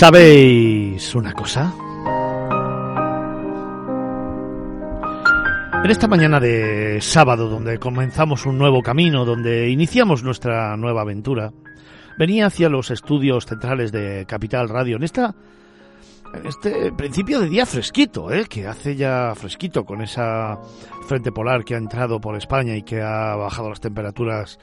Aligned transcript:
¿Sabéis 0.00 1.14
una 1.14 1.34
cosa? 1.34 1.74
En 5.84 5.90
esta 5.90 6.08
mañana 6.08 6.40
de 6.40 7.02
sábado, 7.02 7.50
donde 7.50 7.78
comenzamos 7.78 8.46
un 8.46 8.56
nuevo 8.56 8.80
camino, 8.80 9.26
donde 9.26 9.68
iniciamos 9.68 10.22
nuestra 10.22 10.74
nueva 10.78 11.02
aventura, 11.02 11.52
venía 12.18 12.46
hacia 12.46 12.70
los 12.70 12.90
estudios 12.90 13.44
centrales 13.44 13.92
de 13.92 14.24
Capital 14.26 14.70
Radio. 14.70 14.96
En 14.96 15.02
esta 15.02 15.34
en 16.32 16.46
este 16.46 16.92
principio 16.92 17.38
de 17.38 17.50
día 17.50 17.66
fresquito, 17.66 18.32
¿eh? 18.32 18.46
que 18.48 18.66
hace 18.66 18.96
ya 18.96 19.34
fresquito 19.36 19.84
con 19.84 20.00
esa 20.00 20.58
frente 21.08 21.30
polar 21.30 21.62
que 21.62 21.74
ha 21.74 21.78
entrado 21.78 22.22
por 22.22 22.36
España 22.36 22.74
y 22.74 22.84
que 22.84 23.02
ha 23.02 23.36
bajado 23.36 23.68
las 23.68 23.80
temperaturas 23.82 24.58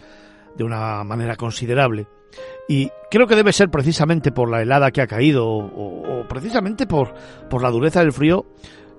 de 0.56 0.64
una 0.64 1.04
manera 1.04 1.36
considerable. 1.36 2.08
Y 2.68 2.92
creo 3.10 3.28
que 3.28 3.36
debe 3.36 3.54
ser 3.54 3.70
precisamente 3.70 4.32
por 4.32 4.50
la 4.50 4.62
helada 4.62 4.92
que 4.92 5.02
ha 5.02 5.08
caído 5.08 5.48
o, 5.48 6.26
precisamente 6.28 6.86
por, 6.86 7.14
por 7.50 7.62
la 7.62 7.72
dureza 7.72 8.02
del 8.02 8.12
frío 8.12 8.46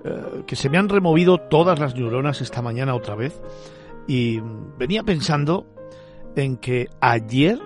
eh, 0.04 0.44
que 0.46 0.56
se 0.56 0.70
me 0.70 0.78
han 0.78 0.88
removido 0.88 1.38
todas 1.38 1.78
las 1.78 1.94
neuronas 1.94 2.40
esta 2.40 2.62
mañana 2.62 2.94
otra 2.94 3.14
vez. 3.14 3.40
Y 4.06 4.40
venía 4.78 5.02
pensando 5.02 5.66
en 6.34 6.56
que 6.56 6.88
ayer, 7.00 7.58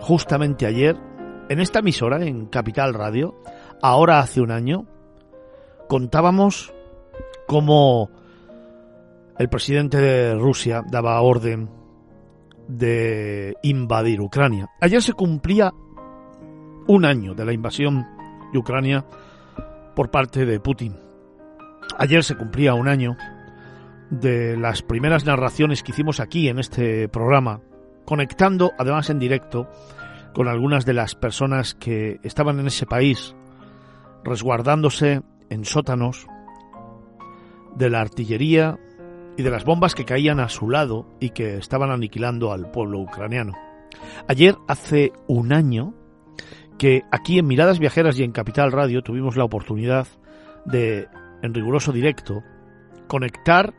justamente 0.00 0.66
ayer, 0.66 0.96
en 1.48 1.60
esta 1.60 1.78
emisora, 1.78 2.24
en 2.24 2.46
Capital 2.46 2.94
Radio, 2.94 3.40
ahora 3.82 4.18
hace 4.18 4.40
un 4.40 4.50
año, 4.50 4.86
contábamos 5.86 6.72
cómo 7.46 8.10
el 9.38 9.48
presidente 9.48 9.98
de 9.98 10.34
Rusia 10.34 10.82
daba 10.90 11.20
orden 11.20 11.77
de 12.68 13.56
invadir 13.62 14.20
Ucrania. 14.20 14.70
Ayer 14.80 15.02
se 15.02 15.14
cumplía 15.14 15.72
un 16.86 17.04
año 17.04 17.34
de 17.34 17.44
la 17.44 17.52
invasión 17.52 18.06
de 18.52 18.58
Ucrania 18.58 19.04
por 19.96 20.10
parte 20.10 20.46
de 20.46 20.60
Putin. 20.60 20.96
Ayer 21.98 22.22
se 22.22 22.36
cumplía 22.36 22.74
un 22.74 22.88
año 22.88 23.16
de 24.10 24.56
las 24.56 24.82
primeras 24.82 25.24
narraciones 25.24 25.82
que 25.82 25.92
hicimos 25.92 26.20
aquí 26.20 26.48
en 26.48 26.58
este 26.58 27.08
programa, 27.08 27.60
conectando 28.04 28.72
además 28.78 29.10
en 29.10 29.18
directo 29.18 29.68
con 30.34 30.46
algunas 30.46 30.86
de 30.86 30.94
las 30.94 31.14
personas 31.14 31.74
que 31.74 32.20
estaban 32.22 32.60
en 32.60 32.68
ese 32.68 32.86
país 32.86 33.34
resguardándose 34.24 35.22
en 35.48 35.64
sótanos 35.64 36.26
de 37.76 37.90
la 37.90 38.00
artillería 38.00 38.78
y 39.38 39.42
de 39.42 39.50
las 39.50 39.64
bombas 39.64 39.94
que 39.94 40.04
caían 40.04 40.40
a 40.40 40.48
su 40.48 40.68
lado 40.68 41.06
y 41.20 41.30
que 41.30 41.58
estaban 41.58 41.92
aniquilando 41.92 42.52
al 42.52 42.72
pueblo 42.72 42.98
ucraniano. 42.98 43.52
Ayer, 44.26 44.56
hace 44.66 45.12
un 45.28 45.52
año, 45.52 45.94
que 46.76 47.04
aquí 47.12 47.38
en 47.38 47.46
Miradas 47.46 47.78
Viajeras 47.78 48.18
y 48.18 48.24
en 48.24 48.32
Capital 48.32 48.72
Radio 48.72 49.00
tuvimos 49.02 49.36
la 49.36 49.44
oportunidad 49.44 50.08
de, 50.64 51.06
en 51.40 51.54
riguroso 51.54 51.92
directo, 51.92 52.42
conectar 53.06 53.74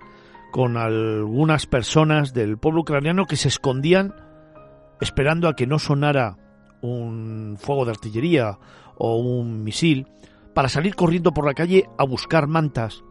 con 0.54 0.78
algunas 0.78 1.66
personas 1.66 2.34
del 2.34 2.58
pueblo 2.58 2.82
ucraniano 2.82 3.26
que 3.26 3.36
se 3.36 3.50
escondían 3.50 4.16
esperando 5.02 5.50
a 5.50 5.58
que 5.58 5.68
no 5.68 5.78
sonara 5.78 6.38
un 6.82 7.58
fuego 7.60 7.84
de 7.84 7.92
artillería 7.92 8.58
o 8.98 9.18
un 9.18 9.66
misil 9.66 10.08
para 10.56 10.70
salir 10.70 10.96
corriendo 10.96 11.34
por 11.34 11.46
la 11.46 11.54
calle 11.54 11.84
a 11.98 12.06
buscar 12.06 12.48
mantas 12.48 13.04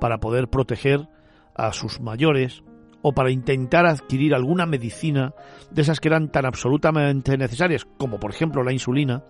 para 0.00 0.18
poder 0.18 0.48
proteger 0.48 1.08
a 1.54 1.72
sus 1.72 2.00
mayores 2.00 2.62
o 3.02 3.12
para 3.12 3.30
intentar 3.30 3.84
adquirir 3.86 4.34
alguna 4.34 4.64
medicina 4.64 5.34
de 5.70 5.82
esas 5.82 6.00
que 6.00 6.08
eran 6.08 6.30
tan 6.30 6.46
absolutamente 6.46 7.36
necesarias, 7.36 7.86
como 7.98 8.20
por 8.20 8.30
ejemplo 8.30 8.62
la 8.62 8.72
insulina, 8.72 9.24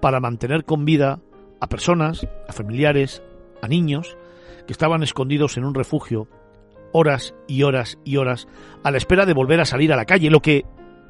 para 0.00 0.20
mantener 0.20 0.64
con 0.64 0.84
vida 0.84 1.20
a 1.60 1.68
personas, 1.68 2.26
a 2.48 2.52
familiares, 2.52 3.22
a 3.62 3.68
niños 3.68 4.16
que 4.66 4.72
estaban 4.72 5.02
escondidos 5.02 5.56
en 5.56 5.64
un 5.64 5.74
refugio 5.74 6.28
horas 6.92 7.34
y 7.46 7.62
horas 7.62 7.98
y 8.04 8.16
horas 8.16 8.48
a 8.82 8.90
la 8.90 8.98
espera 8.98 9.26
de 9.26 9.34
volver 9.34 9.60
a 9.60 9.64
salir 9.64 9.92
a 9.92 9.96
la 9.96 10.06
calle, 10.06 10.30
lo 10.30 10.40
que 10.40 10.64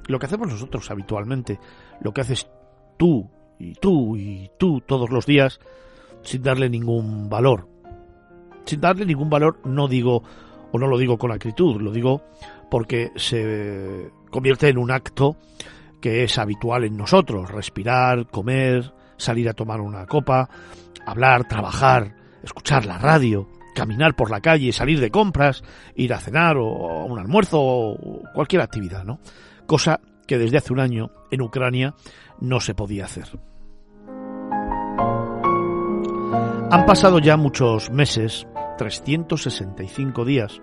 lo 0.06 0.18
que 0.18 0.26
hacemos 0.26 0.48
nosotros 0.48 0.90
habitualmente, 0.90 1.60
lo 2.00 2.12
que 2.12 2.22
haces 2.22 2.48
tú 2.96 3.30
y 3.58 3.74
tú 3.74 4.16
y 4.16 4.50
tú 4.58 4.80
todos 4.80 5.10
los 5.10 5.24
días 5.24 5.60
sin 6.22 6.42
darle 6.42 6.68
ningún 6.68 7.28
valor. 7.28 7.68
Sin 8.64 8.80
darle 8.80 9.06
ningún 9.06 9.30
valor 9.30 9.60
no 9.64 9.88
digo, 9.88 10.22
o 10.72 10.78
no 10.78 10.86
lo 10.86 10.98
digo 10.98 11.18
con 11.18 11.32
acritud, 11.32 11.80
lo 11.80 11.92
digo 11.92 12.22
porque 12.70 13.10
se 13.16 14.10
convierte 14.30 14.68
en 14.68 14.78
un 14.78 14.90
acto 14.90 15.36
que 16.00 16.24
es 16.24 16.38
habitual 16.38 16.84
en 16.84 16.96
nosotros, 16.96 17.50
respirar, 17.50 18.26
comer, 18.28 18.92
salir 19.16 19.48
a 19.48 19.54
tomar 19.54 19.80
una 19.80 20.06
copa, 20.06 20.48
hablar, 21.04 21.46
trabajar, 21.46 22.14
escuchar 22.42 22.86
la 22.86 22.98
radio, 22.98 23.48
caminar 23.74 24.14
por 24.14 24.30
la 24.30 24.40
calle, 24.40 24.72
salir 24.72 25.00
de 25.00 25.10
compras, 25.10 25.62
ir 25.94 26.14
a 26.14 26.20
cenar 26.20 26.56
o 26.56 27.02
a 27.02 27.04
un 27.04 27.18
almuerzo 27.18 27.60
o 27.60 28.22
cualquier 28.34 28.62
actividad, 28.62 29.04
¿no? 29.04 29.20
Cosa 29.66 30.00
que 30.26 30.38
desde 30.38 30.58
hace 30.58 30.72
un 30.72 30.80
año 30.80 31.10
en 31.30 31.42
Ucrania 31.42 31.94
no 32.40 32.60
se 32.60 32.74
podía 32.74 33.04
hacer. 33.04 33.26
Han 36.72 36.86
pasado 36.86 37.18
ya 37.18 37.36
muchos 37.36 37.90
meses, 37.90 38.46
365 38.80 40.24
días, 40.24 40.62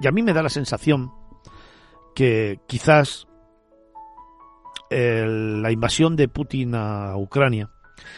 y 0.00 0.06
a 0.06 0.12
mí 0.12 0.22
me 0.22 0.32
da 0.32 0.40
la 0.40 0.48
sensación 0.48 1.10
que 2.14 2.60
quizás 2.68 3.26
la 4.88 5.72
invasión 5.72 6.14
de 6.14 6.28
Putin 6.28 6.76
a 6.76 7.16
Ucrania 7.16 7.70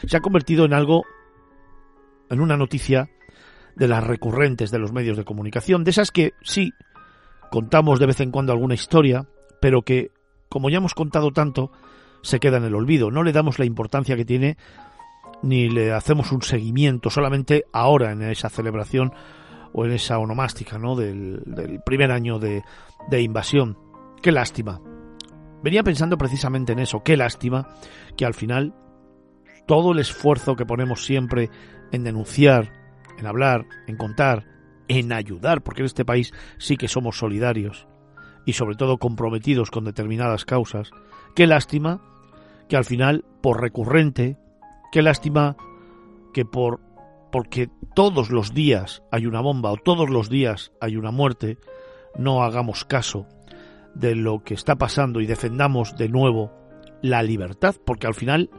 se 0.07 0.19
ha 0.19 0.21
convertido 0.21 0.67
en 0.67 0.75
algo, 0.75 1.05
en 2.29 2.41
una 2.41 2.59
noticia 2.59 3.09
de 3.75 3.89
las 3.89 4.05
recurrentes 4.05 4.71
de 4.71 4.79
los 4.79 4.93
medios 4.93 5.17
de 5.17 5.25
comunicación, 5.25 5.83
de 5.83 5.91
esas 5.91 6.11
que 6.11 6.35
sí 6.43 6.75
contamos 7.51 7.99
de 8.01 8.07
vez 8.07 8.21
en 8.21 8.33
cuando 8.33 8.53
alguna 8.53 8.75
historia, 8.75 9.27
pero 9.63 9.81
que, 9.81 10.11
como 10.51 10.69
ya 10.69 10.77
hemos 10.77 10.93
contado 10.93 11.31
tanto, 11.31 11.73
se 12.21 12.39
queda 12.39 12.59
en 12.59 12.65
el 12.65 12.75
olvido. 12.75 13.11
No 13.11 13.23
le 13.23 13.33
damos 13.33 13.59
la 13.59 13.65
importancia 13.65 14.15
que 14.15 14.27
tiene 14.27 14.59
ni 15.45 15.69
le 15.69 15.93
hacemos 15.93 16.33
un 16.33 16.43
seguimiento 16.43 17.11
solamente 17.11 17.65
ahora 17.73 18.13
en 18.13 18.23
esa 18.23 18.49
celebración 18.49 19.13
o 19.73 19.85
en 19.85 19.93
esa 19.93 20.19
onomástica 20.19 20.79
¿no? 20.79 20.97
del, 20.97 21.43
primer 21.85 22.11
año 22.11 22.39
de, 22.39 22.63
de 23.11 23.23
invasión. 23.23 23.77
Qué 24.23 24.33
lástima. 24.33 24.81
Venía 25.63 25.83
pensando 25.83 26.17
precisamente 26.17 26.73
en 26.73 26.79
eso, 26.79 27.03
qué 27.03 27.17
lástima 27.17 27.69
que 28.17 28.25
al 28.25 28.35
final 28.35 28.75
todo 29.67 29.93
el 29.93 29.99
esfuerzo 29.99 30.57
que 30.57 30.67
ponemos 30.67 31.05
siempre 31.05 31.51
en 31.93 32.05
denunciar, 32.05 32.73
en 33.19 33.27
hablar, 33.27 33.67
en 33.87 33.97
contar, 33.97 34.45
en 34.89 35.13
ayudar, 35.13 35.63
porque 35.63 35.83
en 35.83 35.87
este 35.87 36.05
país 36.05 36.33
sí 36.59 36.77
que 36.77 36.89
somos 36.89 37.19
solidarios 37.19 37.87
y 38.47 38.55
sobre 38.55 38.77
todo 38.77 38.99
comprometidos 38.99 39.71
con 39.71 39.85
determinadas 39.85 40.45
causas, 40.45 40.91
qué 41.35 41.47
lástima 41.47 42.03
que 42.69 42.77
al 42.77 42.85
final, 42.85 43.25
por 43.43 43.61
recurrente, 43.61 44.39
Qué 44.95 45.03
lástima 45.03 45.57
que 46.33 46.45
por 46.45 46.79
porque 47.33 47.69
todos 47.97 48.31
los 48.31 48.55
días 48.55 49.03
hay 49.11 49.27
una 49.27 49.41
bomba 49.41 49.73
o 49.73 49.77
todos 49.77 50.09
los 50.09 50.31
días 50.31 50.71
hay 50.81 50.95
una 50.95 51.11
muerte, 51.11 51.59
no 52.17 52.45
hagamos 52.45 52.85
caso 52.85 53.27
de 53.97 54.15
lo 54.15 54.45
que 54.45 54.55
está 54.55 54.77
pasando 54.77 55.21
y 55.21 55.27
defendamos 55.27 55.97
de 55.97 56.09
nuevo 56.09 56.53
la 57.03 57.25
libertad, 57.25 57.75
porque 57.85 58.07
al 58.07 58.15
final 58.15 58.51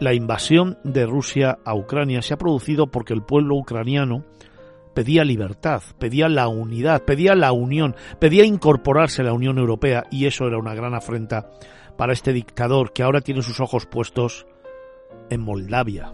la 0.00 0.14
invasión 0.14 0.78
de 0.82 1.06
Rusia 1.06 1.60
a 1.64 1.76
Ucrania 1.76 2.22
se 2.22 2.34
ha 2.34 2.38
producido 2.38 2.88
porque 2.88 3.14
el 3.14 3.22
pueblo 3.22 3.54
ucraniano 3.54 4.24
pedía 4.94 5.22
libertad, 5.22 5.80
pedía 6.00 6.28
la 6.28 6.48
unidad, 6.48 7.04
pedía 7.04 7.36
la 7.36 7.52
unión, 7.52 7.94
pedía 8.18 8.44
incorporarse 8.44 9.22
a 9.22 9.26
la 9.26 9.32
Unión 9.32 9.58
Europea 9.58 10.06
y 10.10 10.26
eso 10.26 10.48
era 10.48 10.58
una 10.58 10.74
gran 10.74 10.94
afrenta 10.94 11.48
para 11.96 12.12
este 12.12 12.32
dictador 12.32 12.92
que 12.92 13.04
ahora 13.04 13.20
tiene 13.20 13.42
sus 13.42 13.60
ojos 13.60 13.86
puestos 13.86 14.44
en 15.30 15.40
Moldavia. 15.40 16.12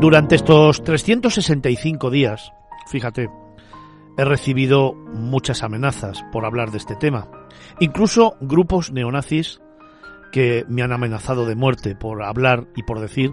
Durante 0.00 0.34
estos 0.34 0.84
365 0.84 2.10
días, 2.10 2.52
fíjate, 2.86 3.30
he 4.18 4.24
recibido 4.24 4.94
muchas 4.94 5.62
amenazas 5.62 6.22
por 6.32 6.44
hablar 6.44 6.70
de 6.70 6.78
este 6.78 6.96
tema. 6.96 7.28
Incluso 7.80 8.36
grupos 8.40 8.92
neonazis 8.92 9.60
que 10.32 10.64
me 10.68 10.82
han 10.82 10.92
amenazado 10.92 11.46
de 11.46 11.54
muerte 11.54 11.94
por 11.96 12.22
hablar 12.22 12.66
y 12.76 12.82
por 12.82 13.00
decir 13.00 13.32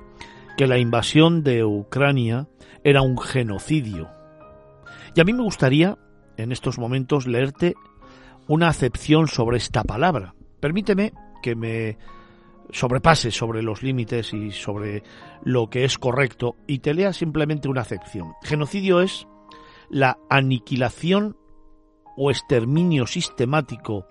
que 0.58 0.68
la 0.68 0.78
invasión 0.78 1.44
de 1.44 1.64
Ucrania 1.64 2.48
era 2.84 3.02
un 3.02 3.18
genocidio. 3.18 4.10
Y 5.16 5.22
a 5.22 5.24
mí 5.24 5.34
me 5.34 5.44
gustaría, 5.44 5.98
en 6.38 6.52
estos 6.52 6.80
momentos, 6.80 7.28
leerte 7.28 7.76
una 8.48 8.68
acepción 8.68 9.28
sobre 9.28 9.58
esta 9.58 9.84
palabra. 9.84 10.34
Permíteme 10.60 11.14
que 11.42 11.56
me 11.56 11.98
sobrepase 12.74 13.32
sobre 13.32 13.62
los 13.62 13.84
límites 13.84 14.34
y 14.34 14.52
sobre 14.52 15.04
lo 15.44 15.70
que 15.70 15.86
es 15.86 15.98
correcto 15.98 16.58
y 16.68 16.80
te 16.80 16.94
lea 16.94 17.14
simplemente 17.14 17.70
una 17.70 17.82
acepción. 17.82 18.34
Genocidio 18.44 19.02
es 19.02 19.28
la 19.90 20.18
aniquilación 20.30 21.38
o 22.18 22.32
exterminio 22.32 23.06
sistemático 23.06 24.08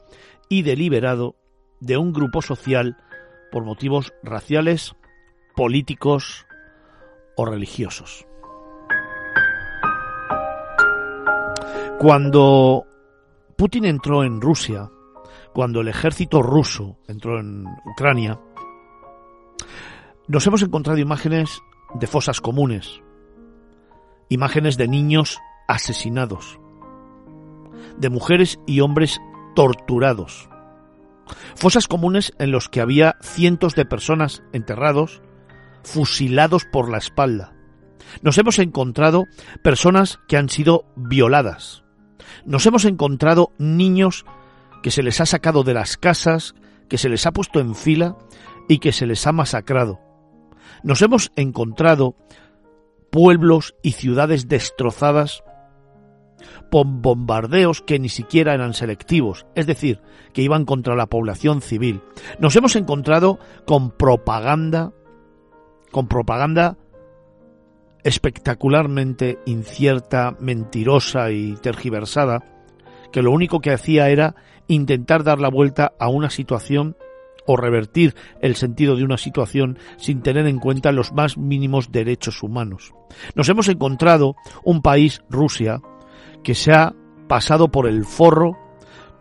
y 0.48 0.62
deliberado 0.62 1.36
de 1.80 1.96
un 1.96 2.12
grupo 2.12 2.40
social 2.40 2.96
por 3.50 3.64
motivos 3.64 4.12
raciales, 4.22 4.94
políticos 5.56 6.46
o 7.36 7.44
religiosos. 7.44 8.26
Cuando 11.98 12.84
Putin 13.56 13.84
entró 13.84 14.24
en 14.24 14.40
Rusia, 14.40 14.88
cuando 15.52 15.80
el 15.80 15.88
ejército 15.88 16.42
ruso 16.42 16.98
entró 17.06 17.38
en 17.38 17.66
Ucrania, 17.84 18.40
nos 20.28 20.46
hemos 20.46 20.62
encontrado 20.62 20.98
imágenes 20.98 21.62
de 21.94 22.06
fosas 22.06 22.40
comunes, 22.40 23.02
imágenes 24.28 24.76
de 24.76 24.88
niños 24.88 25.38
asesinados, 25.68 26.58
de 27.98 28.08
mujeres 28.08 28.58
y 28.66 28.80
hombres 28.80 29.20
torturados, 29.54 30.48
fosas 31.54 31.86
comunes 31.86 32.32
en 32.38 32.50
los 32.50 32.68
que 32.68 32.80
había 32.80 33.16
cientos 33.20 33.74
de 33.74 33.84
personas 33.84 34.42
enterrados, 34.52 35.20
fusilados 35.82 36.64
por 36.64 36.90
la 36.90 36.98
espalda. 36.98 37.52
Nos 38.22 38.38
hemos 38.38 38.58
encontrado 38.58 39.26
personas 39.62 40.20
que 40.28 40.36
han 40.36 40.48
sido 40.48 40.84
violadas. 40.96 41.84
Nos 42.44 42.66
hemos 42.66 42.84
encontrado 42.84 43.52
niños 43.58 44.24
que 44.82 44.90
se 44.90 45.02
les 45.02 45.20
ha 45.20 45.26
sacado 45.26 45.62
de 45.62 45.74
las 45.74 45.96
casas, 45.96 46.54
que 46.88 46.98
se 46.98 47.08
les 47.08 47.26
ha 47.26 47.32
puesto 47.32 47.60
en 47.60 47.74
fila 47.74 48.16
y 48.68 48.78
que 48.78 48.92
se 48.92 49.06
les 49.06 49.26
ha 49.26 49.32
masacrado. 49.32 50.00
Nos 50.82 51.02
hemos 51.02 51.32
encontrado 51.36 52.16
pueblos 53.10 53.74
y 53.82 53.92
ciudades 53.92 54.48
destrozadas 54.48 55.44
por 56.70 56.86
bombardeos 56.86 57.82
que 57.82 57.98
ni 57.98 58.08
siquiera 58.08 58.54
eran 58.54 58.74
selectivos, 58.74 59.46
es 59.54 59.66
decir, 59.66 60.00
que 60.32 60.42
iban 60.42 60.64
contra 60.64 60.96
la 60.96 61.06
población 61.06 61.60
civil. 61.60 62.00
Nos 62.38 62.56
hemos 62.56 62.74
encontrado 62.74 63.38
con 63.66 63.90
propaganda, 63.90 64.92
con 65.90 66.08
propaganda 66.08 66.78
espectacularmente 68.02 69.38
incierta, 69.46 70.36
mentirosa 70.40 71.30
y 71.30 71.54
tergiversada, 71.56 72.42
que 73.12 73.22
lo 73.22 73.30
único 73.30 73.60
que 73.60 73.72
hacía 73.72 74.08
era 74.08 74.34
intentar 74.66 75.22
dar 75.22 75.38
la 75.38 75.50
vuelta 75.50 75.92
a 75.98 76.08
una 76.08 76.30
situación 76.30 76.96
o 77.46 77.56
revertir 77.56 78.14
el 78.40 78.56
sentido 78.56 78.96
de 78.96 79.04
una 79.04 79.16
situación 79.16 79.78
sin 79.96 80.22
tener 80.22 80.46
en 80.46 80.58
cuenta 80.58 80.92
los 80.92 81.12
más 81.12 81.38
mínimos 81.38 81.92
derechos 81.92 82.42
humanos. 82.42 82.92
Nos 83.34 83.48
hemos 83.48 83.68
encontrado 83.68 84.36
un 84.64 84.82
país, 84.82 85.22
Rusia, 85.28 85.80
que 86.42 86.54
se 86.54 86.72
ha 86.72 86.94
pasado 87.28 87.70
por 87.70 87.86
el 87.86 88.04
forro 88.04 88.58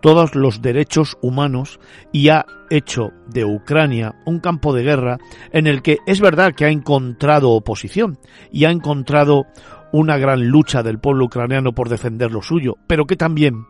todos 0.01 0.35
los 0.35 0.61
derechos 0.61 1.17
humanos 1.21 1.79
y 2.11 2.29
ha 2.29 2.45
hecho 2.69 3.11
de 3.27 3.45
Ucrania 3.45 4.15
un 4.25 4.39
campo 4.39 4.73
de 4.73 4.83
guerra 4.83 5.19
en 5.51 5.67
el 5.67 5.81
que 5.81 5.99
es 6.07 6.19
verdad 6.19 6.53
que 6.53 6.65
ha 6.65 6.69
encontrado 6.69 7.51
oposición 7.51 8.17
y 8.51 8.65
ha 8.65 8.71
encontrado 8.71 9.45
una 9.93 10.17
gran 10.17 10.47
lucha 10.47 10.83
del 10.83 10.99
pueblo 10.99 11.25
ucraniano 11.25 11.73
por 11.73 11.89
defender 11.89 12.31
lo 12.31 12.41
suyo, 12.41 12.77
pero 12.87 13.05
que 13.05 13.15
también 13.15 13.65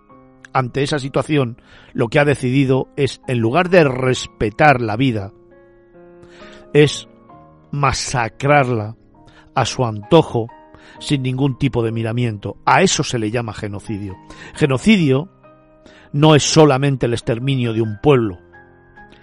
ante 0.53 0.83
esa 0.83 0.99
situación, 0.99 1.61
lo 1.93 2.07
que 2.07 2.19
ha 2.19 2.25
decidido 2.25 2.87
es, 2.95 3.21
en 3.27 3.39
lugar 3.39 3.69
de 3.69 3.83
respetar 3.83 4.81
la 4.81 4.95
vida, 4.97 5.31
es 6.73 7.07
masacrarla 7.71 8.95
a 9.55 9.65
su 9.65 9.85
antojo 9.85 10.47
sin 10.99 11.23
ningún 11.23 11.57
tipo 11.57 11.83
de 11.83 11.91
miramiento. 11.91 12.57
A 12.65 12.81
eso 12.81 13.03
se 13.03 13.19
le 13.19 13.31
llama 13.31 13.53
genocidio. 13.53 14.17
Genocidio 14.53 15.29
no 16.13 16.35
es 16.35 16.43
solamente 16.43 17.05
el 17.05 17.13
exterminio 17.13 17.73
de 17.73 17.81
un 17.81 17.99
pueblo. 18.01 18.39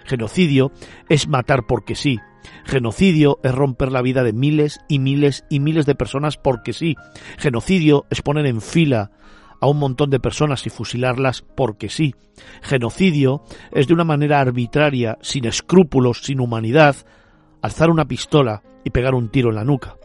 Genocidio 0.05 0.71
es 1.07 1.27
matar 1.27 1.65
porque 1.67 1.95
sí. 1.95 2.19
Genocidio 2.65 3.39
es 3.43 3.53
romper 3.53 3.91
la 3.91 4.01
vida 4.01 4.23
de 4.23 4.33
miles 4.33 4.79
y 4.87 4.99
miles 4.99 5.45
y 5.49 5.59
miles 5.59 5.85
de 5.85 5.95
personas 5.95 6.37
porque 6.37 6.73
sí. 6.73 6.95
Genocidio 7.37 8.05
es 8.09 8.21
poner 8.21 8.45
en 8.45 8.61
fila 8.61 9.11
a 9.59 9.67
un 9.67 9.77
montón 9.77 10.09
de 10.09 10.19
personas 10.19 10.65
y 10.65 10.69
fusilarlas 10.69 11.41
porque 11.41 11.89
sí. 11.89 12.15
Genocidio 12.61 13.43
es 13.71 13.87
de 13.87 13.93
una 13.93 14.03
manera 14.03 14.39
arbitraria, 14.39 15.17
sin 15.21 15.45
escrúpulos, 15.45 16.23
sin 16.23 16.39
humanidad, 16.39 16.95
alzar 17.61 17.89
una 17.89 18.05
pistola 18.05 18.63
y 18.83 18.89
pegar 18.91 19.15
un 19.15 19.29
tiro 19.29 19.49
en 19.49 19.55
la 19.55 19.65
nuca. 19.65 19.95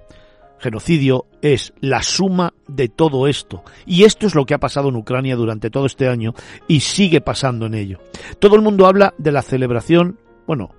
Genocidio 0.59 1.27
es 1.43 1.75
la 1.81 2.03
suma 2.03 2.55
de 2.67 2.89
todo 2.89 3.29
esto. 3.29 3.63
Y 3.87 4.05
esto 4.05 4.27
es 4.27 4.35
lo 4.35 4.47
que 4.47 4.55
ha 4.55 4.59
pasado 4.59 4.89
en 4.89 4.97
Ucrania 4.97 5.37
durante 5.37 5.71
todo 5.71 5.87
este 5.87 6.09
año 6.09 6.35
y 6.69 6.81
sigue 6.81 7.21
pasando 7.21 7.67
en 7.67 7.75
ello. 7.75 7.99
Todo 8.39 8.57
el 8.57 8.63
mundo 8.63 8.87
habla 8.87 9.15
de 9.19 9.33
la 9.33 9.43
celebración, 9.43 10.19
bueno, 10.47 10.71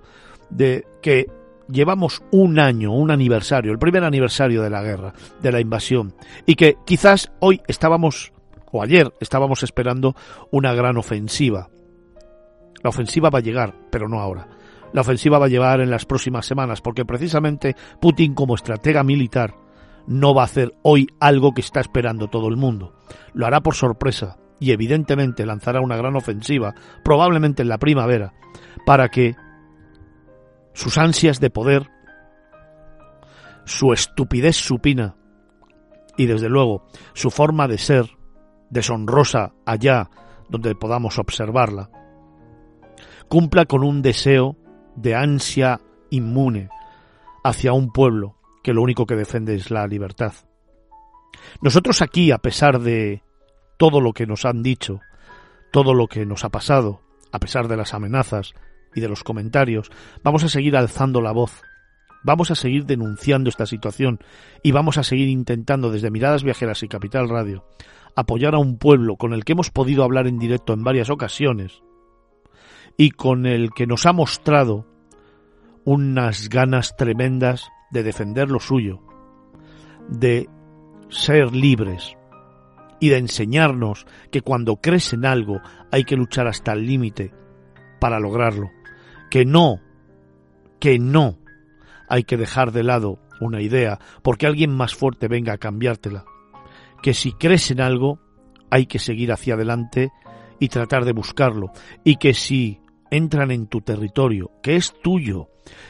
de 0.50 0.84
que 1.02 1.26
llevamos 1.68 2.22
un 2.30 2.58
año, 2.58 2.92
un 2.92 3.10
aniversario, 3.10 3.72
el 3.72 3.78
primer 3.78 4.04
aniversario 4.04 4.62
de 4.62 4.70
la 4.70 4.82
guerra, 4.82 5.12
de 5.40 5.52
la 5.52 5.60
invasión, 5.60 6.14
y 6.46 6.54
que 6.54 6.76
quizás 6.84 7.30
hoy 7.40 7.60
estábamos 7.66 8.32
o 8.72 8.82
ayer 8.82 9.12
estábamos 9.20 9.62
esperando 9.62 10.14
una 10.50 10.74
gran 10.74 10.96
ofensiva. 10.96 11.68
La 12.82 12.90
ofensiva 12.90 13.30
va 13.30 13.38
a 13.38 13.42
llegar, 13.42 13.74
pero 13.90 14.08
no 14.08 14.20
ahora. 14.20 14.48
La 14.92 15.00
ofensiva 15.00 15.38
va 15.38 15.46
a 15.46 15.50
llegar 15.50 15.80
en 15.80 15.90
las 15.90 16.06
próximas 16.06 16.46
semanas, 16.46 16.80
porque 16.80 17.04
precisamente 17.04 17.74
Putin 18.00 18.34
como 18.34 18.54
estratega 18.54 19.02
militar 19.02 19.54
no 20.06 20.34
va 20.34 20.42
a 20.42 20.46
hacer 20.46 20.74
hoy 20.82 21.08
algo 21.20 21.52
que 21.52 21.60
está 21.60 21.80
esperando 21.80 22.28
todo 22.28 22.48
el 22.48 22.56
mundo. 22.56 22.94
Lo 23.34 23.46
hará 23.46 23.60
por 23.60 23.74
sorpresa 23.74 24.36
y 24.58 24.70
evidentemente 24.70 25.44
lanzará 25.44 25.80
una 25.80 25.96
gran 25.96 26.16
ofensiva, 26.16 26.74
probablemente 27.04 27.62
en 27.62 27.68
la 27.68 27.78
primavera, 27.78 28.32
para 28.86 29.08
que 29.08 29.34
sus 30.72 30.96
ansias 30.98 31.40
de 31.40 31.50
poder, 31.50 31.90
su 33.64 33.92
estupidez 33.92 34.56
supina 34.56 35.16
y 36.16 36.26
desde 36.26 36.48
luego 36.48 36.86
su 37.14 37.30
forma 37.30 37.68
de 37.68 37.78
ser 37.78 38.10
deshonrosa 38.70 39.52
allá 39.64 40.10
donde 40.48 40.74
podamos 40.74 41.18
observarla, 41.18 41.90
cumpla 43.28 43.66
con 43.66 43.82
un 43.82 44.02
deseo 44.02 44.56
de 44.94 45.14
ansia 45.14 45.80
inmune 46.10 46.68
hacia 47.44 47.72
un 47.72 47.92
pueblo 47.92 48.36
que 48.62 48.72
lo 48.72 48.82
único 48.82 49.06
que 49.06 49.16
defiende 49.16 49.54
es 49.54 49.70
la 49.70 49.86
libertad. 49.86 50.32
Nosotros 51.60 52.02
aquí, 52.02 52.30
a 52.32 52.38
pesar 52.38 52.80
de 52.80 53.22
todo 53.76 54.00
lo 54.00 54.12
que 54.12 54.26
nos 54.26 54.44
han 54.44 54.62
dicho, 54.62 55.00
todo 55.70 55.94
lo 55.94 56.06
que 56.06 56.26
nos 56.26 56.44
ha 56.44 56.48
pasado, 56.48 57.00
a 57.32 57.38
pesar 57.38 57.68
de 57.68 57.76
las 57.76 57.94
amenazas 57.94 58.54
y 58.94 59.00
de 59.00 59.08
los 59.08 59.22
comentarios, 59.22 59.90
vamos 60.22 60.42
a 60.44 60.48
seguir 60.48 60.76
alzando 60.76 61.20
la 61.20 61.32
voz, 61.32 61.62
vamos 62.24 62.50
a 62.50 62.54
seguir 62.54 62.86
denunciando 62.86 63.50
esta 63.50 63.66
situación 63.66 64.20
y 64.62 64.72
vamos 64.72 64.98
a 64.98 65.02
seguir 65.02 65.28
intentando 65.28 65.90
desde 65.90 66.10
Miradas 66.10 66.42
Viajeras 66.42 66.82
y 66.82 66.88
Capital 66.88 67.28
Radio 67.28 67.64
apoyar 68.16 68.54
a 68.54 68.58
un 68.58 68.78
pueblo 68.78 69.16
con 69.16 69.34
el 69.34 69.44
que 69.44 69.52
hemos 69.52 69.70
podido 69.70 70.02
hablar 70.02 70.26
en 70.26 70.38
directo 70.38 70.72
en 70.72 70.82
varias 70.82 71.10
ocasiones 71.10 71.82
y 72.96 73.10
con 73.10 73.44
el 73.44 73.70
que 73.72 73.86
nos 73.86 74.06
ha 74.06 74.12
mostrado 74.12 74.86
unas 75.84 76.48
ganas 76.48 76.96
tremendas 76.96 77.68
de 77.90 78.02
defender 78.02 78.50
lo 78.50 78.58
suyo, 78.58 79.00
de 80.08 80.48
ser 81.10 81.54
libres 81.54 82.16
y 82.98 83.10
de 83.10 83.18
enseñarnos 83.18 84.06
que 84.32 84.40
cuando 84.40 84.76
crees 84.76 85.12
en 85.12 85.26
algo 85.26 85.60
hay 85.92 86.04
que 86.04 86.16
luchar 86.16 86.48
hasta 86.48 86.72
el 86.72 86.86
límite 86.86 87.32
para 88.00 88.18
lograrlo, 88.18 88.70
que 89.30 89.44
no, 89.44 89.80
que 90.80 90.98
no 90.98 91.38
hay 92.08 92.24
que 92.24 92.38
dejar 92.38 92.72
de 92.72 92.82
lado 92.82 93.18
una 93.40 93.60
idea 93.60 93.98
porque 94.22 94.46
alguien 94.46 94.74
más 94.74 94.94
fuerte 94.94 95.28
venga 95.28 95.52
a 95.52 95.58
cambiártela 95.58 96.24
que 97.02 97.14
si 97.14 97.32
crees 97.32 97.70
en 97.70 97.80
algo 97.80 98.20
hay 98.70 98.86
que 98.86 98.98
seguir 98.98 99.32
hacia 99.32 99.54
adelante 99.54 100.10
y 100.58 100.68
tratar 100.68 101.04
de 101.04 101.12
buscarlo 101.12 101.70
y 102.04 102.16
que 102.16 102.34
si 102.34 102.80
entran 103.10 103.50
en 103.50 103.66
tu 103.66 103.80
territorio, 103.80 104.50
que 104.62 104.76
es 104.76 104.92
tuyo, 105.02 105.48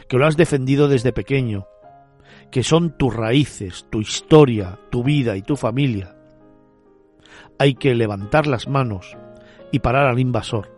que 0.08 0.18
lo 0.18 0.26
has 0.26 0.36
defendido 0.36 0.88
desde 0.88 1.12
pequeño, 1.12 1.66
que 2.50 2.62
son 2.62 2.96
tus 2.96 3.14
raíces, 3.14 3.86
tu 3.90 4.00
historia, 4.00 4.78
tu 4.90 5.02
vida 5.02 5.36
y 5.36 5.42
tu 5.42 5.56
familia, 5.56 6.16
hay 7.58 7.74
que 7.74 7.94
levantar 7.94 8.46
las 8.46 8.68
manos 8.68 9.16
y 9.72 9.80
parar 9.80 10.06
al 10.06 10.18
invasor 10.18 10.72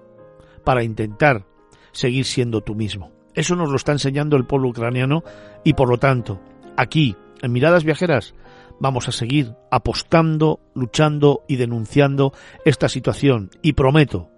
para 0.64 0.84
intentar 0.84 1.46
seguir 1.92 2.24
siendo 2.24 2.60
tú 2.60 2.74
mismo. 2.74 3.12
Eso 3.34 3.56
nos 3.56 3.70
lo 3.70 3.76
está 3.76 3.92
enseñando 3.92 4.36
el 4.36 4.46
pueblo 4.46 4.68
ucraniano 4.68 5.22
y 5.64 5.74
por 5.74 5.88
lo 5.88 5.98
tanto, 5.98 6.40
aquí, 6.76 7.16
en 7.42 7.52
Miradas 7.52 7.84
Viajeras, 7.84 8.34
vamos 8.80 9.08
a 9.08 9.12
seguir 9.12 9.54
apostando, 9.70 10.60
luchando 10.74 11.44
y 11.48 11.56
denunciando 11.56 12.32
esta 12.64 12.88
situación. 12.88 13.50
Y 13.62 13.72
prometo, 13.72 14.30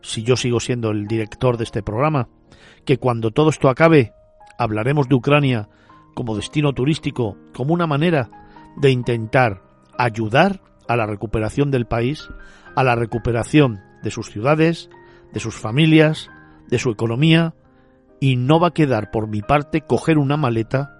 si 0.00 0.22
yo 0.22 0.36
sigo 0.36 0.60
siendo 0.60 0.90
el 0.90 1.06
director 1.06 1.56
de 1.56 1.64
este 1.64 1.82
programa, 1.82 2.28
que 2.84 2.98
cuando 2.98 3.30
todo 3.30 3.50
esto 3.50 3.68
acabe, 3.68 4.12
hablaremos 4.58 5.08
de 5.08 5.14
Ucrania 5.14 5.68
como 6.14 6.36
destino 6.36 6.72
turístico, 6.72 7.36
como 7.54 7.74
una 7.74 7.86
manera 7.86 8.30
de 8.76 8.90
intentar 8.90 9.62
ayudar 9.98 10.60
a 10.88 10.96
la 10.96 11.06
recuperación 11.06 11.70
del 11.70 11.86
país, 11.86 12.28
a 12.74 12.82
la 12.82 12.96
recuperación 12.96 13.80
de 14.02 14.10
sus 14.10 14.30
ciudades, 14.30 14.90
de 15.32 15.40
sus 15.40 15.54
familias, 15.54 16.30
de 16.68 16.78
su 16.78 16.90
economía 16.90 17.54
y 18.20 18.36
no 18.36 18.60
va 18.60 18.68
a 18.68 18.74
quedar 18.74 19.10
por 19.10 19.28
mi 19.28 19.42
parte 19.42 19.80
coger 19.82 20.18
una 20.18 20.36
maleta 20.36 20.96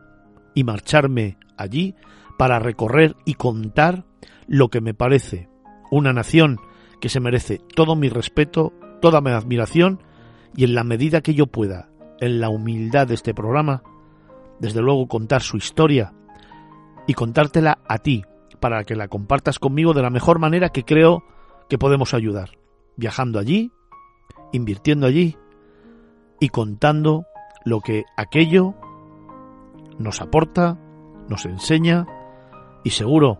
y 0.54 0.64
marcharme 0.64 1.38
allí 1.56 1.94
para 2.40 2.58
recorrer 2.58 3.16
y 3.26 3.34
contar 3.34 4.06
lo 4.46 4.68
que 4.68 4.80
me 4.80 4.94
parece 4.94 5.50
una 5.90 6.14
nación 6.14 6.58
que 6.98 7.10
se 7.10 7.20
merece 7.20 7.60
todo 7.76 7.96
mi 7.96 8.08
respeto, 8.08 8.72
toda 9.02 9.20
mi 9.20 9.30
admiración 9.30 10.02
y 10.56 10.64
en 10.64 10.74
la 10.74 10.82
medida 10.82 11.20
que 11.20 11.34
yo 11.34 11.48
pueda, 11.48 11.90
en 12.18 12.40
la 12.40 12.48
humildad 12.48 13.08
de 13.08 13.12
este 13.12 13.34
programa, 13.34 13.82
desde 14.58 14.80
luego 14.80 15.06
contar 15.06 15.42
su 15.42 15.58
historia 15.58 16.14
y 17.06 17.12
contártela 17.12 17.80
a 17.86 17.98
ti 17.98 18.24
para 18.58 18.84
que 18.84 18.96
la 18.96 19.08
compartas 19.08 19.58
conmigo 19.58 19.92
de 19.92 20.00
la 20.00 20.08
mejor 20.08 20.38
manera 20.38 20.70
que 20.70 20.84
creo 20.84 21.22
que 21.68 21.76
podemos 21.76 22.14
ayudar, 22.14 22.52
viajando 22.96 23.38
allí, 23.38 23.70
invirtiendo 24.50 25.06
allí 25.06 25.36
y 26.40 26.48
contando 26.48 27.26
lo 27.66 27.82
que 27.82 28.04
aquello 28.16 28.72
nos 29.98 30.22
aporta, 30.22 30.78
nos 31.28 31.44
enseña 31.44 32.06
y 32.84 32.90
seguro 32.90 33.38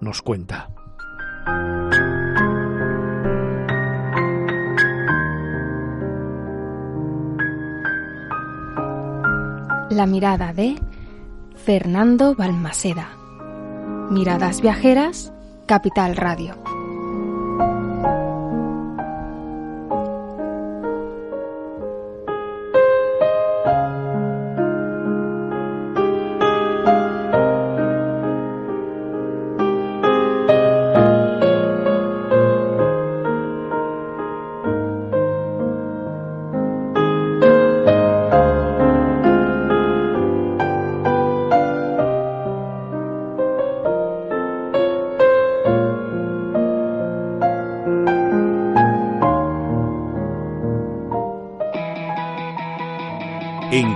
nos 0.00 0.22
cuenta. 0.22 0.68
La 9.90 10.06
mirada 10.06 10.52
de 10.52 10.76
Fernando 11.54 12.34
Balmaseda. 12.34 13.10
Miradas 14.10 14.60
Viajeras, 14.60 15.32
Capital 15.66 16.16
Radio. 16.16 16.71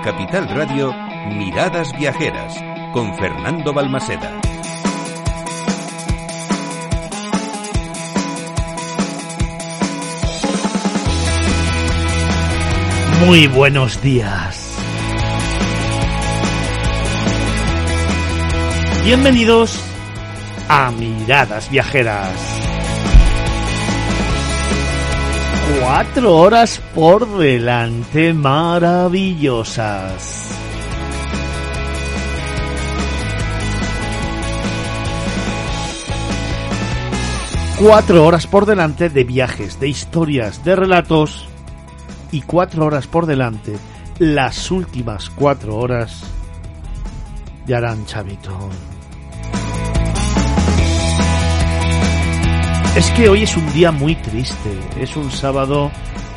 Capital 0.06 0.48
Radio, 0.50 0.94
Miradas 1.26 1.92
Viajeras, 1.98 2.54
con 2.92 3.12
Fernando 3.16 3.72
Balmaseda. 3.72 4.40
Muy 13.26 13.48
buenos 13.48 14.00
días. 14.00 14.78
Bienvenidos 19.04 19.82
a 20.68 20.92
Miradas 20.92 21.68
Viajeras. 21.68 22.55
Cuatro 25.74 26.36
horas 26.36 26.80
por 26.94 27.38
delante 27.38 28.32
maravillosas. 28.32 30.52
Cuatro 37.80 38.24
horas 38.24 38.46
por 38.46 38.64
delante 38.64 39.08
de 39.08 39.24
viajes, 39.24 39.80
de 39.80 39.88
historias, 39.88 40.64
de 40.64 40.76
relatos 40.76 41.48
y 42.30 42.42
cuatro 42.42 42.86
horas 42.86 43.08
por 43.08 43.26
delante, 43.26 43.76
las 44.20 44.70
últimas 44.70 45.30
cuatro 45.30 45.76
horas 45.76 46.22
de 47.66 47.74
Arancha 47.74 48.22
Vitón. 48.22 48.95
Es 52.96 53.10
que 53.10 53.28
hoy 53.28 53.42
es 53.42 53.54
un 53.58 53.70
día 53.74 53.92
muy 53.92 54.14
triste, 54.16 54.70
es 54.98 55.16
un 55.16 55.30
sábado 55.30 55.92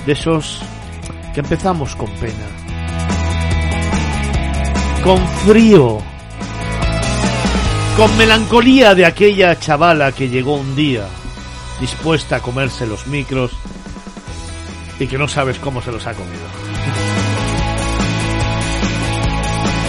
de 0.06 0.12
esos 0.12 0.60
que 1.34 1.40
empezamos 1.40 1.96
con 1.96 2.12
pena, 2.16 2.46
con 5.02 5.26
frío, 5.46 6.00
con 7.96 8.18
melancolía 8.18 8.94
de 8.94 9.06
aquella 9.06 9.58
chavala 9.58 10.12
que 10.12 10.28
llegó 10.28 10.56
un 10.56 10.76
día 10.76 11.08
dispuesta 11.80 12.36
a 12.36 12.42
comerse 12.42 12.86
los 12.86 13.08
micros 13.08 13.52
y 15.00 15.08
que 15.08 15.18
no 15.18 15.30
sabes 15.30 15.60
cómo 15.60 15.82
se 15.82 15.94
los 15.94 16.06
ha 16.08 16.14
comido. 16.14 16.46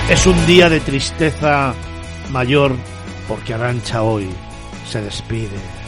Es 0.09 0.25
un 0.25 0.47
día 0.47 0.69
de 0.69 0.79
tristeza 0.79 1.75
mayor 2.31 2.77
porque 3.27 3.55
Arancha 3.55 4.03
hoy 4.03 4.31
se 4.89 5.03
despide. 5.03 5.80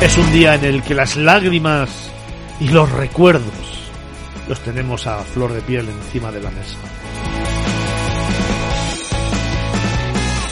Es 0.00 0.16
un 0.16 0.32
día 0.32 0.54
en 0.54 0.64
el 0.64 0.82
que 0.82 0.94
las 0.94 1.16
lágrimas 1.16 2.10
y 2.58 2.68
los 2.68 2.90
recuerdos 2.90 3.52
los 4.48 4.58
tenemos 4.60 5.06
a 5.06 5.18
flor 5.18 5.52
de 5.52 5.60
piel 5.60 5.88
encima 5.88 6.32
de 6.32 6.40
la 6.40 6.50
mesa. 6.50 6.76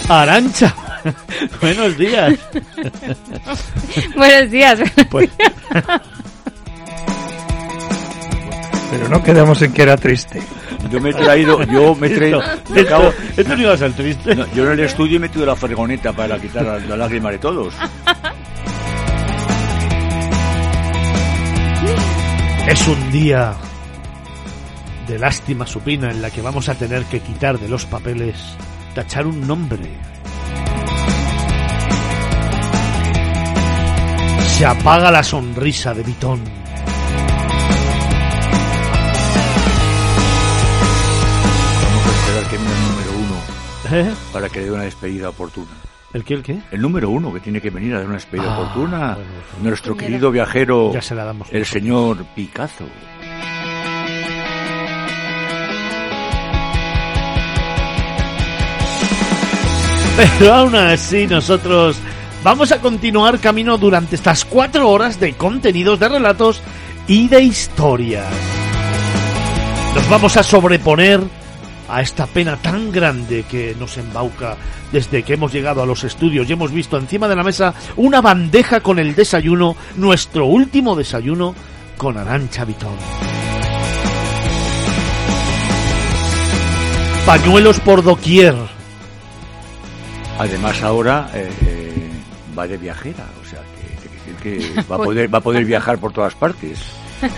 Arancha, 0.09 0.75
buenos 1.61 1.97
días. 1.99 2.35
Buenos 4.17 4.51
días. 4.51 4.79
Pues, 5.11 5.29
Pero 8.91 9.09
no 9.11 9.23
quedamos 9.23 9.61
en 9.63 9.73
que 9.73 9.83
era 9.83 9.97
triste. 9.97 10.41
Yo 10.91 11.01
me 11.01 11.11
he 11.11 11.15
traído, 11.15 11.63
yo 11.65 11.95
me 11.95 12.07
he 12.07 12.11
traído, 12.11 12.41
esto, 12.43 12.75
acabo- 12.75 13.13
esto- 13.37 13.57
no 13.57 13.63
iba 13.63 13.73
a 13.75 13.77
ser 13.77 13.93
triste. 13.93 14.35
no, 14.35 14.47
yo 14.55 14.65
en 14.67 14.73
el 14.79 14.81
estudio 14.87 15.17
he 15.17 15.21
metido 15.21 15.45
la 15.45 15.57
fregoneta 15.57 16.13
para 16.13 16.39
quitar 16.39 16.65
las, 16.65 16.83
las 16.87 16.99
lágrimas 16.99 17.33
de 17.33 17.39
todos. 17.39 17.75
Es 22.69 22.87
un 22.87 23.11
día 23.11 23.57
de 25.07 25.19
lástima 25.19 25.67
supina 25.67 26.11
en 26.11 26.21
la 26.21 26.31
que 26.31 26.43
vamos 26.43 26.69
a 26.69 26.75
tener 26.75 27.05
que 27.07 27.21
quitar 27.21 27.59
de 27.59 27.67
los 27.67 27.87
papeles, 27.87 28.37
tachar 28.95 29.27
un 29.27 29.47
nombre. 29.47 29.89
Se 34.49 34.67
apaga 34.67 35.11
la 35.11 35.23
sonrisa 35.23 35.95
de 35.95 36.03
Vitón. 36.03 36.45
Vamos 41.85 42.07
a 42.07 42.11
esperar 42.11 42.51
que 42.51 42.57
el 42.57 42.63
número 42.65 43.13
uno 43.17 43.37
¿Eh? 44.11 44.15
para 44.31 44.51
que 44.51 44.61
dé 44.61 44.71
una 44.71 44.83
despedida 44.83 45.31
oportuna. 45.31 45.88
¿El 46.15 46.25
qué, 46.25 46.35
el 46.35 46.43
qué? 46.43 46.59
El 46.71 46.81
número 46.81 47.11
uno 47.11 47.33
que 47.35 47.41
tiene 47.41 47.61
que 47.61 47.69
venir 47.71 47.95
a 47.95 47.99
dar 47.99 48.07
una 48.07 48.15
despedida 48.15 48.55
Ah, 48.55 48.59
oportuna. 48.61 48.99
bueno, 49.15 49.31
bueno. 49.53 49.69
Nuestro 49.69 49.97
querido 49.97 50.31
viajero, 50.31 50.93
Ya 50.93 51.03
se 51.03 51.15
la 51.15 51.25
damos. 51.25 51.49
el 51.53 51.67
señor 51.67 52.25
Picazo. 52.35 52.87
Pero 60.17 60.53
aún 60.55 60.75
así 60.75 61.27
nosotros 61.27 61.97
vamos 62.43 62.73
a 62.73 62.81
continuar 62.81 63.39
camino 63.39 63.79
durante 63.79 64.17
estas 64.17 64.45
cuatro 64.45 64.89
horas 64.91 65.21
de 65.21 65.35
contenidos, 65.35 66.01
de 66.01 66.09
relatos 66.09 66.61
y 67.07 67.29
de 67.29 67.43
historias. 67.43 68.27
Nos 69.95 70.09
vamos 70.11 70.37
a 70.37 70.43
sobreponer 70.43 71.21
a 71.89 72.03
esta 72.03 72.27
pena 72.27 72.57
tan 72.57 72.93
grande 72.93 73.45
que 73.45 73.75
nos 73.79 73.97
embauca 73.97 74.57
desde 74.93 75.23
que 75.23 75.35
hemos 75.35 75.53
llegado 75.53 75.83
a 75.83 75.87
los 75.87 76.05
estudios 76.05 76.49
y 76.49 76.53
hemos 76.53 76.71
visto 76.71 76.97
encima 76.97 77.29
de 77.29 77.37
la 77.37 77.43
mesa 77.43 77.75
una 77.97 78.21
bandeja 78.21 78.81
con 78.81 78.99
el 78.99 79.15
desayuno, 79.15 79.77
nuestro 79.97 80.47
último 80.47 80.95
desayuno 80.95 81.55
con 81.97 82.17
Arancha 82.17 82.65
Vitón. 82.65 82.97
Pañuelos 87.27 87.81
por 87.81 88.03
doquier. 88.03 88.55
Además 90.39 90.83
ahora 90.83 91.31
eh, 91.35 91.51
eh, 91.67 92.11
va 92.57 92.67
de 92.67 92.79
viajera, 92.79 93.27
o 93.43 93.49
sea 93.49 93.61
que, 93.61 94.41
que, 94.41 94.51
decir 94.51 94.75
que 94.75 94.83
va 94.83 94.97
a 94.97 94.99
poder 94.99 95.35
va 95.35 95.39
a 95.39 95.43
poder 95.43 95.65
viajar 95.65 95.99
por 95.99 96.13
todas 96.13 96.35
partes. 96.35 96.79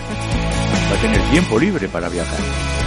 Va 0.91 0.97
a 0.97 1.03
tener 1.03 1.21
tiempo 1.31 1.57
libre 1.57 1.89
para 1.89 2.09
viajar. 2.09 2.80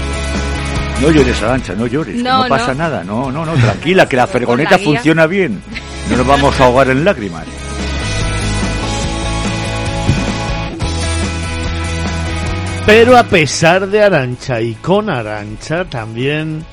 No 1.01 1.11
llores, 1.11 1.41
Arancha, 1.43 1.73
no 1.75 1.85
llores, 1.87 2.15
No, 2.23 2.43
no, 2.43 2.49
pasa 2.49 2.67
no. 2.73 2.75
nada, 2.75 3.03
no, 3.03 3.31
no, 3.31 3.45
no, 3.45 3.53
tranquila, 3.53 4.07
que 4.07 4.15
la 4.15 4.25
guía. 4.77 4.77
funciona 4.85 5.27
bien. 5.27 5.61
No 6.09 6.17
nos 6.17 6.27
vamos 6.27 6.59
a 6.59 6.65
ahogar 6.65 6.89
en 6.89 7.03
lágrimas. 7.03 7.45
Pero 12.85 13.17
a 13.17 13.23
pesar 13.23 13.87
de 13.87 14.03
Arancha 14.03 14.59
y 14.61 14.73
con 14.75 15.09
Arancha 15.09 15.85
también 15.85 16.65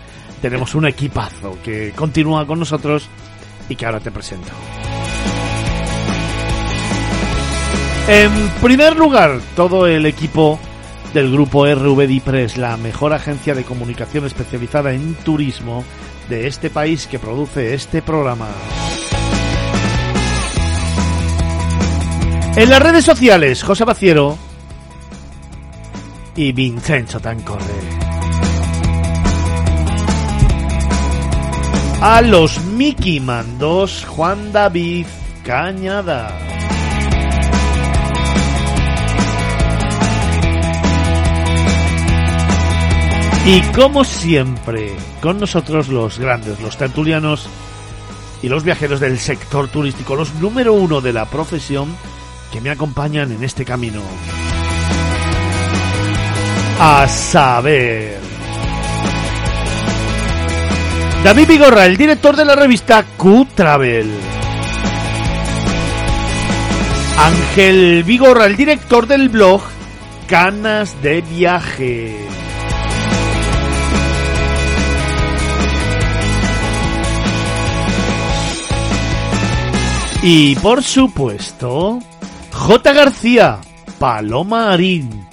tenemos 0.43 0.75
un 0.75 0.87
equipazo 0.87 1.57
que 1.63 1.93
continúa 1.95 2.47
con 2.47 2.59
nosotros 2.59 3.09
y 3.69 3.77
que 3.77 3.87
ahora 3.87 4.01
te 4.01 4.11
presento. 4.11 4.51
En 8.09 8.31
primer 8.61 8.97
lugar, 8.97 9.39
todo 9.55 9.87
el 9.87 10.05
equipo 10.05 10.59
del 11.13 11.31
grupo 11.31 11.67
RVD 11.67 12.21
Press, 12.23 12.57
la 12.57 12.77
mejor 12.77 13.13
agencia 13.13 13.55
de 13.55 13.65
comunicación 13.65 14.27
especializada 14.27 14.93
en 14.93 15.15
turismo 15.15 15.85
de 16.29 16.47
este 16.47 16.71
país 16.71 17.07
que 17.07 17.19
produce 17.19 17.75
este 17.75 18.03
programa. 18.03 18.49
En 22.57 22.69
las 22.69 22.83
redes 22.83 23.05
sociales, 23.05 23.63
José 23.63 23.85
Baciero 23.85 24.37
y 26.37 26.53
Vincenzo 26.53 27.21
Tancorre. 27.21 27.65
A 32.01 32.23
los 32.23 32.65
Mickey 32.65 33.21
Mandos, 33.21 34.05
Juan 34.07 34.53
David 34.53 35.07
Cañada. 35.45 36.37
Y 43.47 43.63
como 43.73 44.05
siempre, 44.05 44.95
con 45.21 45.41
nosotros 45.41 45.89
los 45.89 46.19
grandes, 46.19 46.61
los 46.61 46.77
tertulianos 46.77 47.49
y 48.43 48.49
los 48.49 48.65
viajeros 48.65 49.01
del 49.01 49.19
sector 49.19 49.69
turístico, 49.69 50.15
los 50.15 50.35
número 50.35 50.75
uno 50.75 51.01
de 51.01 51.13
la 51.13 51.25
profesión 51.25 51.89
que 52.53 52.61
me 52.61 52.71
acompañan 52.71 53.33
en 53.33 53.43
este 53.43 53.65
camino. 53.65 54.03
A 56.79 57.09
saber. 57.09 58.19
David 61.25 61.49
Vigorra, 61.49 61.87
el 61.87 61.97
director 61.97 62.37
de 62.37 62.45
la 62.45 62.57
revista 62.57 63.05
Q-Travel. 63.17 64.11
Ángel 67.19 68.05
Vigorra, 68.05 68.47
el 68.47 68.57
director 68.57 69.07
del 69.07 69.29
blog 69.29 69.61
Canas 70.27 71.03
de 71.03 71.21
Viaje. 71.21 72.40
Y 80.23 80.55
por 80.57 80.83
supuesto, 80.83 81.99
J. 82.53 82.93
García, 82.93 83.59
Paloma 83.99 84.71
Arín 84.71 85.27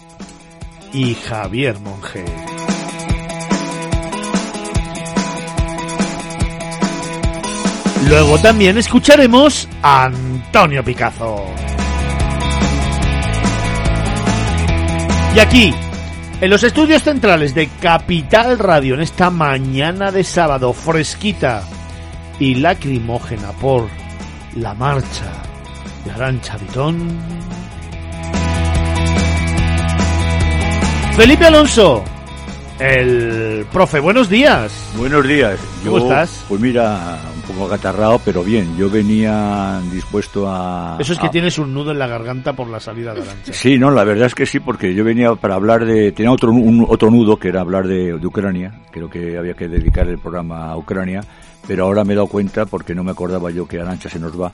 y 0.93 1.13
Javier 1.13 1.77
Monge. 1.81 2.23
Luego 8.07 8.37
también 8.37 8.77
escucharemos 8.77 9.67
a 9.81 10.05
Antonio 10.05 10.81
Picazo. 10.85 11.43
Y 15.35 15.39
aquí, 15.39 15.73
en 16.39 16.49
los 16.49 16.63
estudios 16.63 17.03
centrales 17.03 17.53
de 17.53 17.67
Capital 17.81 18.57
Radio, 18.57 18.93
en 18.93 19.01
esta 19.01 19.29
mañana 19.31 20.13
de 20.13 20.23
sábado 20.23 20.71
fresquita 20.71 21.63
y 22.39 22.55
lacrimógena 22.55 23.51
por 23.51 24.06
la 24.59 24.73
marcha 24.73 25.31
de 26.05 26.11
Arancha 26.11 26.57
Vitón. 26.57 26.97
Felipe 31.15 31.45
Alonso, 31.45 32.03
el 32.79 33.65
profe, 33.71 33.99
buenos 33.99 34.29
días. 34.29 34.93
Buenos 34.97 35.27
días. 35.27 35.59
¿Cómo 35.83 35.97
estás? 35.97 36.45
Pues 36.47 36.61
mira, 36.61 37.19
un 37.35 37.41
poco 37.41 37.65
agatarrado, 37.65 38.21
pero 38.23 38.43
bien. 38.43 38.77
Yo 38.77 38.87
venía 38.89 39.81
dispuesto 39.91 40.45
a... 40.47 40.97
Eso 40.99 41.13
es 41.13 41.19
que 41.19 41.25
a- 41.25 41.31
tienes 41.31 41.57
un 41.57 41.73
nudo 41.73 41.91
en 41.91 41.97
la 41.97 42.05
garganta 42.07 42.53
por 42.53 42.67
la 42.67 42.79
salida 42.79 43.15
de 43.15 43.21
Arancha. 43.23 43.51
Sí, 43.53 43.79
no, 43.79 43.89
la 43.89 44.03
verdad 44.03 44.27
es 44.27 44.35
que 44.35 44.45
sí, 44.45 44.59
porque 44.59 44.93
yo 44.93 45.03
venía 45.03 45.33
para 45.33 45.55
hablar 45.55 45.85
de... 45.85 46.11
Tenía 46.11 46.31
otro, 46.31 46.51
un- 46.51 46.85
otro 46.87 47.09
nudo, 47.09 47.37
que 47.37 47.47
era 47.47 47.61
hablar 47.61 47.87
de, 47.87 48.17
de 48.19 48.27
Ucrania. 48.27 48.73
Creo 48.91 49.09
que 49.09 49.37
había 49.39 49.55
que 49.55 49.67
dedicar 49.67 50.07
el 50.07 50.19
programa 50.19 50.69
a 50.69 50.77
Ucrania, 50.77 51.21
pero 51.65 51.85
ahora 51.85 52.03
me 52.03 52.13
he 52.13 52.15
dado 52.15 52.27
cuenta, 52.27 52.65
porque 52.65 52.93
no 52.93 53.03
me 53.03 53.11
acordaba 53.11 53.51
yo 53.51 53.67
que 53.67 53.79
Arancha 53.79 54.09
se 54.09 54.19
nos 54.19 54.39
va. 54.39 54.51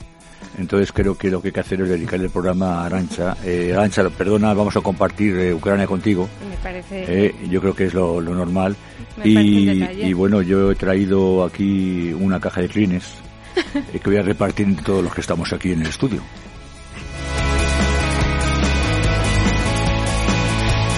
Entonces 0.58 0.92
creo 0.92 1.16
que 1.16 1.30
lo 1.30 1.40
que 1.40 1.48
hay 1.48 1.52
que 1.52 1.60
hacer 1.60 1.80
es 1.80 1.88
dedicar 1.88 2.20
el 2.20 2.30
programa 2.30 2.82
a 2.82 2.86
Arancha. 2.86 3.36
Eh, 3.44 3.72
Arancha, 3.74 4.08
perdona, 4.10 4.54
vamos 4.54 4.76
a 4.76 4.80
compartir 4.80 5.36
eh, 5.36 5.54
Ucrania 5.54 5.86
contigo. 5.86 6.28
Me 6.48 6.56
parece. 6.56 7.26
Eh, 7.26 7.34
yo 7.50 7.60
creo 7.60 7.74
que 7.74 7.86
es 7.86 7.94
lo, 7.94 8.20
lo 8.20 8.34
normal. 8.34 8.76
Me 9.16 9.28
Y, 9.28 9.82
y 10.02 10.12
bueno, 10.12 10.42
yo 10.42 10.70
he 10.70 10.74
traído 10.74 11.44
aquí 11.44 12.12
una 12.12 12.38
caja 12.40 12.60
de 12.60 12.68
clines 12.68 13.14
que 13.92 14.00
voy 14.04 14.16
a 14.16 14.22
repartir 14.22 14.66
entre 14.66 14.84
todos 14.84 15.02
los 15.02 15.14
que 15.14 15.20
estamos 15.20 15.52
aquí 15.52 15.72
en 15.72 15.82
el 15.82 15.88
estudio. 15.88 16.20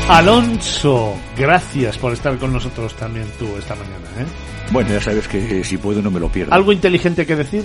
Alonso, 0.08 1.16
gracias 1.36 1.98
por 1.98 2.12
estar 2.12 2.38
con 2.38 2.52
nosotros 2.52 2.94
también 2.94 3.26
tú 3.40 3.56
esta 3.58 3.74
mañana. 3.74 4.06
¿eh? 4.20 4.26
Bueno, 4.70 4.90
ya 4.90 5.00
sabes 5.00 5.26
que 5.26 5.64
si 5.64 5.78
puedo 5.78 6.00
no 6.00 6.12
me 6.12 6.20
lo 6.20 6.28
pierdo. 6.28 6.54
¿Algo 6.54 6.72
inteligente 6.72 7.26
que 7.26 7.34
decir? 7.34 7.64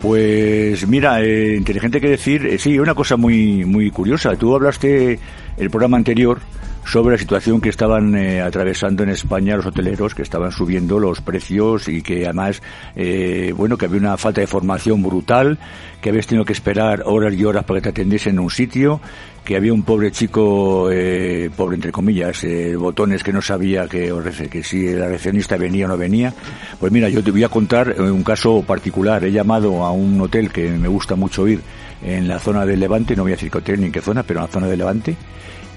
Pues 0.00 0.86
mira, 0.86 1.20
eh, 1.22 1.56
inteligente 1.56 2.00
que 2.00 2.08
decir, 2.08 2.46
eh, 2.46 2.58
sí, 2.58 2.78
una 2.78 2.94
cosa 2.94 3.16
muy 3.16 3.64
muy 3.64 3.90
curiosa. 3.90 4.36
Tú 4.36 4.54
hablaste 4.54 5.18
el 5.56 5.70
programa 5.70 5.96
anterior 5.96 6.38
sobre 6.86 7.16
la 7.16 7.18
situación 7.18 7.60
que 7.60 7.68
estaban 7.68 8.14
eh, 8.14 8.40
atravesando 8.40 9.02
en 9.02 9.10
España 9.10 9.56
los 9.56 9.66
hoteleros, 9.66 10.14
que 10.14 10.22
estaban 10.22 10.52
subiendo 10.52 10.98
los 10.98 11.20
precios 11.20 11.88
y 11.88 12.00
que 12.00 12.24
además, 12.24 12.62
eh, 12.94 13.52
bueno, 13.56 13.76
que 13.76 13.86
había 13.86 14.00
una 14.00 14.16
falta 14.16 14.40
de 14.40 14.46
formación 14.46 15.02
brutal, 15.02 15.58
que 16.00 16.10
habías 16.10 16.26
tenido 16.26 16.44
que 16.44 16.52
esperar 16.52 17.02
horas 17.04 17.34
y 17.34 17.44
horas 17.44 17.64
para 17.64 17.80
que 17.80 17.84
te 17.84 17.88
atendiesen 17.88 18.34
en 18.34 18.38
un 18.40 18.50
sitio, 18.50 19.00
que 19.46 19.56
había 19.56 19.72
un 19.72 19.84
pobre 19.84 20.10
chico, 20.10 20.90
eh, 20.90 21.48
pobre 21.56 21.76
entre 21.76 21.92
comillas, 21.92 22.42
eh, 22.42 22.74
botones 22.74 23.22
que 23.22 23.32
no 23.32 23.40
sabía 23.40 23.86
que, 23.86 24.12
que 24.50 24.62
si 24.62 24.92
la 24.92 25.06
recepcionista 25.06 25.56
venía 25.56 25.86
o 25.86 25.88
no 25.88 25.96
venía. 25.96 26.34
Pues 26.80 26.90
mira, 26.92 27.08
yo 27.08 27.22
te 27.22 27.30
voy 27.30 27.44
a 27.44 27.48
contar 27.48 27.94
eh, 27.96 28.02
un 28.02 28.24
caso 28.24 28.62
particular. 28.62 29.24
He 29.24 29.30
llamado 29.30 29.84
a 29.84 29.92
un 29.92 30.20
hotel 30.20 30.50
que 30.50 30.68
me 30.70 30.88
gusta 30.88 31.14
mucho 31.14 31.46
ir 31.46 31.60
en 32.02 32.26
la 32.26 32.40
zona 32.40 32.66
del 32.66 32.80
Levante, 32.80 33.14
no 33.14 33.22
voy 33.22 33.32
a 33.32 33.36
decir 33.36 33.50
qué 33.50 33.58
hotel 33.58 33.80
ni 33.80 33.86
en 33.86 33.92
qué 33.92 34.00
zona, 34.00 34.24
pero 34.24 34.40
en 34.40 34.46
la 34.46 34.52
zona 34.52 34.66
del 34.66 34.78
Levante, 34.80 35.16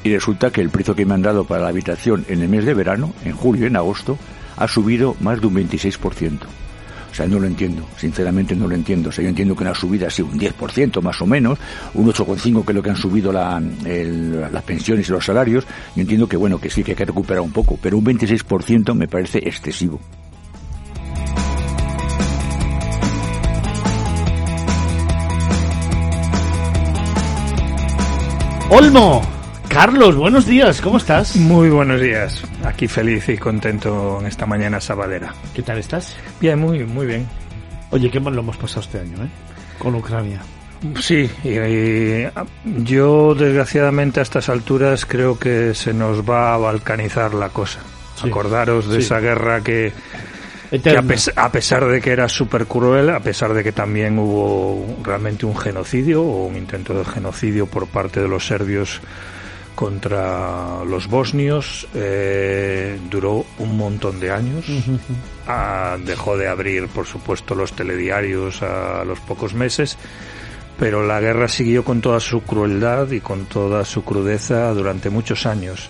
y 0.04 0.14
resulta 0.14 0.52
que 0.52 0.62
el 0.62 0.70
precio 0.70 0.96
que 0.96 1.06
me 1.06 1.14
han 1.14 1.22
dado 1.22 1.44
para 1.44 1.64
la 1.64 1.70
habitación 1.70 2.26
en 2.30 2.42
el 2.42 2.50
mes 2.50 2.66
de 2.66 2.74
verano, 2.74 3.14
en 3.26 3.34
julio 3.34 3.64
y 3.64 3.68
en 3.68 3.76
agosto, 3.76 4.18
ha 4.58 4.68
subido 4.68 5.16
más 5.20 5.42
de 5.42 5.48
un 5.48 5.56
26%. 5.56 6.40
O 7.12 7.16
sea, 7.16 7.26
no 7.26 7.40
lo 7.40 7.48
entiendo, 7.48 7.86
sinceramente 7.98 8.56
no 8.56 8.68
lo 8.68 8.76
entiendo. 8.76 9.10
O 9.10 9.12
sea, 9.12 9.24
yo 9.24 9.30
entiendo 9.30 9.56
que 9.56 9.64
una 9.64 9.74
subida 9.74 10.08
ha 10.08 10.10
sido 10.12 10.28
un 10.28 10.40
10% 10.40 11.02
más 11.02 11.20
o 11.22 11.26
menos, 11.26 11.58
un 11.96 12.08
8,5% 12.08 12.64
que 12.64 12.72
es 12.72 12.76
lo 12.76 12.84
que 12.84 12.90
han 12.92 12.96
subido 12.96 13.32
las 13.34 14.64
pensiones 14.64 15.10
y 15.10 15.12
los 15.12 15.26
salarios. 15.26 15.66
Yo 15.96 16.02
entiendo 16.02 16.30
que, 16.30 16.38
bueno, 16.38 16.60
que 16.60 16.70
sí 16.70 16.84
que 16.84 16.92
hay 16.92 16.98
que 16.98 17.06
recuperar 17.06 17.42
un 17.42 17.52
poco, 17.52 17.80
pero 17.82 17.98
un 17.98 18.06
26% 18.06 18.94
me 18.94 19.08
parece 19.08 19.40
excesivo. 19.40 20.00
Olmo, 28.70 29.24
Carlos, 29.70 30.16
buenos 30.16 30.46
días, 30.48 30.82
¿cómo 30.82 30.98
estás? 30.98 31.36
Muy 31.36 31.70
buenos 31.70 32.02
días. 32.02 32.44
Aquí 32.66 32.88
feliz 32.88 33.30
y 33.30 33.38
contento 33.38 34.18
en 34.20 34.26
esta 34.26 34.46
mañana 34.46 34.82
sabadera. 34.82 35.34
¿Qué 35.54 35.62
tal 35.62 35.78
estás? 35.78 36.16
Bien, 36.42 36.58
muy, 36.60 36.84
muy 36.86 37.06
bien. 37.06 37.28
Oye, 37.92 38.10
qué 38.10 38.20
mal 38.20 38.34
lo 38.34 38.42
hemos 38.42 38.58
pasado 38.58 38.82
este 38.82 39.00
año, 39.00 39.24
¿eh? 39.24 39.30
Con 39.78 39.94
Ucrania. 39.96 40.42
Sí, 41.00 41.30
y, 41.44 41.50
y, 41.50 42.24
ah, 42.36 42.46
yo 42.84 43.36
desgraciadamente 43.36 44.20
a 44.20 44.24
estas 44.24 44.50
alturas 44.50 45.06
creo 45.06 45.38
que 45.38 45.74
se 45.76 45.94
nos 45.94 46.28
va 46.28 46.54
a 46.54 46.58
balcanizar 46.58 47.34
la 47.36 47.50
cosa. 47.50 47.80
Sí, 48.20 48.28
Acordaros 48.28 48.88
de 48.88 48.96
sí. 48.96 49.02
esa 49.02 49.20
guerra 49.20 49.62
que, 49.62 49.94
que 50.84 50.98
a, 50.98 51.02
pes- 51.04 51.32
a 51.36 51.52
pesar 51.52 51.86
de 51.86 52.02
que 52.02 52.12
era 52.12 52.28
súper 52.28 52.66
cruel, 52.66 53.10
a 53.12 53.20
pesar 53.20 53.54
de 53.54 53.64
que 53.64 53.72
también 53.72 54.18
hubo 54.18 54.98
realmente 55.04 55.46
un 55.46 55.56
genocidio 55.56 56.24
o 56.24 56.48
un 56.48 56.56
intento 56.58 56.94
de 56.98 57.06
genocidio 57.06 57.68
por 57.68 57.88
parte 57.88 58.20
de 58.22 58.28
los 58.28 58.46
serbios 58.48 59.00
contra 59.80 60.84
los 60.84 61.08
bosnios, 61.08 61.88
eh, 61.96 63.00
duró 63.10 63.46
un 63.60 63.78
montón 63.78 64.20
de 64.20 64.30
años. 64.30 64.66
Ah, 65.48 65.96
dejó 66.06 66.36
de 66.36 66.50
abrir, 66.50 66.90
por 66.90 67.06
supuesto, 67.06 67.56
los 67.56 67.72
telediarios 67.72 68.62
a 68.62 69.06
los 69.06 69.22
pocos 69.22 69.54
meses, 69.54 69.98
pero 70.78 71.08
la 71.08 71.22
guerra 71.22 71.48
siguió 71.48 71.86
con 71.86 72.02
toda 72.02 72.20
su 72.20 72.42
crueldad 72.42 73.10
y 73.12 73.22
con 73.22 73.46
toda 73.46 73.86
su 73.86 74.04
crudeza 74.04 74.74
durante 74.74 75.10
muchos 75.10 75.46
años. 75.46 75.90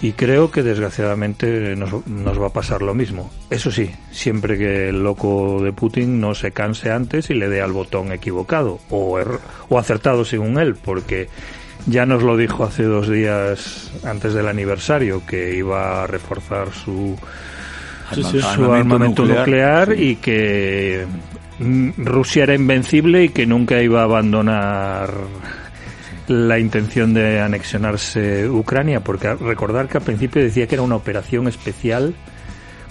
Y 0.00 0.12
creo 0.12 0.52
que 0.52 0.62
desgraciadamente 0.62 1.74
nos, 1.74 2.06
nos 2.06 2.40
va 2.40 2.46
a 2.46 2.52
pasar 2.52 2.82
lo 2.82 2.94
mismo. 2.94 3.32
Eso 3.50 3.72
sí, 3.72 3.90
siempre 4.12 4.56
que 4.56 4.90
el 4.90 5.02
loco 5.02 5.60
de 5.60 5.72
Putin 5.72 6.20
no 6.20 6.36
se 6.36 6.52
canse 6.52 6.92
antes 6.92 7.30
y 7.30 7.34
le 7.34 7.48
dé 7.48 7.60
al 7.62 7.72
botón 7.72 8.12
equivocado 8.12 8.78
o, 8.90 9.18
er- 9.18 9.40
o 9.68 9.76
acertado 9.76 10.24
según 10.24 10.56
él, 10.60 10.76
porque 10.76 11.28
ya 11.88 12.04
nos 12.06 12.22
lo 12.22 12.36
dijo 12.36 12.64
hace 12.64 12.84
dos 12.84 13.08
días 13.08 13.90
antes 14.04 14.34
del 14.34 14.46
aniversario 14.46 15.22
que 15.26 15.56
iba 15.56 16.04
a 16.04 16.06
reforzar 16.06 16.68
su, 16.72 17.18
su 18.12 18.72
armamento 18.72 19.24
nuclear, 19.24 19.98
y 19.98 20.16
que 20.16 21.06
mm, 21.58 21.90
Rusia 22.04 22.44
era 22.44 22.54
invencible 22.54 23.24
y 23.24 23.28
que 23.30 23.46
nunca 23.46 23.80
iba 23.82 24.02
a 24.02 24.04
abandonar 24.04 25.12
la 26.28 26.58
intención 26.58 27.14
de 27.14 27.40
anexionarse 27.40 28.48
Ucrania, 28.48 29.00
porque 29.00 29.34
recordar 29.34 29.88
que 29.88 29.96
al 29.96 30.04
principio 30.04 30.42
decía 30.42 30.66
que 30.66 30.74
era 30.74 30.82
una 30.82 30.96
operación 30.96 31.48
especial 31.48 32.14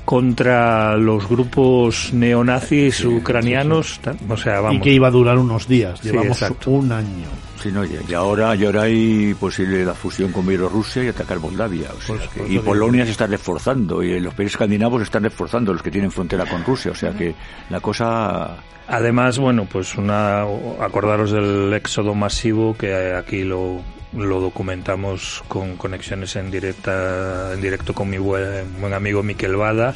contra 0.06 0.98
los 0.98 1.30
grupos 1.30 2.14
neonazis 2.14 3.06
ucranianos, 3.06 4.00
o 4.28 4.38
sea, 4.38 4.62
vamos. 4.62 4.78
Y 4.78 4.82
que 4.82 4.92
iba 4.92 5.10
a 5.10 5.12
durar 5.12 5.38
unos 5.38 5.68
días, 5.68 6.02
llevamos 6.02 6.42
un 6.66 6.92
año. 6.92 7.47
Sí, 7.68 7.74
no, 7.74 7.84
y 7.84 8.14
ahora, 8.14 8.56
y 8.56 8.64
ahora 8.64 8.84
hay 8.84 9.34
posible 9.34 9.84
la 9.84 9.94
fusión 9.94 10.32
con 10.32 10.48
Bielorrusia 10.48 11.04
y 11.04 11.10
atacar 11.10 11.40
Moldavia. 11.40 11.90
Pues, 12.08 12.22
y 12.48 12.60
Polonia 12.60 13.04
se 13.04 13.12
está 13.12 13.28
reforzando, 13.28 14.02
y 14.02 14.18
los 14.22 14.34
países 14.34 14.54
escandinavos 14.54 15.00
se 15.00 15.04
están 15.04 15.24
reforzando, 15.24 15.74
los 15.74 15.82
que 15.82 15.92
tienen 15.92 16.10
frontera 16.10 16.46
con 16.46 16.64
Rusia, 16.64 16.92
o 16.92 16.96
sea 16.96 17.12
que 17.12 17.36
la 17.70 17.82
cosa... 17.82 18.56
Además, 18.88 19.38
bueno, 19.38 19.68
pues 19.70 19.98
una 19.98 20.44
acordaros 20.80 21.32
del 21.32 21.74
éxodo 21.74 22.16
masivo 22.16 22.74
que 22.78 23.14
aquí 23.14 23.44
lo 23.44 23.82
lo 24.14 24.40
documentamos 24.40 25.44
con 25.50 25.76
conexiones 25.76 26.38
en 26.38 26.50
directa 26.50 27.54
en 27.54 27.62
directo 27.62 27.94
con 27.94 28.10
mi 28.10 28.18
buen, 28.18 28.80
buen 28.80 28.94
amigo 28.94 29.22
Miquel 29.22 29.58
Bada, 29.58 29.94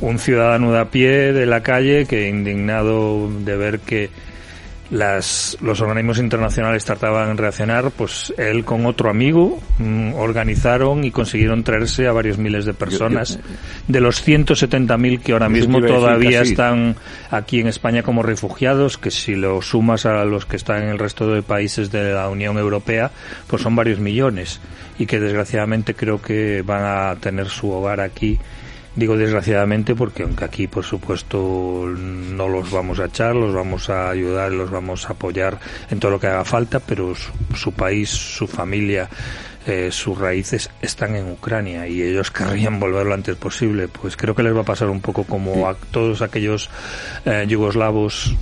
un 0.00 0.18
ciudadano 0.18 0.70
de 0.72 0.78
a 0.78 0.90
pie 0.90 1.32
de 1.32 1.46
la 1.46 1.62
calle 1.62 2.04
que 2.04 2.28
indignado 2.28 3.30
de 3.30 3.56
ver 3.56 3.80
que 3.80 4.10
las, 4.90 5.56
los 5.60 5.80
organismos 5.80 6.18
internacionales 6.18 6.84
trataban 6.84 7.34
de 7.34 7.42
reaccionar, 7.42 7.90
pues 7.90 8.32
él 8.36 8.64
con 8.64 8.86
otro 8.86 9.10
amigo 9.10 9.60
mm, 9.78 10.14
organizaron 10.14 11.04
y 11.04 11.10
consiguieron 11.10 11.64
traerse 11.64 12.06
a 12.06 12.12
varios 12.12 12.38
miles 12.38 12.64
de 12.64 12.74
personas. 12.74 13.38
de 13.88 14.00
los 14.00 14.26
170.000 14.26 15.20
que 15.20 15.32
ahora 15.32 15.48
mismo 15.48 15.80
todavía 15.80 16.42
están 16.42 16.96
aquí 17.30 17.60
en 17.60 17.66
España 17.66 18.02
como 18.02 18.22
refugiados, 18.22 18.98
que 18.98 19.10
si 19.10 19.34
lo 19.34 19.60
sumas 19.62 20.06
a 20.06 20.24
los 20.24 20.46
que 20.46 20.56
están 20.56 20.82
en 20.82 20.88
el 20.90 20.98
resto 20.98 21.32
de 21.32 21.42
países 21.42 21.90
de 21.90 22.12
la 22.12 22.28
Unión 22.28 22.58
Europea, 22.58 23.10
pues 23.46 23.62
son 23.62 23.74
varios 23.74 23.98
millones. 23.98 24.60
Y 24.98 25.06
que 25.06 25.20
desgraciadamente 25.20 25.94
creo 25.94 26.22
que 26.22 26.62
van 26.62 26.82
a 26.84 27.16
tener 27.16 27.48
su 27.48 27.70
hogar 27.70 28.00
aquí 28.00 28.38
Digo 28.96 29.14
desgraciadamente 29.14 29.94
porque 29.94 30.22
aunque 30.22 30.46
aquí 30.46 30.66
por 30.68 30.82
supuesto 30.82 31.84
no 31.86 32.48
los 32.48 32.70
vamos 32.70 32.98
a 32.98 33.04
echar, 33.04 33.36
los 33.36 33.54
vamos 33.54 33.90
a 33.90 34.08
ayudar, 34.08 34.50
los 34.52 34.70
vamos 34.70 35.06
a 35.06 35.12
apoyar 35.12 35.60
en 35.90 36.00
todo 36.00 36.12
lo 36.12 36.18
que 36.18 36.28
haga 36.28 36.46
falta, 36.46 36.80
pero 36.80 37.12
su, 37.54 37.72
país, 37.72 38.08
su 38.08 38.46
familia, 38.46 39.10
eh, 39.66 39.90
sus 39.92 40.18
raíces 40.18 40.70
están 40.80 41.14
en 41.14 41.30
Ucrania 41.30 41.86
y 41.86 42.00
ellos 42.00 42.30
querrían 42.32 42.80
volver 42.80 43.04
lo 43.04 43.12
antes 43.12 43.36
posible. 43.36 43.86
Pues 43.88 44.16
creo 44.16 44.34
que 44.34 44.42
les 44.42 44.56
va 44.56 44.62
a 44.62 44.64
pasar 44.64 44.88
un 44.88 45.02
poco 45.02 45.24
como 45.24 45.68
a 45.68 45.74
todos 45.74 46.22
aquellos 46.22 46.70
eh, 47.26 47.44
yugoslavos 47.46 48.34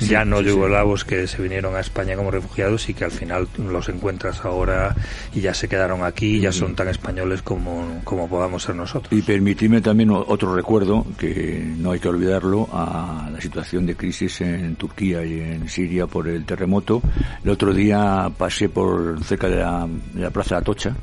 ya 0.00 0.24
no 0.24 0.40
yugoslavos 0.40 1.04
que 1.04 1.26
se 1.26 1.42
vinieron 1.42 1.74
a 1.76 1.80
España 1.80 2.16
como 2.16 2.30
refugiados 2.30 2.88
y 2.88 2.94
que 2.94 3.04
al 3.04 3.10
final 3.10 3.48
los 3.58 3.88
encuentras 3.88 4.44
ahora 4.44 4.94
y 5.34 5.40
ya 5.40 5.54
se 5.54 5.68
quedaron 5.68 6.04
aquí 6.04 6.36
y 6.36 6.40
ya 6.40 6.52
son 6.52 6.74
tan 6.74 6.88
españoles 6.88 7.42
como, 7.42 8.00
como 8.04 8.28
podamos 8.28 8.62
ser 8.62 8.74
nosotros. 8.74 9.12
Y 9.12 9.22
permitidme 9.22 9.80
también 9.80 10.10
otro 10.10 10.54
recuerdo, 10.54 11.06
que 11.18 11.62
no 11.78 11.92
hay 11.92 12.00
que 12.00 12.08
olvidarlo, 12.08 12.68
a 12.72 13.28
la 13.32 13.40
situación 13.40 13.86
de 13.86 13.96
crisis 13.96 14.40
en 14.40 14.76
Turquía 14.76 15.24
y 15.24 15.40
en 15.40 15.68
Siria 15.68 16.06
por 16.06 16.28
el 16.28 16.44
terremoto. 16.44 17.02
El 17.44 17.50
otro 17.50 17.72
día 17.72 18.30
pasé 18.36 18.68
por 18.68 19.22
cerca 19.24 19.48
de 19.48 19.56
la, 19.56 20.30
Plaza 20.30 20.56
de 20.56 20.60
Atocha 20.60 20.96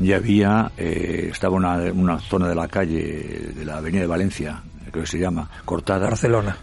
y 0.00 0.12
había, 0.12 0.72
eh, 0.76 1.28
estaba 1.30 1.54
una, 1.54 1.76
una 1.92 2.18
zona 2.18 2.48
de 2.48 2.54
la 2.54 2.68
calle, 2.68 3.52
de 3.54 3.64
la 3.64 3.78
Avenida 3.78 4.02
de 4.02 4.06
Valencia, 4.08 4.62
creo 4.90 5.04
que 5.04 5.10
se 5.10 5.18
llama, 5.18 5.48
cortada. 5.64 6.06
Barcelona 6.06 6.56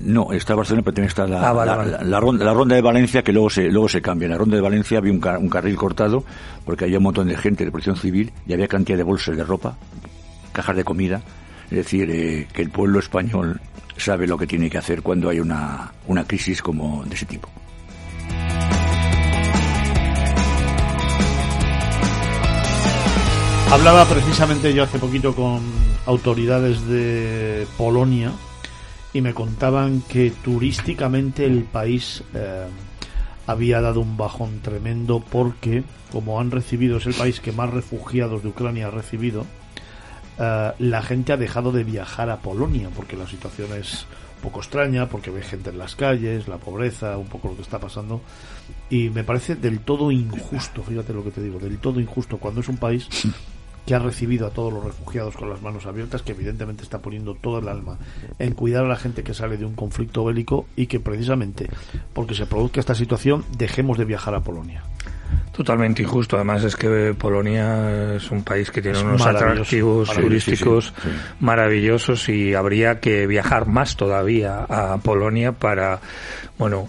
no, 0.00 0.32
está 0.32 0.54
Barcelona, 0.54 0.82
pero 0.82 0.94
también 0.94 1.08
está 1.08 1.26
la, 1.26 1.50
ah, 1.50 1.54
la, 2.02 2.20
ronda, 2.20 2.44
la 2.44 2.52
ronda 2.52 2.74
de 2.74 2.82
Valencia, 2.82 3.22
que 3.22 3.32
luego 3.32 3.48
se, 3.48 3.70
luego 3.70 3.88
se 3.88 4.02
cambia. 4.02 4.26
En 4.26 4.32
la 4.32 4.38
ronda 4.38 4.56
de 4.56 4.62
Valencia 4.62 4.98
había 4.98 5.12
un, 5.12 5.24
un 5.24 5.48
carril 5.48 5.76
cortado, 5.76 6.24
porque 6.64 6.84
había 6.84 6.98
un 6.98 7.04
montón 7.04 7.28
de 7.28 7.36
gente 7.36 7.64
de 7.64 7.70
protección 7.70 7.96
civil 7.96 8.32
y 8.46 8.52
había 8.52 8.68
cantidad 8.68 8.98
de 8.98 9.04
bolsas 9.04 9.36
de 9.36 9.44
ropa, 9.44 9.76
cajas 10.52 10.76
de 10.76 10.84
comida. 10.84 11.22
Es 11.70 11.78
decir, 11.78 12.10
eh, 12.10 12.48
que 12.52 12.62
el 12.62 12.70
pueblo 12.70 12.98
español 12.98 13.60
sabe 13.96 14.26
lo 14.26 14.36
que 14.36 14.46
tiene 14.46 14.68
que 14.68 14.78
hacer 14.78 15.02
cuando 15.02 15.28
hay 15.28 15.40
una, 15.40 15.92
una 16.06 16.24
crisis 16.24 16.60
como 16.60 17.04
de 17.04 17.14
ese 17.14 17.26
tipo. 17.26 17.48
Hablaba 23.70 24.04
precisamente 24.04 24.72
yo 24.72 24.84
hace 24.84 24.98
poquito 24.98 25.34
con 25.34 25.60
autoridades 26.06 26.86
de 26.86 27.66
Polonia 27.76 28.30
y 29.14 29.22
me 29.22 29.32
contaban 29.32 30.02
que 30.02 30.32
turísticamente 30.42 31.46
el 31.46 31.62
país 31.62 32.22
eh, 32.34 32.66
había 33.46 33.80
dado 33.80 34.00
un 34.00 34.16
bajón 34.16 34.60
tremendo 34.60 35.20
porque, 35.20 35.84
como 36.12 36.40
han 36.40 36.50
recibido, 36.50 36.98
es 36.98 37.06
el 37.06 37.14
país 37.14 37.40
que 37.40 37.52
más 37.52 37.70
refugiados 37.70 38.42
de 38.42 38.48
Ucrania 38.48 38.88
ha 38.88 38.90
recibido, 38.90 39.46
eh, 40.38 40.72
la 40.76 41.02
gente 41.02 41.32
ha 41.32 41.36
dejado 41.36 41.70
de 41.70 41.84
viajar 41.84 42.28
a 42.28 42.40
Polonia 42.40 42.90
porque 42.94 43.16
la 43.16 43.28
situación 43.28 43.72
es 43.78 44.04
un 44.36 44.50
poco 44.50 44.58
extraña, 44.60 45.08
porque 45.08 45.30
ve 45.30 45.42
gente 45.42 45.70
en 45.70 45.78
las 45.78 45.94
calles, 45.94 46.48
la 46.48 46.58
pobreza, 46.58 47.16
un 47.16 47.28
poco 47.28 47.48
lo 47.48 47.56
que 47.56 47.62
está 47.62 47.78
pasando. 47.78 48.20
Y 48.90 49.10
me 49.10 49.22
parece 49.22 49.54
del 49.54 49.78
todo 49.78 50.10
injusto, 50.10 50.82
fíjate 50.82 51.12
lo 51.12 51.22
que 51.22 51.30
te 51.30 51.40
digo, 51.40 51.60
del 51.60 51.78
todo 51.78 52.00
injusto 52.00 52.38
cuando 52.38 52.62
es 52.62 52.68
un 52.68 52.78
país 52.78 53.08
que 53.86 53.94
ha 53.94 53.98
recibido 53.98 54.46
a 54.46 54.50
todos 54.50 54.72
los 54.72 54.84
refugiados 54.84 55.36
con 55.36 55.50
las 55.50 55.60
manos 55.62 55.86
abiertas, 55.86 56.22
que 56.22 56.32
evidentemente 56.32 56.82
está 56.82 57.00
poniendo 57.00 57.34
todo 57.34 57.58
el 57.58 57.68
alma 57.68 57.98
en 58.38 58.52
cuidar 58.52 58.84
a 58.84 58.88
la 58.88 58.96
gente 58.96 59.22
que 59.22 59.34
sale 59.34 59.56
de 59.56 59.64
un 59.64 59.74
conflicto 59.74 60.24
bélico 60.24 60.66
y 60.76 60.86
que 60.86 61.00
precisamente 61.00 61.68
porque 62.12 62.34
se 62.34 62.46
produzca 62.46 62.80
esta 62.80 62.94
situación 62.94 63.44
dejemos 63.56 63.98
de 63.98 64.04
viajar 64.04 64.34
a 64.34 64.40
Polonia. 64.40 64.82
Totalmente 65.52 66.02
injusto. 66.02 66.36
Además 66.36 66.64
es 66.64 66.76
que 66.76 67.14
Polonia 67.16 68.16
es 68.16 68.30
un 68.30 68.42
país 68.42 68.70
que 68.70 68.82
tiene 68.82 69.00
unos 69.00 69.24
atractivos 69.24 70.12
turísticos 70.12 70.92
maravillosos 71.40 72.28
y 72.28 72.54
habría 72.54 73.00
que 73.00 73.26
viajar 73.26 73.66
más 73.66 73.96
todavía 73.96 74.64
a 74.68 74.98
Polonia 74.98 75.52
para, 75.52 76.00
bueno, 76.58 76.88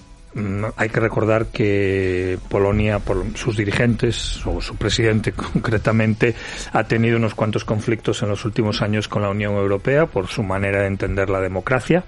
hay 0.75 0.89
que 0.89 0.99
recordar 0.99 1.47
que 1.47 2.37
Polonia, 2.49 2.99
por 2.99 3.23
sus 3.35 3.55
dirigentes, 3.57 4.45
o 4.45 4.61
su 4.61 4.75
presidente 4.75 5.31
concretamente, 5.53 6.35
ha 6.73 6.83
tenido 6.83 7.17
unos 7.17 7.35
cuantos 7.35 7.63
conflictos 7.63 8.21
en 8.23 8.29
los 8.29 8.43
últimos 8.45 8.81
años 8.81 9.07
con 9.07 9.21
la 9.21 9.29
Unión 9.29 9.55
Europea 9.55 10.05
por 10.05 10.27
su 10.27 10.43
manera 10.43 10.81
de 10.81 10.87
entender 10.87 11.29
la 11.29 11.39
democracia. 11.39 12.03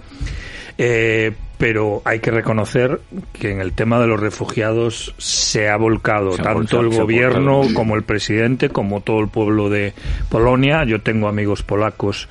Eh, 0.79 1.33
pero 1.57 2.03
hay 2.05 2.19
que 2.19 2.29
reconocer 2.29 3.01
que 3.33 3.51
en 3.51 3.61
el 3.61 3.73
tema 3.73 3.99
de 3.99 4.05
los 4.05 4.19
refugiados 4.19 5.15
se 5.17 5.69
ha 5.69 5.77
volcado 5.77 6.37
tanto 6.37 6.81
el 6.81 6.89
gobierno 6.89 7.61
como 7.73 7.95
el 7.95 8.03
presidente, 8.03 8.69
como 8.69 9.01
todo 9.01 9.19
el 9.21 9.29
pueblo 9.29 9.69
de 9.69 9.93
Polonia. 10.29 10.83
Yo 10.83 11.01
tengo 11.01 11.27
amigos 11.27 11.63
polacos 11.63 12.29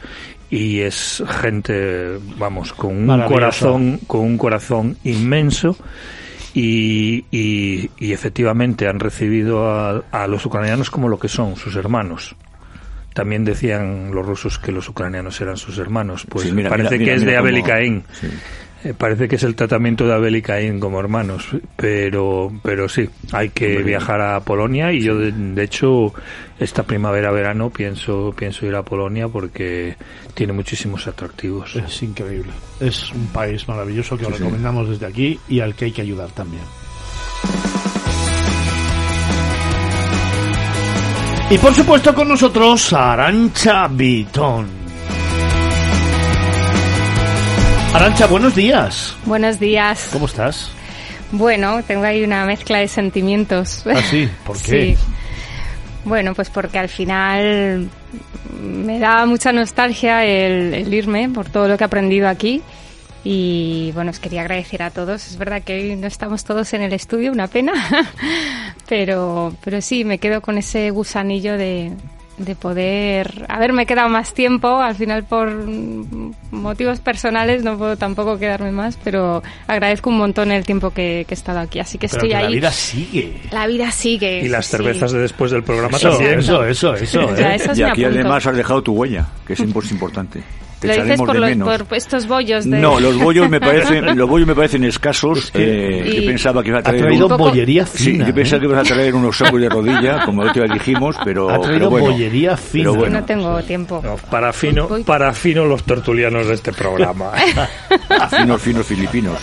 y 0.51 0.81
es 0.81 1.23
gente, 1.41 2.19
vamos, 2.39 2.73
con 2.73 3.11
un 3.11 3.23
corazón, 3.23 4.01
con 4.07 4.21
un 4.21 4.39
corazón 4.39 4.97
inmenso. 5.05 5.77
Y, 6.55 7.27
y, 7.31 8.13
efectivamente 8.13 8.89
han 8.89 8.99
recibido 8.99 9.69
a, 9.69 10.27
los 10.27 10.47
ucranianos 10.47 10.89
como 10.89 11.09
lo 11.09 11.19
que 11.19 11.29
son, 11.29 11.57
sus 11.57 11.77
hermanos. 11.77 12.35
También 13.13 13.45
decían 13.45 14.11
los 14.15 14.25
rusos 14.25 14.59
que 14.59 14.73
los 14.73 14.89
ucranianos 14.89 15.39
eran 15.43 15.59
sus 15.59 15.77
hermanos. 15.77 16.27
Pues 16.27 16.51
parece 16.69 16.99
que 16.99 17.15
es 17.15 17.23
de 17.27 17.37
Abel 17.37 17.59
y 17.59 17.63
Caín. 17.63 18.05
Parece 18.95 19.29
que 19.29 19.37
es 19.37 19.43
el 19.43 19.55
tratamiento 19.55 20.07
de 20.07 20.15
Abel 20.15 20.37
y 20.37 20.43
Caín 20.43 20.81
como 20.81 21.01
hermanos, 21.01 21.49
pero, 21.77 22.53
pero 22.63 22.89
sí, 22.89 23.09
hay 23.33 23.51
que 23.51 23.83
viajar 23.83 24.21
a 24.21 24.41
Polonia 24.41 24.93
y 24.93 25.03
yo 25.03 25.17
de, 25.17 25.63
hecho 25.63 26.13
esta 26.59 26.83
primavera-verano 26.83 27.71
pienso, 27.71 28.35
pienso 28.37 28.67
ir 28.67 28.75
a 28.75 28.83
Polonia 28.83 29.29
porque 29.29 29.97
tiene 30.35 30.53
muchísimos 30.53 31.07
atractivos. 31.07 31.77
Es 31.77 32.03
increíble, 32.03 32.53
es 32.81 33.13
un 33.13 33.27
país 33.29 33.67
maravilloso 33.69 34.17
que 34.17 34.27
recomendamos 34.27 34.89
desde 34.89 35.07
aquí 35.07 35.39
y 35.49 35.61
al 35.61 35.75
que 35.75 35.87
hay 35.87 35.93
que 35.93 36.03
ayudar 36.03 36.31
también. 36.31 36.63
Y 41.49 41.59
por 41.59 41.73
supuesto 41.73 42.13
con 42.15 42.29
nosotros 42.29 42.93
Arancha 42.93 43.87
Bitón. 43.89 44.86
Arancha, 47.97 48.27
buenos 48.27 48.55
días. 48.55 49.17
Buenos 49.25 49.59
días. 49.59 50.11
¿Cómo 50.13 50.27
estás? 50.27 50.71
Bueno, 51.33 51.83
tengo 51.83 52.05
ahí 52.05 52.23
una 52.23 52.45
mezcla 52.45 52.77
de 52.77 52.89
sentimientos. 52.89 53.85
¿Ah, 53.87 54.03
sí? 54.03 54.29
¿Por 54.45 54.61
qué? 54.61 54.99
Bueno, 56.05 56.35
pues 56.35 56.51
porque 56.51 56.79
al 56.79 56.91
final 56.91 57.89
me 58.61 58.99
da 59.01 59.25
mucha 59.25 59.51
nostalgia 59.51 60.25
el, 60.27 60.93
irme 60.93 61.31
por 61.31 61.49
todo 61.49 61.67
lo 61.69 61.77
que 61.77 61.83
he 61.83 61.87
aprendido 61.87 62.29
aquí 62.29 62.63
Y 63.25 63.91
bueno, 63.93 64.11
os 64.11 64.21
quería 64.21 64.43
agradecer 64.43 64.83
a 64.83 64.91
todos. 64.91 65.27
Es 65.27 65.39
verdad 65.39 65.63
que 65.63 65.75
hoy 65.75 65.97
no 65.97 66.07
estamos 66.07 66.45
todos 66.45 66.75
en 66.75 66.83
el 66.83 66.93
estudio, 66.93 67.33
una 67.33 67.49
pena, 67.49 67.73
pero, 68.89 69.55
pero 69.65 69.81
sí, 69.81 70.05
me 70.05 70.19
quedo 70.19 70.43
con 70.43 70.59
ese 70.59 70.91
gusanillo 70.91 71.57
de, 71.57 71.93
de 72.39 72.55
poder 72.55 73.47
haberme 73.49 73.87
quedado 73.87 74.09
más 74.09 74.35
tiempo. 74.35 74.77
Al 74.81 74.95
final, 74.95 75.25
por 75.25 75.51
motivos 76.51 77.01
personales, 77.01 77.65
no 77.65 77.77
puedo 77.79 77.97
tampoco 77.97 78.39
quedarme 78.39 78.73
más, 78.73 78.99
pero 79.03 79.43
agradezco 79.67 80.11
un 80.11 80.19
montón 80.19 80.51
el 80.53 80.65
tiempo 80.65 80.91
que, 80.91 81.25
que 81.27 81.35
he 81.35 81.39
estado 81.39 81.61
aquí. 81.61 81.79
Así 81.81 81.99
que 81.99 82.09
Pero 82.09 82.17
estoy 82.19 82.29
que 82.31 82.37
ahí. 82.37 82.45
La 82.45 82.51
vida 82.51 82.71
sigue. 82.73 83.41
La 83.51 83.67
vida 83.67 83.91
sigue. 83.91 84.41
Y 84.45 84.49
las 84.49 84.67
sí. 84.67 84.73
cervezas 84.73 85.13
de 85.13 85.21
después 85.21 85.51
del 85.51 85.63
programa 85.63 85.97
Eso, 85.97 86.11
también. 86.11 86.39
eso, 86.41 86.65
eso, 86.65 86.95
eso. 86.95 87.35
Ya, 87.37 87.55
¿eh? 87.57 87.61
Y 87.75 87.83
aquí 87.83 88.05
apunto. 88.05 88.21
además 88.21 88.47
has 88.47 88.57
dejado 88.57 88.83
tu 88.83 88.93
huella, 88.93 89.27
que 89.47 89.55
es 89.55 89.61
impor- 89.61 89.91
importante. 89.91 90.43
Te 90.81 90.89
Lo 90.89 90.93
dices 90.93 91.07
echaremos 91.07 91.27
por, 91.27 91.35
de 91.35 91.41
los, 91.41 91.49
menos. 91.51 91.83
por 91.89 91.97
estos 91.97 92.27
bollos 92.29 92.65
de... 92.69 92.79
No, 92.79 93.01
los 93.01 93.17
bollos 93.19 93.49
me 93.49 93.59
parecen, 93.61 94.05
los 94.19 94.29
bollos 94.29 94.47
me 94.47 94.55
parecen 94.55 94.85
escasos. 94.85 95.51
eh, 95.55 96.05
Y- 96.07 96.21
Yo 96.21 96.27
pensaba 96.27 96.63
que 96.63 96.69
iba 96.69 96.79
a 96.79 96.81
Ha 96.81 96.85
traer 96.85 97.01
traído 97.01 97.27
un- 97.29 97.37
bollería 97.39 97.87
Sí, 97.87 98.13
fina. 98.13 98.27
yo 98.29 98.35
pensaba 98.35 98.59
¿eh? 98.59 98.61
que 98.61 98.67
ibas 98.73 98.91
a 98.91 98.95
traer 98.95 99.15
unos 99.15 99.37
sacos 99.39 99.61
de 99.61 99.69
rodilla, 99.71 100.25
como 100.27 100.43
el 100.43 100.51
otro 100.51 100.65
día 100.65 100.75
dijimos, 100.75 101.17
pero, 101.25 101.49
Ha 101.49 101.53
pero 101.55 101.63
traído 101.63 101.91
bueno. 101.91 102.07
bollería 102.11 102.57
fina. 102.59 102.83
Pero 102.85 102.93
que 102.93 102.99
bueno. 102.99 103.21
no 103.21 103.25
tengo 103.25 103.63
tiempo. 103.63 104.01
No, 104.05 104.17
para 104.31 104.53
fino, 104.53 104.89
para 105.07 105.33
fino 105.33 105.65
los 105.65 105.83
tertulianos 105.85 106.47
de 106.47 106.55
este 106.55 106.73
programa. 106.73 107.33
Finos, 108.31 108.61
finos 108.61 108.87
filipinos. 108.87 109.39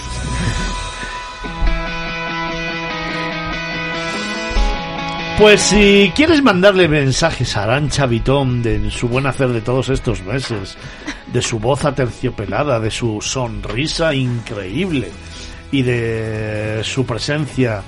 Pues 5.40 5.62
si 5.62 6.12
quieres 6.16 6.42
mandarle 6.44 6.88
mensajes 6.88 7.58
a 7.58 7.64
Arancha 7.64 8.06
Vitón 8.06 8.62
de 8.62 8.90
su 8.92 9.10
buen 9.10 9.26
hacer 9.26 9.50
de 9.50 9.62
todos 9.62 9.90
estos 9.90 10.22
meses, 10.24 10.78
de 11.34 11.42
su 11.42 11.60
voz 11.60 11.84
aterciopelada, 11.84 12.80
de 12.80 12.92
su 12.92 13.20
sonrisa 13.20 14.14
increíble 14.14 15.12
y 15.72 15.82
de 15.82 16.82
su 16.84 17.06
presencia 17.06 17.82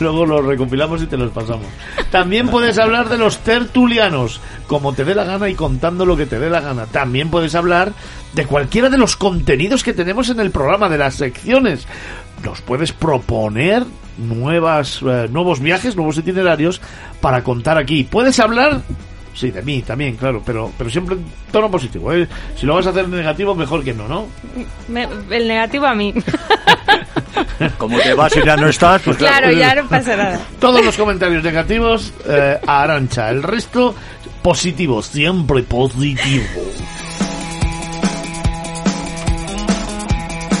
luego 0.00 0.26
lo 0.26 0.42
recopilamos 0.42 1.02
y 1.02 1.06
te 1.06 1.16
los 1.16 1.30
pasamos. 1.30 1.66
También 2.10 2.48
puedes 2.48 2.78
hablar 2.78 3.08
de 3.08 3.18
los 3.18 3.38
tertulianos, 3.38 4.40
como 4.66 4.92
te 4.92 5.04
dé 5.04 5.14
la 5.14 5.24
gana 5.24 5.48
y 5.48 5.54
contando 5.54 6.04
lo 6.04 6.16
que 6.16 6.26
te 6.26 6.38
dé 6.38 6.50
la 6.50 6.60
gana. 6.60 6.86
También 6.86 7.30
puedes 7.30 7.54
hablar 7.54 7.92
de 8.32 8.46
cualquiera 8.46 8.88
de 8.88 8.98
los 8.98 9.16
contenidos 9.16 9.82
que 9.84 9.92
tenemos 9.92 10.28
en 10.30 10.40
el 10.40 10.50
programa, 10.50 10.88
de 10.88 10.98
las 10.98 11.14
secciones. 11.14 11.86
Nos 12.44 12.60
puedes 12.60 12.92
proponer 12.92 13.84
nuevas 14.18 15.00
eh, 15.06 15.28
nuevos 15.30 15.60
viajes, 15.60 15.96
nuevos 15.96 16.18
itinerarios 16.18 16.80
para 17.20 17.42
contar 17.42 17.78
aquí. 17.78 18.04
Puedes 18.04 18.38
hablar 18.40 18.82
Sí, 19.34 19.50
de 19.50 19.62
mí 19.62 19.80
también, 19.80 20.16
claro, 20.16 20.42
pero, 20.44 20.70
pero 20.76 20.90
siempre 20.90 21.14
en 21.16 21.24
tono 21.50 21.70
positivo. 21.70 22.12
¿eh? 22.12 22.28
Si 22.54 22.66
lo 22.66 22.74
vas 22.74 22.86
a 22.86 22.90
hacer 22.90 23.06
en 23.06 23.12
negativo, 23.12 23.54
mejor 23.54 23.82
que 23.82 23.94
no, 23.94 24.06
¿no? 24.06 24.26
Me- 24.88 25.08
el 25.30 25.48
negativo 25.48 25.86
a 25.86 25.94
mí. 25.94 26.12
Como 27.78 27.98
te 27.98 28.12
vas 28.12 28.36
y 28.36 28.44
ya 28.44 28.56
no 28.56 28.68
estás, 28.68 29.00
pues 29.00 29.16
claro. 29.16 29.46
Claro, 29.48 29.56
ya 29.58 29.74
no 29.74 29.88
pasa 29.88 30.16
nada. 30.16 30.38
Todos 30.60 30.84
los 30.84 30.94
comentarios 30.98 31.42
negativos 31.42 32.12
eh, 32.28 32.58
a 32.66 32.82
Arancha. 32.82 33.30
El 33.30 33.42
resto, 33.42 33.94
positivo, 34.42 35.00
siempre 35.00 35.62
positivo. 35.62 36.44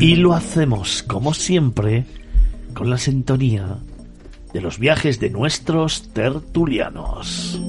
Y 0.00 0.16
lo 0.16 0.32
hacemos, 0.32 1.02
como 1.02 1.34
siempre, 1.34 2.06
con 2.72 2.88
la 2.88 2.96
sintonía 2.98 3.78
de 4.52 4.60
los 4.60 4.78
viajes 4.78 5.20
de 5.20 5.30
nuestros 5.30 6.08
tertulianos. 6.12 7.60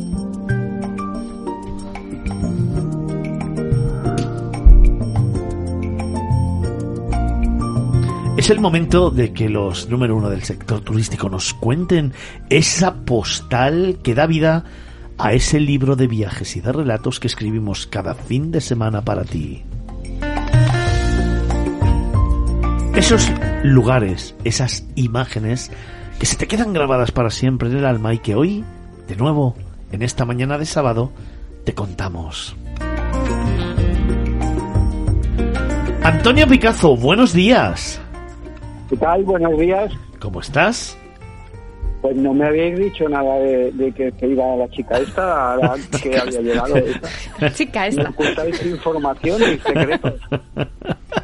Es 8.40 8.50
el 8.50 8.62
momento 8.62 9.12
de 9.12 9.34
que 9.34 9.50
los 9.50 9.90
número 9.90 10.16
uno 10.16 10.30
del 10.30 10.44
sector 10.44 10.80
turístico 10.80 11.28
nos 11.28 11.54
cuenten 11.54 12.14
esa 12.50 12.96
postal 13.04 14.00
que 14.02 14.16
da 14.16 14.28
vida 14.28 14.64
a 15.18 15.34
ese 15.34 15.60
libro 15.60 15.98
de 15.98 16.08
viajes 16.08 16.56
y 16.56 16.62
de 16.62 16.72
relatos 16.72 17.20
que 17.20 17.28
escribimos 17.28 17.86
cada 17.86 18.16
fin 18.16 18.52
de 18.52 18.62
semana 18.62 19.04
para 19.04 19.26
ti. 19.26 19.66
Esos 22.96 23.30
lugares, 23.64 24.36
esas 24.46 24.86
imágenes 24.96 25.70
que 26.20 26.26
se 26.26 26.36
te 26.36 26.48
quedan 26.48 26.74
grabadas 26.74 27.12
para 27.12 27.30
siempre 27.30 27.70
en 27.70 27.78
el 27.78 27.86
alma 27.86 28.14
y 28.14 28.20
que 28.20 28.36
hoy, 28.36 28.64
de 29.08 29.16
nuevo, 29.16 29.56
en 29.92 30.02
esta 30.02 30.26
mañana 30.26 30.58
de 30.58 30.66
sábado, 30.66 31.12
te 31.64 31.74
contamos. 31.74 32.56
Antonio 36.04 36.48
Picazo, 36.48 36.96
buenos 36.98 37.34
días. 37.34 38.02
¿Qué 38.90 38.98
tal? 38.98 39.24
Buenos 39.24 39.58
días. 39.60 39.92
¿Cómo 40.20 40.42
estás? 40.42 40.98
Pues 42.02 42.16
no 42.16 42.34
me 42.34 42.48
habéis 42.48 42.80
dicho 42.80 43.08
nada 43.10 43.36
de, 43.40 43.72
de 43.74 43.92
que, 43.92 44.12
que 44.14 44.28
iba 44.28 44.56
la 44.56 44.70
chica 44.70 44.98
esta, 45.00 45.54
a 45.54 45.58
la 45.58 45.76
que 46.02 46.18
había 46.18 46.42
llegado. 46.42 46.76
Esta. 46.78 47.10
La 47.40 47.54
chica 47.54 47.82
Me 47.82 47.88
esta. 47.90 48.10
ocultáis 48.10 48.66
información 48.66 49.42
y 49.42 49.58
secretos. 49.60 50.14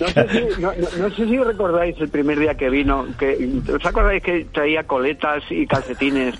No 0.00 0.08
sé, 0.08 0.28
si, 0.54 0.60
no, 0.60 0.72
no- 0.72 1.08
no 1.08 1.14
sé 1.14 1.26
si 1.26 1.38
recordáis 1.38 1.96
el 2.00 2.08
primer 2.08 2.38
día 2.38 2.54
que 2.54 2.68
vino, 2.70 3.06
que 3.18 3.48
¿os 3.72 3.84
acordáis 3.86 4.22
que 4.22 4.46
traía 4.52 4.84
coletas 4.84 5.42
y 5.50 5.66
calcetines 5.66 6.34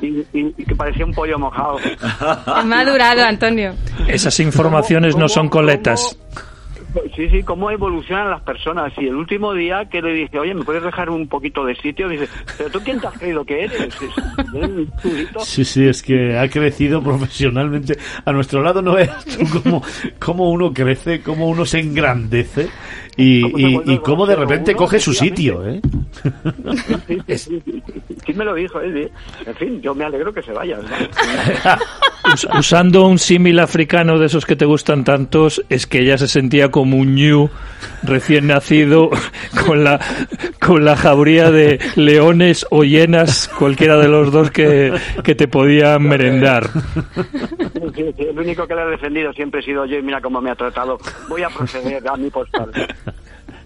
y, 0.00 0.06
y- 0.32 0.54
y 0.56 0.64
que 0.64 0.74
parecía 0.76 1.04
un 1.04 1.12
pollo 1.12 1.38
mojado. 1.38 1.78
Es 1.80 2.64
madurado, 2.66 3.22
Antonio. 3.24 3.74
Esas 4.06 4.38
informaciones 4.40 5.16
no 5.16 5.28
son 5.28 5.48
coletas. 5.48 6.16
cómo- 6.34 6.49
sí, 7.14 7.28
sí, 7.28 7.42
cómo 7.42 7.70
evolucionan 7.70 8.30
las 8.30 8.42
personas. 8.42 8.92
Y 8.98 9.06
el 9.06 9.14
último 9.14 9.54
día 9.54 9.86
que 9.86 10.02
le 10.02 10.12
dije, 10.12 10.38
oye, 10.38 10.54
¿me 10.54 10.64
puedes 10.64 10.82
dejar 10.82 11.10
un 11.10 11.28
poquito 11.28 11.64
de 11.64 11.74
sitio? 11.76 12.08
Dice, 12.08 12.28
¿pero 12.56 12.70
tú 12.70 12.80
quién 12.80 13.00
te 13.00 13.06
has 13.06 13.18
creído 13.18 13.44
que 13.44 13.64
eres? 13.64 13.94
Sí, 15.44 15.64
sí, 15.64 15.86
es 15.86 16.02
que 16.02 16.38
ha 16.38 16.48
crecido 16.48 17.02
profesionalmente. 17.02 17.98
A 18.24 18.32
nuestro 18.32 18.62
lado 18.62 18.82
no 18.82 18.94
veas 18.94 19.24
tú 19.24 19.62
cómo, 19.62 19.82
cómo 20.18 20.50
uno 20.50 20.72
crece, 20.72 21.22
cómo 21.22 21.48
uno 21.48 21.64
se 21.64 21.80
engrandece 21.80 22.68
y, 23.16 23.92
y, 23.92 23.98
cómo 23.98 24.26
de 24.26 24.36
repente 24.36 24.74
coge 24.74 24.98
su 24.98 25.12
sitio, 25.12 25.66
¿eh? 25.66 25.80
Sí, 27.06 27.18
sí, 27.26 27.36
sí, 27.36 27.62
sí, 27.64 27.82
sí, 27.86 28.16
sí 28.26 28.32
me 28.32 28.44
lo 28.44 28.54
dijo 28.54 28.80
él. 28.80 29.10
En 29.46 29.54
fin, 29.56 29.80
yo 29.80 29.94
me 29.94 30.04
alegro 30.04 30.32
que 30.32 30.42
se 30.42 30.52
vaya. 30.52 30.78
usando 32.58 33.06
un 33.06 33.18
símil 33.18 33.58
africano 33.58 34.18
de 34.18 34.26
esos 34.26 34.46
que 34.46 34.56
te 34.56 34.64
gustan 34.64 35.04
tantos, 35.04 35.62
es 35.68 35.86
que 35.86 36.00
ella 36.00 36.18
se 36.18 36.28
sentía 36.28 36.70
como 36.70 36.96
un 36.96 37.14
ñu 37.14 37.50
recién 38.02 38.46
nacido 38.46 39.10
con 39.66 39.84
la 39.84 40.00
con 40.60 40.84
la 40.84 40.96
jauría 40.96 41.50
de 41.50 41.78
leones 41.96 42.66
o 42.70 42.84
hienas, 42.84 43.48
cualquiera 43.48 43.96
de 43.96 44.08
los 44.08 44.32
dos 44.32 44.50
que, 44.50 44.92
que 45.24 45.34
te 45.34 45.48
podían 45.48 46.02
merendar. 46.02 46.68
Sí, 46.70 47.80
sí, 47.94 48.14
sí, 48.16 48.22
el 48.28 48.38
único 48.38 48.66
que 48.66 48.74
le 48.74 48.82
he 48.82 48.86
defendido 48.86 49.32
siempre 49.32 49.60
he 49.60 49.62
sido 49.62 49.86
yo 49.86 49.96
y 49.98 50.02
mira 50.02 50.20
cómo 50.20 50.40
me 50.40 50.50
ha 50.50 50.54
tratado. 50.54 50.98
Voy 51.28 51.42
a 51.42 51.48
proceder 51.48 52.06
a 52.06 52.16
mi 52.16 52.30
postal. 52.30 52.70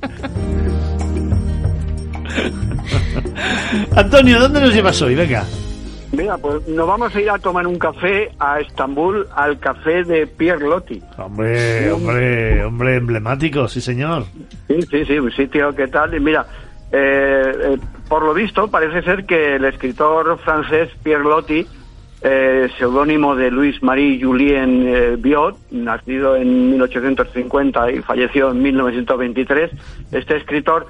Antonio, 3.96 4.40
¿dónde 4.40 4.60
nos 4.60 4.74
llevas 4.74 5.00
hoy? 5.02 5.14
Venga. 5.14 5.44
Mira, 6.12 6.38
pues 6.38 6.66
nos 6.68 6.86
vamos 6.86 7.14
a 7.14 7.20
ir 7.20 7.28
a 7.28 7.38
tomar 7.38 7.66
un 7.66 7.78
café 7.78 8.30
a 8.38 8.60
Estambul, 8.60 9.26
al 9.34 9.58
café 9.58 10.04
de 10.04 10.28
Pierre 10.28 10.64
Lotti. 10.64 11.02
Hombre, 11.18 11.90
hombre, 11.90 12.64
hombre 12.64 12.96
emblemático, 12.96 13.66
sí 13.66 13.80
señor. 13.80 14.24
Sí, 14.68 14.80
sí, 14.82 15.04
sí, 15.04 15.18
un 15.18 15.32
sitio 15.32 15.74
que 15.74 15.88
tal. 15.88 16.14
Y 16.14 16.20
mira, 16.20 16.46
eh, 16.92 17.52
eh, 17.62 17.76
por 18.08 18.22
lo 18.22 18.32
visto 18.32 18.68
parece 18.68 19.02
ser 19.02 19.26
que 19.26 19.56
el 19.56 19.64
escritor 19.64 20.38
francés 20.38 20.90
Pierre 21.02 21.24
Lotti, 21.24 21.66
eh, 22.24 22.68
seudónimo 22.78 23.36
de 23.36 23.50
Louis-Marie 23.50 24.18
Julien 24.20 24.84
eh, 24.88 25.16
Biot, 25.18 25.56
nacido 25.70 26.34
en 26.36 26.70
1850 26.70 27.92
y 27.92 27.98
falleció 28.02 28.50
en 28.50 28.62
1923, 28.62 29.70
este 30.10 30.36
escritor, 30.38 30.86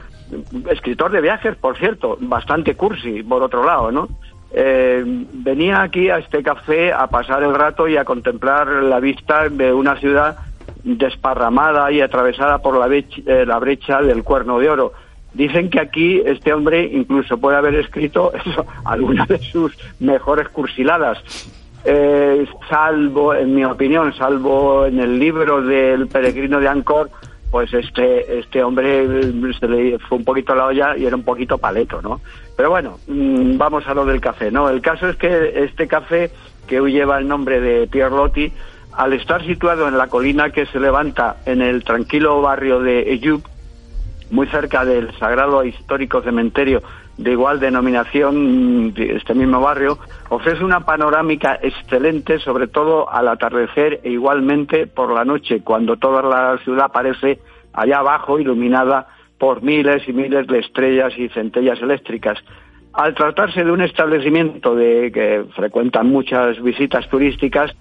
escritor 0.70 1.10
de 1.10 1.20
viajes, 1.20 1.56
por 1.56 1.76
cierto, 1.76 2.16
bastante 2.20 2.74
cursi, 2.76 3.22
por 3.22 3.42
otro 3.42 3.64
lado, 3.64 3.90
¿no? 3.90 4.08
Eh, 4.56 5.02
venía 5.32 5.82
aquí 5.82 6.08
a 6.08 6.18
este 6.18 6.42
café 6.42 6.92
a 6.92 7.08
pasar 7.08 7.42
el 7.42 7.52
rato 7.54 7.88
y 7.88 7.96
a 7.96 8.04
contemplar 8.04 8.68
la 8.68 9.00
vista 9.00 9.48
de 9.48 9.72
una 9.72 9.96
ciudad 9.96 10.36
desparramada 10.84 11.90
y 11.90 12.00
atravesada 12.00 12.58
por 12.58 12.78
la, 12.78 12.86
bech- 12.86 13.22
eh, 13.26 13.44
la 13.44 13.58
brecha 13.58 14.00
del 14.00 14.22
Cuerno 14.22 14.58
de 14.60 14.70
Oro. 14.70 14.92
Dicen 15.34 15.68
que 15.68 15.80
aquí 15.80 16.22
este 16.24 16.52
hombre 16.52 16.84
incluso 16.84 17.38
puede 17.38 17.56
haber 17.56 17.74
escrito 17.74 18.32
eso, 18.46 18.64
algunas 18.84 19.28
de 19.28 19.38
sus 19.38 19.76
mejores 20.00 20.48
cursiladas. 20.48 21.18
Eh, 21.84 22.46
salvo, 22.68 23.34
en 23.34 23.54
mi 23.54 23.64
opinión, 23.64 24.14
salvo 24.14 24.86
en 24.86 25.00
el 25.00 25.18
libro 25.18 25.60
del 25.60 26.06
peregrino 26.06 26.58
de 26.58 26.68
Ancor, 26.68 27.10
pues 27.50 27.72
este 27.74 28.38
este 28.38 28.64
hombre 28.64 29.04
eh, 29.04 29.32
se 29.60 29.68
le 29.68 29.98
fue 29.98 30.18
un 30.18 30.24
poquito 30.24 30.54
a 30.54 30.56
la 30.56 30.66
olla 30.66 30.96
y 30.96 31.04
era 31.04 31.14
un 31.14 31.24
poquito 31.24 31.58
paleto, 31.58 32.00
¿no? 32.00 32.20
Pero 32.56 32.70
bueno, 32.70 32.98
mm, 33.06 33.58
vamos 33.58 33.86
a 33.86 33.94
lo 33.94 34.06
del 34.06 34.20
café, 34.20 34.50
¿no? 34.50 34.70
El 34.70 34.80
caso 34.80 35.08
es 35.08 35.16
que 35.16 35.52
este 35.64 35.86
café, 35.86 36.30
que 36.66 36.80
hoy 36.80 36.92
lleva 36.92 37.18
el 37.18 37.28
nombre 37.28 37.60
de 37.60 37.86
Pierre 37.86 38.16
Lotti, 38.16 38.50
al 38.92 39.12
estar 39.12 39.44
situado 39.44 39.88
en 39.88 39.98
la 39.98 40.06
colina 40.06 40.50
que 40.50 40.66
se 40.66 40.80
levanta 40.80 41.36
en 41.46 41.60
el 41.60 41.84
tranquilo 41.84 42.40
barrio 42.40 42.80
de 42.80 43.12
Eyub, 43.12 43.42
muy 44.30 44.46
cerca 44.48 44.84
del 44.84 45.12
sagrado 45.18 45.62
e 45.62 45.68
histórico 45.68 46.22
cementerio 46.22 46.82
de 47.16 47.32
igual 47.32 47.60
denominación 47.60 48.86
mm, 48.86 48.94
de 48.94 49.16
este 49.16 49.34
mismo 49.34 49.60
barrio, 49.60 49.98
ofrece 50.30 50.64
una 50.64 50.80
panorámica 50.80 51.58
excelente, 51.62 52.38
sobre 52.40 52.66
todo 52.66 53.10
al 53.10 53.28
atardecer 53.28 54.00
e 54.02 54.10
igualmente 54.10 54.86
por 54.86 55.12
la 55.12 55.24
noche, 55.24 55.60
cuando 55.60 55.96
toda 55.96 56.22
la 56.22 56.58
ciudad 56.64 56.90
parece 56.92 57.38
allá 57.72 57.98
abajo 57.98 58.38
iluminada 58.38 59.08
por 59.38 59.62
miles 59.62 60.08
y 60.08 60.12
miles 60.12 60.46
de 60.46 60.58
estrellas 60.60 61.12
y 61.16 61.28
centellas 61.28 61.80
eléctricas. 61.80 62.38
Al 62.92 63.14
tratarse 63.14 63.64
de 63.64 63.72
un 63.72 63.80
establecimiento 63.80 64.74
de 64.74 65.10
que 65.12 65.44
frecuentan 65.54 66.08
muchas 66.08 66.60
visitas 66.62 67.08
turísticas, 67.08 67.74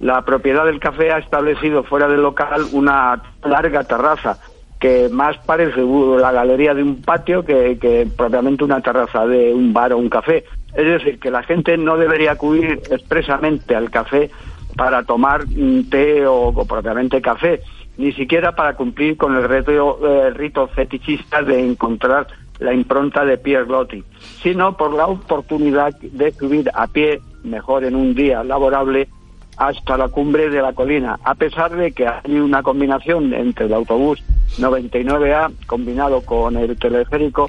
la 0.00 0.22
propiedad 0.22 0.66
del 0.66 0.80
café 0.80 1.12
ha 1.12 1.18
establecido 1.18 1.84
fuera 1.84 2.08
del 2.08 2.22
local 2.22 2.62
una 2.72 3.22
larga 3.44 3.84
terraza 3.84 4.38
que 4.78 5.08
más 5.08 5.38
parece 5.38 5.82
la 5.82 6.32
galería 6.32 6.74
de 6.74 6.82
un 6.82 7.00
patio 7.00 7.44
que, 7.44 8.08
propiamente 8.16 8.64
una 8.64 8.80
terraza 8.80 9.26
de 9.26 9.54
un 9.54 9.72
bar 9.72 9.92
o 9.92 9.98
un 9.98 10.08
café. 10.08 10.44
Es 10.74 10.84
decir, 10.84 11.18
que 11.18 11.30
la 11.30 11.42
gente 11.42 11.76
no 11.78 11.96
debería 11.96 12.32
acudir 12.32 12.82
expresamente 12.90 13.74
al 13.74 13.90
café 13.90 14.30
para 14.76 15.02
tomar 15.04 15.46
mm, 15.46 15.88
té 15.88 16.26
o, 16.26 16.52
propiamente 16.68 17.22
café, 17.22 17.62
ni 17.96 18.12
siquiera 18.12 18.54
para 18.54 18.74
cumplir 18.74 19.16
con 19.16 19.34
el 19.34 19.44
reto, 19.44 19.98
eh, 20.06 20.30
rito 20.30 20.66
fetichista 20.68 21.42
de 21.42 21.64
encontrar 21.64 22.26
la 22.58 22.74
impronta 22.74 23.24
de 23.24 23.38
Pierre 23.38 23.66
Lotti, 23.66 24.04
sino 24.42 24.76
por 24.76 24.94
la 24.94 25.06
oportunidad 25.06 25.94
de 25.98 26.32
subir 26.32 26.70
a 26.74 26.86
pie, 26.86 27.20
mejor 27.42 27.84
en 27.84 27.94
un 27.94 28.14
día 28.14 28.44
laborable, 28.44 29.08
hasta 29.56 29.96
la 29.96 30.08
cumbre 30.08 30.50
de 30.50 30.60
la 30.60 30.72
colina, 30.72 31.18
a 31.24 31.34
pesar 31.34 31.74
de 31.74 31.92
que 31.92 32.06
hay 32.06 32.38
una 32.38 32.62
combinación 32.62 33.32
entre 33.32 33.66
el 33.66 33.74
autobús 33.74 34.22
99A 34.58 35.52
combinado 35.66 36.20
con 36.22 36.56
el 36.56 36.78
teleférico, 36.78 37.48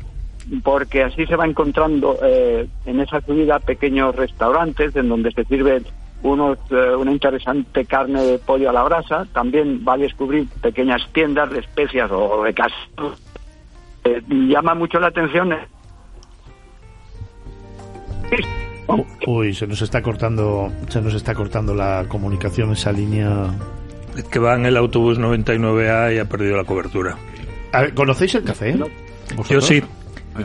porque 0.64 1.04
así 1.04 1.26
se 1.26 1.36
va 1.36 1.46
encontrando 1.46 2.18
eh, 2.24 2.68
en 2.86 3.00
esa 3.02 3.20
subida 3.22 3.60
pequeños 3.60 4.16
restaurantes 4.16 4.96
en 4.96 5.10
donde 5.10 5.32
se 5.32 5.44
sirve 5.46 5.82
unos, 6.24 6.58
eh, 6.72 6.96
una 6.96 7.12
interesante 7.12 7.86
carne 7.86 8.24
de 8.24 8.40
pollo 8.40 8.70
a 8.70 8.74
la 8.74 8.84
brasa, 8.84 9.28
también 9.34 9.84
va 9.88 9.94
a 9.94 9.98
descubrir 9.98 10.48
pequeñas 10.62 11.02
tiendas 11.12 11.52
de 11.52 11.60
especias 11.60 12.10
o 12.12 12.44
de 12.44 12.54
casa. 12.54 12.76
Eh, 14.06 14.22
llama 14.30 14.74
mucho 14.74 15.00
la 15.00 15.08
atención 15.08 15.54
Uy, 19.26 19.54
se 19.54 19.68
nos 19.68 19.82
está 19.82 20.02
cortando, 20.02 20.72
se 20.90 21.02
nos 21.02 21.14
está 21.14 21.34
cortando 21.36 21.74
la 21.76 22.06
comunicación 22.08 22.72
esa 22.72 22.92
línea. 22.92 23.48
Es 24.16 24.24
que 24.26 24.40
va 24.40 24.56
en 24.56 24.66
el 24.66 24.78
autobús 24.78 25.20
99A 25.20 26.16
y 26.16 26.20
ha 26.20 26.26
perdido 26.26 26.56
la 26.58 26.64
cobertura. 26.64 27.18
A 27.74 27.82
ver, 27.82 27.94
¿Conocéis 27.94 28.36
el 28.36 28.44
café? 28.44 28.74
No. 28.74 28.88
Yo 29.50 29.60
sí, 29.62 29.84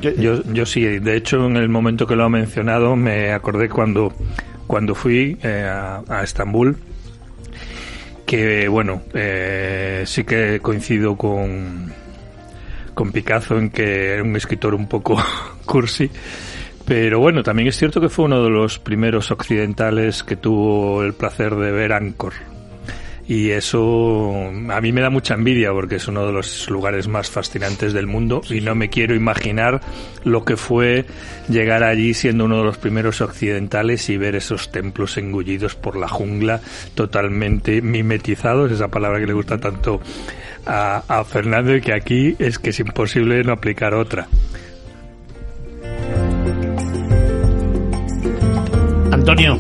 ¿Qué- 0.01 0.15
yo, 0.19 0.43
yo 0.53 0.67
sí. 0.67 0.83
De 0.99 1.17
hecho, 1.17 1.47
en 1.47 1.57
el 1.57 1.69
momento 1.69 2.07
que 2.07 2.17
lo 2.17 2.25
ha 2.25 2.29
mencionado, 2.29 2.97
me 2.97 3.33
acordé 3.33 3.69
cuando, 3.69 4.13
cuando 4.67 4.95
fui 4.95 5.39
eh, 5.43 5.65
a, 5.71 6.03
a 6.09 6.25
Estambul, 6.25 6.77
que 8.27 8.67
bueno, 8.69 9.03
eh, 9.15 10.03
sí 10.07 10.25
que 10.25 10.59
coincido 10.61 11.17
con, 11.17 11.93
con 12.95 13.13
Picasso 13.13 13.59
en 13.59 13.71
que 13.71 14.15
era 14.15 14.23
un 14.23 14.35
escritor 14.37 14.75
un 14.75 14.89
poco 14.89 15.17
cursi. 15.65 16.11
Pero 16.85 17.21
bueno, 17.21 17.43
también 17.43 17.69
es 17.69 17.77
cierto 17.77 18.01
que 18.01 18.09
fue 18.09 18.25
uno 18.25 18.43
de 18.43 18.51
los 18.51 18.79
primeros 18.79 19.31
occidentales 19.31 20.23
que 20.23 20.37
tuvo 20.37 21.03
el 21.03 21.15
placer 21.15 21.55
de 21.55 21.71
ver 21.71 21.93
Angkor. 21.93 22.35
Y 23.29 23.51
eso 23.51 24.51
a 24.71 24.81
mí 24.81 24.93
me 24.93 25.01
da 25.01 25.09
mucha 25.09 25.35
envidia 25.35 25.73
porque 25.73 25.97
es 25.97 26.09
uno 26.09 26.27
de 26.27 26.33
los 26.33 26.69
lugares 26.69 27.07
más 27.07 27.31
fascinantes 27.31 27.93
del 27.93 28.09
mundo 28.09 28.43
y 28.51 28.61
no 28.61 28.75
me 28.75 28.91
quiero 28.91 29.15
imaginar 29.15 29.81
lo 30.25 30.45
que 30.45 30.57
fue 30.57 31.07
llegar 31.49 31.85
allí 31.85 32.15
siendo 32.15 32.47
uno 32.47 32.59
de 32.59 32.65
los 32.65 32.79
primeros 32.79 33.21
occidentales 33.21 34.11
y 34.11 34.17
ver 34.17 34.35
esos 34.35 34.73
templos 34.73 35.17
engullidos 35.19 35.77
por 35.77 35.97
la 35.97 36.09
jungla 36.09 36.61
totalmente 36.95 37.81
mimetizados, 37.81 38.73
esa 38.73 38.89
palabra 38.89 39.21
que 39.21 39.27
le 39.27 39.35
gusta 39.35 39.57
tanto 39.59 40.01
a, 40.67 41.05
a 41.07 41.25
Fernando 41.25 41.77
y 41.77 41.81
que 41.81 41.95
aquí 41.95 42.35
es 42.41 42.59
que 42.59 42.71
es 42.71 42.81
imposible 42.81 43.45
no 43.45 43.53
aplicar 43.53 43.95
otra. 43.95 44.27
Antonio, 49.23 49.57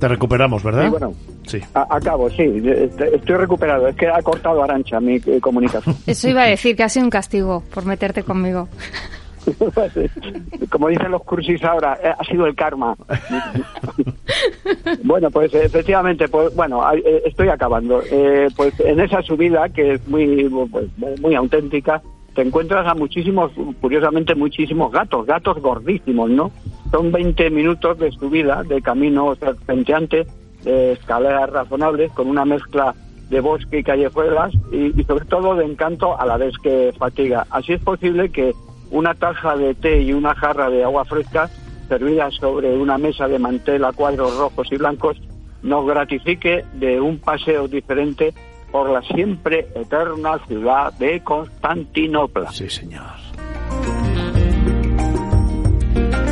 te 0.00 0.08
recuperamos, 0.08 0.62
¿verdad? 0.62 0.84
Sí, 0.84 0.88
bueno, 0.88 1.12
Sí. 1.46 1.60
a- 1.74 1.86
acabo, 1.94 2.30
sí, 2.30 2.42
estoy 2.64 3.36
recuperado. 3.36 3.86
Es 3.88 3.96
que 3.96 4.08
ha 4.08 4.22
cortado 4.22 4.62
Arancha 4.62 4.98
mi 4.98 5.16
eh, 5.16 5.40
comunicación. 5.42 5.94
Eso 6.06 6.26
iba 6.30 6.44
a 6.44 6.46
decir 6.46 6.74
que 6.74 6.84
ha 6.84 6.88
sido 6.88 7.04
un 7.04 7.10
castigo 7.10 7.62
por 7.74 7.84
meterte 7.84 8.22
conmigo. 8.22 8.66
Como 10.70 10.88
dicen 10.88 11.10
los 11.10 11.22
cursis 11.24 11.62
ahora, 11.64 11.98
eh, 12.02 12.12
ha 12.18 12.24
sido 12.24 12.46
el 12.46 12.54
karma. 12.54 12.96
bueno, 15.04 15.30
pues 15.30 15.52
efectivamente, 15.52 16.26
pues 16.28 16.54
bueno, 16.56 16.80
eh, 16.94 17.22
estoy 17.26 17.48
acabando. 17.50 18.02
Eh, 18.10 18.48
pues 18.56 18.72
en 18.80 19.00
esa 19.00 19.20
subida 19.20 19.68
que 19.68 19.94
es 19.94 20.08
muy, 20.08 20.48
pues, 20.70 20.86
muy 21.20 21.34
auténtica, 21.34 22.00
te 22.38 22.42
encuentras 22.42 22.86
a 22.86 22.94
muchísimos, 22.94 23.50
curiosamente 23.80 24.36
muchísimos 24.36 24.92
gatos, 24.92 25.26
gatos 25.26 25.60
gordísimos, 25.60 26.30
¿no? 26.30 26.52
son 26.92 27.10
20 27.10 27.50
minutos 27.50 27.98
de 27.98 28.12
subida, 28.12 28.62
de 28.62 28.80
camino 28.80 29.34
serpenteante, 29.34 30.24
de 30.62 30.92
escaleras 30.92 31.50
razonables, 31.50 32.12
con 32.12 32.28
una 32.28 32.44
mezcla 32.44 32.94
de 33.28 33.40
bosque 33.40 33.80
y 33.80 33.82
callejuelas 33.82 34.52
y, 34.70 35.00
y 35.00 35.02
sobre 35.02 35.24
todo 35.24 35.56
de 35.56 35.64
encanto 35.64 36.16
a 36.16 36.24
la 36.26 36.36
vez 36.36 36.54
que 36.62 36.94
fatiga. 36.96 37.44
Así 37.50 37.72
es 37.72 37.82
posible 37.82 38.30
que 38.30 38.54
una 38.92 39.14
taza 39.14 39.56
de 39.56 39.74
té 39.74 40.02
y 40.02 40.12
una 40.12 40.36
jarra 40.36 40.70
de 40.70 40.84
agua 40.84 41.04
fresca 41.06 41.50
servidas 41.88 42.34
sobre 42.34 42.76
una 42.76 42.98
mesa 42.98 43.26
de 43.26 43.40
mantel 43.40 43.84
a 43.84 43.92
cuadros 43.92 44.38
rojos 44.38 44.68
y 44.70 44.76
blancos 44.76 45.20
nos 45.64 45.84
gratifique 45.84 46.64
de 46.74 47.00
un 47.00 47.18
paseo 47.18 47.66
diferente 47.66 48.32
por 48.78 48.90
la 48.90 49.02
siempre 49.02 49.66
eterna 49.74 50.38
ciudad 50.46 50.92
de 50.92 51.20
Constantinopla. 51.24 52.52
Sí, 52.52 52.70
señor. 52.70 53.27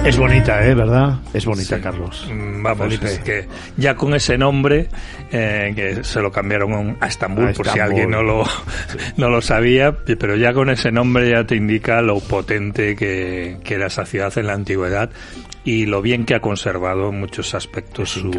Es 0.06 0.16
bonita, 0.18 0.64
¿eh? 0.66 0.74
¿Verdad? 0.74 1.18
Es 1.34 1.44
bonita, 1.46 1.80
Carlos. 1.80 2.28
Mm, 2.32 2.62
Vamos, 2.62 2.84
Felipe. 2.86 3.06
es 3.06 3.18
que 3.20 3.46
ya 3.76 3.96
con 3.96 4.14
ese 4.14 4.38
nombre, 4.38 4.88
eh, 5.32 5.72
que 5.74 6.04
se 6.04 6.20
lo 6.20 6.30
cambiaron 6.30 6.96
a 7.00 7.06
Estambul, 7.08 7.48
A 7.48 7.52
por 7.52 7.66
si 7.68 7.78
alguien 7.80 8.10
no 8.10 8.22
lo, 8.22 8.44
no 9.16 9.28
lo 9.28 9.40
sabía, 9.42 9.96
pero 10.18 10.36
ya 10.36 10.52
con 10.52 10.70
ese 10.70 10.92
nombre 10.92 11.30
ya 11.30 11.44
te 11.44 11.56
indica 11.56 12.00
lo 12.02 12.20
potente 12.20 12.94
que, 12.94 13.56
que 13.64 13.74
era 13.74 13.86
esa 13.86 14.06
ciudad 14.06 14.32
en 14.38 14.46
la 14.46 14.52
antigüedad 14.54 15.10
y 15.64 15.86
lo 15.86 16.00
bien 16.00 16.24
que 16.24 16.36
ha 16.36 16.40
conservado 16.40 17.08
en 17.08 17.18
muchos 17.18 17.52
aspectos 17.56 18.10
su, 18.10 18.32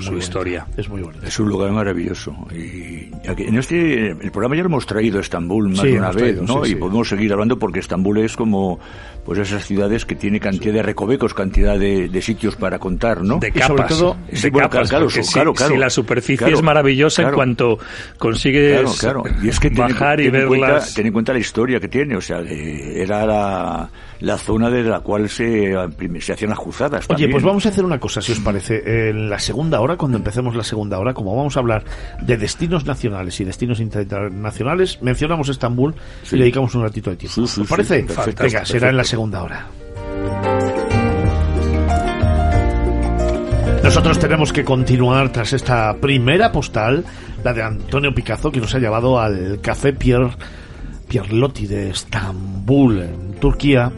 su 0.00 0.18
historia. 0.18 0.66
Es 0.76 0.86
muy 0.90 1.00
bonita. 1.00 1.26
Es 1.26 1.38
un 1.38 1.48
lugar 1.48 1.70
maravilloso. 1.72 2.36
Y 2.54 3.08
aquí- 3.26 3.44
en 3.44 3.56
este 3.56 4.08
el 4.10 4.30
programa 4.30 4.54
ya 4.56 4.62
lo 4.62 4.68
hemos 4.68 4.84
traído 4.84 5.16
a 5.16 5.22
Estambul 5.22 5.70
más 5.70 5.78
Sí, 5.80 5.88
de 5.92 5.98
una 5.98 6.08
vez, 6.08 6.16
traído, 6.18 6.42
¿no? 6.42 6.62
sí, 6.62 6.72
y 6.72 6.74
sí. 6.74 6.78
podemos 6.78 7.08
seguir 7.08 7.32
hablando 7.32 7.58
porque 7.58 7.78
Estambul 7.80 8.18
es 8.18 8.36
como 8.36 8.78
pues 9.24 9.38
esas 9.38 9.64
ciudades 9.64 10.04
que 10.04 10.14
tiene 10.14 10.38
cantidad 10.38 10.74
de 10.74 10.82
recovecos, 10.82 11.13
cantidad 11.34 11.78
de, 11.78 12.08
de 12.08 12.22
sitios 12.22 12.56
para 12.56 12.78
contar, 12.78 13.22
¿no? 13.22 13.38
De 13.38 13.48
Y 13.54 13.60
sobre 13.60 13.82
capas, 13.82 13.98
todo- 13.98 14.16
de 14.30 14.36
Sí, 14.36 14.50
bueno, 14.50 14.68
capas, 14.70 14.88
claro, 14.90 15.08
si, 15.10 15.20
claro, 15.22 15.52
claro. 15.54 15.72
si 15.74 15.78
la 15.78 15.90
superficie 15.90 16.38
Claro, 16.38 16.56
es 16.56 16.62
maravillosa 16.62 17.22
en 17.22 17.32
cuanto 17.32 17.78
consigues 18.18 18.80
Claro, 18.98 19.22
claro. 19.22 19.36
Y 19.42 19.48
es 19.48 19.60
que 19.60 19.68
ten 19.70 19.78
bajar 19.78 20.20
y 20.20 20.30
ten 20.30 20.46
cuenta- 20.48 20.80
ten 20.94 21.06
en 21.06 21.12
cuenta 21.12 21.32
la 21.32 21.38
historia 21.38 21.80
que 21.80 21.88
tiene, 21.88 22.16
o 22.16 22.20
sea, 22.20 22.42
de- 22.42 23.02
era 23.02 23.24
la, 23.26 23.88
la 24.20 24.38
zona 24.38 24.70
de 24.70 24.82
la 24.82 25.00
cual 25.00 25.28
se, 25.28 25.74
se 26.20 26.32
hacían 26.32 26.50
las 26.50 26.58
cruzadas. 26.58 27.04
Oye, 27.04 27.08
también. 27.08 27.30
pues 27.32 27.44
vamos 27.44 27.66
a 27.66 27.68
hacer 27.68 27.84
una 27.84 27.98
cosa, 27.98 28.20
si 28.20 28.32
os 28.32 28.40
parece. 28.40 29.10
En 29.10 29.28
la 29.30 29.38
segunda 29.38 29.80
hora, 29.80 29.96
cuando 29.96 30.16
empecemos 30.18 30.54
la 30.56 30.64
segunda 30.64 30.98
hora, 30.98 31.14
como 31.14 31.36
vamos 31.36 31.56
a 31.56 31.60
hablar 31.60 31.84
de 32.22 32.36
destinos 32.36 32.84
nacionales 32.86 33.38
y 33.40 33.44
destinos 33.44 33.80
internacionales, 33.80 34.98
mencionamos 35.02 35.48
Estambul 35.48 35.94
Sí. 36.22 36.36
y 36.36 36.38
le 36.38 36.44
dedicamos 36.44 36.74
un 36.74 36.82
ratito 36.82 37.10
de 37.10 37.16
tiempo. 37.16 37.34
Sí, 37.34 37.46
sí, 37.46 37.60
¿Os 37.60 37.66
sí, 37.66 37.70
parece? 37.70 38.02
perfecto, 38.04 38.42
Venga, 38.44 38.64
será 38.64 38.88
en 38.90 38.96
la 38.96 39.04
segunda 39.04 39.42
hora. 39.42 39.66
Nosotros 43.84 44.18
tenemos 44.18 44.50
que 44.50 44.64
continuar 44.64 45.30
tras 45.30 45.52
esta 45.52 45.94
primera 46.00 46.50
postal, 46.50 47.04
la 47.44 47.52
de 47.52 47.62
Antonio 47.62 48.14
Picazo, 48.14 48.50
que 48.50 48.58
nos 48.58 48.74
ha 48.74 48.78
llevado 48.78 49.20
al 49.20 49.60
Café 49.60 49.92
Pierre, 49.92 50.30
Pierlotti 51.06 51.66
de 51.66 51.90
Estambul, 51.90 53.02
en 53.02 53.34
Turquía, 53.34 53.92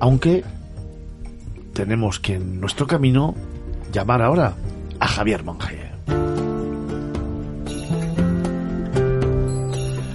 aunque 0.00 0.42
tenemos 1.72 2.18
que 2.18 2.34
en 2.34 2.60
nuestro 2.60 2.88
camino 2.88 3.36
llamar 3.92 4.20
ahora 4.20 4.54
a 4.98 5.06
Javier 5.06 5.44
Monge. 5.44 5.78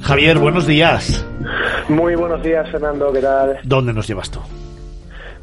Javier, 0.01 0.39
buenos 0.39 0.67
días. 0.67 1.25
Muy 1.87 2.15
buenos 2.15 2.43
días, 2.43 2.69
Fernando, 2.69 3.13
¿qué 3.13 3.21
tal? 3.21 3.59
¿Dónde 3.63 3.93
nos 3.93 4.05
llevas 4.07 4.29
tú? 4.29 4.41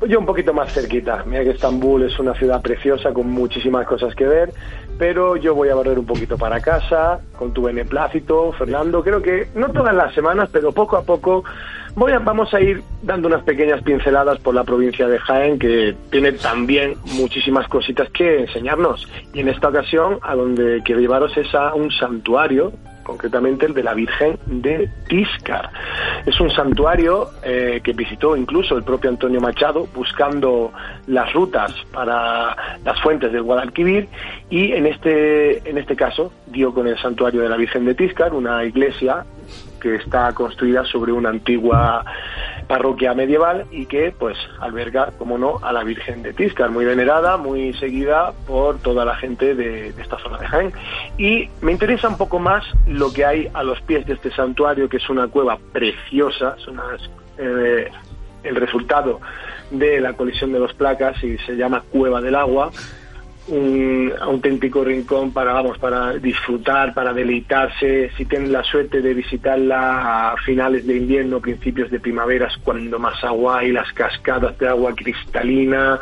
Yo 0.09 0.21
un 0.21 0.27
poquito 0.27 0.55
más 0.55 0.73
cerquita. 0.73 1.25
Mira 1.27 1.43
que 1.43 1.51
Estambul 1.51 2.05
es 2.05 2.17
una 2.19 2.33
ciudad 2.35 2.63
preciosa 2.63 3.13
con 3.13 3.29
muchísimas 3.29 3.87
cosas 3.87 4.15
que 4.15 4.25
ver, 4.25 4.53
pero 4.99 5.37
yo 5.37 5.55
voy 5.55 5.69
a 5.69 5.75
barrer 5.75 5.99
un 5.99 6.07
poquito 6.07 6.39
para 6.39 6.61
casa, 6.61 7.21
con 7.37 7.53
tu 7.53 7.63
beneplácito, 7.63 8.53
Fernando. 8.53 9.03
Creo 9.03 9.21
que 9.21 9.49
no 9.57 9.73
todas 9.73 9.95
las 9.95 10.15
semanas, 10.15 10.49
pero 10.53 10.71
poco 10.71 10.97
a 10.97 11.03
poco 11.03 11.43
voy 11.97 12.13
a, 12.13 12.21
vamos 12.21 12.55
a 12.55 12.61
ir 12.61 12.83
dando 13.03 13.27
unas 13.27 13.43
pequeñas 13.43 13.83
pinceladas 13.83 14.39
por 14.39 14.55
la 14.55 14.63
provincia 14.63 15.09
de 15.09 15.19
Jaén, 15.19 15.59
que 15.59 15.97
tiene 16.11 16.33
también 16.33 16.95
muchísimas 17.17 17.67
cositas 17.67 18.09
que 18.11 18.43
enseñarnos. 18.43 19.09
Y 19.33 19.41
en 19.41 19.49
esta 19.49 19.69
ocasión, 19.69 20.19
a 20.23 20.37
donde 20.37 20.83
quiero 20.85 21.01
llevaros 21.01 21.37
es 21.37 21.53
a 21.53 21.75
un 21.75 21.91
santuario 21.91 22.73
concretamente 23.07 23.67
el 23.67 23.75
de 23.75 23.85
la 23.85 23.95
Virgen 23.95 24.37
de 24.47 24.91
Tiscar. 25.09 25.71
Es 26.27 26.41
un 26.41 26.51
santuario 26.51 27.31
eh, 27.45 27.81
que 27.83 27.93
visitó 27.93 28.37
incluso 28.37 28.77
el 28.77 28.83
propio 28.83 29.11
Antonio 29.11 29.41
Machado 29.41 29.87
buscando 29.95 30.73
las 31.07 31.33
rutas 31.33 31.73
para 31.93 32.57
las 32.85 33.01
fuentes 33.01 33.33
del 33.33 33.43
Guadalquivir 33.43 34.09
y 34.51 34.73
en 34.73 34.87
este, 34.87 35.69
en 35.69 35.79
este 35.79 35.95
caso 35.95 36.33
dio 36.47 36.75
con 36.75 36.89
el 36.89 36.99
santuario 36.99 37.43
de 37.43 37.49
la 37.49 37.57
Virgen 37.57 37.85
de 37.85 37.95
Tiscar, 37.95 38.35
una 38.35 38.65
iglesia 38.65 39.25
que 39.91 39.97
está 39.97 40.32
construida 40.32 40.84
sobre 40.84 41.12
una 41.12 41.30
antigua 41.30 42.05
parroquia 42.66 43.14
medieval 43.14 43.66
y 43.70 43.87
que 43.87 44.12
pues 44.18 44.37
alberga, 44.61 45.12
como 45.18 45.39
no, 45.39 45.59
a 45.62 45.72
la 45.72 45.84
Virgen 45.84 46.22
de 46.22 46.32
Tiscar, 46.32 46.70
muy 46.70 46.84
venerada, 46.84 47.37
muy 47.37 47.72
seguida 47.74 48.32
por 48.47 48.78
toda 48.78 49.05
la 49.05 49.16
gente 49.16 49.55
de, 49.55 49.89
esta 49.89 50.18
zona 50.18 50.39
de 50.39 50.47
Jaén. 50.47 50.72
Y 51.18 51.49
me 51.61 51.72
interesa 51.72 52.09
un 52.09 52.18
poco 52.18 52.39
más 52.39 52.64
lo 52.87 53.12
que 53.12 53.24
hay 53.24 53.49
a 53.55 53.62
los 53.62 53.80
pies 53.82 54.07
de 54.07 54.14
este 54.14 54.30
santuario, 54.32 54.89
que 54.89 54.97
es 54.97 55.09
una 55.09 55.28
cueva 55.28 55.59
preciosa, 55.72 56.57
es 56.59 56.66
unas, 56.66 57.11
eh, 57.39 57.91
el 58.43 58.57
resultado 58.57 59.20
de 59.70 60.01
la 60.01 60.12
colisión 60.12 60.53
de 60.53 60.59
los 60.59 60.72
placas 60.74 61.22
y 61.22 61.39
se 61.39 61.57
llama 61.57 61.82
Cueva 61.91 62.20
del 62.20 62.34
Agua 62.34 62.70
un 63.49 64.12
auténtico 64.20 64.82
rincón 64.82 65.32
para 65.32 65.53
vamos 65.53 65.78
para 65.78 66.14
disfrutar 66.14 66.94
para 66.94 67.12
deleitarse. 67.12 68.11
Si 68.16 68.24
tienen 68.24 68.53
la 68.53 68.64
suerte 68.64 69.01
de 69.01 69.14
visitarla 69.14 70.32
a 70.32 70.36
finales 70.38 70.86
de 70.86 70.97
invierno 70.97 71.40
principios 71.40 71.90
de 71.90 72.01
primavera 72.01 72.49
cuando 72.64 72.99
más 72.99 73.22
agua 73.22 73.61
hay 73.61 73.72
las 73.72 73.92
cascadas 73.92 74.59
de 74.59 74.68
agua 74.68 74.94
cristalina 74.94 75.99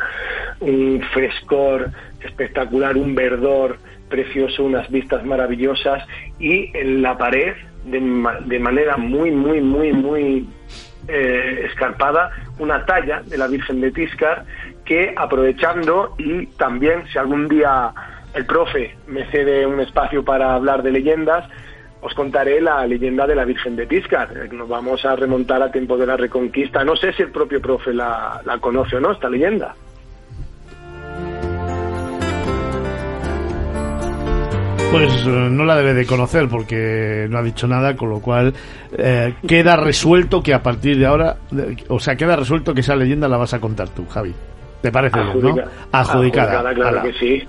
un 0.59 1.01
frescor 1.13 1.91
espectacular 2.21 2.97
un 2.97 3.13
verdor 3.13 3.77
precioso 4.09 4.63
unas 4.63 4.89
vistas 4.89 5.23
maravillosas 5.25 6.03
y 6.39 6.71
en 6.77 7.01
la 7.01 7.17
pared 7.17 7.53
de, 7.85 7.99
de 8.45 8.59
manera 8.59 8.97
muy 8.97 9.31
muy 9.31 9.61
muy 9.61 9.93
muy 9.93 10.47
eh, 11.07 11.67
escarpada 11.69 12.31
una 12.57 12.85
talla 12.85 13.21
de 13.21 13.37
la 13.37 13.47
Virgen 13.47 13.81
de 13.81 13.91
Tiscar 13.91 14.45
que 14.85 15.13
aprovechando 15.17 16.15
y 16.17 16.45
también 16.45 17.05
si 17.11 17.17
algún 17.17 17.47
día 17.47 17.91
el 18.33 18.45
profe 18.45 18.95
me 19.07 19.25
cede 19.31 19.65
un 19.65 19.79
espacio 19.79 20.23
para 20.23 20.53
hablar 20.53 20.83
de 20.83 20.91
leyendas, 20.91 21.49
os 22.01 22.13
contaré 22.13 22.61
la 22.61 22.85
leyenda 22.85 23.25
de 23.25 23.33
la 23.33 23.45
Virgen 23.45 23.75
de 23.75 23.87
Tiscar. 23.87 24.29
Eh, 24.37 24.49
Nos 24.51 24.69
vamos 24.69 25.03
a 25.05 25.15
remontar 25.15 25.63
a 25.63 25.71
tiempo 25.71 25.97
de 25.97 26.05
la 26.05 26.15
Reconquista. 26.15 26.83
No 26.83 26.95
sé 26.95 27.13
si 27.13 27.23
el 27.23 27.31
propio 27.31 27.59
profe 27.59 27.93
la, 27.93 28.41
conoce 28.61 28.97
o 28.97 28.99
no, 28.99 29.11
esta 29.11 29.27
leyenda. 29.27 29.73
Pues 34.91 35.25
eh, 35.25 35.29
no 35.49 35.65
la 35.65 35.75
debe 35.77 35.93
de 35.95 36.05
conocer 36.05 36.47
porque 36.47 37.27
no 37.29 37.39
ha 37.39 37.43
dicho 37.43 37.67
nada, 37.67 37.95
con 37.95 38.09
lo 38.09 38.19
cual 38.19 38.53
eh, 38.97 39.33
queda 39.47 39.75
resuelto 39.75 40.43
que 40.43 40.53
a 40.53 40.61
partir 40.61 40.99
de 40.99 41.07
ahora, 41.07 41.37
o 41.87 41.99
sea, 41.99 42.15
queda 42.15 42.35
resuelto 42.35 42.73
que 42.73 42.81
esa 42.81 42.95
leyenda 42.95 43.27
la 43.27 43.37
vas 43.37 43.53
a 43.55 43.59
contar 43.59 43.89
tú, 43.89 44.05
Javi. 44.05 44.33
¿Te 44.85 44.91
parece 44.91 45.19
bien, 45.19 45.27
no? 45.41 45.49
Adjudica- 45.49 45.67
Adjudicada. 45.91 46.59
adjudicada, 46.59 46.73
claro 46.75 47.01
que 47.01 47.13
sí. 47.13 47.47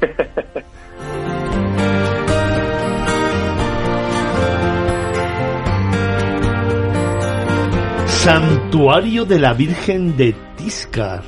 Santuario 8.06 9.24
de 9.24 9.38
la 9.38 9.52
Virgen 9.52 10.16
de 10.16 10.34
Tiscar, 10.56 11.22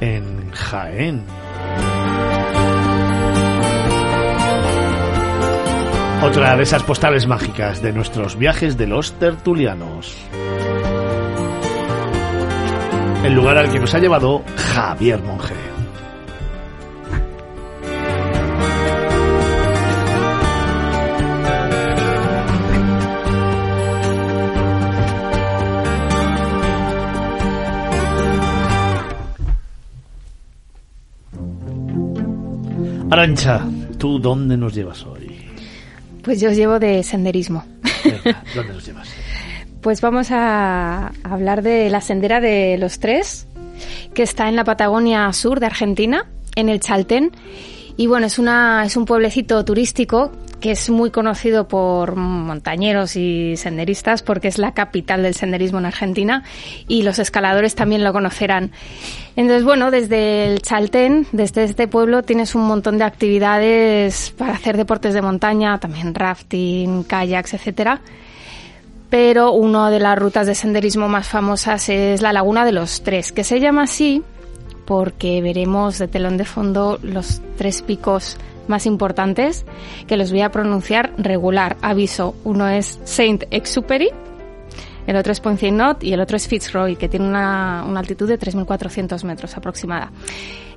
en 0.00 0.50
Jaén. 0.50 1.24
Otra 6.22 6.56
de 6.56 6.62
esas 6.62 6.82
postales 6.82 7.26
mágicas 7.26 7.82
de 7.82 7.92
nuestros 7.92 8.36
viajes 8.36 8.76
de 8.76 8.86
los 8.86 9.12
tertulianos. 9.18 10.16
El 13.24 13.34
lugar 13.34 13.56
al 13.56 13.70
que 13.70 13.78
nos 13.78 13.94
ha 13.94 14.00
llevado 14.00 14.42
Javier 14.56 15.20
Monge. 15.22 15.54
Arancha, 33.08 33.60
¿tú 33.98 34.18
dónde 34.18 34.56
nos 34.56 34.74
llevas 34.74 35.04
hoy? 35.04 35.46
Pues 36.24 36.40
yo 36.40 36.50
os 36.50 36.56
llevo 36.56 36.78
de 36.80 37.02
senderismo. 37.04 37.64
¿Dónde 38.54 38.72
nos 38.72 38.84
llevas? 38.84 39.08
Pues 39.82 40.00
vamos 40.00 40.30
a 40.30 41.10
hablar 41.24 41.62
de 41.62 41.90
la 41.90 42.00
sendera 42.00 42.40
de 42.40 42.78
los 42.78 43.00
tres 43.00 43.48
que 44.14 44.22
está 44.22 44.48
en 44.48 44.54
la 44.54 44.62
Patagonia 44.62 45.32
Sur 45.32 45.58
de 45.58 45.66
Argentina, 45.66 46.26
en 46.54 46.68
el 46.68 46.78
Chaltén. 46.78 47.32
Y 47.96 48.06
bueno, 48.06 48.28
es, 48.28 48.38
una, 48.38 48.84
es 48.84 48.96
un 48.96 49.06
pueblecito 49.06 49.64
turístico 49.64 50.30
que 50.60 50.70
es 50.70 50.88
muy 50.88 51.10
conocido 51.10 51.66
por 51.66 52.14
montañeros 52.14 53.16
y 53.16 53.56
senderistas 53.56 54.22
porque 54.22 54.46
es 54.46 54.58
la 54.58 54.72
capital 54.72 55.24
del 55.24 55.34
senderismo 55.34 55.80
en 55.80 55.86
Argentina 55.86 56.44
y 56.86 57.02
los 57.02 57.18
escaladores 57.18 57.74
también 57.74 58.04
lo 58.04 58.12
conocerán. 58.12 58.70
Entonces, 59.34 59.64
bueno, 59.64 59.90
desde 59.90 60.46
el 60.46 60.62
Chaltén, 60.62 61.26
desde 61.32 61.64
este 61.64 61.88
pueblo, 61.88 62.22
tienes 62.22 62.54
un 62.54 62.68
montón 62.68 62.98
de 62.98 63.04
actividades 63.04 64.32
para 64.38 64.52
hacer 64.52 64.76
deportes 64.76 65.12
de 65.12 65.22
montaña, 65.22 65.80
también 65.80 66.14
rafting, 66.14 67.02
kayaks, 67.02 67.54
etcétera. 67.54 68.00
Pero 69.12 69.52
una 69.52 69.90
de 69.90 70.00
las 70.00 70.18
rutas 70.18 70.46
de 70.46 70.54
senderismo 70.54 71.06
más 71.06 71.28
famosas 71.28 71.90
es 71.90 72.22
la 72.22 72.32
Laguna 72.32 72.64
de 72.64 72.72
los 72.72 73.02
Tres, 73.02 73.30
que 73.30 73.44
se 73.44 73.60
llama 73.60 73.82
así 73.82 74.22
porque 74.86 75.42
veremos 75.42 75.98
de 75.98 76.08
telón 76.08 76.38
de 76.38 76.46
fondo 76.46 76.98
los 77.02 77.42
tres 77.58 77.82
picos 77.82 78.38
más 78.68 78.86
importantes 78.86 79.66
que 80.06 80.16
los 80.16 80.30
voy 80.30 80.40
a 80.40 80.50
pronunciar 80.50 81.12
regular. 81.18 81.76
Aviso, 81.82 82.34
uno 82.42 82.66
es 82.70 83.00
Saint 83.04 83.44
Exupéry, 83.50 84.08
el 85.06 85.16
otro 85.16 85.32
es 85.32 85.40
Poncienot 85.40 86.02
y 86.04 86.12
el 86.12 86.20
otro 86.20 86.36
es 86.36 86.48
Fitzroy, 86.48 86.96
que 86.96 87.08
tiene 87.08 87.28
una, 87.28 87.84
una 87.86 88.00
altitud 88.00 88.28
de 88.28 88.38
3.400 88.38 89.24
metros 89.24 89.56
aproximada. 89.56 90.10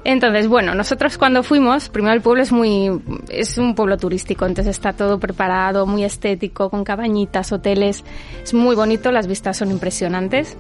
Entonces, 0.06 0.48
bueno, 0.48 0.76
nosotros 0.76 1.18
cuando 1.18 1.42
fuimos, 1.42 1.90
primero 1.90 2.14
el 2.14 2.22
pueblo 2.22 2.44
es 2.44 2.52
muy, 2.52 2.92
es 3.30 3.58
un 3.58 3.74
pueblo 3.74 3.98
turístico, 3.98 4.46
entonces 4.46 4.76
está 4.76 4.94
todo 4.94 5.20
preparado, 5.20 5.88
muy 5.88 6.04
estético, 6.04 6.70
con 6.70 6.84
cabañitas, 6.84 7.52
hoteles, 7.52 8.04
es 8.44 8.54
muy 8.54 8.76
bonito, 8.76 9.12
las 9.12 9.26
vistas 9.26 9.58
son 9.58 9.72
impresionantes. 9.72 10.58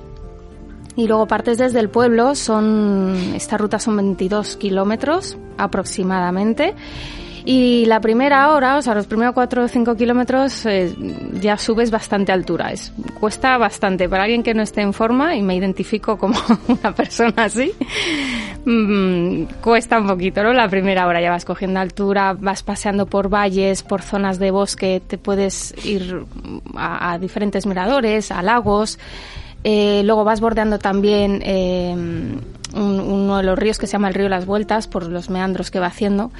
Y 0.95 1.07
luego 1.07 1.27
partes 1.27 1.59
desde 1.59 1.79
el 1.79 1.89
pueblo, 1.89 2.33
son, 2.33 3.33
esta 3.35 3.57
ruta 3.57 3.77
son 3.77 3.97
22 3.97 4.55
kilómetros 4.55 5.37
aproximadamente. 5.57 6.73
Y 7.47 7.85
la 7.85 8.01
primera 8.01 8.51
hora, 8.51 8.75
o 8.75 8.81
sea, 8.81 8.95
los 8.95 9.05
primeros 9.05 9.35
4 9.35 9.65
o 9.65 9.67
5 9.67 9.95
kilómetros, 9.95 10.65
eh, 10.65 10.95
ya 11.39 11.59
subes 11.59 11.91
bastante 11.91 12.31
altura. 12.31 12.71
Es, 12.71 12.91
cuesta 13.19 13.55
bastante. 13.59 14.09
Para 14.09 14.23
alguien 14.23 14.41
que 14.41 14.55
no 14.55 14.63
esté 14.63 14.81
en 14.81 14.93
forma, 14.93 15.35
y 15.35 15.43
me 15.43 15.55
identifico 15.55 16.17
como 16.17 16.39
una 16.67 16.95
persona 16.95 17.43
así, 17.43 17.71
mmm, 18.65 19.43
cuesta 19.61 19.99
un 19.99 20.07
poquito, 20.07 20.41
¿no? 20.41 20.53
La 20.53 20.67
primera 20.67 21.05
hora 21.05 21.21
ya 21.21 21.29
vas 21.29 21.45
cogiendo 21.45 21.79
altura, 21.79 22.33
vas 22.33 22.63
paseando 22.63 23.05
por 23.05 23.29
valles, 23.29 23.83
por 23.83 24.01
zonas 24.01 24.39
de 24.39 24.49
bosque, 24.49 24.99
te 25.05 25.19
puedes 25.19 25.75
ir 25.85 26.25
a, 26.75 27.19
diferentes 27.19 27.67
miradores, 27.67 28.31
a 28.31 28.41
lagos. 28.41 28.97
Eh, 29.63 30.01
luego 30.03 30.23
vas 30.23 30.41
bordeando 30.41 30.79
también 30.79 31.41
eh, 31.43 31.93
un, 31.93 32.99
uno 32.99 33.37
de 33.37 33.43
los 33.43 33.57
ríos 33.57 33.77
que 33.77 33.85
se 33.85 33.93
llama 33.93 34.07
el 34.07 34.15
río 34.15 34.29
Las 34.29 34.47
Vueltas 34.47 34.87
por 34.87 35.07
los 35.07 35.29
meandros 35.29 35.69
que 35.69 35.79
va 35.79 35.87
haciendo. 35.87 36.31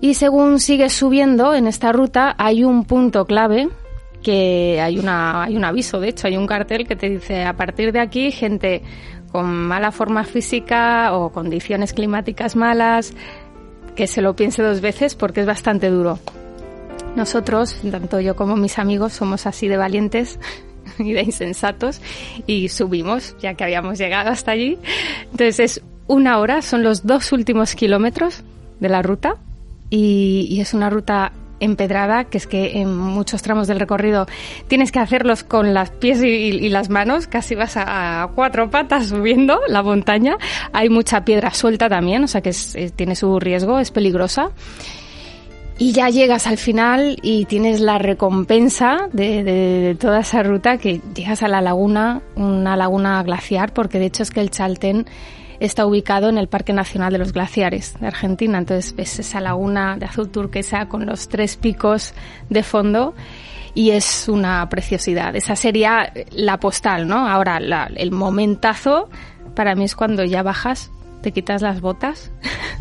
Y 0.00 0.14
según 0.14 0.60
sigues 0.60 0.92
subiendo 0.94 1.54
en 1.54 1.66
esta 1.66 1.92
ruta 1.92 2.34
hay 2.38 2.64
un 2.64 2.84
punto 2.84 3.26
clave 3.26 3.68
que 4.22 4.80
hay, 4.80 4.98
una, 4.98 5.44
hay 5.44 5.56
un 5.56 5.64
aviso, 5.64 6.00
de 6.00 6.08
hecho, 6.08 6.26
hay 6.26 6.36
un 6.36 6.46
cartel 6.46 6.86
que 6.86 6.96
te 6.96 7.08
dice 7.08 7.44
a 7.44 7.54
partir 7.54 7.92
de 7.92 8.00
aquí 8.00 8.30
gente 8.30 8.82
con 9.32 9.46
mala 9.46 9.92
forma 9.92 10.24
física 10.24 11.14
o 11.14 11.30
condiciones 11.30 11.92
climáticas 11.92 12.56
malas, 12.56 13.14
que 13.94 14.06
se 14.06 14.20
lo 14.20 14.34
piense 14.34 14.62
dos 14.62 14.80
veces 14.80 15.14
porque 15.14 15.40
es 15.40 15.46
bastante 15.46 15.88
duro. 15.88 16.18
Nosotros, 17.16 17.76
tanto 17.90 18.20
yo 18.20 18.36
como 18.36 18.56
mis 18.56 18.78
amigos, 18.78 19.12
somos 19.12 19.46
así 19.46 19.68
de 19.68 19.76
valientes 19.76 20.38
y 20.98 21.12
de 21.12 21.22
insensatos 21.22 22.00
y 22.46 22.68
subimos, 22.68 23.36
ya 23.40 23.54
que 23.54 23.64
habíamos 23.64 23.98
llegado 23.98 24.30
hasta 24.30 24.52
allí. 24.52 24.78
Entonces 25.24 25.60
es 25.60 25.82
una 26.06 26.38
hora, 26.38 26.62
son 26.62 26.82
los 26.82 27.06
dos 27.06 27.32
últimos 27.32 27.74
kilómetros 27.74 28.42
de 28.80 28.88
la 28.88 29.02
ruta 29.02 29.36
y, 29.90 30.60
es 30.60 30.72
una 30.72 30.88
ruta 30.88 31.32
empedrada, 31.58 32.24
que 32.24 32.38
es 32.38 32.46
que 32.46 32.80
en 32.80 32.96
muchos 32.96 33.42
tramos 33.42 33.66
del 33.68 33.78
recorrido 33.78 34.26
tienes 34.66 34.92
que 34.92 34.98
hacerlos 34.98 35.44
con 35.44 35.74
las 35.74 35.90
pies 35.90 36.22
y, 36.22 36.68
las 36.70 36.88
manos, 36.88 37.26
casi 37.26 37.54
vas 37.54 37.76
a, 37.76 38.30
cuatro 38.34 38.70
patas 38.70 39.08
subiendo 39.08 39.60
la 39.68 39.82
montaña. 39.82 40.36
Hay 40.72 40.88
mucha 40.88 41.24
piedra 41.24 41.52
suelta 41.52 41.88
también, 41.88 42.24
o 42.24 42.28
sea 42.28 42.40
que 42.40 42.50
es, 42.50 42.74
es, 42.76 42.92
tiene 42.94 43.14
su 43.14 43.38
riesgo, 43.38 43.78
es 43.78 43.90
peligrosa. 43.90 44.52
Y 45.76 45.92
ya 45.92 46.10
llegas 46.10 46.46
al 46.46 46.58
final 46.58 47.16
y 47.22 47.46
tienes 47.46 47.80
la 47.80 47.96
recompensa 47.96 49.08
de, 49.12 49.42
de, 49.42 49.80
de, 49.80 49.94
toda 49.94 50.20
esa 50.20 50.42
ruta 50.42 50.76
que 50.76 51.00
llegas 51.14 51.42
a 51.42 51.48
la 51.48 51.62
laguna, 51.62 52.20
una 52.36 52.76
laguna 52.76 53.22
glaciar, 53.22 53.72
porque 53.72 53.98
de 53.98 54.06
hecho 54.06 54.22
es 54.22 54.30
que 54.30 54.40
el 54.40 54.50
Chaltén 54.50 55.06
está 55.60 55.86
ubicado 55.86 56.28
en 56.28 56.38
el 56.38 56.48
Parque 56.48 56.72
Nacional 56.72 57.12
de 57.12 57.18
los 57.18 57.32
Glaciares 57.32 57.94
de 58.00 58.06
Argentina. 58.06 58.58
Entonces 58.58 58.96
ves 58.96 59.18
esa 59.18 59.40
laguna 59.40 59.96
de 59.96 60.06
azul 60.06 60.30
turquesa 60.30 60.88
con 60.88 61.06
los 61.06 61.28
tres 61.28 61.56
picos 61.56 62.14
de 62.48 62.62
fondo 62.62 63.14
y 63.74 63.90
es 63.90 64.28
una 64.28 64.68
preciosidad. 64.68 65.36
Esa 65.36 65.54
sería 65.54 66.12
la 66.32 66.58
postal, 66.58 67.06
¿no? 67.06 67.28
Ahora, 67.28 67.58
el 67.94 68.10
momentazo 68.10 69.08
para 69.54 69.74
mí 69.74 69.84
es 69.84 69.94
cuando 69.94 70.24
ya 70.24 70.42
bajas, 70.42 70.90
te 71.22 71.32
quitas 71.32 71.62
las 71.62 71.80
botas, 71.80 72.32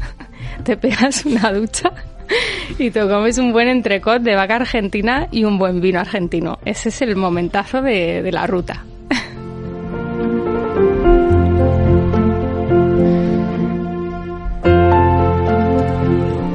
te 0.63 0.77
pegas 0.77 1.25
una 1.25 1.51
ducha 1.51 1.91
y 2.77 2.91
te 2.91 3.01
comes 3.01 3.37
un 3.37 3.51
buen 3.51 3.67
entrecot 3.67 4.21
de 4.21 4.35
vaca 4.35 4.55
argentina 4.55 5.27
y 5.31 5.43
un 5.43 5.57
buen 5.57 5.81
vino 5.81 5.99
argentino. 5.99 6.59
Ese 6.65 6.89
es 6.89 7.01
el 7.01 7.15
momentazo 7.15 7.81
de 7.81 8.29
la 8.31 8.47
ruta. 8.47 8.85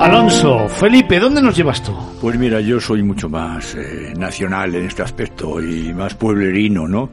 Alonso, 0.05 0.69
Felipe, 0.69 1.19
¿dónde 1.19 1.41
nos 1.41 1.57
llevas 1.57 1.83
tú? 1.83 1.91
Pues 2.21 2.39
mira, 2.39 2.61
yo 2.61 2.79
soy 2.79 3.03
mucho 3.03 3.31
más 3.31 3.75
eh, 3.75 4.13
nacional 4.15 4.75
en 4.75 4.85
este 4.85 5.01
aspecto 5.01 5.63
y 5.63 5.95
más 5.95 6.15
pueblerino, 6.15 6.87
¿no? 6.87 7.09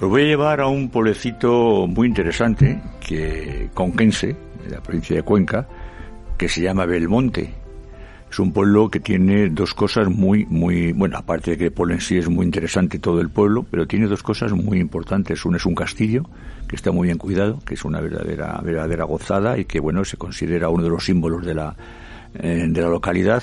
Los 0.00 0.08
voy 0.08 0.22
a 0.22 0.26
llevar 0.26 0.60
a 0.60 0.68
un 0.68 0.88
pueblecito 0.88 1.88
muy 1.88 2.06
interesante, 2.06 2.80
que 3.00 3.70
conquense, 3.74 4.36
de 4.62 4.70
la 4.70 4.80
provincia 4.80 5.16
de 5.16 5.24
Cuenca, 5.24 5.66
que 6.36 6.48
se 6.48 6.60
llama 6.60 6.86
Belmonte. 6.86 7.52
Es 8.30 8.38
un 8.38 8.52
pueblo 8.52 8.88
que 8.88 9.00
tiene 9.00 9.48
dos 9.48 9.74
cosas 9.74 10.08
muy, 10.08 10.46
muy, 10.46 10.92
bueno, 10.92 11.18
aparte 11.18 11.50
de 11.50 11.58
que 11.58 11.64
el 11.64 11.72
pueblo 11.72 11.94
en 11.94 12.00
sí 12.00 12.18
es 12.18 12.28
muy 12.28 12.46
interesante 12.46 13.00
todo 13.00 13.20
el 13.20 13.30
pueblo, 13.30 13.66
pero 13.68 13.88
tiene 13.88 14.06
dos 14.06 14.22
cosas 14.22 14.52
muy 14.52 14.78
importantes. 14.78 15.44
Uno 15.44 15.56
es 15.56 15.66
un 15.66 15.74
castillo, 15.74 16.22
que 16.68 16.76
está 16.76 16.92
muy 16.92 17.08
bien 17.08 17.18
cuidado, 17.18 17.58
que 17.66 17.74
es 17.74 17.84
una 17.84 18.00
verdadera, 18.00 18.60
verdadera 18.62 19.02
gozada 19.06 19.58
y 19.58 19.64
que, 19.64 19.80
bueno, 19.80 20.04
se 20.04 20.16
considera 20.16 20.68
uno 20.68 20.84
de 20.84 20.90
los 20.90 21.04
símbolos 21.04 21.44
de 21.44 21.54
la, 21.54 21.74
eh, 22.34 22.66
de 22.68 22.82
la 22.82 22.88
localidad. 22.88 23.42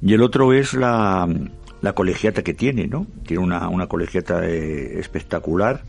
Y 0.00 0.14
el 0.14 0.22
otro 0.22 0.52
es 0.52 0.74
la, 0.74 1.28
la 1.82 1.92
colegiata 1.92 2.42
que 2.42 2.54
tiene, 2.54 2.86
¿no? 2.86 3.06
Tiene 3.26 3.42
una, 3.42 3.68
una 3.68 3.88
colegiata 3.88 4.46
eh, 4.48 4.98
espectacular, 4.98 5.82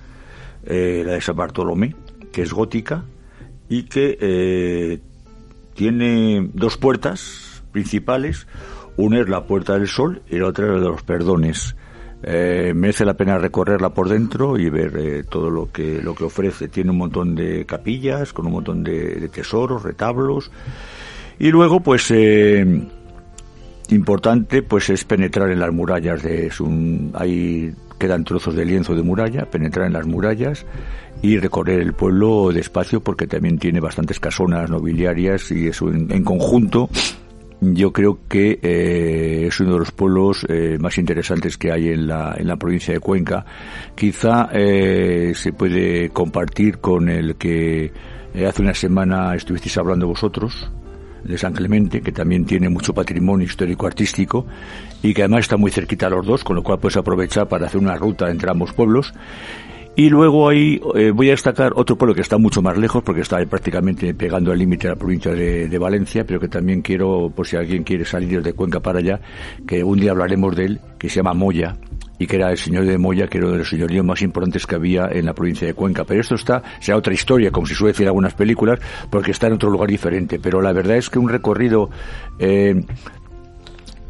eh, 0.66 1.04
la 1.06 1.14
de 1.14 1.22
San 1.22 1.36
Bartolomé, 1.36 1.96
que 2.32 2.42
es 2.42 2.52
gótica 2.52 3.06
y 3.70 3.84
que 3.84 4.18
eh, 4.20 5.00
tiene 5.76 6.50
dos 6.54 6.78
puertas 6.78 7.64
principales. 7.72 8.48
Una 8.98 9.22
es 9.22 9.30
la 9.30 9.46
Puerta 9.46 9.74
del 9.74 9.88
Sol 9.88 10.22
y 10.30 10.38
la 10.38 10.48
otra 10.48 10.66
es 10.66 10.72
la 10.74 10.80
de 10.80 10.90
los 10.90 11.04
Perdones. 11.04 11.76
Merece 12.26 13.04
la 13.04 13.16
pena 13.16 13.38
recorrerla 13.38 13.90
por 13.90 14.08
dentro 14.08 14.58
y 14.58 14.70
ver 14.70 15.26
todo 15.26 15.50
lo 15.50 15.72
que 15.72 16.02
lo 16.02 16.16
que 16.16 16.24
ofrece. 16.24 16.70
Tiene 16.70 16.92
un 16.92 16.98
montón 16.98 17.36
de 17.36 17.66
capillas 17.66 18.32
con 18.32 18.46
un 18.46 18.54
montón 18.54 18.82
de, 18.84 19.16
de 19.16 19.28
tesoros, 19.28 19.84
retablos 19.84 20.50
y 21.40 21.52
luego 21.52 21.80
pues 21.80 22.10
eh, 22.12 22.66
importante 23.90 24.64
pues 24.64 24.90
es 24.90 25.04
penetrar 25.04 25.52
en 25.52 25.60
las 25.60 25.72
murallas 25.72 26.24
de 26.24 26.48
es 26.48 26.60
un 26.60 27.12
hay 27.14 27.74
quedan 28.00 28.24
trozos 28.24 28.56
de 28.56 28.66
lienzo 28.66 28.96
de 28.96 29.04
muralla, 29.04 29.46
penetrar 29.46 29.88
en 29.88 29.94
las 29.94 30.06
murallas 30.06 30.66
y 31.22 31.38
recorrer 31.38 31.80
el 31.80 31.94
pueblo 31.94 32.52
despacio 32.52 33.02
porque 33.02 33.28
también 33.28 33.58
tiene 33.58 33.80
bastantes 33.80 34.20
casonas 34.20 34.70
nobiliarias 34.70 35.52
y 35.52 35.68
eso 35.68 35.90
en, 35.90 36.12
en 36.12 36.24
conjunto 36.24 36.90
yo 37.72 37.94
creo 37.94 38.20
que 38.28 38.60
eh, 38.62 39.46
es 39.48 39.60
uno 39.60 39.74
de 39.74 39.80
los 39.80 39.92
pueblos 39.92 40.46
eh, 40.50 40.78
más 40.80 40.98
interesantes 40.98 41.58
que 41.58 41.72
hay 41.72 41.90
en 41.90 42.08
la, 42.08 42.36
en 42.38 42.48
la 42.48 42.58
provincia 42.58 42.94
de 42.94 43.00
Cuenca. 43.00 43.46
Quizá 43.96 44.50
eh, 44.52 45.32
se 45.34 45.54
puede 45.54 46.10
compartir 46.10 46.80
con 46.80 47.10
el 47.10 47.36
que 47.36 47.92
eh, 48.34 48.46
hace 48.46 48.62
una 48.62 48.74
semana 48.74 49.34
estuvisteis 49.36 49.78
hablando 49.78 50.08
vosotros, 50.08 50.70
de 51.24 51.38
San 51.38 51.54
Clemente, 51.54 52.02
que 52.02 52.12
también 52.12 52.46
tiene 52.46 52.70
mucho 52.70 52.94
patrimonio 52.94 53.46
histórico-artístico 53.46 54.46
y 55.02 55.14
que 55.14 55.24
además 55.24 55.42
está 55.42 55.58
muy 55.58 55.72
cerquita 55.72 56.08
a 56.08 56.10
los 56.10 56.26
dos, 56.26 56.44
con 56.44 56.56
lo 56.56 56.64
cual 56.64 56.80
puedes 56.80 56.98
aprovechar 56.98 57.48
para 57.48 57.68
hacer 57.68 57.80
una 57.80 57.96
ruta 57.96 58.30
entre 58.30 58.50
ambos 58.50 58.74
pueblos. 58.74 59.14
Y 59.96 60.10
luego 60.10 60.50
ahí 60.50 60.82
eh, 60.96 61.12
voy 61.12 61.28
a 61.28 61.32
destacar 61.32 61.74
otro 61.76 61.96
pueblo 61.96 62.16
que 62.16 62.22
está 62.22 62.40
mucho 62.40 62.64
más 62.64 62.78
lejos, 62.78 63.04
porque 63.04 63.22
está 63.22 63.46
prácticamente 63.46 64.16
pegando 64.16 64.52
al 64.52 64.58
límite 64.58 64.88
de 64.88 64.94
la 64.96 65.00
provincia 65.00 65.32
de, 65.34 65.70
de, 65.70 65.78
Valencia, 65.78 66.26
pero 66.26 66.40
que 66.40 66.48
también 66.48 66.82
quiero, 66.82 67.32
por 67.36 67.46
si 67.46 67.58
alguien 67.58 67.84
quiere 67.84 68.04
salir 68.04 68.42
de 68.42 68.54
Cuenca 68.54 68.80
para 68.80 69.00
allá, 69.00 69.22
que 69.68 69.84
un 69.84 70.00
día 70.00 70.10
hablaremos 70.10 70.56
de 70.56 70.66
él, 70.66 70.82
que 70.98 71.10
se 71.10 71.18
llama 71.18 71.36
Moya, 71.36 71.76
y 72.24 72.28
que 72.28 72.38
era 72.38 72.52
el 72.52 72.58
señor 72.58 72.86
de 72.86 72.98
Moya, 72.98 73.28
que 73.28 73.38
era 73.38 73.48
uno 73.48 73.54
de 73.54 73.60
los 73.60 73.70
señoríos 73.70 74.06
más 74.06 74.22
importantes 74.22 74.66
que 74.66 74.76
había 74.76 75.10
en 75.12 75.26
la 75.26 75.34
provincia 75.34 75.68
de 75.68 75.74
Cuenca. 75.74 76.06
Pero 76.06 76.22
esto 76.22 76.36
está, 76.36 76.64
será 76.80 76.98
otra 76.98 77.14
historia, 77.14 77.52
como 77.52 77.68
se 77.68 77.76
suele 77.76 77.92
decir 77.92 78.06
en 78.06 78.10
algunas 78.10 78.34
películas, 78.34 78.80
porque 79.10 79.32
está 79.32 79.48
en 79.48 79.54
otro 79.54 79.70
lugar 79.70 79.90
diferente. 79.90 80.40
Pero 80.40 80.62
la 80.62 80.72
verdad 80.72 80.96
es 80.96 81.10
que 81.10 81.20
un 81.20 81.28
recorrido 81.28 81.90
eh, 82.40 82.82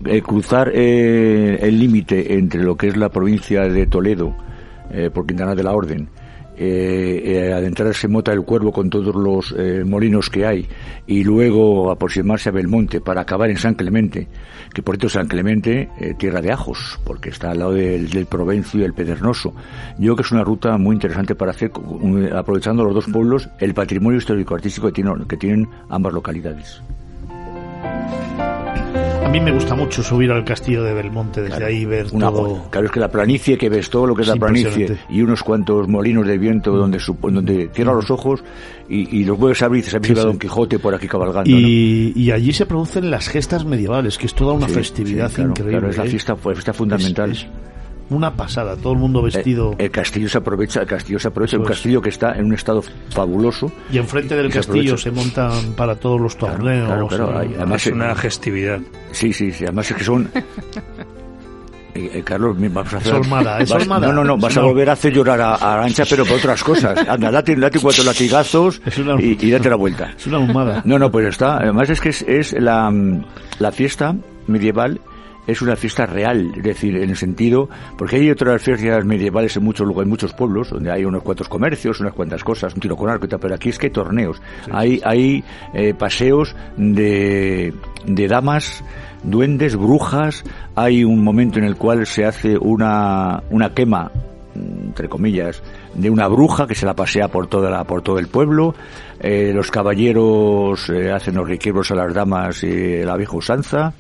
eh, 0.06 0.22
cruzar 0.22 0.72
eh, 0.76 1.58
el 1.60 1.80
límite 1.80 2.36
entre 2.36 2.62
lo 2.62 2.78
que 2.78 2.88
es 2.88 2.98
la 2.98 3.10
provincia 3.10 3.62
de 3.64 3.88
Toledo, 3.88 4.36
eh, 4.92 5.10
por 5.12 5.26
Quintana 5.26 5.56
de 5.56 5.64
la 5.64 5.72
Orden, 5.72 6.10
eh, 6.66 7.54
adentrarse 7.54 8.08
en 8.08 8.14
Mota 8.14 8.32
del 8.32 8.44
Cuervo 8.44 8.72
con 8.72 8.90
todos 8.90 9.16
los 9.16 9.56
molinos 9.86 10.30
que 10.30 10.46
hay 10.46 10.68
y 11.08 11.24
luego 11.24 11.92
aproximarse 11.92 12.50
a 12.50 12.52
Belmonte 12.52 13.02
para 13.02 13.22
acabar 13.22 13.50
en 13.50 13.58
San 13.58 13.76
Clemente, 13.76 14.28
que 14.74 14.82
por 14.82 14.96
cierto 14.96 15.10
San 15.10 15.28
Clemente, 15.28 15.90
tierra 16.18 16.42
de 16.42 16.52
ajos, 16.52 17.00
porque 17.04 17.30
está 17.30 17.52
al 17.52 17.60
lado 17.60 17.74
del, 17.74 18.10
del, 18.10 18.26
Provencio 18.26 18.80
y 18.80 18.84
el 18.84 18.94
Pedernoso. 18.94 19.54
Yo 19.98 20.14
creo 20.14 20.16
que 20.16 20.22
es 20.24 20.32
una 20.32 20.44
ruta 20.44 20.78
muy 20.78 20.96
interesante 20.96 21.36
para 21.36 21.52
hacer, 21.52 21.72
aprovechando 22.34 22.84
los 22.84 22.94
dos 22.94 23.06
pueblos, 23.06 23.50
el 23.60 23.74
patrimonio 23.74 24.18
histórico-artístico 24.18 24.92
que 24.92 25.04
que 25.28 25.38
tienen 25.38 25.68
ambas 25.90 26.14
localidades. 26.14 26.82
A 29.26 29.30
mí 29.34 29.40
me 29.40 29.52
gusta 29.52 29.74
mucho 29.74 30.04
subir 30.04 30.32
al 30.32 30.46
castillo 30.46 30.84
de 30.84 30.94
Belmonte 30.94 31.42
desde 31.42 31.56
claro, 31.58 31.66
ahí 31.74 31.86
ver 31.86 32.06
una, 32.12 32.28
todo. 32.30 32.66
Claro, 32.70 32.86
es 32.86 32.92
que 32.92 33.00
la 33.00 33.10
planicie 33.10 33.58
que 33.58 33.68
ves 33.68 33.90
todo 33.90 34.06
lo 34.06 34.16
que 34.16 34.22
es, 34.22 34.28
Es 34.28 34.34
la 34.36 34.40
planicie 34.40 34.98
y 35.10 35.22
unos 35.22 35.42
cuantos 35.42 35.88
molinos 35.88 36.28
de 36.28 36.38
viento 36.38 36.72
donde 36.76 37.00
su- 37.00 37.18
donde 37.20 37.70
cierras 37.74 37.96
los 37.96 38.12
ojos 38.12 38.44
y, 38.88 39.18
y 39.22 39.24
los 39.24 39.38
vuelves 39.40 39.62
a 39.64 39.66
abrir 39.66 39.80
y 39.80 39.82
dices, 39.82 39.96
"Habéis 39.96 40.10
Sí, 40.14 40.16
sí. 40.16 40.22
Don 40.28 40.38
Quijote 40.38 40.78
por 40.78 40.94
aquí 40.94 41.08
cabalgando. 41.08 41.50
¿no? 41.50 41.58
Y, 41.58 42.30
allí 42.32 42.54
se 42.54 42.66
producen 42.68 43.10
las 43.10 43.28
gestas 43.28 43.66
medievales, 43.66 44.18
que 44.20 44.28
es 44.28 44.36
toda 44.36 44.54
una 44.54 44.68
Sí, 44.68 44.76
festividad 44.76 45.32
claro, 45.32 45.50
increíble. 45.52 45.72
claro, 45.80 45.90
es 45.90 45.98
la 45.98 46.06
¿eh? 46.06 46.10
fiesta, 46.10 46.36
fundamental. 46.74 47.32
Es- 47.32 47.40
es 47.40 47.48
una 48.14 48.36
pasada, 48.36 48.76
todo 48.76 48.94
el 48.94 49.00
mundo 49.00 49.22
vestido. 49.22 49.74
Eh, 49.74 49.86
el 49.86 49.92
castillo 49.92 50.30
se 50.30 50.38
aprovecha, 50.38 50.82
el 50.82 50.88
castillo 50.88 51.20
se 51.20 51.28
aprovecha, 51.28 51.56
Eso 51.58 51.62
un 51.64 51.68
castillo 51.68 52.02
que 52.02 52.10
está 52.10 52.34
en 52.34 52.46
un 52.46 52.54
estado 52.54 52.84
fabuloso. 53.10 53.72
y 53.92 53.98
enfrente 53.98 54.36
del 54.36 54.52
se 54.52 54.60
castillo 54.60 54.94
aprovecha. 54.94 54.98
se 55.04 55.12
montan 55.12 55.74
para 55.74 55.96
todos 55.96 56.20
los 56.22 56.36
Claro, 56.36 56.56
torneos. 56.56 56.86
claro, 56.88 57.08
claro, 57.08 57.34
y- 57.34 57.48
hay- 57.48 57.56
además 57.58 57.82
es 57.82 57.88
eh, 57.88 57.94
una 57.94 58.16
festividad. 58.16 58.80
Sí, 59.12 59.34
sí, 59.34 59.52
sí. 59.52 59.64
Además 59.66 59.90
es 59.92 59.98
que 59.98 60.04
son. 60.04 60.30
Eh, 61.96 62.10
eh, 62.12 62.24
Carlos, 62.24 62.58
vamos 62.60 62.92
a 62.92 62.98
hacer. 62.98 63.14
Es 63.14 63.20
Olmada, 63.20 63.60
es 63.60 63.70
vas- 63.70 63.84
Olmada. 63.84 64.08
No, 64.08 64.14
no, 64.14 64.24
no, 64.24 64.36
vas 64.38 64.58
a 64.58 64.62
volver 64.62 64.90
a 64.90 64.94
hacer 64.94 65.14
llorar 65.14 65.40
a, 65.40 65.54
a 65.54 65.74
Arancha, 65.76 66.04
pero 66.10 66.26
por 66.26 66.38
otras 66.38 66.64
cosas. 66.64 66.98
Anda, 67.08 67.30
date, 67.30 67.56
date 67.56 67.80
cuatro 67.80 68.04
latigazos 68.04 68.82
Es 68.84 68.98
una- 68.98 69.22
y, 69.22 69.38
y 69.40 69.52
date 69.52 69.70
la 69.70 69.76
vuelta. 69.76 70.12
Es 70.18 70.26
una 70.26 70.38
ahumada. 70.38 70.82
No, 70.86 70.98
no, 70.98 71.12
pues 71.12 71.28
está. 71.28 71.58
Además 71.58 71.92
es 71.92 72.02
que 72.02 72.10
es, 72.10 72.24
es 72.24 72.54
la, 72.54 72.90
mm, 72.90 73.24
la 73.60 73.72
fiesta 73.72 74.16
medieval 74.48 75.02
es 75.48 75.62
una 75.62 75.76
fiesta 75.76 76.06
real, 76.06 76.52
es 76.56 76.64
decir, 76.64 76.96
en 76.98 77.10
el 77.10 77.18
sentido, 77.18 77.70
porque 77.98 78.18
hay 78.18 78.30
otras 78.30 78.62
fiestas 78.62 79.06
medievales 79.06 79.56
en 79.58 79.64
muchos 79.64 79.88
lugares, 79.88 80.06
en 80.06 80.10
muchos 80.10 80.34
pueblos, 80.34 80.70
donde 80.70 80.92
hay 80.92 81.06
unos 81.06 81.24
cuantos 81.24 81.50
comercios, 81.50 82.00
unas 82.00 82.14
cuantas 82.14 82.44
cosas, 82.44 82.74
un 82.74 82.80
tiro 82.80 82.96
con 82.96 83.10
arco 83.10 83.26
y 83.26 83.30
tal, 83.30 83.40
pero 83.40 83.56
aquí 83.56 83.70
es 83.70 83.78
que 83.78 83.88
hay 83.88 83.94
torneos, 83.94 84.42
hay, 84.72 85.02
hay 85.04 85.44
eh, 85.74 85.94
paseos 85.94 86.56
de, 86.78 87.74
de 88.06 88.28
damas, 88.28 88.84
duendes, 89.24 89.76
brujas, 89.76 90.44
hay 90.76 91.04
un 91.04 91.24
momento 91.24 91.60
en 91.60 91.66
el 91.66 91.76
cual 91.76 92.06
se 92.06 92.26
hace 92.26 92.58
una, 92.58 93.44
una 93.50 93.74
quema 93.74 94.12
entre 94.56 95.10
comillas, 95.10 95.62
de 95.94 96.10
una 96.10 96.28
bruja 96.28 96.68
que 96.68 96.76
se 96.76 96.86
la 96.86 96.96
pasea 96.96 97.28
por 97.28 97.48
toda 97.48 97.70
la, 97.70 97.84
por 97.84 98.02
todo 98.02 98.20
el 98.20 98.28
pueblo. 98.28 98.76
Eh, 99.20 99.52
los 99.54 99.72
caballeros 99.72 100.90
eh, 100.90 101.12
hacen 101.12 101.36
los 101.36 101.48
requiebros 101.48 101.92
a 101.92 101.96
las 101.96 102.14
damas 102.14 102.64
y 102.64 103.04
la 103.04 103.18
vieja 103.18 103.36
usanza. 103.36 103.94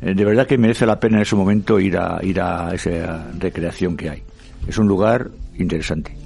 Eh, 0.00 0.14
de 0.14 0.24
verdad 0.24 0.46
que 0.46 0.58
merece 0.58 0.86
la 0.86 0.98
pena 0.98 1.16
en 1.16 1.22
ese 1.22 1.36
momento 1.36 1.78
ir 1.78 1.96
a, 1.96 2.18
ir 2.22 2.40
a 2.40 2.72
esa 2.74 3.30
recreación 3.38 3.96
que 3.96 4.10
hay. 4.10 4.22
Es 4.66 4.78
un 4.78 4.86
lugar 4.86 5.28
interesante. 5.58 6.16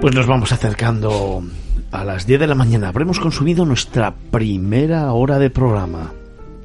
Pues 0.00 0.14
nos 0.14 0.28
vamos 0.28 0.52
acercando 0.52 1.42
a 1.90 2.04
las 2.04 2.26
10 2.26 2.40
de 2.40 2.46
la 2.46 2.54
mañana. 2.54 2.88
Habremos 2.88 3.20
consumido 3.20 3.64
nuestra 3.64 4.14
primera 4.30 5.12
hora 5.12 5.38
de 5.38 5.50
programa. 5.50 6.12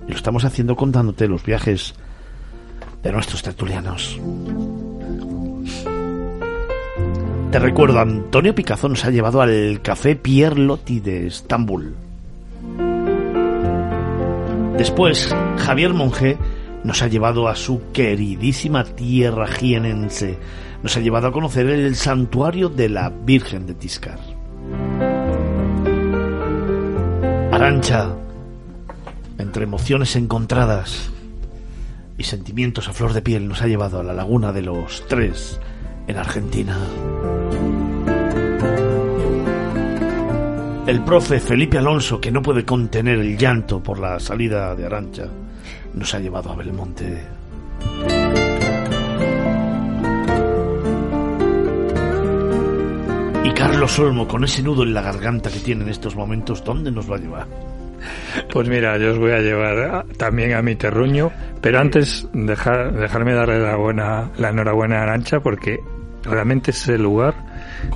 Y 0.07 0.11
lo 0.11 0.17
estamos 0.17 0.43
haciendo 0.45 0.76
contándote 0.76 1.28
los 1.28 1.43
viajes 1.43 1.95
de 3.01 3.11
nuestros 3.11 3.41
tertulianos. 3.41 4.19
Te 7.51 7.59
recuerdo, 7.59 7.99
Antonio 7.99 8.55
Picazo 8.55 8.89
nos 8.89 9.05
ha 9.05 9.11
llevado 9.11 9.41
al 9.41 9.80
Café 9.82 10.15
Pierre 10.15 10.59
Lotti 10.59 10.99
de 10.99 11.28
Estambul. 11.28 11.95
Después, 14.78 15.34
Javier 15.57 15.93
Monge 15.93 16.38
nos 16.84 17.03
ha 17.03 17.07
llevado 17.07 17.47
a 17.47 17.55
su 17.55 17.91
queridísima 17.93 18.84
tierra 18.84 19.47
jienense. 19.47 20.39
Nos 20.82 20.97
ha 20.97 20.99
llevado 20.99 21.28
a 21.28 21.32
conocer 21.32 21.67
el 21.67 21.95
santuario 21.95 22.69
de 22.69 22.89
la 22.89 23.09
Virgen 23.09 23.67
de 23.67 23.76
Tiscar. 23.76 24.33
Arancha, 27.64 28.14
entre 29.38 29.64
emociones 29.64 30.18
encontradas 30.18 31.09
y 32.18 32.26
sentimientos 32.26 32.89
a 32.89 32.91
flor 32.91 33.14
de 33.14 33.22
piel, 33.22 33.47
nos 33.47 33.61
ha 33.61 33.68
llevado 33.68 34.01
a 34.01 34.03
la 34.03 34.11
Laguna 34.11 34.51
de 34.51 34.64
los 34.64 35.07
Tres 35.07 35.61
en 36.05 36.18
Argentina. 36.18 36.78
El 40.88 41.05
profe 41.05 41.39
Felipe 41.39 41.78
Alonso, 41.78 42.20
que 42.20 42.34
no 42.34 42.41
puede 42.41 42.66
contener 42.66 43.20
el 43.20 43.38
llanto 43.38 43.82
por 43.82 43.97
la 43.97 44.20
salida 44.20 44.76
de 44.76 44.86
Arancha, 44.86 45.28
nos 45.93 46.14
ha 46.14 46.20
llevado 46.20 46.51
a 46.51 46.57
Belmonte. 46.57 47.24
Carlos 53.72 53.97
Olmo, 53.99 54.28
con 54.28 54.43
ese 54.43 54.61
nudo 54.61 54.84
en 54.84 54.93
la 54.93 55.01
garganta 55.01 55.49
que 55.49 55.59
tiene 55.59 55.84
en 55.84 55.89
estos 55.89 56.16
momentos, 56.16 56.64
¿dónde 56.64 56.91
nos 56.91 57.09
va 57.09 57.16
a 57.16 57.20
llevar? 57.20 57.47
Pues 58.51 58.68
mira, 58.68 58.97
yo 58.97 59.11
os 59.11 59.18
voy 59.18 59.32
a 59.32 59.39
llevar 59.39 59.78
a- 59.80 60.05
también 60.18 60.53
a 60.53 60.61
mi 60.61 60.76
terruño, 60.76 61.32
pero 61.61 61.80
antes 61.80 62.28
dejar, 62.34 62.91
dejarme 62.93 63.34
darle 63.34 63.59
la, 63.59 63.76
buena, 63.78 64.30
la 64.38 64.49
enhorabuena 64.49 64.99
a 64.99 65.03
Arancha 65.03 65.39
porque 65.39 65.80
realmente 66.24 66.72
ese 66.72 66.97
lugar 66.97 67.34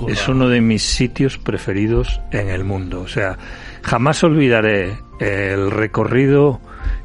es 0.08 0.26
uno 0.28 0.48
de 0.48 0.60
mis 0.62 0.82
sitios 0.82 1.36
preferidos 1.36 2.18
en 2.30 2.48
el 2.48 2.64
mundo. 2.64 3.02
O 3.02 3.08
sea, 3.08 3.36
jamás 3.82 4.24
olvidaré 4.24 4.96
el 5.20 5.70
recorrido 5.70 6.60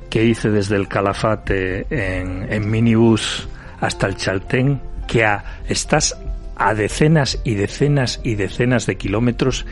que 0.10 0.24
hice 0.24 0.50
desde 0.50 0.78
el 0.78 0.88
Calafate 0.88 1.86
en, 1.90 2.48
en 2.52 2.72
minibús 2.72 3.48
hasta 3.82 4.08
el 4.08 4.16
Chaltén, 4.16 4.80
que 5.08 5.26
a- 5.26 5.44
estás 5.68 6.18
a 6.64 6.74
decenas 6.74 7.40
y 7.44 7.56
decenas 7.56 8.22
y 8.24 8.36
decenas 8.36 8.86
de 8.86 8.96
kilómetros 8.96 9.66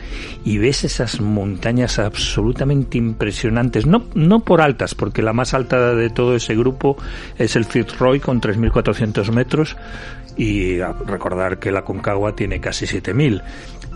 y 0.44 0.58
ves 0.58 0.84
esas 0.84 1.22
montañas 1.22 1.98
absolutamente 1.98 2.98
impresionantes, 2.98 3.86
no, 3.86 4.04
no 4.14 4.40
por 4.40 4.60
altas, 4.60 4.94
porque 4.94 5.22
la 5.22 5.32
más 5.32 5.54
alta 5.54 5.94
de 5.94 6.10
todo 6.10 6.36
ese 6.36 6.54
grupo 6.54 6.98
es 7.38 7.56
el 7.56 7.64
Fitzroy 7.64 8.20
con 8.20 8.42
3.400 8.42 9.32
metros 9.32 9.74
y 10.36 10.80
recordar 11.06 11.58
que 11.58 11.72
la 11.72 11.82
Concagua 11.82 12.36
tiene 12.36 12.60
casi 12.60 12.84
7.000 12.84 13.42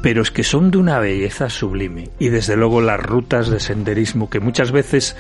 pero 0.03 0.23
es 0.23 0.31
que 0.31 0.45
son 0.45 0.71
de 0.71 0.79
una 0.79 0.99
belleza 0.99 1.49
sublime 1.49 2.11
y 2.19 2.29
desde 2.29 2.57
luego 2.57 2.81
las 2.81 3.01
rutas 3.01 3.49
de 3.49 3.61
senderismo 3.61 4.31
que 4.31 4.41
muchas 4.41 4.71
veces 4.71 5.17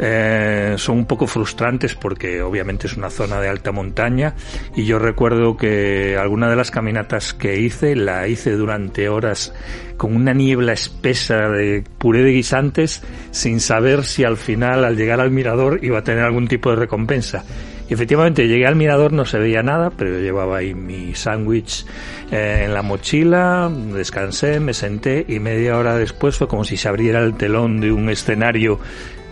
eh, 0.00 0.74
son 0.76 0.98
un 0.98 1.06
poco 1.06 1.26
frustrantes 1.26 1.94
porque 1.94 2.40
obviamente 2.42 2.86
es 2.86 2.96
una 2.96 3.10
zona 3.10 3.40
de 3.40 3.48
alta 3.48 3.72
montaña 3.72 4.34
y 4.76 4.84
yo 4.84 4.98
recuerdo 4.98 5.56
que 5.56 6.16
alguna 6.16 6.48
de 6.48 6.56
las 6.56 6.70
caminatas 6.70 7.34
que 7.34 7.60
hice 7.60 7.96
la 7.96 8.28
hice 8.28 8.52
durante 8.52 9.08
horas 9.08 9.52
con 9.96 10.14
una 10.14 10.32
niebla 10.32 10.72
espesa 10.72 11.48
de 11.48 11.82
puré 11.98 12.22
de 12.22 12.32
guisantes 12.32 13.02
sin 13.32 13.60
saber 13.60 14.04
si 14.04 14.24
al 14.24 14.36
final 14.36 14.84
al 14.84 14.96
llegar 14.96 15.20
al 15.20 15.30
mirador 15.30 15.80
iba 15.82 15.98
a 15.98 16.04
tener 16.04 16.24
algún 16.24 16.48
tipo 16.48 16.70
de 16.70 16.76
recompensa. 16.76 17.44
Y 17.88 17.94
efectivamente 17.94 18.46
llegué 18.46 18.66
al 18.66 18.76
mirador, 18.76 19.14
no 19.14 19.24
se 19.24 19.38
veía 19.38 19.62
nada, 19.62 19.90
pero 19.90 20.18
llevaba 20.20 20.58
ahí 20.58 20.74
mi 20.74 21.14
sándwich 21.14 21.86
eh, 22.30 22.64
en 22.64 22.74
la 22.74 22.82
mochila, 22.82 23.72
descansé, 23.94 24.60
me 24.60 24.74
senté 24.74 25.24
y 25.26 25.40
media 25.40 25.78
hora 25.78 25.96
después 25.96 26.36
fue 26.36 26.48
como 26.48 26.64
si 26.64 26.76
se 26.76 26.86
abriera 26.88 27.20
el 27.24 27.34
telón 27.34 27.80
de 27.80 27.90
un 27.90 28.10
escenario 28.10 28.78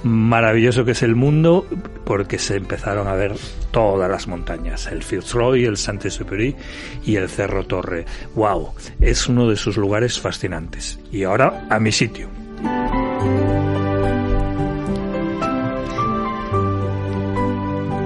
maravilloso 0.02 0.84
que 0.84 0.92
es 0.92 1.02
el 1.02 1.16
mundo, 1.16 1.66
porque 2.04 2.38
se 2.38 2.56
empezaron 2.56 3.08
a 3.08 3.14
ver 3.14 3.34
todas 3.70 4.10
las 4.10 4.28
montañas, 4.28 4.86
el 4.86 5.02
Fitzroy, 5.02 5.64
el 5.64 5.76
Saint-Exupéry 5.76 6.56
y 7.04 7.16
el 7.16 7.28
Cerro 7.28 7.64
Torre. 7.64 8.04
¡Wow! 8.34 8.74
Es 9.00 9.28
uno 9.28 9.48
de 9.48 9.56
sus 9.56 9.76
lugares 9.76 10.20
fascinantes. 10.20 10.98
Y 11.10 11.24
ahora 11.24 11.66
a 11.70 11.78
mi 11.78 11.92
sitio. 11.92 12.28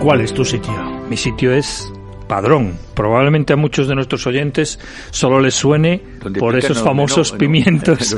¿Cuál 0.01 0.23
es 0.23 0.33
tu 0.33 0.45
sitio? 0.47 0.73
Mi 1.11 1.17
sitio 1.17 1.53
es 1.53 1.93
Padrón, 2.27 2.79
probablemente 3.01 3.55
a 3.55 3.57
muchos 3.57 3.89
de 3.89 3.95
nuestros 3.95 4.27
oyentes 4.27 4.79
solo 5.11 5.41
les 5.41 5.55
suene 5.55 6.03
Donde 6.23 6.39
por 6.39 6.55
esos 6.55 6.77
no, 6.77 6.85
famosos 6.85 7.33
no, 7.33 7.33
no. 7.33 7.39
pimientos 7.39 8.15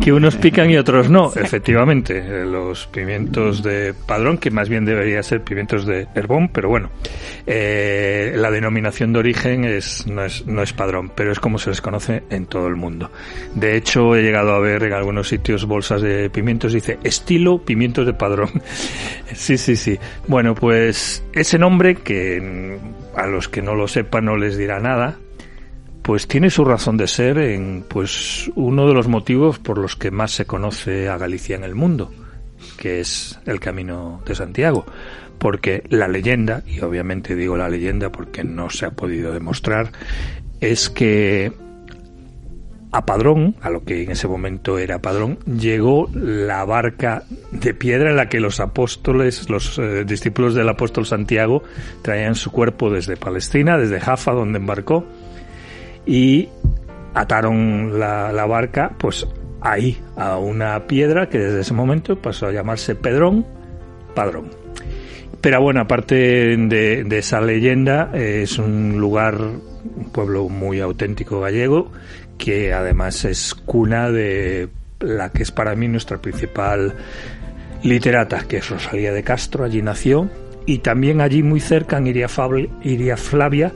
que 0.00 0.12
unos 0.12 0.34
pican 0.34 0.68
y 0.68 0.76
otros 0.76 1.08
no. 1.08 1.30
Efectivamente, 1.32 2.18
eh, 2.18 2.44
los 2.44 2.88
pimientos 2.88 3.62
de 3.62 3.94
padrón, 3.94 4.38
que 4.38 4.50
más 4.50 4.68
bien 4.68 4.84
debería 4.84 5.22
ser 5.22 5.42
pimientos 5.42 5.86
de 5.86 6.08
herbón, 6.16 6.48
pero 6.48 6.68
bueno, 6.68 6.90
eh, 7.46 8.32
la 8.34 8.50
denominación 8.50 9.12
de 9.12 9.20
origen 9.20 9.64
es 9.64 10.08
no, 10.08 10.24
es 10.24 10.44
no 10.44 10.64
es 10.64 10.72
padrón, 10.72 11.12
pero 11.14 11.30
es 11.30 11.38
como 11.38 11.58
se 11.60 11.70
les 11.70 11.80
conoce 11.80 12.24
en 12.30 12.46
todo 12.46 12.66
el 12.66 12.74
mundo. 12.74 13.12
De 13.54 13.76
hecho, 13.76 14.16
he 14.16 14.22
llegado 14.22 14.54
a 14.54 14.58
ver 14.58 14.82
en 14.82 14.92
algunos 14.92 15.28
sitios 15.28 15.66
bolsas 15.66 16.02
de 16.02 16.30
pimientos, 16.30 16.72
dice 16.72 16.98
estilo 17.04 17.58
pimientos 17.58 18.06
de 18.06 18.12
padrón. 18.12 18.60
sí, 19.34 19.56
sí, 19.56 19.76
sí. 19.76 19.96
Bueno, 20.26 20.56
pues 20.56 21.22
ese 21.32 21.58
nombre 21.60 21.94
que 21.94 22.40
mm, 22.40 23.04
a 23.16 23.26
los 23.26 23.48
que 23.48 23.62
no 23.62 23.74
lo 23.74 23.83
sepan 23.88 24.26
no 24.26 24.36
les 24.36 24.56
dirá 24.56 24.80
nada, 24.80 25.18
pues 26.02 26.28
tiene 26.28 26.50
su 26.50 26.64
razón 26.64 26.96
de 26.96 27.06
ser 27.06 27.38
en 27.38 27.84
pues 27.88 28.50
uno 28.56 28.86
de 28.86 28.94
los 28.94 29.08
motivos 29.08 29.58
por 29.58 29.78
los 29.78 29.96
que 29.96 30.10
más 30.10 30.32
se 30.32 30.44
conoce 30.44 31.08
a 31.08 31.16
Galicia 31.16 31.56
en 31.56 31.64
el 31.64 31.74
mundo, 31.74 32.12
que 32.76 33.00
es 33.00 33.40
el 33.46 33.58
Camino 33.58 34.22
de 34.26 34.34
Santiago, 34.34 34.84
porque 35.38 35.84
la 35.88 36.08
leyenda, 36.08 36.62
y 36.66 36.80
obviamente 36.80 37.34
digo 37.34 37.56
la 37.56 37.68
leyenda 37.68 38.10
porque 38.10 38.44
no 38.44 38.68
se 38.70 38.86
ha 38.86 38.90
podido 38.90 39.32
demostrar, 39.32 39.92
es 40.60 40.90
que 40.90 41.52
a 42.94 43.04
Padrón, 43.04 43.56
a 43.60 43.70
lo 43.70 43.82
que 43.82 44.04
en 44.04 44.12
ese 44.12 44.28
momento 44.28 44.78
era 44.78 45.00
Padrón, 45.00 45.40
llegó 45.46 46.08
la 46.14 46.64
barca 46.64 47.24
de 47.50 47.74
piedra 47.74 48.10
en 48.10 48.16
la 48.16 48.28
que 48.28 48.38
los 48.38 48.60
apóstoles, 48.60 49.50
los 49.50 49.80
eh, 49.80 50.04
discípulos 50.04 50.54
del 50.54 50.68
apóstol 50.68 51.04
Santiago, 51.04 51.64
traían 52.02 52.36
su 52.36 52.52
cuerpo 52.52 52.90
desde 52.90 53.16
Palestina, 53.16 53.76
desde 53.76 53.98
Jaffa, 53.98 54.30
donde 54.30 54.60
embarcó, 54.60 55.04
y 56.06 56.50
ataron 57.14 57.98
la, 57.98 58.46
barca, 58.46 58.92
pues 58.96 59.26
ahí, 59.60 60.00
a 60.16 60.38
una 60.38 60.86
piedra 60.86 61.28
que 61.28 61.38
desde 61.38 61.62
ese 61.62 61.74
momento 61.74 62.22
pasó 62.22 62.46
a 62.46 62.52
llamarse 62.52 62.94
Pedrón, 62.94 63.44
Padrón. 64.14 64.50
Pero 65.40 65.60
bueno, 65.60 65.80
aparte 65.80 66.14
de, 66.14 67.02
de 67.02 67.18
esa 67.18 67.40
leyenda, 67.40 68.12
eh, 68.14 68.42
es 68.44 68.56
un 68.56 69.00
lugar, 69.00 69.34
un 69.34 70.12
pueblo 70.12 70.48
muy 70.48 70.78
auténtico 70.78 71.40
gallego, 71.40 71.90
que 72.38 72.72
además 72.72 73.24
es 73.24 73.54
cuna 73.54 74.10
de 74.10 74.68
la 75.00 75.30
que 75.30 75.42
es 75.42 75.50
para 75.50 75.74
mí 75.74 75.88
nuestra 75.88 76.18
principal 76.18 76.94
literata, 77.82 78.44
que 78.48 78.58
es 78.58 78.70
Rosalía 78.70 79.12
de 79.12 79.22
Castro, 79.22 79.64
allí 79.64 79.82
nació, 79.82 80.30
y 80.66 80.78
también 80.78 81.20
allí 81.20 81.42
muy 81.42 81.60
cerca, 81.60 81.98
en 81.98 82.06
Iria, 82.06 82.28
Fabl- 82.28 82.70
Iria 82.82 83.16
Flavia, 83.16 83.72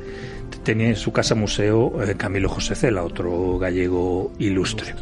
tenía 0.64 0.88
en 0.88 0.96
su 0.96 1.12
casa 1.12 1.34
museo 1.34 2.02
eh, 2.02 2.14
Camilo 2.16 2.48
José 2.48 2.74
Cela, 2.74 3.02
otro 3.02 3.58
gallego 3.58 4.32
ilustre. 4.38 4.94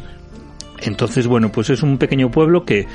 Entonces, 0.81 1.27
bueno, 1.27 1.51
pues 1.51 1.69
es 1.69 1.81
un 1.83 1.97
pequeño 1.97 2.29
pueblo 2.29 2.65
que 2.65 2.85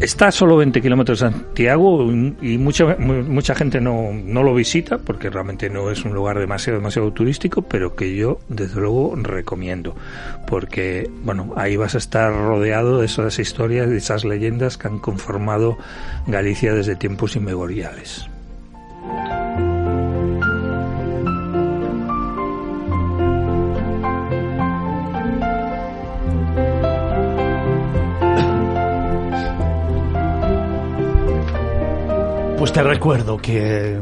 está 0.00 0.28
a 0.28 0.32
solo 0.32 0.56
20 0.56 0.80
kilómetros 0.82 1.20
de 1.20 1.30
Santiago 1.30 2.10
y 2.42 2.58
mucha, 2.58 2.96
mu- 2.98 3.22
mucha 3.22 3.54
gente 3.54 3.80
no, 3.80 4.10
no 4.12 4.42
lo 4.42 4.54
visita 4.54 4.98
porque 4.98 5.30
realmente 5.30 5.70
no 5.70 5.90
es 5.90 6.04
un 6.04 6.14
lugar 6.14 6.38
demasiado, 6.38 6.78
demasiado 6.78 7.12
turístico, 7.12 7.62
pero 7.62 7.94
que 7.96 8.14
yo 8.14 8.38
desde 8.48 8.80
luego 8.80 9.14
recomiendo 9.16 9.94
porque, 10.46 11.10
bueno, 11.22 11.52
ahí 11.56 11.76
vas 11.76 11.94
a 11.94 11.98
estar 11.98 12.32
rodeado 12.32 13.00
de 13.00 13.06
esas 13.06 13.38
historias, 13.38 13.88
de 13.88 13.96
esas 13.96 14.24
leyendas 14.24 14.76
que 14.78 14.88
han 14.88 14.98
conformado 14.98 15.78
Galicia 16.26 16.74
desde 16.74 16.96
tiempos 16.96 17.36
inmemoriales. 17.36 18.28
Pues 32.66 32.74
te 32.74 32.82
recuerdo 32.82 33.36
que 33.36 33.96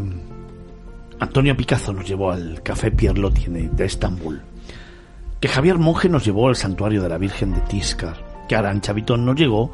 Antonio 1.20 1.54
Picazo 1.54 1.92
nos 1.92 2.08
llevó 2.08 2.30
al 2.30 2.62
Café 2.62 2.90
Pierlotti 2.90 3.44
de 3.50 3.84
Estambul, 3.84 4.40
que 5.38 5.48
Javier 5.48 5.76
Monge 5.76 6.08
nos 6.08 6.24
llevó 6.24 6.48
al 6.48 6.56
Santuario 6.56 7.02
de 7.02 7.10
la 7.10 7.18
Virgen 7.18 7.52
de 7.52 7.60
Tiscar, 7.60 8.16
que 8.48 8.56
Arancha 8.56 8.94
Vitón 8.94 9.26
nos 9.26 9.36
llegó 9.36 9.70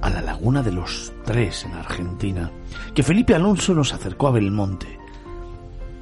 a 0.00 0.08
la 0.08 0.22
Laguna 0.22 0.62
de 0.62 0.72
los 0.72 1.12
Tres 1.26 1.66
en 1.66 1.74
Argentina, 1.74 2.50
que 2.94 3.02
Felipe 3.02 3.34
Alonso 3.34 3.74
nos 3.74 3.92
acercó 3.92 4.28
a 4.28 4.32
Belmonte 4.32 4.98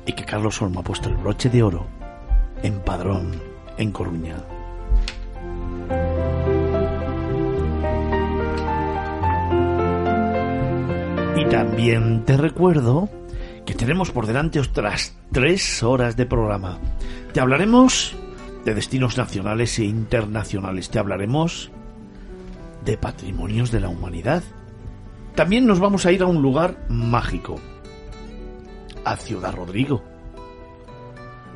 y 0.07 0.13
que 0.13 0.25
Carlos 0.25 0.63
Olmo 0.63 0.79
ha 0.79 0.85
puesto 0.85 1.09
el 1.09 1.17
broche 1.17 1.51
de 1.51 1.65
oro 1.65 1.85
en 2.63 2.79
Padrón, 2.79 3.33
en 3.77 3.91
Coruña. 3.91 4.37
Y 11.41 11.45
también 11.47 12.27
te 12.27 12.37
recuerdo 12.37 13.09
que 13.65 13.73
tenemos 13.73 14.11
por 14.11 14.27
delante 14.27 14.61
otras 14.61 15.17
tres 15.33 15.83
horas 15.83 16.15
de 16.15 16.27
programa. 16.27 16.79
Te 17.33 17.41
hablaremos 17.41 18.15
de 18.67 18.75
destinos 18.75 19.17
nacionales 19.17 19.79
e 19.79 19.85
internacionales. 19.85 20.91
Te 20.91 20.99
hablaremos 20.99 21.71
de 22.85 22.99
patrimonios 22.99 23.71
de 23.71 23.81
la 23.81 23.89
humanidad. 23.89 24.43
También 25.35 25.65
nos 25.65 25.81
vamos 25.81 26.05
a 26.05 26.13
ir 26.13 26.23
a 26.23 26.27
un 26.27 26.43
lugar 26.43 26.77
mágico. 26.91 27.59
A 29.07 29.17
Ciudad 29.17 29.55
Rodrigo. 29.55 30.05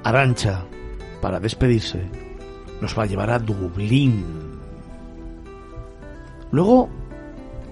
Arancha, 0.03 0.65
para 1.21 1.41
despedirse, 1.41 2.09
nos 2.81 2.99
va 2.99 3.03
a 3.03 3.07
llevar 3.07 3.29
a 3.29 3.39
Dublín. 3.39 4.25
Luego 6.53 6.89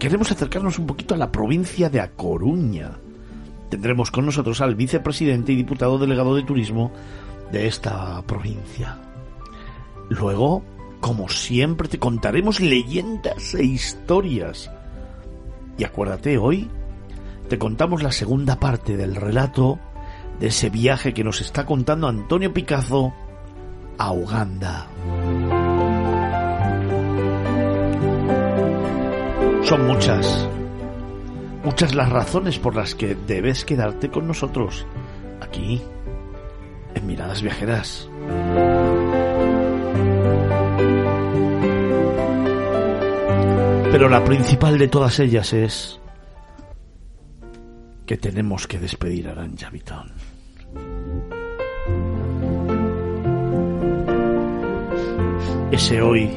queremos 0.02 0.32
acercarnos 0.32 0.80
un 0.80 0.86
poquito 0.88 1.14
a 1.14 1.16
la 1.16 1.30
provincia 1.30 1.88
de 1.88 2.00
A 2.00 2.10
Coruña. 2.10 2.90
Tendremos 3.70 4.10
con 4.10 4.26
nosotros 4.26 4.60
al 4.60 4.74
vicepresidente 4.74 5.52
y 5.52 5.54
diputado 5.54 5.96
delegado 5.96 6.34
de 6.34 6.42
turismo 6.42 6.90
de 7.52 7.68
esta 7.68 8.20
provincia. 8.22 8.98
Luego, 10.08 10.64
como 10.98 11.28
siempre, 11.28 11.86
te 11.86 12.00
contaremos 12.00 12.58
leyendas 12.58 13.54
e 13.54 13.62
historias. 13.62 14.72
Y 15.78 15.84
acuérdate, 15.84 16.36
hoy 16.36 16.68
te 17.48 17.56
contamos 17.56 18.02
la 18.02 18.10
segunda 18.10 18.58
parte 18.58 18.96
del 18.96 19.14
relato 19.14 19.78
de 20.40 20.48
ese 20.48 20.68
viaje 20.68 21.14
que 21.14 21.22
nos 21.22 21.40
está 21.40 21.64
contando 21.64 22.08
Antonio 22.08 22.52
Picazo 22.52 23.12
a 23.98 24.10
Uganda. 24.10 24.88
Son 29.72 29.86
muchas, 29.86 30.46
muchas 31.64 31.94
las 31.94 32.10
razones 32.10 32.58
por 32.58 32.76
las 32.76 32.94
que 32.94 33.14
debes 33.14 33.64
quedarte 33.64 34.10
con 34.10 34.28
nosotros 34.28 34.86
aquí, 35.40 35.80
en 36.94 37.06
Miradas 37.06 37.40
Viajeras. 37.40 38.06
Pero 43.90 44.10
la 44.10 44.22
principal 44.22 44.76
de 44.76 44.88
todas 44.88 45.18
ellas 45.20 45.54
es 45.54 45.98
que 48.04 48.18
tenemos 48.18 48.66
que 48.66 48.78
despedir 48.78 49.26
a 49.28 49.30
Aranja 49.30 49.70
Vitón. 49.70 50.12
Ese 55.70 56.02
hoy 56.02 56.30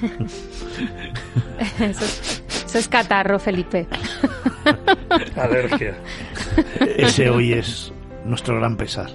Eso 1.80 2.04
es, 2.04 2.42
eso 2.66 2.78
es 2.78 2.88
catarro, 2.88 3.38
Felipe. 3.38 3.86
Alergia. 5.36 5.96
Ese 6.96 7.30
hoy 7.30 7.52
es 7.52 7.92
nuestro 8.24 8.56
gran 8.56 8.76
pesar. 8.76 9.10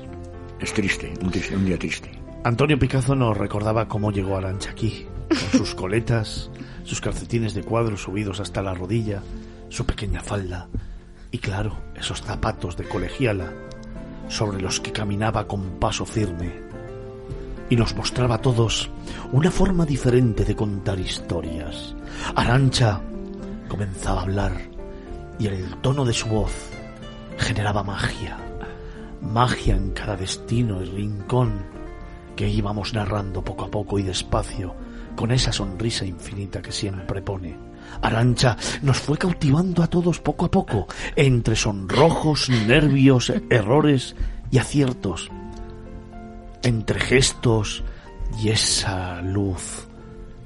Es 0.59 0.73
triste, 0.73 1.13
un, 1.21 1.31
triste, 1.31 1.55
un 1.55 1.65
día 1.65 1.77
triste. 1.77 2.11
Antonio 2.43 2.77
Picazo 2.79 3.15
nos 3.15 3.37
recordaba 3.37 3.87
cómo 3.87 4.11
llegó 4.11 4.37
Arancha 4.37 4.71
aquí, 4.71 5.07
con 5.29 5.59
sus 5.59 5.75
coletas, 5.75 6.49
sus 6.83 6.99
calcetines 7.01 7.53
de 7.53 7.63
cuadro 7.63 7.97
subidos 7.97 8.39
hasta 8.39 8.61
la 8.61 8.73
rodilla, 8.73 9.21
su 9.69 9.85
pequeña 9.85 10.21
falda 10.21 10.67
y 11.33 11.39
claro, 11.39 11.75
esos 11.95 12.21
zapatos 12.21 12.77
de 12.77 12.83
colegiala 12.83 13.51
sobre 14.29 14.61
los 14.61 14.79
que 14.79 14.91
caminaba 14.91 15.47
con 15.47 15.79
paso 15.79 16.05
firme. 16.05 16.61
Y 17.69 17.75
nos 17.75 17.95
mostraba 17.95 18.35
a 18.35 18.41
todos 18.41 18.89
una 19.31 19.49
forma 19.49 19.85
diferente 19.85 20.45
de 20.45 20.55
contar 20.55 20.99
historias. 20.99 21.95
Arancha 22.35 23.01
comenzaba 23.67 24.21
a 24.21 24.23
hablar 24.23 24.53
y 25.39 25.47
el 25.47 25.75
tono 25.77 26.05
de 26.05 26.13
su 26.13 26.27
voz 26.27 26.51
generaba 27.37 27.83
magia. 27.83 28.37
Magia 29.21 29.75
en 29.75 29.91
cada 29.91 30.15
destino 30.15 30.81
y 30.81 30.85
rincón 30.85 31.73
que 32.35 32.49
íbamos 32.49 32.93
narrando 32.93 33.43
poco 33.43 33.65
a 33.65 33.71
poco 33.71 33.99
y 33.99 34.03
despacio, 34.03 34.73
con 35.15 35.31
esa 35.31 35.51
sonrisa 35.51 36.05
infinita 36.05 36.61
que 36.61 36.71
siempre 36.71 37.21
pone. 37.21 37.55
Arancha 38.01 38.57
nos 38.81 38.97
fue 38.97 39.17
cautivando 39.17 39.83
a 39.83 39.87
todos 39.87 40.19
poco 40.19 40.45
a 40.45 40.51
poco, 40.51 40.87
entre 41.15 41.55
sonrojos, 41.55 42.49
nervios, 42.49 43.31
errores 43.49 44.15
y 44.51 44.57
aciertos, 44.57 45.29
entre 46.63 46.99
gestos 46.99 47.83
y 48.41 48.49
esa 48.49 49.21
luz 49.21 49.87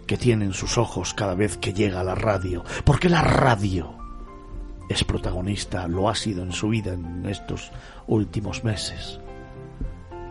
que 0.05 0.17
tienen 0.17 0.53
sus 0.53 0.77
ojos 0.77 1.13
cada 1.13 1.35
vez 1.35 1.57
que 1.57 1.73
llega 1.73 2.01
a 2.01 2.03
la 2.03 2.15
radio, 2.15 2.63
porque 2.83 3.09
la 3.09 3.21
radio 3.21 3.93
es 4.89 5.03
protagonista, 5.03 5.87
lo 5.87 6.09
ha 6.09 6.15
sido 6.15 6.43
en 6.43 6.51
su 6.51 6.69
vida 6.69 6.93
en 6.93 7.25
estos 7.25 7.71
últimos 8.07 8.63
meses. 8.63 9.19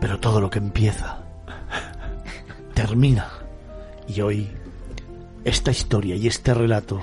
Pero 0.01 0.19
todo 0.19 0.41
lo 0.41 0.49
que 0.49 0.59
empieza 0.59 1.23
termina. 2.73 3.29
Y 4.07 4.21
hoy, 4.21 4.49
esta 5.43 5.71
historia 5.71 6.15
y 6.15 6.27
este 6.27 6.53
relato 6.53 7.01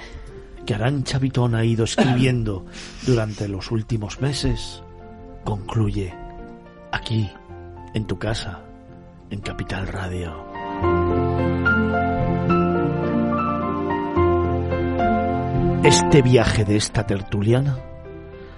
que 0.66 0.74
Arancha 0.74 1.18
Vitón 1.18 1.54
ha 1.54 1.64
ido 1.64 1.84
escribiendo 1.84 2.64
durante 3.06 3.48
los 3.48 3.70
últimos 3.70 4.20
meses 4.20 4.82
concluye 5.44 6.14
aquí, 6.90 7.30
en 7.92 8.06
tu 8.06 8.18
casa, 8.18 8.62
en 9.30 9.40
Capital 9.40 9.86
Radio. 9.88 10.44
Este 15.84 16.22
viaje 16.22 16.64
de 16.64 16.76
esta 16.76 17.06
tertuliana 17.06 17.76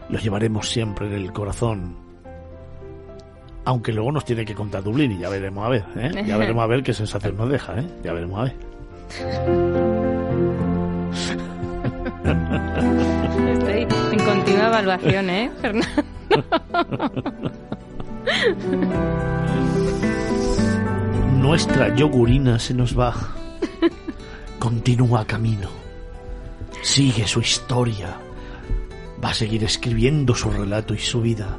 lo 0.09 0.19
llevaremos 0.19 0.69
siempre 0.69 1.09
en 1.09 1.15
el 1.15 1.33
corazón. 1.33 1.97
Aunque 3.65 3.93
luego 3.93 4.13
nos 4.13 4.25
tiene 4.25 4.45
que 4.45 4.55
contar 4.55 4.85
Dublín 4.85 5.11
y 5.13 5.19
ya 5.19 5.29
veremos 5.29 5.67
a 5.67 5.69
ver, 5.69 5.85
¿eh? 5.97 6.25
Ya 6.25 6.37
veremos 6.39 6.63
a 6.63 6.67
ver 6.69 6.83
qué 6.85 6.95
sensación 6.95 7.37
nos 7.37 7.51
deja, 7.51 7.81
¿eh? 7.81 7.87
Ya 8.05 8.13
veremos 8.13 8.39
a 8.39 8.45
ver. 8.45 8.55
Estoy 13.53 13.83
en 14.13 14.25
continua 14.25 14.69
evaluación, 14.69 15.31
¿eh, 15.31 15.51
Fernando? 15.61 15.87
Nuestra 21.47 21.95
yogurina 21.95 22.59
se 22.59 22.75
nos 22.75 22.99
va. 22.99 23.15
Continúa 24.59 25.25
camino. 25.25 25.69
Sigue 26.83 27.25
su 27.29 27.39
historia. 27.39 28.19
Va 29.25 29.29
a 29.29 29.35
seguir 29.35 29.63
escribiendo 29.63 30.35
su 30.35 30.51
relato 30.51 30.93
y 30.93 30.99
su 30.99 31.23
vida. 31.23 31.57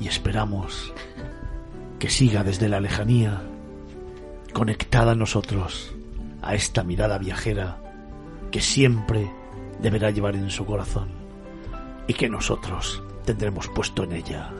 Y 0.00 0.08
esperamos 0.08 0.90
que 1.98 2.08
siga 2.08 2.44
desde 2.44 2.70
la 2.70 2.80
lejanía, 2.80 3.42
conectada 4.54 5.12
a 5.12 5.16
nosotros, 5.16 5.92
a 6.40 6.54
esta 6.54 6.82
mirada 6.82 7.18
viajera 7.18 7.76
que 8.50 8.62
siempre 8.62 9.30
deberá 9.82 10.10
llevar 10.10 10.34
en 10.34 10.48
su 10.48 10.64
corazón 10.64 11.10
y 12.06 12.14
que 12.14 12.30
nosotros 12.30 13.02
tendremos 13.26 13.68
puesto 13.68 14.04
en 14.04 14.12
ella. 14.12 14.50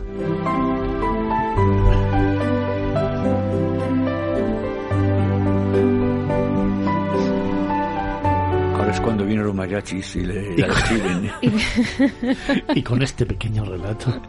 Cuando 9.03 9.25
vienen 9.25 9.45
los 9.45 9.55
mariachis 9.55 10.17
y 10.17 10.21
le 10.21 10.57
la 10.57 10.67
escriben. 10.67 11.31
Y 12.75 12.83
con 12.83 13.03
este 13.03 13.27
pequeño 13.27 13.65
relato 13.65 14.23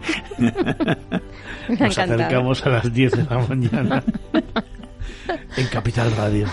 nos 1.69 1.97
acercamos 1.97 2.65
a 2.65 2.69
las 2.69 2.93
10 2.93 3.11
de 3.11 3.23
la 3.23 3.37
mañana 3.47 4.03
en 5.55 5.67
Capital 5.67 6.11
Radio, 6.15 6.47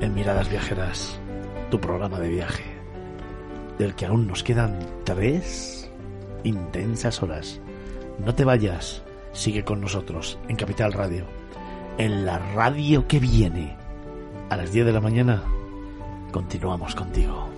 en 0.00 0.14
Miradas 0.14 0.48
Viajeras, 0.48 1.18
tu 1.70 1.80
programa 1.80 2.18
de 2.18 2.28
viaje, 2.28 2.64
del 3.78 3.94
que 3.94 4.06
aún 4.06 4.26
nos 4.26 4.42
quedan 4.42 4.78
tres 5.04 5.90
intensas 6.44 7.22
horas. 7.22 7.60
No 8.24 8.34
te 8.34 8.44
vayas, 8.44 9.02
sigue 9.32 9.64
con 9.64 9.80
nosotros 9.80 10.38
en 10.48 10.56
Capital 10.56 10.92
Radio, 10.92 11.26
en 11.98 12.24
la 12.24 12.38
radio 12.38 13.06
que 13.06 13.18
viene. 13.18 13.76
A 14.50 14.56
las 14.56 14.72
10 14.72 14.86
de 14.86 14.92
la 14.92 15.00
mañana 15.00 15.42
continuamos 16.30 16.94
contigo. 16.94 17.48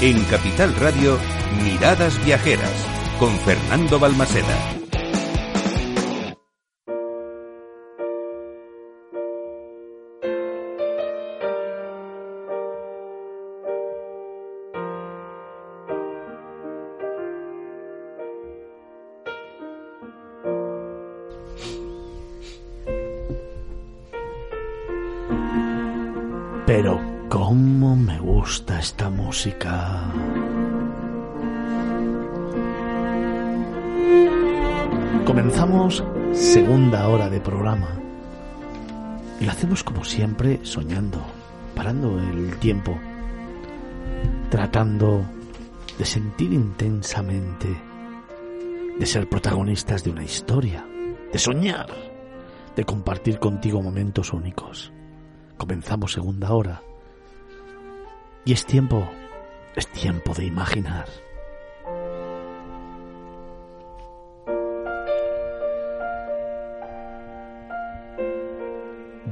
En 0.00 0.24
Capital 0.26 0.74
Radio, 0.76 1.18
Miradas 1.64 2.24
Viajeras, 2.24 2.86
con 3.18 3.36
Fernando 3.40 3.98
Balmaseda. 3.98 4.77
Comenzamos 35.24 36.04
segunda 36.32 37.08
hora 37.08 37.28
de 37.28 37.40
programa. 37.40 38.00
Y 39.40 39.44
lo 39.44 39.50
hacemos 39.52 39.84
como 39.84 40.04
siempre, 40.04 40.60
soñando, 40.64 41.22
parando 41.74 42.18
el 42.18 42.56
tiempo, 42.58 42.98
tratando 44.50 45.24
de 45.98 46.04
sentir 46.04 46.52
intensamente, 46.52 47.68
de 48.98 49.06
ser 49.06 49.28
protagonistas 49.28 50.02
de 50.02 50.10
una 50.10 50.24
historia, 50.24 50.86
de 51.32 51.38
soñar, 51.38 51.88
de 52.74 52.84
compartir 52.84 53.38
contigo 53.38 53.82
momentos 53.82 54.32
únicos. 54.32 54.92
Comenzamos 55.56 56.12
segunda 56.12 56.52
hora. 56.52 56.82
Y 58.44 58.52
es 58.52 58.64
tiempo, 58.64 59.08
es 59.78 59.86
tiempo 59.88 60.34
de 60.34 60.44
imaginar. 60.44 61.06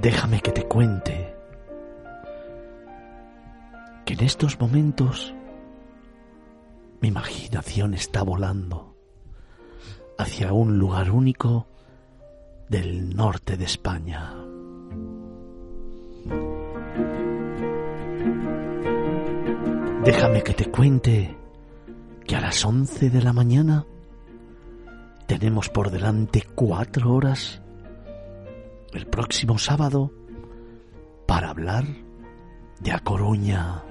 Déjame 0.01 0.41
que 0.41 0.53
te 0.53 0.63
cuente 0.65 1.35
que 4.05 4.15
en 4.15 4.21
estos 4.21 4.61
momentos 4.61 5.35
mi 7.01 7.09
imaginación 7.09 7.95
está 7.95 8.23
volando 8.23 8.95
hacia 10.17 10.53
un 10.53 10.79
lugar 10.79 11.11
único 11.11 11.67
del 12.69 13.17
norte 13.17 13.57
de 13.57 13.65
España. 13.65 14.33
Déjame 20.07 20.45
que 20.45 20.55
te 20.55 20.67
cuente 20.67 21.37
que 22.29 22.37
a 22.37 22.41
las 22.41 22.65
11 22.65 23.11
de 23.11 23.21
la 23.21 23.33
mañana 23.33 23.87
tenemos 25.27 25.69
por 25.69 25.91
delante 25.91 26.45
cuatro 26.55 27.13
horas 27.13 27.61
el 28.93 29.09
próximo 29.09 29.59
sábado 29.59 30.13
para 31.27 31.51
hablar 31.51 31.87
de 32.79 32.93
A 32.93 33.01
Coruña. 33.01 33.83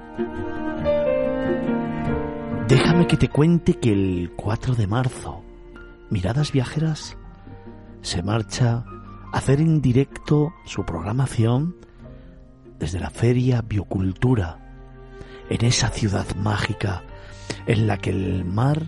Déjame 2.70 3.08
que 3.08 3.18
te 3.18 3.28
cuente 3.28 3.74
que 3.74 3.92
el 3.92 4.32
4 4.38 4.76
de 4.76 4.88
marzo 4.88 5.44
Miradas 6.10 6.54
Viajeras 6.54 7.18
se 8.00 8.24
marcha 8.24 8.86
a 9.34 9.38
hacer 9.38 9.60
en 9.60 9.82
directo 9.82 10.54
su 10.64 10.86
programación 10.86 11.76
desde 12.80 13.02
la 13.02 13.10
Feria 13.10 13.62
Biocultura 13.62 14.65
en 15.50 15.66
esa 15.66 15.90
ciudad 15.90 16.26
mágica 16.36 17.04
en 17.68 17.88
la 17.88 17.98
que 17.98 18.10
el 18.12 18.46
mar 18.46 18.88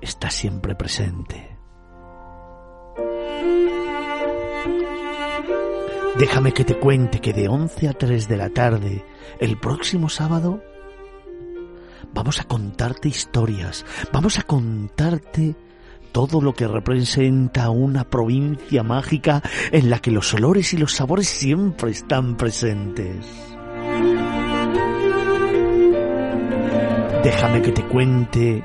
está 0.00 0.30
siempre 0.30 0.74
presente. 0.74 1.56
Déjame 6.18 6.52
que 6.52 6.64
te 6.64 6.76
cuente 6.76 7.20
que 7.20 7.32
de 7.32 7.48
11 7.48 7.88
a 7.88 7.92
3 7.94 8.28
de 8.28 8.36
la 8.36 8.50
tarde, 8.50 9.04
el 9.40 9.58
próximo 9.58 10.08
sábado, 10.08 10.62
vamos 12.12 12.40
a 12.40 12.44
contarte 12.44 13.08
historias, 13.08 13.84
vamos 14.12 14.38
a 14.38 14.42
contarte 14.42 15.56
todo 16.12 16.42
lo 16.42 16.52
que 16.54 16.68
representa 16.68 17.70
una 17.70 18.04
provincia 18.04 18.82
mágica 18.82 19.42
en 19.72 19.88
la 19.88 20.00
que 20.00 20.10
los 20.10 20.34
olores 20.34 20.74
y 20.74 20.76
los 20.76 20.94
sabores 20.94 21.28
siempre 21.28 21.90
están 21.90 22.36
presentes. 22.36 23.26
Déjame 27.22 27.62
que 27.62 27.70
te 27.70 27.84
cuente 27.84 28.64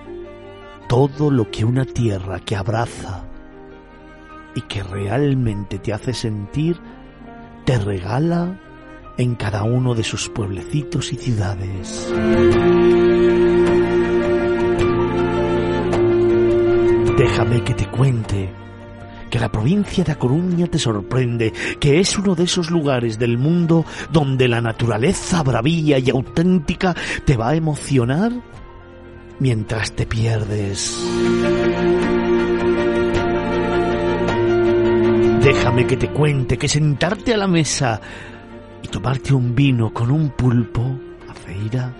todo 0.89 1.29
lo 1.29 1.51
que 1.51 1.63
una 1.63 1.85
tierra 1.85 2.39
que 2.39 2.55
abraza 2.55 3.23
y 4.55 4.61
que 4.61 4.81
realmente 4.81 5.77
te 5.77 5.93
hace 5.93 6.13
sentir, 6.13 6.79
te 7.65 7.77
regala 7.77 8.59
en 9.17 9.35
cada 9.35 9.63
uno 9.63 9.93
de 9.93 10.03
sus 10.03 10.29
pueblecitos 10.29 11.13
y 11.13 11.17
ciudades. 11.17 12.11
Déjame 17.17 17.63
que 17.63 17.73
te 17.75 17.87
cuente 17.91 18.66
que 19.37 19.41
la 19.41 19.51
provincia 19.51 20.03
de 20.03 20.13
A 20.13 20.17
Coruña 20.17 20.65
te 20.65 20.79
sorprende, 20.79 21.53
que 21.79 21.99
es 21.99 22.17
uno 22.17 22.33
de 22.33 22.45
esos 22.45 22.71
lugares 22.71 23.19
del 23.19 23.37
mundo 23.37 23.85
donde 24.11 24.47
la 24.47 24.61
naturaleza 24.61 25.43
bravía 25.43 25.99
y 25.99 26.09
auténtica 26.09 26.95
te 27.23 27.37
va 27.37 27.49
a 27.49 27.55
emocionar 27.55 28.31
mientras 29.37 29.91
te 29.91 30.07
pierdes. 30.07 30.97
Déjame 35.43 35.85
que 35.85 35.97
te 35.97 36.09
cuente 36.09 36.57
que 36.57 36.67
sentarte 36.67 37.35
a 37.35 37.37
la 37.37 37.47
mesa 37.47 38.01
y 38.81 38.87
tomarte 38.87 39.35
un 39.35 39.53
vino 39.53 39.93
con 39.93 40.09
un 40.09 40.31
pulpo, 40.31 40.81
a 41.29 41.33
feira, 41.35 41.93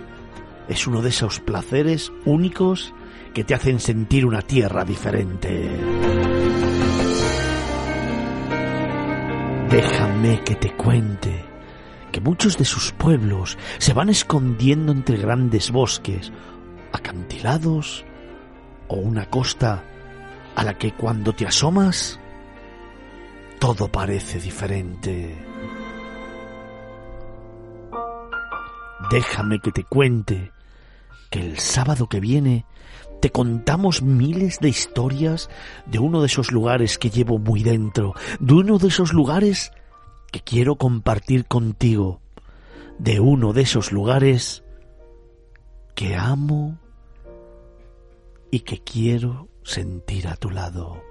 es 0.68 0.88
uno 0.88 1.04
de 1.04 1.10
esos 1.10 1.40
placeres 1.40 2.12
únicos 2.26 2.96
que 3.36 3.44
te 3.44 3.54
hacen 3.54 3.80
sentir 3.80 4.26
una 4.26 4.42
tierra 4.42 4.84
diferente. 4.84 5.70
Déjame 9.70 10.44
que 10.46 10.56
te 10.56 10.74
cuente 10.76 11.46
que 12.12 12.22
muchos 12.22 12.58
de 12.58 12.64
sus 12.64 12.94
pueblos 12.94 13.58
se 13.80 13.94
van 13.94 14.10
escondiendo 14.10 14.94
entre 14.94 15.18
grandes 15.18 15.72
bosques, 15.72 16.32
acantilados 16.94 18.06
o 18.88 18.96
una 18.96 19.26
costa 19.30 19.84
a 20.56 20.64
la 20.64 20.74
que 20.74 20.94
cuando 20.94 21.34
te 21.34 21.46
asomas 21.46 22.20
todo 23.60 23.88
parece 23.90 24.40
diferente. 24.40 25.36
Déjame 29.12 29.60
que 29.60 29.72
te 29.72 29.84
cuente 29.84 30.54
que 31.30 31.40
el 31.40 31.60
sábado 31.60 32.08
que 32.08 32.20
viene 32.20 32.66
te 33.22 33.32
contamos 33.32 34.02
miles 34.02 34.60
de 34.60 34.70
historias 34.70 35.50
de 35.86 36.00
uno 36.00 36.22
de 36.22 36.28
esos 36.28 36.52
lugares 36.52 36.98
que 36.98 37.10
llevo 37.10 37.40
muy 37.40 37.64
dentro, 37.64 38.14
de 38.40 38.54
uno 38.54 38.78
de 38.78 38.88
esos 38.88 39.14
lugares 39.14 39.72
que 40.32 40.42
quiero 40.42 40.76
compartir 40.76 41.46
contigo, 41.46 42.22
de 43.00 43.20
uno 43.20 43.54
de 43.54 43.62
esos 43.62 43.92
lugares 43.92 44.64
que 45.96 46.16
amo 46.16 46.78
y 48.52 48.60
que 48.62 48.80
quiero 48.80 49.48
sentir 49.64 50.28
a 50.28 50.36
tu 50.36 50.52
lado. 50.52 51.02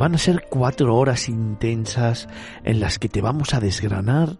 Van 0.00 0.14
a 0.14 0.18
ser 0.18 0.46
cuatro 0.48 0.96
horas 0.96 1.28
intensas 1.28 2.26
en 2.64 2.80
las 2.80 2.98
que 2.98 3.10
te 3.10 3.20
vamos 3.20 3.52
a 3.52 3.60
desgranar 3.60 4.38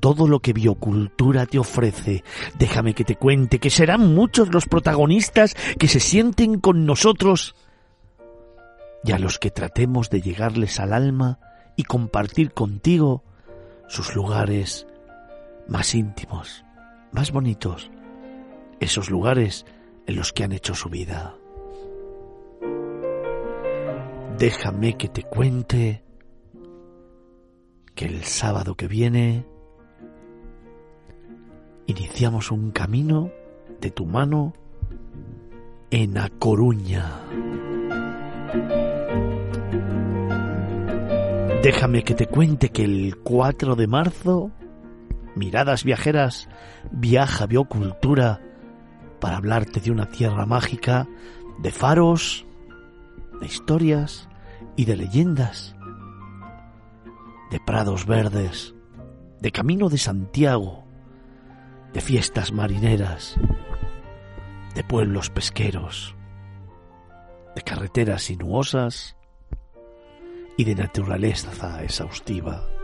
todo 0.00 0.26
lo 0.26 0.40
que 0.40 0.52
biocultura 0.52 1.46
te 1.46 1.60
ofrece. 1.60 2.24
Déjame 2.58 2.94
que 2.94 3.04
te 3.04 3.14
cuente 3.14 3.60
que 3.60 3.70
serán 3.70 4.12
muchos 4.12 4.52
los 4.52 4.66
protagonistas 4.66 5.54
que 5.78 5.86
se 5.86 6.00
sienten 6.00 6.58
con 6.58 6.84
nosotros 6.84 7.54
y 9.04 9.12
a 9.12 9.20
los 9.20 9.38
que 9.38 9.52
tratemos 9.52 10.10
de 10.10 10.20
llegarles 10.20 10.80
al 10.80 10.92
alma 10.92 11.38
y 11.76 11.84
compartir 11.84 12.52
contigo 12.52 13.22
sus 13.86 14.16
lugares 14.16 14.84
más 15.68 15.94
íntimos, 15.94 16.64
más 17.12 17.30
bonitos, 17.30 17.92
esos 18.80 19.10
lugares 19.10 19.64
en 20.08 20.16
los 20.16 20.32
que 20.32 20.42
han 20.42 20.50
hecho 20.50 20.74
su 20.74 20.88
vida. 20.88 21.37
Déjame 24.38 24.96
que 24.96 25.08
te 25.08 25.24
cuente 25.24 26.04
que 27.96 28.04
el 28.04 28.22
sábado 28.22 28.76
que 28.76 28.86
viene 28.86 29.44
iniciamos 31.86 32.52
un 32.52 32.70
camino 32.70 33.32
de 33.80 33.90
tu 33.90 34.06
mano 34.06 34.52
en 35.90 36.18
A 36.18 36.28
Coruña. 36.28 37.20
Déjame 41.64 42.04
que 42.04 42.14
te 42.14 42.26
cuente 42.26 42.68
que 42.68 42.84
el 42.84 43.16
4 43.16 43.74
de 43.74 43.86
marzo 43.88 44.52
Miradas 45.34 45.82
Viajeras 45.82 46.48
viaja 46.92 47.46
Biocultura 47.46 48.40
para 49.18 49.38
hablarte 49.38 49.80
de 49.80 49.90
una 49.90 50.06
tierra 50.06 50.46
mágica, 50.46 51.08
de 51.58 51.72
faros, 51.72 52.46
de 53.40 53.46
historias 53.46 54.27
y 54.78 54.84
de 54.84 54.96
leyendas, 54.96 55.74
de 57.50 57.58
prados 57.58 58.06
verdes, 58.06 58.76
de 59.40 59.50
camino 59.50 59.88
de 59.88 59.98
Santiago, 59.98 60.84
de 61.92 62.00
fiestas 62.00 62.52
marineras, 62.52 63.34
de 64.76 64.84
pueblos 64.84 65.30
pesqueros, 65.30 66.14
de 67.56 67.62
carreteras 67.62 68.22
sinuosas 68.22 69.16
y 70.56 70.62
de 70.62 70.76
naturaleza 70.76 71.82
exhaustiva. 71.82 72.77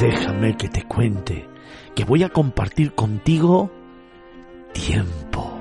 Déjame 0.00 0.56
que 0.56 0.68
te 0.68 0.82
cuente 0.82 1.48
que 1.94 2.04
voy 2.04 2.22
a 2.22 2.28
compartir 2.28 2.94
contigo 2.94 3.70
tiempo. 4.72 5.58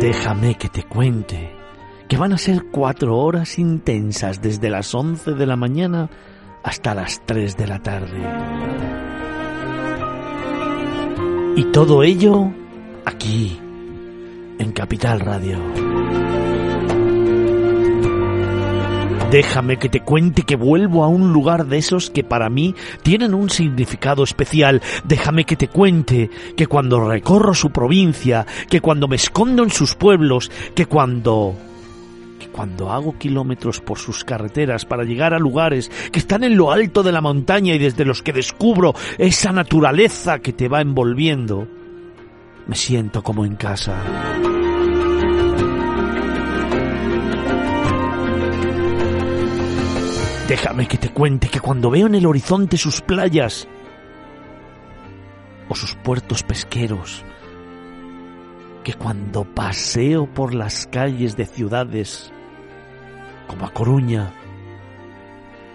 Déjame 0.00 0.56
que 0.56 0.68
te 0.68 0.82
cuente 0.82 1.52
que 2.08 2.16
van 2.16 2.32
a 2.32 2.38
ser 2.38 2.64
cuatro 2.72 3.16
horas 3.18 3.58
intensas 3.60 4.42
desde 4.42 4.68
las 4.68 4.92
once 4.94 5.30
de 5.30 5.46
la 5.46 5.56
mañana 5.56 6.10
hasta 6.64 6.94
las 6.94 7.24
tres 7.24 7.56
de 7.56 7.66
la 7.68 7.78
tarde. 7.78 8.20
Y 11.54 11.64
todo 11.66 12.02
ello 12.02 12.50
aquí, 13.04 13.60
en 14.58 14.72
Capital 14.72 15.20
Radio. 15.20 15.58
Déjame 19.32 19.78
que 19.78 19.88
te 19.88 20.00
cuente 20.00 20.42
que 20.42 20.56
vuelvo 20.56 21.04
a 21.04 21.08
un 21.08 21.32
lugar 21.32 21.64
de 21.64 21.78
esos 21.78 22.10
que 22.10 22.22
para 22.22 22.50
mí 22.50 22.74
tienen 23.02 23.32
un 23.32 23.48
significado 23.48 24.24
especial. 24.24 24.82
Déjame 25.04 25.46
que 25.46 25.56
te 25.56 25.68
cuente 25.68 26.28
que 26.54 26.66
cuando 26.66 27.08
recorro 27.08 27.54
su 27.54 27.70
provincia, 27.70 28.46
que 28.68 28.82
cuando 28.82 29.08
me 29.08 29.16
escondo 29.16 29.62
en 29.62 29.70
sus 29.70 29.94
pueblos, 29.94 30.50
que 30.74 30.84
cuando 30.84 31.54
que 32.38 32.48
cuando 32.48 32.92
hago 32.92 33.16
kilómetros 33.16 33.80
por 33.80 33.98
sus 33.98 34.22
carreteras 34.22 34.84
para 34.84 35.04
llegar 35.04 35.32
a 35.32 35.38
lugares 35.38 35.90
que 36.12 36.18
están 36.18 36.44
en 36.44 36.58
lo 36.58 36.70
alto 36.70 37.02
de 37.02 37.12
la 37.12 37.22
montaña 37.22 37.74
y 37.74 37.78
desde 37.78 38.04
los 38.04 38.20
que 38.20 38.34
descubro 38.34 38.94
esa 39.16 39.50
naturaleza 39.50 40.40
que 40.40 40.52
te 40.52 40.68
va 40.68 40.82
envolviendo, 40.82 41.66
me 42.66 42.74
siento 42.74 43.22
como 43.22 43.46
en 43.46 43.56
casa. 43.56 43.94
Déjame 50.52 50.86
que 50.86 50.98
te 50.98 51.08
cuente 51.08 51.48
que 51.48 51.60
cuando 51.60 51.90
veo 51.90 52.06
en 52.08 52.14
el 52.14 52.26
horizonte 52.26 52.76
sus 52.76 53.00
playas 53.00 53.66
o 55.66 55.74
sus 55.74 55.94
puertos 55.94 56.42
pesqueros, 56.42 57.24
que 58.84 58.92
cuando 58.92 59.44
paseo 59.44 60.26
por 60.26 60.52
las 60.52 60.86
calles 60.88 61.38
de 61.38 61.46
ciudades 61.46 62.30
como 63.48 63.64
a 63.64 63.72
Coruña 63.72 64.30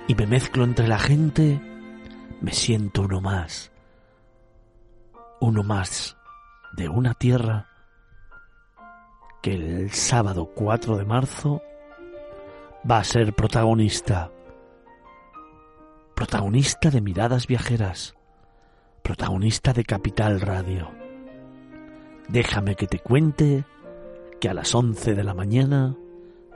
y 0.08 0.14
me 0.14 0.28
mezclo 0.28 0.64
entre 0.64 0.88
la 0.88 1.00
gente, 1.00 1.60
me 2.40 2.52
siento 2.52 3.02
uno 3.02 3.20
más, 3.20 3.72
uno 5.42 5.64
más 5.64 6.18
de 6.74 6.88
una 6.88 7.16
tierra 7.16 7.66
que 9.42 9.56
el 9.56 9.92
sábado 9.92 10.52
4 10.54 10.98
de 10.98 11.06
marzo 11.06 11.64
va 12.88 13.00
a 13.00 13.04
ser 13.04 13.34
protagonista 13.34 14.30
protagonista 16.18 16.90
de 16.90 17.00
miradas 17.00 17.46
viajeras, 17.46 18.16
protagonista 19.04 19.72
de 19.72 19.84
Capital 19.84 20.42
Radio. 20.42 20.90
Déjame 22.28 22.74
que 22.74 22.88
te 22.88 22.98
cuente 22.98 23.66
que 24.42 24.50
a 24.50 24.56
las 24.56 24.74
11 24.74 25.14
de 25.14 25.24
la 25.24 25.36
mañana 25.36 25.96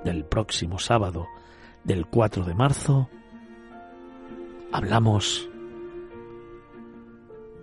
del 0.03 0.25
próximo 0.25 0.79
sábado, 0.79 1.27
del 1.83 2.07
4 2.07 2.43
de 2.43 2.55
marzo, 2.55 3.07
hablamos 4.71 5.47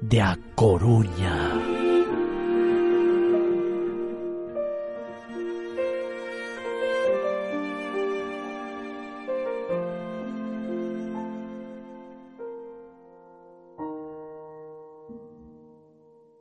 de 0.01 0.23
A 0.23 0.39
Coruña. 0.55 1.58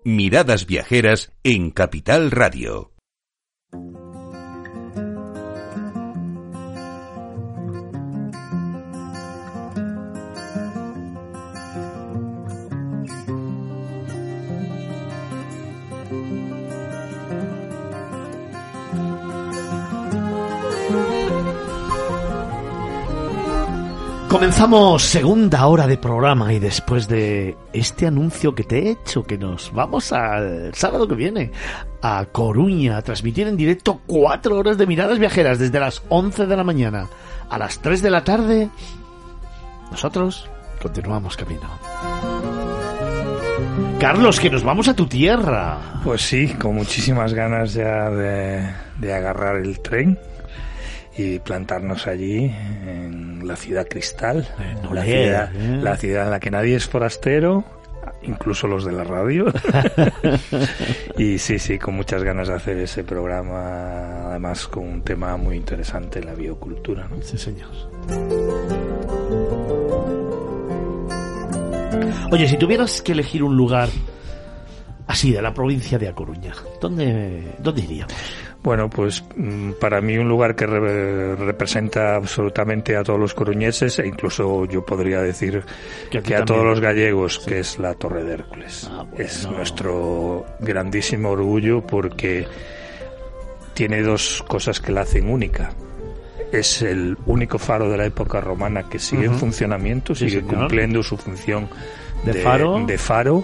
Miradas 0.08 0.66
Viajeras 0.66 1.34
en 1.43 1.70
Capital 1.70 2.32
Radio. 2.32 2.96
Comenzamos 24.30 25.03
segunda 25.03 25.65
hora 25.67 25.88
de 25.88 25.97
programa 25.97 26.51
y 26.51 26.59
después 26.59 27.07
de 27.07 27.55
este 27.71 28.07
anuncio 28.07 28.53
que 28.53 28.65
te 28.65 28.80
he 28.80 28.91
hecho, 28.91 29.23
que 29.23 29.38
nos 29.38 29.71
vamos 29.71 30.11
al 30.11 30.75
sábado 30.75 31.07
que 31.07 31.15
viene 31.15 31.51
a 32.01 32.25
Coruña 32.25 32.97
a 32.97 33.01
transmitir 33.01 33.47
en 33.47 33.55
directo 33.55 34.01
cuatro 34.05 34.57
horas 34.57 34.78
de 34.78 34.86
miradas 34.86 35.17
viajeras 35.17 35.59
desde 35.59 35.80
las 35.80 36.03
11 36.09 36.45
de 36.45 36.57
la 36.57 36.65
mañana 36.65 37.07
a 37.49 37.57
las 37.57 37.80
3 37.80 38.01
de 38.01 38.11
la 38.11 38.25
tarde, 38.25 38.69
nosotros 39.91 40.49
continuamos 40.82 41.38
camino. 41.38 41.69
Carlos, 43.99 44.41
que 44.41 44.49
nos 44.49 44.63
vamos 44.63 44.89
a 44.89 44.93
tu 44.93 45.07
tierra. 45.07 45.78
Pues 46.03 46.21
sí, 46.21 46.49
con 46.49 46.75
muchísimas 46.75 47.34
ganas 47.34 47.73
ya 47.73 48.09
de, 48.09 48.73
de 48.97 49.13
agarrar 49.13 49.55
el 49.55 49.80
tren 49.80 50.19
y 51.18 51.39
plantarnos 51.39 52.07
allí 52.07 52.45
en 52.86 53.47
la 53.47 53.55
ciudad 53.55 53.88
cristal, 53.88 54.47
la, 54.91 55.03
ciudad, 55.03 55.55
¿eh? 55.55 55.80
la 55.82 55.97
ciudad 55.97 56.26
en 56.26 56.32
la 56.32 56.39
que 56.39 56.51
nadie 56.51 56.76
es 56.76 56.88
forastero, 56.88 57.65
incluso 58.24 58.68
los 58.68 58.86
de 58.86 58.91
la 58.91 59.03
radio. 59.03 59.45
y 61.18 61.39
sí, 61.39 61.57
sí, 61.59 61.80
con 61.80 61.95
muchas 61.95 62.24
ganas 62.24 62.47
de 62.47 62.53
hacer 62.53 62.78
ese 62.78 63.03
programa, 63.03 64.30
además 64.30 64.68
con 64.68 64.84
un 64.86 65.01
tema 65.01 65.36
muy 65.38 65.55
interesante, 65.55 66.24
la 66.24 66.36
biocultura. 66.36 67.07
¿no? 67.07 67.22
Sí, 67.22 67.38
señor. 67.38 67.70
Oye, 72.32 72.47
si 72.47 72.57
tuvieras 72.57 73.01
que 73.01 73.13
elegir 73.13 73.41
un 73.41 73.55
lugar 73.55 73.89
así 75.07 75.32
de 75.32 75.41
la 75.41 75.53
provincia 75.53 75.97
de 75.97 76.09
A 76.09 76.13
Coruña, 76.13 76.53
¿dónde, 76.80 77.55
dónde 77.59 77.82
iríamos? 77.82 78.13
Bueno, 78.64 78.89
pues 78.89 79.24
mm, 79.36 79.74
para 79.80 80.01
mí 80.01 80.18
un 80.18 80.28
lugar 80.28 80.55
que 80.55 80.66
re- 80.66 81.36
representa 81.36 82.16
absolutamente 82.16 82.97
a 82.97 83.03
todos 83.03 83.20
los 83.20 83.34
coruñeses 83.34 83.99
e 83.99 84.08
incluso 84.08 84.66
yo 84.66 84.86
podría 84.86 85.22
decir 85.22 85.64
Que 86.10 86.22
que, 86.22 86.36
a 86.36 86.43
todos 86.43 86.66
los 86.66 86.80
gallegos, 86.82 87.39
que 87.39 87.60
es 87.60 87.80
la 87.80 87.93
Torre 87.93 88.24
de 88.26 88.34
Hércules. 88.34 88.89
Ah, 88.91 89.03
bueno. 89.10 89.24
Es 89.24 89.47
nuestro 89.47 90.45
grandísimo 90.60 91.30
orgullo 91.30 91.82
porque 91.86 92.45
tiene 93.74 94.01
dos 94.01 94.43
cosas 94.47 94.80
que 94.80 94.91
la 94.91 95.01
hacen 95.01 95.30
única. 95.30 95.70
Es 96.51 96.82
el 96.82 97.18
único 97.26 97.60
faro 97.60 97.89
de 97.89 97.97
la 97.97 98.05
época 98.05 98.41
romana 98.41 98.89
que 98.89 98.99
sigue 98.99 99.26
en 99.26 99.36
funcionamiento, 99.36 100.16
sigue 100.16 100.41
cumpliendo 100.41 101.03
su 101.03 101.16
función 101.18 101.70
De 102.26 102.34
faro. 102.36 102.84
de 102.86 102.97
faro 102.97 103.43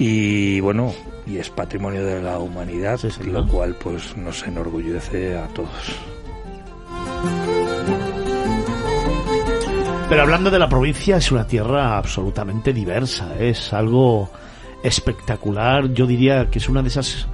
y 0.00 0.60
bueno 0.60 0.94
y 1.26 1.36
es 1.36 1.50
patrimonio 1.50 2.04
de 2.04 2.22
la 2.22 2.38
humanidad 2.38 2.98
Sí, 2.98 3.10
lo 3.24 3.46
cual 3.46 3.76
pues 3.76 4.16
nos 4.16 4.42
enorgullece 4.44 5.36
a 5.36 5.46
todos. 5.48 5.94
Pero 10.08 10.22
hablando 10.22 10.50
de 10.50 10.58
la 10.58 10.68
provincia, 10.68 11.18
es 11.18 11.30
una 11.30 11.46
tierra 11.46 11.96
absolutamente 11.96 12.72
diversa, 12.72 13.36
es 13.38 13.72
algo 13.72 14.28
espectacular. 14.82 15.92
Yo 15.92 16.06
diría 16.06 16.50
que 16.50 16.58
es 16.58 16.68
una 16.68 16.82
de 16.82 16.88
esas 16.88 17.28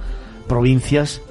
provincias 0.47 1.21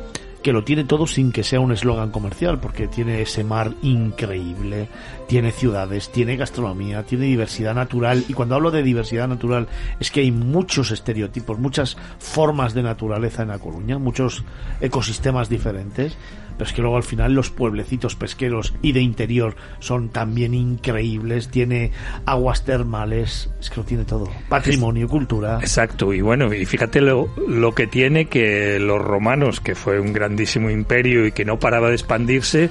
que 0.46 0.52
lo 0.52 0.62
tiene 0.62 0.84
todo 0.84 1.08
sin 1.08 1.32
que 1.32 1.42
sea 1.42 1.58
un 1.58 1.72
eslogan 1.72 2.12
comercial, 2.12 2.60
porque 2.60 2.86
tiene 2.86 3.20
ese 3.20 3.42
mar 3.42 3.72
increíble, 3.82 4.86
tiene 5.26 5.50
ciudades, 5.50 6.12
tiene 6.12 6.36
gastronomía, 6.36 7.02
tiene 7.02 7.24
diversidad 7.24 7.74
natural, 7.74 8.24
y 8.28 8.32
cuando 8.32 8.54
hablo 8.54 8.70
de 8.70 8.84
diversidad 8.84 9.26
natural 9.26 9.66
es 9.98 10.12
que 10.12 10.20
hay 10.20 10.30
muchos 10.30 10.92
estereotipos, 10.92 11.58
muchas 11.58 11.96
formas 12.20 12.74
de 12.74 12.84
naturaleza 12.84 13.42
en 13.42 13.48
La 13.48 13.58
Coruña, 13.58 13.98
muchos 13.98 14.44
ecosistemas 14.80 15.48
diferentes, 15.48 16.16
pero 16.56 16.68
es 16.68 16.74
que 16.74 16.82
luego 16.82 16.96
al 16.96 17.02
final 17.02 17.34
los 17.34 17.50
pueblecitos 17.50 18.16
pesqueros 18.16 18.74
y 18.82 18.92
de 18.92 19.00
interior 19.00 19.56
son 19.78 20.08
también 20.08 20.54
increíbles, 20.54 21.48
tiene 21.48 21.92
aguas 22.24 22.64
termales, 22.64 23.50
es 23.60 23.70
que 23.70 23.76
lo 23.76 23.84
tiene 23.84 24.04
todo, 24.04 24.28
patrimonio, 24.48 25.08
cultura. 25.08 25.58
exacto 25.60 26.12
y 26.12 26.20
bueno 26.20 26.52
y 26.52 26.64
fíjate 26.64 27.00
lo, 27.00 27.28
lo 27.48 27.74
que 27.74 27.86
tiene 27.86 28.26
que 28.26 28.78
los 28.78 29.00
romanos 29.00 29.60
que 29.60 29.74
fue 29.74 30.00
un 30.00 30.12
grandísimo 30.12 30.70
imperio 30.70 31.26
y 31.26 31.32
que 31.32 31.44
no 31.44 31.58
paraba 31.58 31.88
de 31.88 31.94
expandirse 31.94 32.70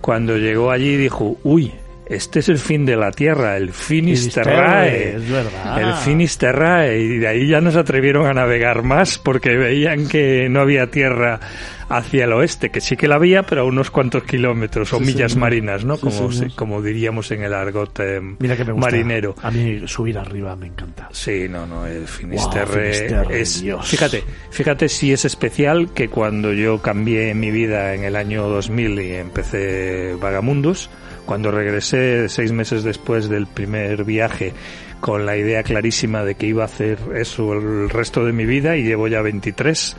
cuando 0.00 0.36
llegó 0.36 0.70
allí 0.70 0.96
dijo 0.96 1.36
uy 1.42 1.72
este 2.08 2.38
es 2.38 2.48
el 2.48 2.58
fin 2.58 2.86
de 2.86 2.96
la 2.96 3.10
tierra, 3.10 3.56
el 3.56 3.72
Finisterrae. 3.72 5.16
Es 5.16 5.30
verdad. 5.30 5.80
El 5.82 5.94
Finisterrae. 5.94 6.98
Y 7.00 7.18
de 7.18 7.28
ahí 7.28 7.48
ya 7.48 7.60
no 7.60 7.70
se 7.70 7.78
atrevieron 7.78 8.26
a 8.26 8.32
navegar 8.34 8.82
más 8.82 9.18
porque 9.18 9.56
veían 9.56 10.06
que 10.08 10.48
no 10.48 10.60
había 10.60 10.90
tierra 10.90 11.40
hacia 11.88 12.24
el 12.24 12.32
oeste, 12.32 12.70
que 12.70 12.80
sí 12.80 12.96
que 12.96 13.06
la 13.06 13.14
había, 13.14 13.44
pero 13.44 13.62
a 13.62 13.64
unos 13.64 13.90
cuantos 13.90 14.24
kilómetros 14.24 14.92
o 14.92 14.98
Sí, 14.98 15.04
millas 15.04 15.36
marinas, 15.36 15.84
¿no? 15.84 15.96
Sí, 15.96 16.02
como, 16.02 16.30
como 16.56 16.82
diríamos 16.82 17.30
en 17.30 17.44
el 17.44 17.54
argot 17.54 18.00
eh, 18.00 18.20
Mira 18.40 18.56
que 18.56 18.64
me 18.64 18.72
gusta. 18.72 18.90
marinero. 18.90 19.34
A 19.42 19.50
mí 19.52 19.82
subir 19.86 20.18
arriba 20.18 20.56
me 20.56 20.66
encanta. 20.66 21.08
Sí, 21.12 21.46
no, 21.48 21.64
no, 21.66 21.86
el 21.86 22.06
Finisterre, 22.06 22.92
Finisterre, 22.92 23.40
es... 23.40 23.62
Dios. 23.62 23.88
Fíjate, 23.88 24.24
fíjate 24.50 24.88
si 24.88 25.12
es 25.12 25.24
especial 25.24 25.92
que 25.94 26.08
cuando 26.08 26.52
yo 26.52 26.82
cambié 26.82 27.34
mi 27.34 27.50
vida 27.52 27.94
en 27.94 28.02
el 28.02 28.16
año 28.16 28.48
2000 28.48 29.00
y 29.00 29.12
empecé 29.14 30.16
Vagamundos, 30.20 30.90
cuando 31.26 31.50
regresé 31.50 32.28
seis 32.28 32.52
meses 32.52 32.84
después 32.84 33.28
del 33.28 33.46
primer 33.46 34.04
viaje 34.04 34.54
con 35.00 35.26
la 35.26 35.36
idea 35.36 35.62
clarísima 35.62 36.24
de 36.24 36.36
que 36.36 36.46
iba 36.46 36.62
a 36.62 36.66
hacer 36.66 36.98
eso 37.14 37.52
el 37.52 37.90
resto 37.90 38.24
de 38.24 38.32
mi 38.32 38.46
vida 38.46 38.76
y 38.76 38.84
llevo 38.84 39.08
ya 39.08 39.20
23, 39.20 39.96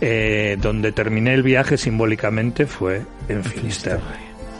eh, 0.00 0.56
donde 0.60 0.92
terminé 0.92 1.34
el 1.34 1.42
viaje 1.42 1.76
simbólicamente 1.76 2.66
fue 2.66 3.02
en 3.28 3.42
Finisterre, 3.42 4.00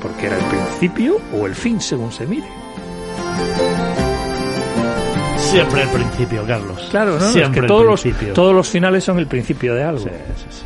porque 0.03 0.27
era 0.27 0.37
el 0.37 0.45
principio 0.45 1.21
o 1.33 1.47
el 1.47 1.55
fin 1.55 1.81
según 1.81 2.11
se 2.11 2.27
mire. 2.27 2.47
Siempre 5.37 5.83
el 5.83 5.89
principio, 5.89 6.45
Carlos. 6.47 6.89
Claro, 6.91 7.19
¿no? 7.19 7.33
Siempre 7.33 7.43
es 7.43 7.51
que 7.51 7.61
el 7.61 7.67
todos 7.67 7.85
los, 7.85 8.35
todos 8.35 8.55
los 8.55 8.69
finales 8.69 9.03
son 9.03 9.19
el 9.19 9.27
principio 9.27 9.75
de 9.75 9.83
algo. 9.83 10.05
Sí, 10.05 10.11
sí, 10.37 10.47
sí. 10.51 10.63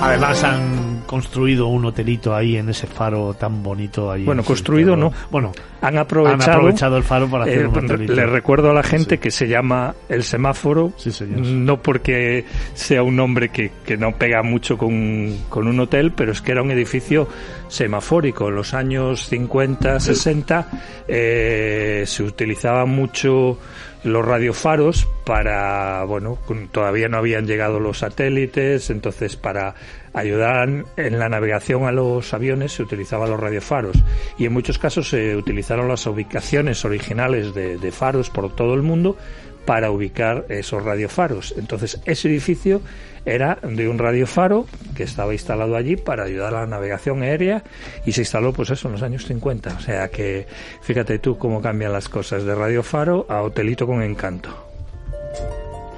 Además 0.00 0.42
han 0.44 1.02
construido 1.06 1.66
un 1.66 1.84
hotelito 1.84 2.34
ahí 2.34 2.56
en 2.56 2.68
ese 2.68 2.86
faro 2.86 3.34
tan 3.34 3.62
bonito 3.62 4.10
ahí. 4.10 4.24
Bueno, 4.24 4.42
en 4.42 4.46
construido 4.46 4.96
no. 4.96 5.12
Bueno, 5.30 5.52
Han 5.82 5.98
aprovechado, 5.98 6.42
han 6.42 6.50
aprovechado 6.58 6.96
el 6.96 7.02
faro 7.02 7.28
para 7.28 7.44
hacer 7.44 7.62
eh, 7.62 7.66
un 7.66 7.76
hotelito. 7.78 8.14
le 8.14 8.26
recuerdo 8.26 8.70
a 8.70 8.74
la 8.74 8.82
gente 8.82 9.16
Sí. 9.16 9.18
que 9.18 9.30
se 9.30 9.48
llama 9.48 9.94
el 10.08 10.22
semáforo, 10.22 10.92
Sí, 10.96 11.10
señor. 11.10 11.40
no 11.40 11.82
porque 11.82 12.44
sea 12.74 13.02
un 13.02 13.16
nombre 13.16 13.48
que, 13.50 13.72
que 13.84 13.96
no 13.96 14.12
pega 14.12 14.42
mucho 14.42 14.78
con, 14.78 15.36
con 15.48 15.66
un 15.66 15.80
hotel, 15.80 16.12
pero 16.12 16.32
es 16.32 16.40
que 16.40 16.52
era 16.52 16.62
un 16.62 16.70
edificio 16.70 17.28
semafórico. 17.68 18.48
En 18.48 18.54
los 18.54 18.72
años 18.74 19.26
50, 19.28 20.00
60 20.00 20.66
eh, 21.08 22.04
se 22.06 22.22
utilizaba 22.22 22.84
mucho 22.86 23.58
los 24.02 24.24
radiofaros 24.24 25.06
para, 25.24 26.04
bueno, 26.04 26.38
todavía 26.72 27.08
no 27.08 27.18
habían 27.18 27.46
llegado 27.46 27.80
los 27.80 27.98
satélites, 27.98 28.90
entonces 28.90 29.36
para 29.36 29.74
ayudar 30.12 30.84
en 30.96 31.18
la 31.18 31.28
navegación 31.28 31.84
a 31.84 31.92
los 31.92 32.32
aviones 32.34 32.72
se 32.72 32.82
utilizaban 32.82 33.30
los 33.30 33.40
radiofaros. 33.40 33.96
Y 34.38 34.46
en 34.46 34.52
muchos 34.52 34.78
casos 34.78 35.08
se 35.08 35.36
utilizaron 35.36 35.88
las 35.88 36.06
ubicaciones 36.06 36.84
originales 36.84 37.54
de, 37.54 37.78
de 37.78 37.92
faros 37.92 38.30
por 38.30 38.54
todo 38.54 38.74
el 38.74 38.82
mundo 38.82 39.16
para 39.64 39.90
ubicar 39.90 40.46
esos 40.48 40.84
radiofaros. 40.84 41.54
Entonces, 41.56 42.00
ese 42.04 42.28
edificio 42.28 42.80
era 43.24 43.58
de 43.62 43.88
un 43.88 43.98
radiofaro 43.98 44.66
que 44.96 45.02
estaba 45.02 45.32
instalado 45.32 45.76
allí 45.76 45.96
para 45.96 46.24
ayudar 46.24 46.54
a 46.54 46.60
la 46.60 46.66
navegación 46.66 47.22
aérea 47.22 47.62
y 48.06 48.12
se 48.12 48.22
instaló, 48.22 48.52
pues 48.52 48.70
eso, 48.70 48.88
en 48.88 48.92
los 48.92 49.02
años 49.02 49.26
50. 49.26 49.74
O 49.76 49.80
sea 49.80 50.08
que, 50.08 50.46
fíjate 50.82 51.18
tú 51.18 51.38
cómo 51.38 51.60
cambian 51.60 51.92
las 51.92 52.08
cosas 52.08 52.44
de 52.44 52.54
radiofaro 52.54 53.26
a 53.28 53.42
hotelito 53.42 53.86
con 53.86 54.02
encanto. 54.02 54.50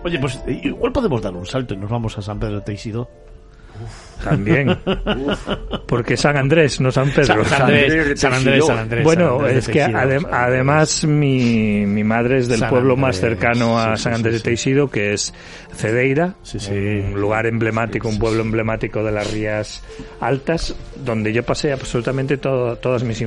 Oye, 0.05 0.19
pues 0.19 0.41
igual 0.49 0.93
podemos 0.93 1.23
dar 1.23 1.35
un 1.35 1.47
salto 1.47 1.75
y 1.75 1.77
nos 1.77 1.91
vamos 1.91 2.19
a 2.19 2.23
San 2.23 2.41
Pedro 2.41 2.57
de 2.57 2.63
Teixido. 2.63 3.09
También. 4.25 4.77
Porque 5.87 6.17
San 6.17 6.37
Andrés, 6.37 6.81
no 6.81 6.91
San 6.91 7.11
Pedro. 7.11 7.45
San 7.45 7.63
Andrés, 7.63 8.21
San 8.21 8.33
Andrés, 8.33 8.67
San 8.67 8.79
Andrés. 8.79 9.05
Bueno, 9.05 9.39
San 9.39 9.47
Andrés 9.47 9.57
es 9.59 9.67
que 9.67 9.73
Teixido, 9.81 9.99
adem- 10.01 10.29
además 10.31 11.05
mi, 11.05 11.85
mi 11.87 12.05
madre 12.05 12.39
es 12.39 12.49
del 12.49 12.61
San 12.61 12.71
pueblo 12.71 12.97
más 12.97 13.17
cercano 13.21 13.79
a 13.79 13.97
sí, 13.97 14.05
San 14.05 14.15
Andrés 14.15 14.35
sí, 14.37 14.39
de 14.39 14.45
Teixido, 14.45 14.89
que 14.91 15.13
es 15.13 15.35
Cedeira, 15.75 16.35
Sí, 16.43 16.59
sí. 16.61 16.73
un 16.73 17.21
lugar 17.21 17.47
emblemático, 17.47 18.09
un 18.09 18.19
pueblo 18.19 18.43
emblemático 18.43 19.03
de 19.03 19.13
las 19.13 19.31
Rías 19.33 19.83
Altas, 20.21 20.75
donde 21.05 21.33
yo 21.33 21.43
pasé 21.43 21.73
absolutamente 21.73 22.37
todo, 22.39 22.77
todas 22.77 23.03
mis, 23.05 23.25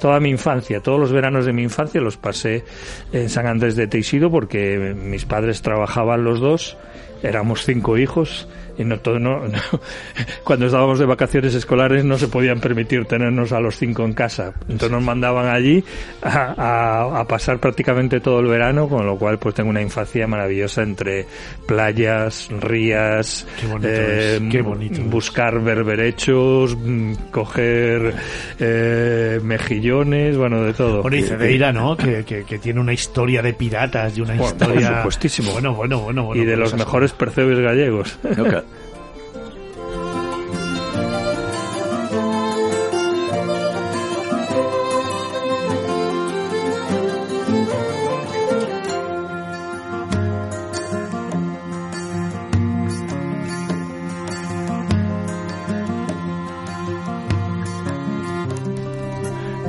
toda 0.00 0.18
mi 0.20 0.30
infancia, 0.30 0.80
todos 0.80 0.98
los 0.98 1.12
veranos 1.12 1.46
de 1.46 1.52
mi 1.52 1.62
infancia 1.62 2.00
los 2.00 2.16
pasé 2.16 2.64
en 3.12 3.28
San 3.28 3.46
Andrés 3.46 3.76
de 3.76 3.86
Teixido 3.86 4.30
porque 4.30 4.94
mis 4.94 5.24
padres 5.24 5.62
trabajaban 5.62 6.24
los 6.24 6.40
dos, 6.40 6.76
éramos 7.22 7.64
cinco 7.64 7.96
hijos 7.98 8.46
y 8.78 8.84
no 8.84 9.00
todo 9.00 9.18
no, 9.18 9.40
no- 9.48 9.58
cuando 10.44 10.66
estábamos 10.66 11.00
de 11.00 11.04
vacaciones 11.06 11.52
escolares 11.54 12.04
no 12.04 12.16
se 12.16 12.28
podían 12.28 12.60
permitir 12.60 13.06
tenernos 13.06 13.50
a 13.52 13.58
los 13.58 13.76
cinco 13.76 14.04
en 14.04 14.12
casa 14.12 14.52
entonces 14.62 14.90
nos 14.92 15.02
mandaban 15.02 15.48
allí 15.48 15.82
a, 16.22 16.54
a- 16.56 17.20
a 17.20 17.24
pasar 17.26 17.58
prácticamente 17.58 18.20
todo 18.20 18.38
el 18.38 18.46
verano 18.46 18.88
con 18.88 19.04
lo 19.04 19.16
cual 19.18 19.38
pues 19.38 19.56
tengo 19.56 19.70
una 19.70 19.82
infancia 19.82 20.28
maravillosa 20.28 20.82
entre 20.82 21.26
playas 21.66 22.48
rías 22.60 23.46
Qué 23.60 23.66
bonito 23.66 23.88
eh, 23.90 24.48
qué 24.50 24.62
bonito 24.62 25.02
buscar 25.02 25.60
berberechos 25.60 26.76
mm, 26.76 27.14
coger 27.32 28.14
eh, 28.60 29.40
mejillones 29.42 30.36
bueno 30.36 30.62
de 30.62 30.72
todo 30.72 31.02
Bueno, 31.02 31.16
y 31.16 31.22
Cedeira, 31.22 31.72
¿no? 31.72 31.96
Que, 31.96 32.24
que, 32.24 32.44
que 32.44 32.58
tiene 32.58 32.80
una 32.80 32.92
historia 32.92 33.42
de 33.42 33.52
piratas 33.54 34.16
y 34.16 34.20
una 34.20 34.34
Bueno, 34.36 34.56
por 34.56 34.68
historia... 34.68 34.96
supuestísimo. 34.98 35.52
Bueno, 35.52 35.74
bueno, 35.74 35.98
bueno. 36.00 36.24
bueno 36.24 36.42
y 36.42 36.46
de 36.46 36.56
los 36.56 36.68
esas 36.68 36.80
mejores 37.08 37.12
percebes 37.12 37.58
gallegos. 37.58 38.18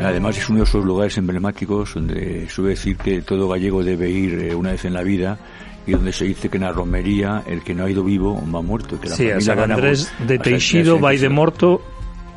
Además 0.01 0.37
es 0.37 0.49
uno 0.49 0.59
de 0.59 0.63
esos 0.63 0.83
lugares 0.83 1.17
emblemáticos 1.17 1.93
donde 1.93 2.49
suele 2.49 2.71
decir 2.71 2.97
que 2.97 3.21
todo 3.21 3.47
gallego 3.47 3.83
debe 3.83 4.09
ir 4.09 4.39
eh, 4.39 4.55
una 4.55 4.71
vez 4.71 4.83
en 4.85 4.93
la 4.93 5.03
vida 5.03 5.37
y 5.89 5.93
donde 5.93 6.13
se 6.13 6.25
dice 6.25 6.49
que 6.49 6.57
en 6.57 6.63
la 6.63 6.71
romería 6.71 7.43
el 7.47 7.63
que 7.63 7.73
no 7.73 7.85
ha 7.85 7.89
ido 7.89 8.03
vivo 8.03 8.41
va 8.53 8.61
muerto. 8.61 8.99
Que 8.99 9.09
la 9.09 9.15
Sí, 9.15 9.25
a 9.25 9.33
familia 9.33 9.41
San 9.41 9.57
van 9.57 9.71
a 9.71 9.73
Andrés 9.75 10.13
de 10.27 10.37
Teixido 10.37 11.01
que 11.01 11.17
de 11.17 11.29
morto 11.29 11.81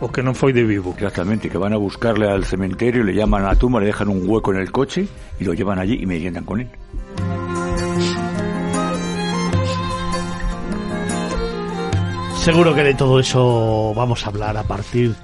o 0.00 0.10
que 0.10 0.24
non 0.24 0.34
foi 0.34 0.50
de 0.56 0.64
vivo. 0.64 0.96
Exactamente, 0.96 1.46
que 1.46 1.60
van 1.60 1.76
a 1.76 1.78
buscarle 1.78 2.26
al 2.26 2.42
cementerio, 2.48 3.04
le 3.04 3.14
llaman 3.14 3.44
a 3.44 3.54
la 3.54 3.56
tumba, 3.60 3.78
le 3.78 3.86
dejan 3.86 4.08
un 4.08 4.26
hueco 4.26 4.50
en 4.50 4.58
el 4.58 4.72
coche 4.72 5.06
y 5.38 5.44
lo 5.44 5.54
llevan 5.54 5.78
allí 5.78 6.00
y 6.00 6.06
me 6.06 6.18
llenan 6.18 6.42
con 6.42 6.58
él. 6.58 6.68
Seguro 12.42 12.74
que 12.74 12.82
de 12.82 12.94
todo 12.94 13.20
eso 13.20 13.92
vamos 13.94 14.26
a 14.26 14.30
hablar 14.30 14.56
a 14.56 14.64
partir 14.64 15.14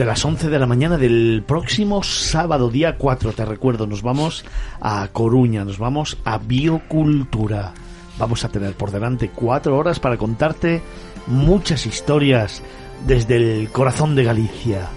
de 0.00 0.06
las 0.06 0.24
11 0.24 0.48
de 0.48 0.58
la 0.58 0.66
mañana 0.66 0.96
del 0.96 1.44
próximo 1.46 2.02
sábado, 2.02 2.70
día 2.70 2.96
4. 2.96 3.34
Te 3.34 3.44
recuerdo, 3.44 3.86
nos 3.86 4.00
vamos 4.00 4.46
a 4.80 5.06
Coruña, 5.12 5.62
nos 5.62 5.76
vamos 5.76 6.16
a 6.24 6.38
Biocultura. 6.38 7.74
Vamos 8.18 8.42
a 8.42 8.48
tener 8.48 8.72
por 8.72 8.92
delante 8.92 9.28
cuatro 9.28 9.76
horas 9.76 10.00
para 10.00 10.16
contarte 10.16 10.80
muchas 11.26 11.84
historias 11.84 12.62
desde 13.06 13.36
el 13.36 13.70
corazón 13.70 14.14
de 14.14 14.24
Galicia, 14.24 14.88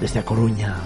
desde 0.00 0.20
A 0.20 0.24
Coruña. 0.24 0.76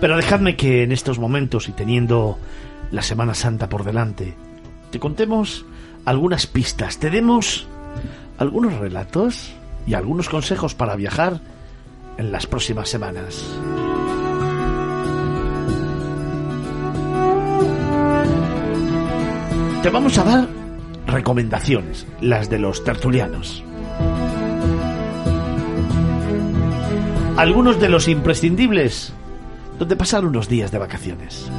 Pero 0.00 0.16
dejadme 0.16 0.54
que 0.54 0.84
en 0.84 0.92
estos 0.92 1.18
momentos 1.18 1.68
y 1.68 1.72
teniendo 1.72 2.38
la 2.92 3.02
Semana 3.02 3.34
Santa 3.34 3.68
por 3.68 3.82
delante, 3.82 4.36
te 4.92 5.00
contemos 5.00 5.66
algunas 6.04 6.46
pistas, 6.46 6.98
te 6.98 7.10
demos 7.10 7.66
algunos 8.38 8.74
relatos 8.74 9.52
y 9.86 9.94
algunos 9.94 10.28
consejos 10.28 10.74
para 10.74 10.96
viajar 10.96 11.40
en 12.16 12.32
las 12.32 12.46
próximas 12.46 12.88
semanas. 12.88 13.44
Te 19.82 19.88
vamos 19.88 20.18
a 20.18 20.24
dar 20.24 20.48
recomendaciones, 21.06 22.06
las 22.20 22.50
de 22.50 22.58
los 22.58 22.84
tertulianos. 22.84 23.64
Algunos 27.36 27.80
de 27.80 27.88
los 27.88 28.06
imprescindibles 28.08 29.14
donde 29.78 29.96
pasar 29.96 30.26
unos 30.26 30.48
días 30.48 30.70
de 30.70 30.78
vacaciones. 30.78 31.50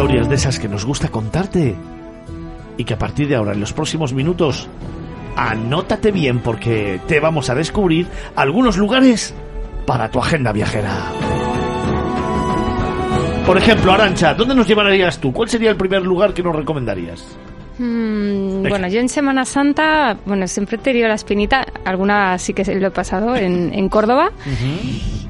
Historias 0.00 0.30
de 0.30 0.34
esas 0.34 0.58
que 0.58 0.66
nos 0.66 0.86
gusta 0.86 1.08
contarte 1.08 1.76
y 2.78 2.84
que 2.84 2.94
a 2.94 2.98
partir 2.98 3.28
de 3.28 3.36
ahora, 3.36 3.52
en 3.52 3.60
los 3.60 3.74
próximos 3.74 4.14
minutos, 4.14 4.66
anótate 5.36 6.10
bien 6.10 6.38
porque 6.38 6.98
te 7.06 7.20
vamos 7.20 7.50
a 7.50 7.54
descubrir 7.54 8.06
algunos 8.34 8.78
lugares 8.78 9.34
para 9.84 10.10
tu 10.10 10.18
agenda 10.18 10.52
viajera. 10.52 11.12
Por 13.44 13.58
ejemplo, 13.58 13.92
Arancha, 13.92 14.32
¿dónde 14.32 14.54
nos 14.54 14.66
llevarías 14.66 15.18
tú? 15.18 15.34
¿Cuál 15.34 15.50
sería 15.50 15.68
el 15.68 15.76
primer 15.76 16.00
lugar 16.00 16.32
que 16.32 16.42
nos 16.42 16.56
recomendarías? 16.56 17.36
Mm, 17.80 18.68
bueno, 18.68 18.88
yo 18.88 19.00
en 19.00 19.08
Semana 19.08 19.46
Santa, 19.46 20.18
bueno, 20.26 20.46
siempre 20.46 20.76
he 20.76 20.80
tenido 20.80 21.08
la 21.08 21.14
espinita, 21.14 21.66
alguna 21.86 22.36
sí 22.38 22.52
que 22.52 22.62
lo 22.74 22.88
he 22.88 22.90
pasado 22.90 23.34
en, 23.36 23.72
en 23.72 23.88
Córdoba. 23.88 24.32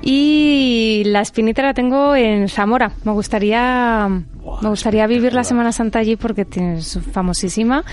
Y 0.02 1.02
la 1.06 1.20
espinita 1.20 1.62
la 1.62 1.74
tengo 1.74 2.16
en 2.16 2.48
Zamora. 2.48 2.90
Me 3.04 3.12
gustaría, 3.12 4.08
me 4.08 4.68
gustaría 4.68 5.06
vivir 5.06 5.32
la. 5.32 5.44
Semana 5.44 5.70
Santa 5.70 6.00
allí 6.00 6.16
porque 6.16 6.46
es 6.52 6.98
famosísima 7.12 7.84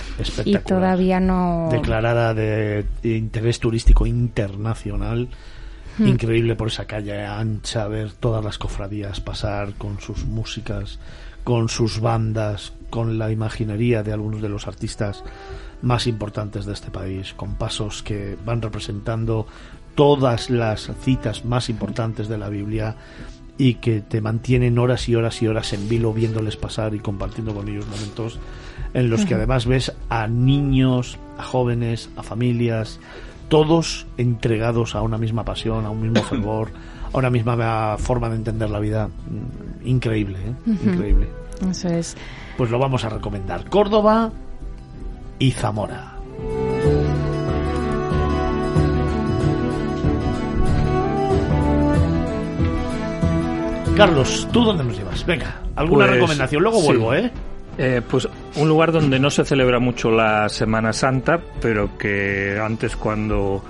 y 0.44 0.56
todavía 0.58 1.20
no. 1.20 1.68
declarada 1.70 2.34
de 2.34 2.84
interés 3.04 3.60
turístico 3.60 4.06
internacional. 4.06 5.28
Increíble 5.98 6.54
por 6.54 6.68
esa 6.68 6.84
calle 6.84 7.24
ancha, 7.24 7.88
ver 7.88 8.12
todas 8.12 8.44
las 8.44 8.58
cofradías 8.58 9.20
pasar 9.20 9.74
con 9.74 10.00
sus 10.00 10.24
músicas, 10.24 10.98
con 11.48 11.70
sus 11.70 12.00
bandas, 12.00 12.74
con 12.90 13.16
la 13.16 13.32
imaginería 13.32 14.02
de 14.02 14.12
algunos 14.12 14.42
de 14.42 14.50
los 14.50 14.66
artistas 14.66 15.24
más 15.80 16.06
importantes 16.06 16.66
de 16.66 16.74
este 16.74 16.90
país, 16.90 17.32
con 17.32 17.54
pasos 17.54 18.02
que 18.02 18.36
van 18.44 18.60
representando 18.60 19.46
todas 19.94 20.50
las 20.50 20.90
citas 21.00 21.46
más 21.46 21.70
importantes 21.70 22.28
de 22.28 22.36
la 22.36 22.50
Biblia 22.50 22.96
y 23.56 23.76
que 23.76 24.02
te 24.02 24.20
mantienen 24.20 24.78
horas 24.78 25.08
y 25.08 25.14
horas 25.14 25.40
y 25.40 25.46
horas 25.46 25.72
en 25.72 25.88
vilo 25.88 26.12
viéndoles 26.12 26.58
pasar 26.58 26.94
y 26.94 26.98
compartiendo 26.98 27.54
con 27.54 27.66
ellos 27.66 27.86
momentos 27.86 28.38
en 28.92 29.08
los 29.08 29.24
que 29.24 29.32
además 29.32 29.64
ves 29.64 29.94
a 30.10 30.26
niños, 30.26 31.18
a 31.38 31.44
jóvenes, 31.44 32.10
a 32.18 32.22
familias, 32.22 33.00
todos 33.48 34.06
entregados 34.18 34.94
a 34.94 35.00
una 35.00 35.16
misma 35.16 35.46
pasión, 35.46 35.86
a 35.86 35.90
un 35.90 36.02
mismo 36.02 36.22
fervor, 36.28 36.72
a 37.10 37.16
una 37.16 37.30
misma 37.30 37.96
forma 37.96 38.28
de 38.28 38.36
entender 38.36 38.68
la 38.68 38.80
vida. 38.80 39.08
Mm, 39.08 39.68
Increíble, 39.88 40.38
¿eh? 40.40 40.70
Increíble. 40.84 41.37
Eso 41.70 41.88
es. 41.88 42.16
Pues 42.56 42.70
lo 42.70 42.78
vamos 42.78 43.04
a 43.04 43.08
recomendar. 43.08 43.68
Córdoba 43.68 44.30
y 45.38 45.52
Zamora. 45.52 46.14
Carlos, 53.96 54.46
¿tú 54.52 54.62
dónde 54.64 54.84
nos 54.84 54.96
llevas? 54.96 55.26
Venga, 55.26 55.60
alguna 55.74 56.04
Pues, 56.06 56.14
recomendación. 56.16 56.62
Luego 56.62 56.78
sí. 56.80 56.86
vuelvo, 56.86 57.14
¿eh? 57.14 57.30
Eh, 57.78 58.00
pues 58.08 58.28
un 58.56 58.68
lugar 58.68 58.92
donde 58.92 59.18
no 59.18 59.30
se 59.30 59.44
celebra 59.44 59.78
mucho 59.80 60.10
la 60.10 60.48
Semana 60.48 60.92
Santa, 60.92 61.40
pero 61.60 61.96
que 61.98 62.60
antes 62.62 62.96
cuando 62.96 63.62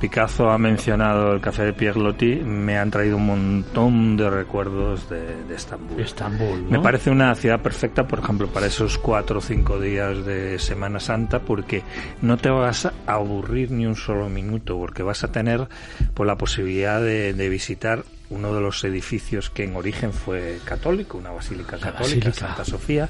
Picasso 0.00 0.50
ha 0.50 0.58
mencionado 0.58 1.32
el 1.32 1.40
café 1.40 1.64
de 1.64 1.72
Pierre 1.72 1.98
Loti, 1.98 2.36
me 2.36 2.76
han 2.76 2.90
traído 2.90 3.16
un 3.16 3.26
montón 3.26 4.16
de 4.16 4.28
recuerdos 4.28 5.08
de, 5.08 5.44
de 5.44 5.54
Estambul. 5.54 6.00
Estambul, 6.00 6.64
¿no? 6.64 6.70
Me 6.70 6.80
parece 6.80 7.10
una 7.10 7.34
ciudad 7.34 7.60
perfecta, 7.60 8.06
por 8.06 8.18
ejemplo, 8.18 8.48
para 8.48 8.66
esos 8.66 8.98
cuatro 8.98 9.38
o 9.38 9.40
cinco 9.40 9.80
días 9.80 10.24
de 10.26 10.58
Semana 10.58 11.00
Santa, 11.00 11.40
porque 11.40 11.82
no 12.20 12.36
te 12.36 12.50
vas 12.50 12.86
a 12.86 12.92
aburrir 13.06 13.70
ni 13.70 13.86
un 13.86 13.96
solo 13.96 14.28
minuto, 14.28 14.76
porque 14.78 15.02
vas 15.02 15.24
a 15.24 15.32
tener 15.32 15.66
pues, 16.12 16.26
la 16.26 16.36
posibilidad 16.36 17.00
de, 17.00 17.32
de 17.32 17.48
visitar 17.48 18.04
uno 18.28 18.54
de 18.54 18.60
los 18.60 18.84
edificios 18.84 19.50
que 19.50 19.64
en 19.64 19.76
origen 19.76 20.12
fue 20.12 20.58
católico, 20.64 21.16
una 21.16 21.30
basílica 21.30 21.78
católica, 21.78 22.00
basílica. 22.00 22.32
Santa 22.32 22.64
Sofía, 22.64 23.08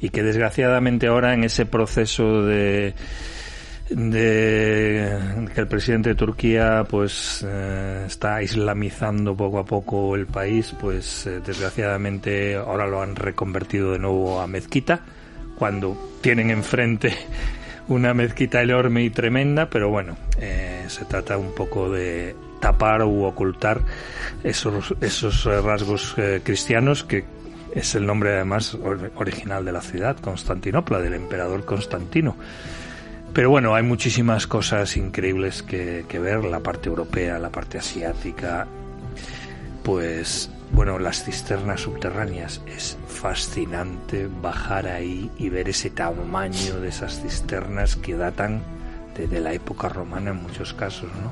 y 0.00 0.10
que 0.10 0.22
desgraciadamente 0.22 1.08
ahora 1.08 1.34
en 1.34 1.44
ese 1.44 1.66
proceso 1.66 2.42
de 2.42 2.94
de 3.90 5.46
que 5.54 5.60
el 5.60 5.68
presidente 5.68 6.10
de 6.10 6.14
Turquía 6.14 6.84
pues 6.88 7.44
eh, 7.46 8.04
está 8.06 8.42
islamizando 8.42 9.36
poco 9.36 9.58
a 9.58 9.64
poco 9.64 10.14
el 10.16 10.26
país 10.26 10.74
pues 10.80 11.26
eh, 11.26 11.40
desgraciadamente 11.44 12.56
ahora 12.56 12.86
lo 12.86 13.00
han 13.02 13.16
reconvertido 13.16 13.92
de 13.92 13.98
nuevo 13.98 14.40
a 14.40 14.46
mezquita 14.46 15.00
cuando 15.56 15.96
tienen 16.20 16.50
enfrente 16.50 17.14
una 17.88 18.12
mezquita 18.14 18.62
enorme 18.62 19.04
y 19.04 19.10
tremenda 19.10 19.70
pero 19.70 19.88
bueno 19.88 20.16
eh, 20.40 20.84
se 20.88 21.04
trata 21.04 21.38
un 21.38 21.54
poco 21.54 21.90
de 21.90 22.34
tapar 22.60 23.02
u 23.04 23.24
ocultar 23.24 23.80
esos 24.42 24.94
esos 25.00 25.44
rasgos 25.44 26.14
eh, 26.18 26.40
cristianos 26.42 27.04
que 27.04 27.24
es 27.74 27.94
el 27.94 28.06
nombre 28.06 28.34
además 28.34 28.74
or- 28.74 29.12
original 29.16 29.64
de 29.64 29.72
la 29.72 29.80
ciudad 29.80 30.16
Constantinopla 30.18 30.98
del 30.98 31.14
emperador 31.14 31.64
Constantino 31.64 32.36
pero 33.36 33.50
bueno, 33.50 33.74
hay 33.74 33.82
muchísimas 33.82 34.46
cosas 34.46 34.96
increíbles 34.96 35.62
que, 35.62 36.06
ver, 36.10 36.42
la 36.42 36.60
parte 36.60 36.88
europea, 36.88 37.38
la 37.38 37.50
parte 37.50 37.76
asiática, 37.76 38.66
pues 39.82 40.48
bueno, 40.72 40.98
las 40.98 41.22
cisternas 41.22 41.82
subterráneas. 41.82 42.62
Es 42.66 42.96
fascinante 43.06 44.26
bajar 44.40 44.86
ahí 44.86 45.30
y 45.36 45.50
ver 45.50 45.68
ese 45.68 45.90
tamaño 45.90 46.80
de 46.80 46.88
esas 46.88 47.20
cisternas 47.20 47.96
que 47.96 48.16
datan 48.16 48.62
desde 49.14 49.40
la 49.40 49.52
época 49.52 49.90
romana 49.90 50.30
en 50.30 50.42
muchos 50.42 50.72
casos, 50.72 51.10
¿no? 51.22 51.30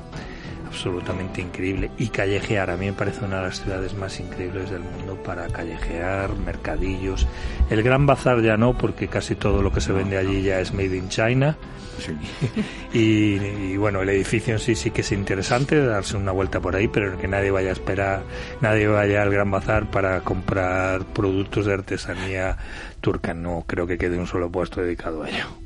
Absolutamente 0.75 1.41
increíble. 1.41 1.93
Y 1.99 2.09
callejear, 2.09 2.69
a 2.69 2.77
mí 2.77 2.87
me 2.87 2.93
parece 2.93 3.25
una 3.25 3.37
de 3.37 3.43
las 3.43 3.61
ciudades 3.61 3.95
más 3.95 4.19
increíbles 4.19 4.71
del 4.71 4.81
mundo 4.81 5.15
para 5.23 5.47
callejear, 5.47 6.35
mercadillos. 6.37 7.29
El 7.71 7.85
Gran 7.85 8.07
Bazar 8.07 8.43
ya 8.43 8.57
no, 8.57 8.77
porque 8.77 9.07
casi 9.07 9.37
todo 9.37 9.63
lo 9.63 9.73
que 9.73 9.81
se 9.81 9.93
vende 9.93 10.19
allí 10.19 10.43
ya 10.43 10.59
es 10.59 10.75
made 10.75 10.97
in 10.97 11.09
China. 11.09 11.57
Sí. 11.99 12.13
Y, 12.93 13.37
y, 13.41 13.77
bueno, 13.77 14.03
el 14.03 14.09
edificio 14.09 14.55
en 14.55 14.61
sí 14.61 14.77
sí 14.77 14.93
que 14.93 15.01
es 15.01 15.11
interesante, 15.11 15.85
darse 15.85 16.17
una 16.17 16.31
vuelta 16.31 16.61
por 16.61 16.77
ahí, 16.77 16.87
pero 16.87 17.19
que 17.19 17.27
nadie 17.27 17.51
vaya 17.51 17.71
a 17.71 17.73
esperar, 17.73 18.23
nadie 18.61 18.87
vaya 18.87 19.23
al 19.23 19.31
Gran 19.31 19.51
Bazar 19.51 19.91
para 19.91 20.21
comprar 20.21 21.05
productos 21.07 21.67
de 21.67 21.75
artesanía 21.75 22.57
turca. 23.01 23.33
No 23.35 23.65
creo 23.67 23.87
que 23.87 23.99
quede 23.99 24.19
un 24.19 24.27
solo 24.27 24.51
puesto 24.51 24.81
dedicado 24.81 25.23
a 25.25 25.29
ello. 25.29 25.64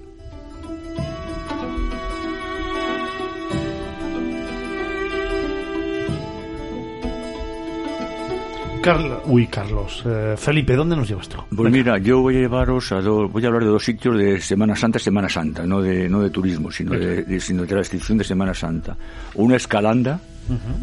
Carl- 8.82 9.20
Uy, 9.26 9.46
Carlos. 9.48 10.02
eh, 10.06 10.34
Felipe, 10.36 10.74
¿dónde 10.74 10.96
nos 10.96 11.08
llevas 11.08 11.28
tú? 11.28 11.38
Pues 11.54 11.70
mira, 11.72 11.98
yo 11.98 12.20
voy 12.20 12.36
a 12.36 12.40
llevaros 12.40 12.90
a 12.92 13.00
dos, 13.00 13.30
voy 13.30 13.44
a 13.44 13.48
hablar 13.48 13.64
de 13.64 13.68
dos 13.70 13.84
sitios 13.84 14.16
de 14.16 14.40
Semana 14.40 14.74
Santa, 14.76 14.98
Semana 14.98 15.28
Santa, 15.28 15.66
no 15.66 15.82
de, 15.82 16.08
no 16.08 16.20
de 16.20 16.30
turismo, 16.30 16.70
sino 16.70 16.92
de, 16.92 17.24
de- 17.24 17.40
sino 17.40 17.64
de 17.64 17.70
la 17.72 17.78
restricción 17.78 18.18
de 18.18 18.24
Semana 18.24 18.54
Santa. 18.54 18.96
Una 19.34 19.56
es 19.56 19.66
Calanda, 19.66 20.20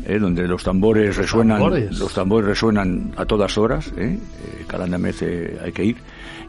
eh, 0.06 0.20
donde 0.20 0.48
los 0.48 0.64
tambores 0.64 1.16
resuenan, 1.16 1.58
tambores. 1.58 1.98
los 2.00 2.14
tambores 2.14 2.48
resuenan 2.50 3.14
a 3.18 3.26
todas 3.26 3.58
horas, 3.58 3.92
eh, 3.98 4.20
eh, 4.20 4.64
Calanda 4.68 4.98
merece, 4.98 5.58
hay 5.64 5.72
que 5.72 5.86
ir. 5.86 5.98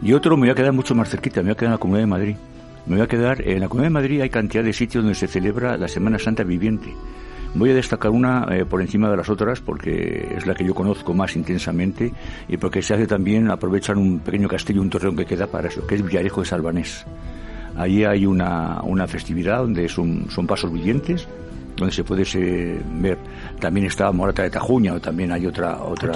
Y 0.02 0.12
otro 0.12 0.36
me 0.36 0.42
voy 0.42 0.50
a 0.50 0.54
quedar 0.54 0.72
mucho 0.72 0.94
más 0.94 1.08
cerquita, 1.08 1.40
me 1.40 1.44
voy 1.46 1.52
a 1.52 1.56
quedar 1.56 1.68
en 1.68 1.72
la 1.72 1.78
Comunidad 1.78 2.02
de 2.02 2.06
Madrid. 2.10 2.36
Me 2.86 2.96
voy 2.96 3.04
a 3.04 3.08
quedar, 3.08 3.40
en 3.42 3.60
la 3.60 3.68
Comunidad 3.68 3.86
de 3.90 3.94
Madrid 3.94 4.20
hay 4.20 4.30
cantidad 4.30 4.62
de 4.62 4.72
sitios 4.72 5.02
donde 5.02 5.14
se 5.18 5.26
celebra 5.26 5.76
la 5.76 5.88
Semana 5.88 6.18
Santa 6.18 6.44
viviente. 6.44 6.92
Voy 7.56 7.70
a 7.70 7.74
destacar 7.74 8.10
una 8.10 8.46
eh, 8.50 8.64
por 8.64 8.80
encima 8.82 9.10
de 9.10 9.16
las 9.16 9.28
otras 9.28 9.60
porque 9.60 10.34
es 10.36 10.46
la 10.46 10.54
que 10.54 10.64
yo 10.64 10.74
conozco 10.74 11.14
más 11.14 11.34
intensamente 11.36 12.12
y 12.48 12.56
porque 12.56 12.82
se 12.82 12.94
hace 12.94 13.06
también 13.06 13.50
aprovechar 13.50 13.96
un 13.96 14.18
pequeño 14.20 14.48
castillo, 14.48 14.82
un 14.82 14.90
torreón 14.90 15.16
que 15.16 15.24
queda 15.26 15.46
para 15.46 15.68
eso, 15.68 15.86
que 15.86 15.94
es 15.96 16.04
Villarejo 16.04 16.40
de 16.42 16.46
Salvanés. 16.46 17.04
Allí 17.76 18.04
hay 18.04 18.24
una, 18.26 18.80
una 18.82 19.06
festividad 19.06 19.58
donde 19.58 19.88
son, 19.88 20.26
pasos 20.46 20.72
vivientes, 20.72 21.28
donde 21.76 21.92
se 21.92 22.04
puede 22.04 22.24
se- 22.24 22.78
ver. 22.94 23.18
También 23.60 23.86
está 23.86 24.10
Morata 24.12 24.42
de 24.42 24.50
Tajuña, 24.50 24.94
o 24.94 25.00
también 25.00 25.30
hay 25.32 25.44
otra. 25.46 25.82
otra. 25.82 26.12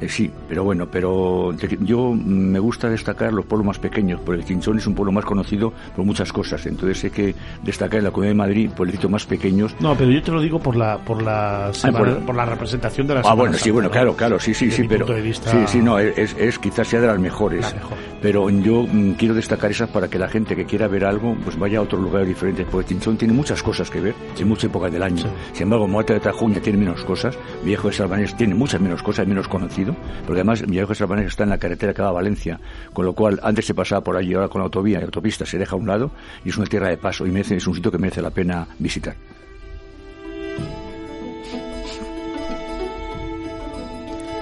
Eh, 0.00 0.08
sí, 0.08 0.30
pero 0.48 0.64
bueno, 0.64 0.86
pero 0.90 1.52
yo 1.80 2.12
me 2.14 2.58
gusta 2.58 2.88
destacar 2.88 3.32
los 3.32 3.44
pueblos 3.46 3.66
más 3.66 3.78
pequeños, 3.78 4.20
porque 4.24 4.44
Chinchón 4.44 4.78
es 4.78 4.86
un 4.86 4.94
pueblo 4.94 5.12
más 5.12 5.24
conocido 5.24 5.72
por 5.94 6.04
muchas 6.04 6.32
cosas. 6.32 6.64
Entonces 6.66 7.04
hay 7.04 7.10
que 7.10 7.34
destacar 7.62 7.98
en 7.98 8.04
la 8.04 8.10
Comunidad 8.10 8.32
de 8.32 8.38
Madrid 8.38 8.70
pueblitos 8.76 9.10
más 9.10 9.24
pequeños 9.26 9.74
No, 9.80 9.94
pero 9.96 10.10
yo 10.10 10.22
te 10.22 10.30
lo 10.32 10.40
digo 10.40 10.58
por 10.58 10.76
la 10.76 10.98
por 10.98 11.22
la 11.22 11.70
semana- 11.72 12.14
por- 12.16 12.26
por 12.26 12.34
la 12.34 12.44
representación 12.44 13.06
de 13.06 13.14
la 13.14 13.20
Ah, 13.24 13.34
bueno, 13.34 13.54
sí, 13.54 13.60
Santa, 13.60 13.72
bueno, 13.72 13.88
¿no? 13.88 13.92
claro, 13.92 14.14
claro, 14.16 14.40
sí, 14.40 14.54
sí, 14.54 14.66
Desde 14.66 14.82
sí, 14.82 14.88
pero 14.88 15.06
vista- 15.22 15.50
sí, 15.50 15.58
sí, 15.66 15.78
no, 15.82 15.98
es, 15.98 16.34
es 16.38 16.58
quizás 16.58 16.86
sea 16.88 17.00
de 17.00 17.06
las 17.06 17.18
mejores, 17.18 17.62
La 17.72 17.74
mejor. 17.78 17.98
pero 18.20 18.50
yo 18.50 18.82
mm, 18.90 19.12
quiero 19.12 19.34
destacar 19.34 19.70
esas 19.70 19.88
para 19.88 20.08
que 20.08 20.18
la 20.18 20.28
gente 20.28 20.54
que 20.56 20.64
quiera 20.66 20.88
ver 20.88 21.04
algo, 21.04 21.34
pues 21.44 21.58
vaya 21.58 21.78
a 21.78 21.82
otros 21.82 22.00
lugares 22.02 22.28
diferentes, 22.28 22.66
porque 22.70 22.88
Chinchón 22.88 23.16
tiene 23.16 23.34
muchas 23.34 23.62
cosas 23.62 23.90
que 23.90 24.00
ver 24.00 24.14
en 24.38 24.48
muchas 24.48 24.64
épocas 24.64 24.92
del 24.92 25.02
año. 25.02 25.22
Sí. 25.22 25.28
Sin 25.54 25.62
embargo, 25.64 25.86
Muerte 25.88 26.12
de 26.14 26.20
Tajuña 26.20 26.60
tiene 26.60 26.78
menos 26.78 27.02
cosas, 27.04 27.38
Viejo 27.64 27.88
de 27.88 27.94
Salvanés 27.94 28.36
tiene 28.36 28.54
muchas 28.54 28.80
menos 28.80 29.02
cosas, 29.02 29.26
menos 29.26 29.48
conocido, 29.86 30.24
porque 30.26 30.40
además 30.40 30.62
de 30.66 30.94
Salvanés 30.94 31.26
está 31.26 31.44
en 31.44 31.50
la 31.50 31.58
carretera 31.58 31.94
que 31.94 32.02
va 32.02 32.08
a 32.08 32.12
Valencia, 32.12 32.58
con 32.92 33.04
lo 33.04 33.12
cual 33.12 33.38
antes 33.42 33.66
se 33.66 33.74
pasaba 33.74 34.02
por 34.02 34.16
allí, 34.16 34.34
ahora 34.34 34.48
con 34.48 34.60
la 34.60 34.64
autovía 34.64 35.00
y 35.00 35.04
autopista 35.04 35.46
se 35.46 35.58
deja 35.58 35.76
a 35.76 35.78
un 35.78 35.86
lado 35.86 36.10
y 36.44 36.50
es 36.50 36.56
una 36.56 36.66
tierra 36.66 36.88
de 36.88 36.96
paso 36.96 37.26
y 37.26 37.30
merece, 37.30 37.56
es 37.56 37.66
un 37.66 37.74
sitio 37.74 37.90
que 37.90 37.98
merece 37.98 38.22
la 38.22 38.30
pena 38.30 38.66
visitar. 38.78 39.14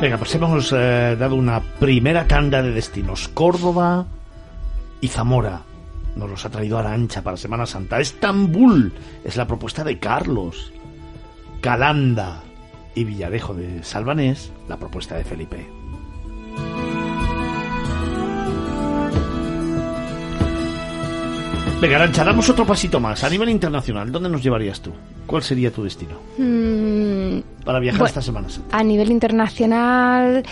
Venga, 0.01 0.19
pues 0.19 0.35
hemos 0.35 0.73
eh, 0.73 1.17
dado 1.19 1.37
una 1.37 1.61
primera 1.61 2.27
tanda 2.27 2.61
de 2.61 2.73
destinos. 2.73 3.29
Córdoba 3.29 4.05
y 5.01 5.09
Zamora. 5.09 5.63
Nos 6.17 6.29
los 6.29 6.45
ha 6.45 6.51
traído 6.51 6.79
a 6.79 6.83
la 6.83 6.93
ancha 6.93 7.23
para 7.23 7.37
Semana 7.37 7.65
Santa. 7.65 8.01
Estambul 8.01 8.93
es 9.25 9.37
la 9.37 9.47
propuesta 9.47 9.83
de 9.83 9.99
Carlos. 9.99 10.73
Calanda 11.61 12.43
y 12.95 13.05
Villarejo 13.05 13.55
de 13.55 13.83
Salvanés, 13.83 14.53
la 14.69 14.79
propuesta 14.79 15.17
de 15.17 15.25
Felipe. 15.25 15.67
Venga, 21.81 21.97
Arancha, 21.97 22.25
damos 22.25 22.49
otro 22.49 22.65
pasito 22.67 22.99
más. 22.99 23.25
A 23.25 23.29
nivel 23.31 23.51
internacional, 23.51 24.11
¿dónde 24.11 24.29
nos 24.31 24.43
llevarías 24.43 24.81
tú? 24.81 24.91
¿Cuál 25.27 25.43
sería 25.43 25.71
tu 25.71 25.83
destino 25.85 26.13
Mm, 26.39 27.41
para 27.65 27.79
viajar 27.79 27.99
Bueno. 28.01 28.09
esta 28.09 28.23
Semana 28.23 28.49
Santa? 28.49 28.77
a 28.77 28.83
nivel 28.83 29.11
internacional, 29.11 30.45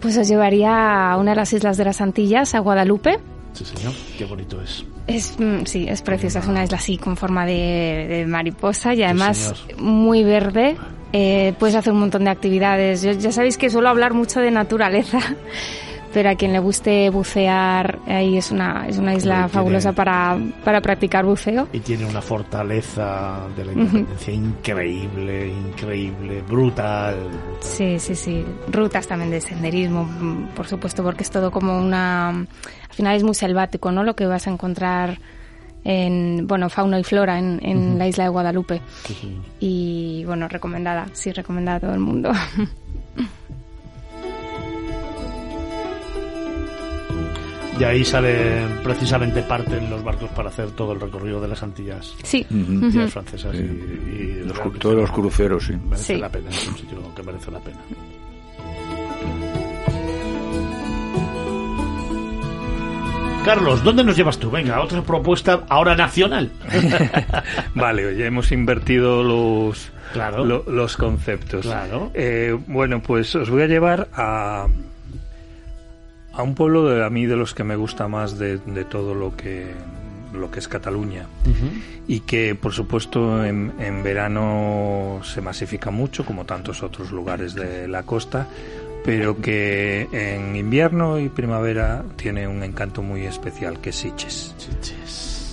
pues 0.00 0.16
os 0.18 0.28
llevaría 0.28 1.12
a 1.12 1.16
una 1.16 1.30
de 1.32 1.36
las 1.36 1.52
islas 1.52 1.76
de 1.76 1.84
las 1.84 2.00
Antillas, 2.00 2.54
a 2.54 2.58
Guadalupe. 2.58 3.18
Sí, 3.54 3.64
señor. 3.64 3.92
Qué 4.18 4.24
bonito 4.24 4.60
es. 4.60 4.84
Es, 5.06 5.36
mm, 5.38 5.64
sí, 5.64 5.86
es 5.88 6.02
preciosa, 6.02 6.40
es 6.40 6.46
una 6.48 6.64
isla 6.64 6.76
así 6.78 6.98
con 6.98 7.16
forma 7.16 7.46
de, 7.46 8.06
de 8.08 8.26
mariposa 8.26 8.94
y 8.94 9.02
además 9.04 9.54
muy 9.78 10.22
verde. 10.24 10.76
Eh, 11.16 11.54
puedes 11.60 11.76
hacer 11.76 11.92
un 11.92 12.00
montón 12.00 12.24
de 12.24 12.30
actividades. 12.30 13.02
Yo- 13.02 13.12
ya 13.12 13.30
sabéis 13.30 13.56
que 13.56 13.70
suelo 13.70 13.88
hablar 13.88 14.14
mucho 14.14 14.40
de 14.40 14.50
naturaleza, 14.50 15.20
pero 16.12 16.28
a 16.30 16.34
quien 16.34 16.52
le 16.52 16.58
guste 16.58 17.08
bucear, 17.10 18.00
ahí 18.08 18.36
es 18.36 18.50
una, 18.50 18.86
es 18.88 18.98
una 18.98 19.14
isla 19.14 19.34
Tiene- 19.36 19.48
fabulosa 19.48 19.92
para, 19.92 20.36
para 20.64 20.80
practicar 20.80 21.24
buceo. 21.24 21.68
Y 21.72 21.78
tiene 21.80 22.04
una 22.04 22.20
fortaleza 22.20 23.46
de 23.56 23.64
la 23.64 23.72
independencia 23.74 24.34
increíble, 24.34 25.48
increíble, 25.48 26.42
brutal. 26.42 27.16
Sí, 27.60 28.00
sí, 28.00 28.16
sí. 28.16 28.44
Rutas 28.72 29.06
también 29.06 29.30
de 29.30 29.40
senderismo, 29.40 30.04
mm, 30.04 30.48
por 30.56 30.66
supuesto, 30.66 31.04
porque 31.04 31.22
es 31.22 31.30
todo 31.30 31.52
como 31.52 31.78
una... 31.78 32.30
Al 32.30 32.46
final 32.96 33.16
es 33.16 33.22
muy 33.22 33.34
selvático, 33.34 33.92
¿no? 33.92 34.02
Lo 34.02 34.14
que 34.16 34.26
vas 34.26 34.46
a 34.48 34.50
encontrar 34.50 35.18
en, 35.84 36.46
bueno, 36.46 36.68
fauna 36.70 36.98
y 36.98 37.04
flora 37.04 37.38
en, 37.38 37.60
en 37.62 37.98
la 37.98 38.08
isla 38.08 38.24
de 38.24 38.30
Guadalupe. 38.30 38.80
Y, 39.60 40.24
bueno, 40.26 40.48
recomendada, 40.48 41.06
sí, 41.12 41.30
recomendada 41.32 41.76
a 41.76 41.80
todo 41.80 41.94
el 41.94 42.00
mundo. 42.00 42.32
De 47.78 47.84
ahí 47.86 48.04
salen 48.04 48.78
precisamente 48.84 49.42
parten 49.42 49.90
los 49.90 50.02
barcos 50.04 50.30
para 50.30 50.48
hacer 50.48 50.70
todo 50.70 50.92
el 50.92 51.00
recorrido 51.00 51.40
de 51.40 51.48
las 51.48 51.62
Antillas. 51.64 52.14
sí. 52.22 52.46
Antillas 52.48 53.12
francesas 53.12 53.56
Sí. 53.56 53.62
y, 53.62 54.20
y 54.42 54.44
Los 54.46 54.60
todos 54.78 54.94
los 54.94 55.10
cruceros, 55.10 55.64
sí. 55.66 55.72
merece 55.76 56.14
Sí. 56.14 56.20
la 56.20 56.28
pena, 56.28 56.50
es 56.50 56.68
un 56.68 56.76
sitio 56.76 56.98
que 57.16 57.22
merece 57.24 57.50
la 57.50 57.58
pena. 57.58 57.78
Carlos, 63.44 63.84
¿dónde 63.84 64.02
nos 64.02 64.16
llevas 64.16 64.38
tú? 64.38 64.50
Venga, 64.50 64.80
otra 64.80 65.02
propuesta 65.02 65.64
ahora 65.68 65.94
nacional. 65.94 66.50
vale, 67.74 68.16
ya 68.16 68.24
hemos 68.24 68.50
invertido 68.52 69.22
los, 69.22 69.92
claro. 70.14 70.44
los 70.66 70.96
conceptos. 70.96 71.66
Claro. 71.66 72.10
Eh, 72.14 72.56
bueno, 72.66 73.02
pues 73.02 73.34
os 73.34 73.50
voy 73.50 73.62
a 73.62 73.66
llevar 73.66 74.08
a, 74.14 74.66
a 76.32 76.42
un 76.42 76.54
pueblo 76.54 76.88
de 76.88 77.04
a 77.04 77.10
mí 77.10 77.26
de 77.26 77.36
los 77.36 77.52
que 77.52 77.64
me 77.64 77.76
gusta 77.76 78.08
más 78.08 78.38
de, 78.38 78.56
de 78.58 78.84
todo 78.84 79.14
lo 79.14 79.36
que 79.36 79.72
lo 80.32 80.50
que 80.50 80.58
es 80.58 80.66
Cataluña 80.66 81.26
y 82.08 82.20
que 82.20 82.56
por 82.56 82.72
supuesto 82.72 83.44
en, 83.44 83.72
en, 83.78 84.02
verano 84.02 85.20
se 85.22 85.40
masifica 85.40 85.92
mucho 85.92 86.24
como 86.24 86.44
tantos 86.44 86.82
otros 86.82 87.12
lugares 87.12 87.54
de 87.54 87.86
la 87.86 88.02
costa 88.02 88.48
pero 89.04 89.40
que 89.40 90.08
en 90.12 90.56
invierno 90.56 91.18
y 91.18 91.28
primavera 91.28 92.04
tiene 92.16 92.48
un 92.48 92.62
encanto 92.62 93.02
muy 93.02 93.26
especial 93.26 93.80
que 93.80 93.90
es 93.90 93.96
Siches. 93.96 94.54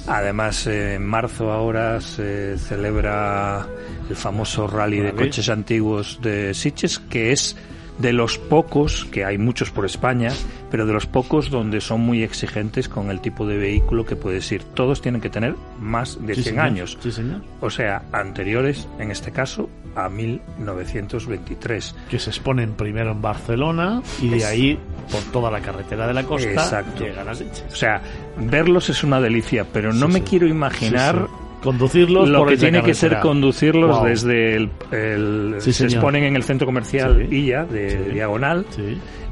Además, 0.08 0.66
en 0.68 1.06
marzo 1.06 1.52
ahora 1.52 2.02
se 2.02 2.58
celebra 2.58 3.68
el 4.10 4.16
famoso 4.16 4.68
rally 4.68 5.00
de 5.00 5.14
coches 5.14 5.50
antiguos 5.50 6.20
de 6.22 6.54
Siches, 6.54 6.98
que 7.00 7.32
es 7.34 7.56
de 8.02 8.14
los 8.14 8.38
pocos, 8.38 9.06
que 9.12 9.24
hay 9.26 9.38
muchos 9.38 9.72
por 9.72 9.86
España, 9.86 10.32
pero 10.70 10.86
de 10.86 10.94
los 10.94 11.06
pocos 11.06 11.50
donde 11.50 11.82
son 11.82 12.02
muy 12.02 12.24
exigentes 12.24 12.90
con 12.90 13.10
el 13.12 13.22
tipo 13.22 13.46
de 13.46 13.58
vehículo 13.58 14.06
que 14.06 14.16
puedes 14.16 14.52
ir. 14.52 14.64
Todos 14.64 15.02
tienen 15.02 15.22
que 15.22 15.30
tener 15.30 15.56
más 15.80 16.18
de 16.26 16.36
Sí, 16.36 16.44
100 16.44 16.54
señor. 16.56 16.66
años. 16.66 16.98
Sí, 17.02 17.12
señor. 17.12 17.42
O 17.60 17.70
sea, 17.70 18.04
anteriores, 18.12 18.88
en 19.00 19.12
este 19.12 19.32
caso, 19.32 19.70
a 19.96 20.08
1923. 20.10 21.96
Que 22.10 22.20
se 22.20 22.30
exponen 22.30 22.74
primero 22.74 23.12
en 23.12 23.22
Barcelona 23.22 24.02
y 24.22 24.30
de 24.30 24.46
ahí 24.46 24.80
por 25.12 25.22
toda 25.32 25.52
la 25.52 25.60
carretera 25.60 26.08
de 26.08 26.14
la 26.14 26.24
costa 26.24 26.50
Exacto. 26.52 27.04
llegan 27.04 27.28
a 27.28 27.36
Sitges. 27.36 27.66
O 27.72 27.76
sea, 27.76 28.02
verlos 28.38 28.90
es 28.90 29.04
una 29.04 29.20
delicia, 29.20 29.66
pero 29.72 29.92
no 29.94 30.08
Sí, 30.08 30.14
me 30.14 30.24
quiero 30.24 30.48
imaginar. 30.48 31.28
Conducirlos 31.62 32.28
lo 32.30 32.40
por 32.40 32.50
que 32.50 32.58
tiene 32.58 32.82
que 32.82 32.94
ser 32.94 33.20
conducirlos 33.20 33.98
Wow. 33.98 34.06
desde 34.08 34.56
el, 34.56 34.70
el- 34.92 35.56
Sí, 35.60 35.72
se 35.74 35.86
exponen 35.86 36.24
en 36.24 36.36
el 36.36 36.44
centro 36.44 36.66
comercial 36.66 37.26
Sí. 37.30 37.36
Illa 37.36 37.66
de 37.66 37.90
Sí. 37.92 38.12
diagonal 38.14 38.66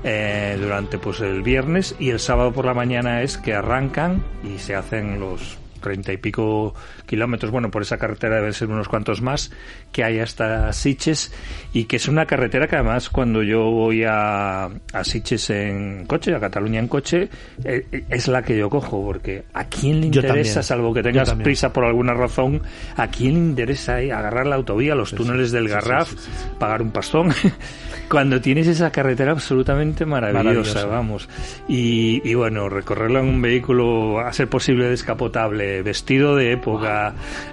eh, 0.03 0.57
durante 0.61 0.97
pues 0.97 1.19
el 1.21 1.41
viernes 1.41 1.95
y 1.99 2.09
el 2.09 2.19
sábado 2.19 2.51
por 2.53 2.65
la 2.65 2.73
mañana 2.73 3.21
es 3.21 3.37
que 3.37 3.53
arrancan 3.53 4.23
y 4.43 4.57
se 4.59 4.75
hacen 4.75 5.19
los 5.19 5.57
treinta 5.81 6.11
y 6.13 6.17
pico 6.17 6.73
kilómetros, 7.09 7.51
bueno, 7.51 7.71
por 7.71 7.81
esa 7.81 7.97
carretera 7.97 8.35
deben 8.35 8.53
ser 8.53 8.69
unos 8.69 8.87
cuantos 8.87 9.21
más, 9.21 9.51
que 9.91 10.03
hay 10.03 10.19
hasta 10.19 10.71
Siches 10.71 11.33
y 11.73 11.85
que 11.85 11.95
es 11.95 12.07
una 12.07 12.25
carretera 12.25 12.67
que 12.67 12.75
además 12.75 13.09
cuando 13.09 13.41
yo 13.43 13.63
voy 13.63 14.03
a, 14.05 14.65
a 14.65 15.03
Siches 15.03 15.49
en 15.49 16.05
coche, 16.05 16.33
a 16.35 16.39
Cataluña 16.39 16.79
en 16.79 16.87
coche, 16.87 17.29
eh, 17.63 18.05
es 18.09 18.27
la 18.27 18.43
que 18.43 18.57
yo 18.57 18.69
cojo, 18.69 19.03
porque 19.03 19.43
¿a 19.53 19.65
quién 19.65 19.99
le 19.99 20.07
interesa, 20.07 20.61
salvo 20.61 20.93
que 20.93 21.03
tengas 21.03 21.33
prisa 21.33 21.73
por 21.73 21.83
alguna 21.83 22.13
razón, 22.13 22.61
¿a 22.95 23.07
quién 23.07 23.33
le 23.33 23.39
interesa 23.39 24.01
eh, 24.01 24.13
agarrar 24.13 24.45
la 24.45 24.55
autovía, 24.55 24.93
los 24.95 25.13
túneles 25.13 25.51
del 25.51 25.67
sí, 25.67 25.73
Garraf, 25.73 26.11
sí, 26.11 26.29
pagar 26.59 26.81
un 26.81 26.91
pastón? 26.91 27.33
Cuando 28.09 28.41
tienes 28.41 28.67
esa 28.67 28.91
carretera 28.91 29.31
absolutamente 29.31 30.03
maravillosa, 30.03 30.43
Maravillosa. 30.43 30.85
vamos. 30.87 31.29
Y, 31.67 32.27
y 32.27 32.33
bueno, 32.33 32.67
recorrerlo 32.67 33.19
en 33.19 33.27
un 33.27 33.41
vehículo, 33.41 34.19
a 34.19 34.33
ser 34.33 34.47
posible 34.47 34.89
descapotable, 34.89 35.83
vestido 35.83 36.35
de 36.35 36.53
época, 36.53 36.98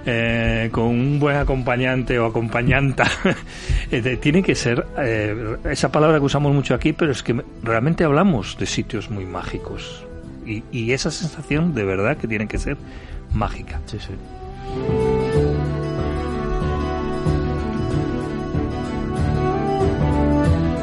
eh, 0.05 0.69
con 0.71 0.85
un 0.85 1.19
buen 1.19 1.37
acompañante 1.37 2.17
o 2.19 2.25
acompañanta, 2.25 3.05
eh, 3.91 4.17
tiene 4.21 4.41
que 4.43 4.55
ser 4.55 4.85
eh, 4.99 5.57
esa 5.69 5.91
palabra 5.91 6.19
que 6.19 6.25
usamos 6.25 6.53
mucho 6.53 6.73
aquí, 6.73 6.93
pero 6.93 7.11
es 7.11 7.23
que 7.23 7.41
realmente 7.63 8.03
hablamos 8.03 8.57
de 8.59 8.65
sitios 8.65 9.09
muy 9.09 9.25
mágicos. 9.25 10.03
Y, 10.45 10.63
y 10.71 10.91
esa 10.93 11.11
sensación 11.11 11.73
de 11.73 11.83
verdad 11.83 12.15
que 12.17 12.27
tiene 12.27 12.47
que 12.47 12.57
ser 12.57 12.77
mágica. 13.33 13.79
Sí, 13.85 13.97
sí. 13.99 14.13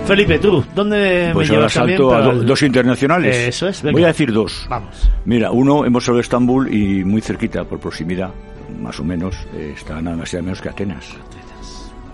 Felipe, 0.07 0.39
tú, 0.39 0.63
¿dónde 0.75 1.31
Pues 1.33 1.49
me 1.49 1.57
ahora 1.57 1.69
llevas 1.69 1.75
también 1.75 1.99
salto 1.99 2.15
a 2.15 2.21
do- 2.21 2.31
el- 2.33 2.45
dos 2.47 2.63
internacionales. 2.63 3.35
Eso 3.37 3.69
es, 3.69 3.83
venga. 3.83 3.93
Voy 3.95 4.05
a 4.05 4.09
decir 4.09 4.33
dos. 4.33 4.67
Vamos. 4.69 5.11
Mira, 5.25 5.51
uno 5.51 5.87
hemos 5.87 6.05
hablado 6.07 6.19
de 6.19 6.23
Estambul 6.23 6.75
y 6.75 7.03
muy 7.05 7.23
cerquita, 7.23 7.65
por 7.65 7.81
proximidad, 7.81 8.29
más 8.85 9.01
o 9.01 9.05
menos, 9.05 9.35
eh, 9.55 9.73
está 9.77 10.01
nada 10.01 10.17
más 10.17 10.33
y 10.33 10.37
nada 10.37 10.45
menos 10.45 10.61
que 10.61 10.69
Atenas. 10.69 11.17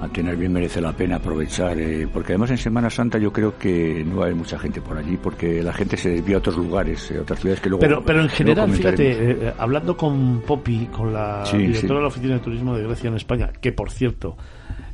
Atenas 0.00 0.38
bien 0.38 0.50
merece 0.50 0.80
la 0.80 0.92
pena 0.94 1.16
aprovechar, 1.16 1.76
eh, 1.78 2.08
porque 2.10 2.32
además 2.32 2.50
en 2.52 2.56
Semana 2.56 2.88
Santa 2.88 3.18
yo 3.18 3.30
creo 3.34 3.58
que 3.58 4.02
no 4.06 4.22
haber 4.22 4.34
mucha 4.34 4.58
gente 4.58 4.80
por 4.80 4.96
allí, 4.96 5.18
porque 5.22 5.62
la 5.62 5.74
gente 5.74 5.98
se 5.98 6.08
desvía 6.08 6.36
a 6.36 6.38
otros 6.38 6.56
lugares, 6.56 7.10
eh, 7.10 7.18
a 7.18 7.20
otras 7.20 7.38
ciudades 7.40 7.60
que 7.60 7.68
luego. 7.68 7.80
Pero, 7.82 8.02
pero 8.02 8.22
en 8.22 8.30
general, 8.30 8.70
fíjate, 8.72 9.32
eh, 9.48 9.52
hablando 9.58 9.98
con 9.98 10.40
Poppy, 10.46 10.86
con 10.86 11.12
la 11.12 11.44
Sí, 11.44 11.58
directora 11.58 11.82
sí. 11.88 11.94
de 11.96 12.00
la 12.00 12.06
Oficina 12.06 12.34
de 12.34 12.40
Turismo 12.40 12.74
de 12.76 12.84
Grecia 12.84 13.08
en 13.08 13.16
España, 13.16 13.50
que 13.60 13.72
por 13.72 13.90
cierto, 13.90 14.38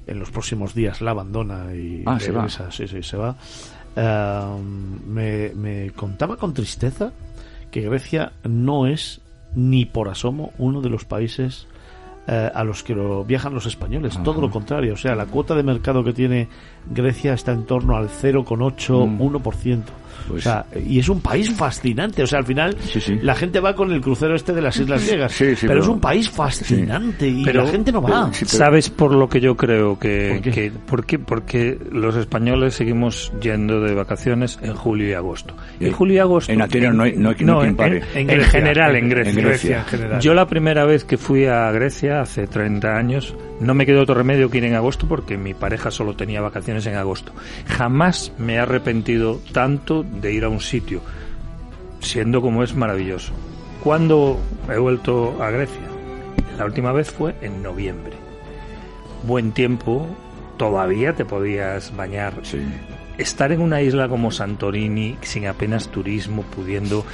en 0.09 0.19
los 0.19 0.31
próximos 0.32 0.74
días 0.74 1.01
la 1.01 1.12
abandona 1.12 1.73
y 1.73 2.03
Ah, 2.05 2.19
se 2.19 2.32
va. 2.32 2.48
sí, 2.48 2.89
sí, 2.89 3.01
se 3.01 3.16
va, 3.16 3.36
eh, 3.94 4.43
me, 5.07 5.51
me 5.55 5.90
contaba 5.93 6.36
con 6.36 6.53
tristeza 6.53 7.12
que 7.70 7.82
Grecia 7.82 8.32
no 8.43 8.89
es 8.89 9.20
ni 9.57 9.85
por 9.87 10.09
asomo 10.09 10.53
uno 10.59 10.81
de 10.81 10.91
los 10.91 11.05
países 11.05 11.66
eh, 12.28 12.51
a 12.55 12.62
los 12.62 12.83
que 12.85 12.95
lo 12.95 13.24
viajan 13.24 13.55
los 13.55 13.66
españoles. 13.66 14.19
Todo 14.23 14.41
lo 14.41 14.51
contrario. 14.51 14.95
O 14.95 14.97
sea, 14.97 15.15
la 15.16 15.27
cuota 15.27 15.55
de 15.55 15.62
mercado 15.65 16.05
que 16.05 16.12
tiene 16.12 16.49
Grecia 16.89 17.33
está 17.35 17.53
en 17.53 17.65
torno 17.65 17.97
al 17.97 18.09
0,8, 18.09 19.07
Mm. 19.07 19.20
1%. 19.20 19.83
Pues- 20.28 20.47
o 20.47 20.51
sea, 20.51 20.66
y 20.85 20.98
es 20.98 21.09
un 21.09 21.20
país 21.20 21.51
fascinante. 21.53 22.23
O 22.23 22.27
sea, 22.27 22.39
al 22.40 22.47
final 22.47 22.77
Sí, 22.81 23.01
sí. 23.01 23.19
la 23.23 23.35
gente 23.35 23.61
va 23.61 23.74
con 23.74 23.93
el 23.93 24.01
crucero 24.01 24.35
este 24.35 24.53
de 24.53 24.62
las 24.62 24.77
Islas 24.77 25.07
Griegas. 25.07 25.32
Sí, 25.32 25.51
sí, 25.57 25.66
pero, 25.66 25.69
pero- 25.73 25.82
es 25.82 25.89
un 25.89 26.01
país 26.01 26.31
fascinante 26.31 27.28
y 27.28 27.44
Pero- 27.44 27.65
la 27.65 27.70
gente 27.70 27.93
no 27.93 28.03
va. 28.03 28.32
Sí, 28.32 28.44
pero- 28.44 28.59
¿Sabes 28.59 28.90
por 28.90 29.12
lo 29.12 29.28
que 29.28 29.40
yo 29.40 29.57
creo 29.57 29.98
que, 29.98 30.31
¿Por 30.35 30.43
qué? 30.43 30.51
que- 30.51 30.70
¿por 30.70 31.07
qué? 31.07 31.19
Porque 31.19 31.78
los 31.93 32.16
españoles 32.16 32.74
seguimos 32.74 33.32
yendo 33.40 33.81
de 33.81 33.94
vacaciones 33.94 34.59
en 34.62 34.74
julio 34.74 35.09
y 35.09 35.12
agosto. 35.12 35.55
En 35.81 35.89
Eh, 35.89 35.93
julio 35.93 36.15
y 36.16 36.19
agosto. 36.19 36.53
en 36.53 36.62
Atenas 36.62 36.94
no 36.94 37.03
hay- 37.05 37.12
no 37.16 37.31
hay- 37.31 37.36
no 37.44 37.61
hay 37.61 37.74
quien 37.74 37.81
en, 37.86 37.97
en- 38.15 38.31
En 38.31 38.31
en 38.40 38.44
general, 38.47 38.97
en- 38.97 39.05
en 39.05 39.11
Grecia. 39.11 39.31
en 39.40 39.47
Grecia. 39.47 39.78
en 39.78 39.85
general. 39.85 40.20
Yo 40.20 40.35
la 40.35 40.47
primera 40.47 40.85
vez 40.85 41.05
que 41.05 41.16
fui 41.16 41.44
a 41.47 41.70
Grecia 41.70 42.20
hace 42.20 42.47
30 42.47 42.97
años, 42.97 43.35
no 43.61 43.74
me 43.74 43.86
quedó 43.86 44.03
otro 44.03 44.15
remedio 44.15 44.51
que 44.51 44.59
ir 44.59 44.65
en 44.65 44.74
agosto 44.74 45.07
porque 45.09 45.36
mi 45.36 45.55
pareja 45.55 45.90
solo 45.90 46.15
tenía 46.15 46.40
vacaciones 46.40 46.86
en 46.86 46.94
agosto. 46.97 47.32
Jamás 47.66 48.32
me 48.39 48.55
he 48.55 48.59
arrepentido 48.59 49.40
tanto 49.53 50.05
de 50.21 50.33
ir 50.33 50.45
a 50.45 50.49
un 50.49 50.61
sitio, 50.61 51.01
siendo 52.01 52.41
como 52.41 52.63
es 52.63 52.75
maravilloso. 52.75 53.33
¿Cuándo 53.83 54.39
he 54.73 54.79
vuelto 54.79 55.43
a 55.43 55.51
Grecia? 55.51 55.83
La 56.59 56.65
última 56.65 56.93
vez 56.93 57.11
fue 57.11 57.35
en 57.43 57.63
noviembre. 57.63 58.15
Buen 59.25 59.53
tiempo, 59.53 60.07
todavía 60.57 61.15
te 61.15 61.25
podías 61.25 61.95
bañar 61.97 62.35
Sí. 62.43 62.61
estar 63.19 63.53
en 63.53 63.61
una 63.61 63.83
isla 63.83 64.09
como 64.09 64.31
Santorini 64.31 65.17
sin 65.23 65.47
apenas 65.47 65.89
turismo, 65.89 66.43
pudiendo 66.43 67.05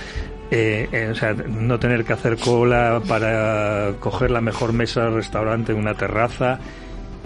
eh, 0.55 0.87
eh, 0.93 1.09
o 1.11 1.15
sea, 1.15 1.33
no 1.33 1.79
tener 1.79 2.05
que 2.05 2.13
hacer 2.13 2.37
cola 2.37 3.01
para 3.09 3.95
coger 4.01 4.31
la 4.31 4.43
mejor 4.43 4.75
mesa 4.75 5.05
del 5.05 5.15
restaurante 5.15 5.73
en 5.73 5.79
una 5.79 5.95
terraza, 5.95 6.59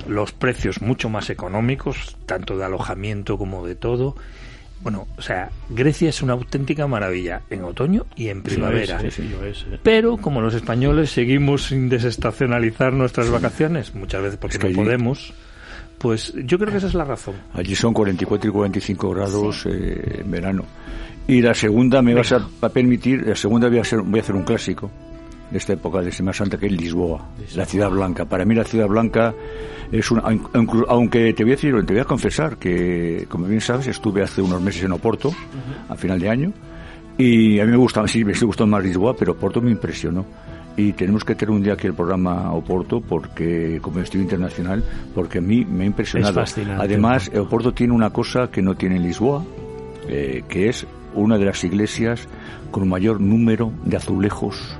los 0.07 0.31
precios 0.31 0.81
mucho 0.81 1.09
más 1.09 1.29
económicos, 1.29 2.17
tanto 2.25 2.57
de 2.57 2.65
alojamiento 2.65 3.37
como 3.37 3.67
de 3.67 3.75
todo. 3.75 4.15
Bueno, 4.87 5.09
o 5.19 5.21
sea, 5.21 5.51
Grecia 5.69 6.11
es 6.11 6.23
una 6.23 6.35
auténtica 6.35 6.87
maravilla 6.87 7.41
en 7.51 7.65
otoño 7.65 8.07
y 8.15 8.29
en 8.29 8.41
primavera. 8.45 9.01
Sí, 9.01 9.11
sí, 9.11 9.35
es, 9.45 9.63
eh. 9.69 9.81
Pero 9.83 10.17
como 10.17 10.41
los 10.41 10.55
españoles 10.55 11.11
seguimos 11.11 11.65
sin 11.67 11.89
desestacionalizar 11.89 12.93
nuestras 12.93 13.29
vacaciones, 13.29 13.93
muchas 13.97 14.23
veces 14.23 14.39
porque 14.39 14.59
Es 14.59 14.61
que 14.61 14.69
no 14.69 14.79
allí- 14.79 14.85
podemos, 14.85 15.35
pues 15.99 16.33
yo 16.37 16.57
creo 16.57 16.71
que 16.71 16.77
esa 16.79 16.87
es 16.87 16.95
la 16.95 17.03
razón. 17.05 17.35
Allí 17.55 17.75
son 17.75 17.93
44 17.93 18.49
y 18.49 18.53
45 18.53 19.11
grados 19.11 19.67
eh, 19.67 20.21
en 20.21 20.31
verano. 20.31 20.65
Y 21.27 21.43
la 21.43 21.53
segunda 21.55 22.01
me 22.01 22.15
vas 22.15 22.31
a, 22.31 22.47
a 22.61 22.69
permitir, 22.69 23.27
la 23.27 23.35
segunda 23.35 23.69
voy 23.69 23.79
a, 23.79 23.81
hacer, 23.81 23.99
voy 24.03 24.21
a 24.21 24.23
hacer 24.23 24.37
un 24.37 24.45
clásico 24.45 24.89
de 25.51 25.59
esta 25.59 25.73
época 25.75 26.01
de 26.01 26.11
Semana 26.13 26.33
Santa 26.33 26.59
que 26.59 26.67
es 26.67 26.73
Lisboa, 26.73 27.27
la 27.55 27.65
ciudad 27.67 27.91
blanca. 27.91 28.25
Para 28.25 28.45
mí 28.45 28.55
la 28.55 28.65
ciudad 28.65 28.87
blanca 28.89 29.35
es 29.93 30.11
una, 30.11 30.23
aunque- 30.89 31.33
te 31.35 31.45
voy 31.45 31.53
a 31.53 31.57
decir, 31.57 31.75
te 31.87 31.93
voy 31.93 32.01
a 32.01 32.05
confesar 32.05 32.57
que, 32.57 33.27
como 33.29 33.47
bien 33.47 33.61
sabes, 33.61 33.87
estuve 33.87 34.23
hace 34.23 34.43
unos 34.43 34.61
meses 34.61 34.83
en 34.85 34.93
Oporto, 34.93 35.33
a 35.89 35.95
final 35.97 36.19
de 36.19 36.29
año, 36.29 36.53
y 37.19 37.61
a 37.61 37.65
mí 37.65 37.71
me 37.71 37.77
gusta, 37.77 38.07
sí, 38.09 38.25
me 38.25 38.33
gustó 38.35 38.67
más 38.67 38.83
Lisboa, 38.83 39.15
pero 39.17 39.33
Oporto 39.33 39.61
me 39.61 39.71
impresionó. 39.71 40.25
Y 40.79 40.93
tenemos 40.93 41.25
que 41.25 41.35
tener 41.35 41.55
un 41.55 41.63
día 41.63 41.73
aquí 41.73 41.87
el 41.87 41.95
programa 41.95 42.53
Oporto, 42.53 43.01
porque 43.01 43.79
como 43.81 44.01
estudio 44.01 44.25
internacional, 44.25 44.85
porque 45.15 45.39
a 45.39 45.41
mí 45.41 45.65
me 45.65 45.85
ha 45.85 45.87
impresionado. 45.87 46.43
Es 46.43 46.51
fascinante, 46.51 46.83
Además. 46.85 47.31
Oporto 47.35 47.73
tiene 47.73 47.95
una 47.95 48.11
cosa 48.11 48.51
que 48.51 48.61
no 48.61 48.75
tiene 48.75 48.99
Lisboa, 48.99 49.43
eh, 50.09 50.43
que 50.47 50.69
es 50.69 50.87
una 51.15 51.39
de 51.39 51.47
las 51.47 51.65
iglesias 51.65 52.29
con 52.71 52.87
mayor 52.89 53.23
número 53.23 53.73
de 53.87 53.97
azulejos 53.97 54.77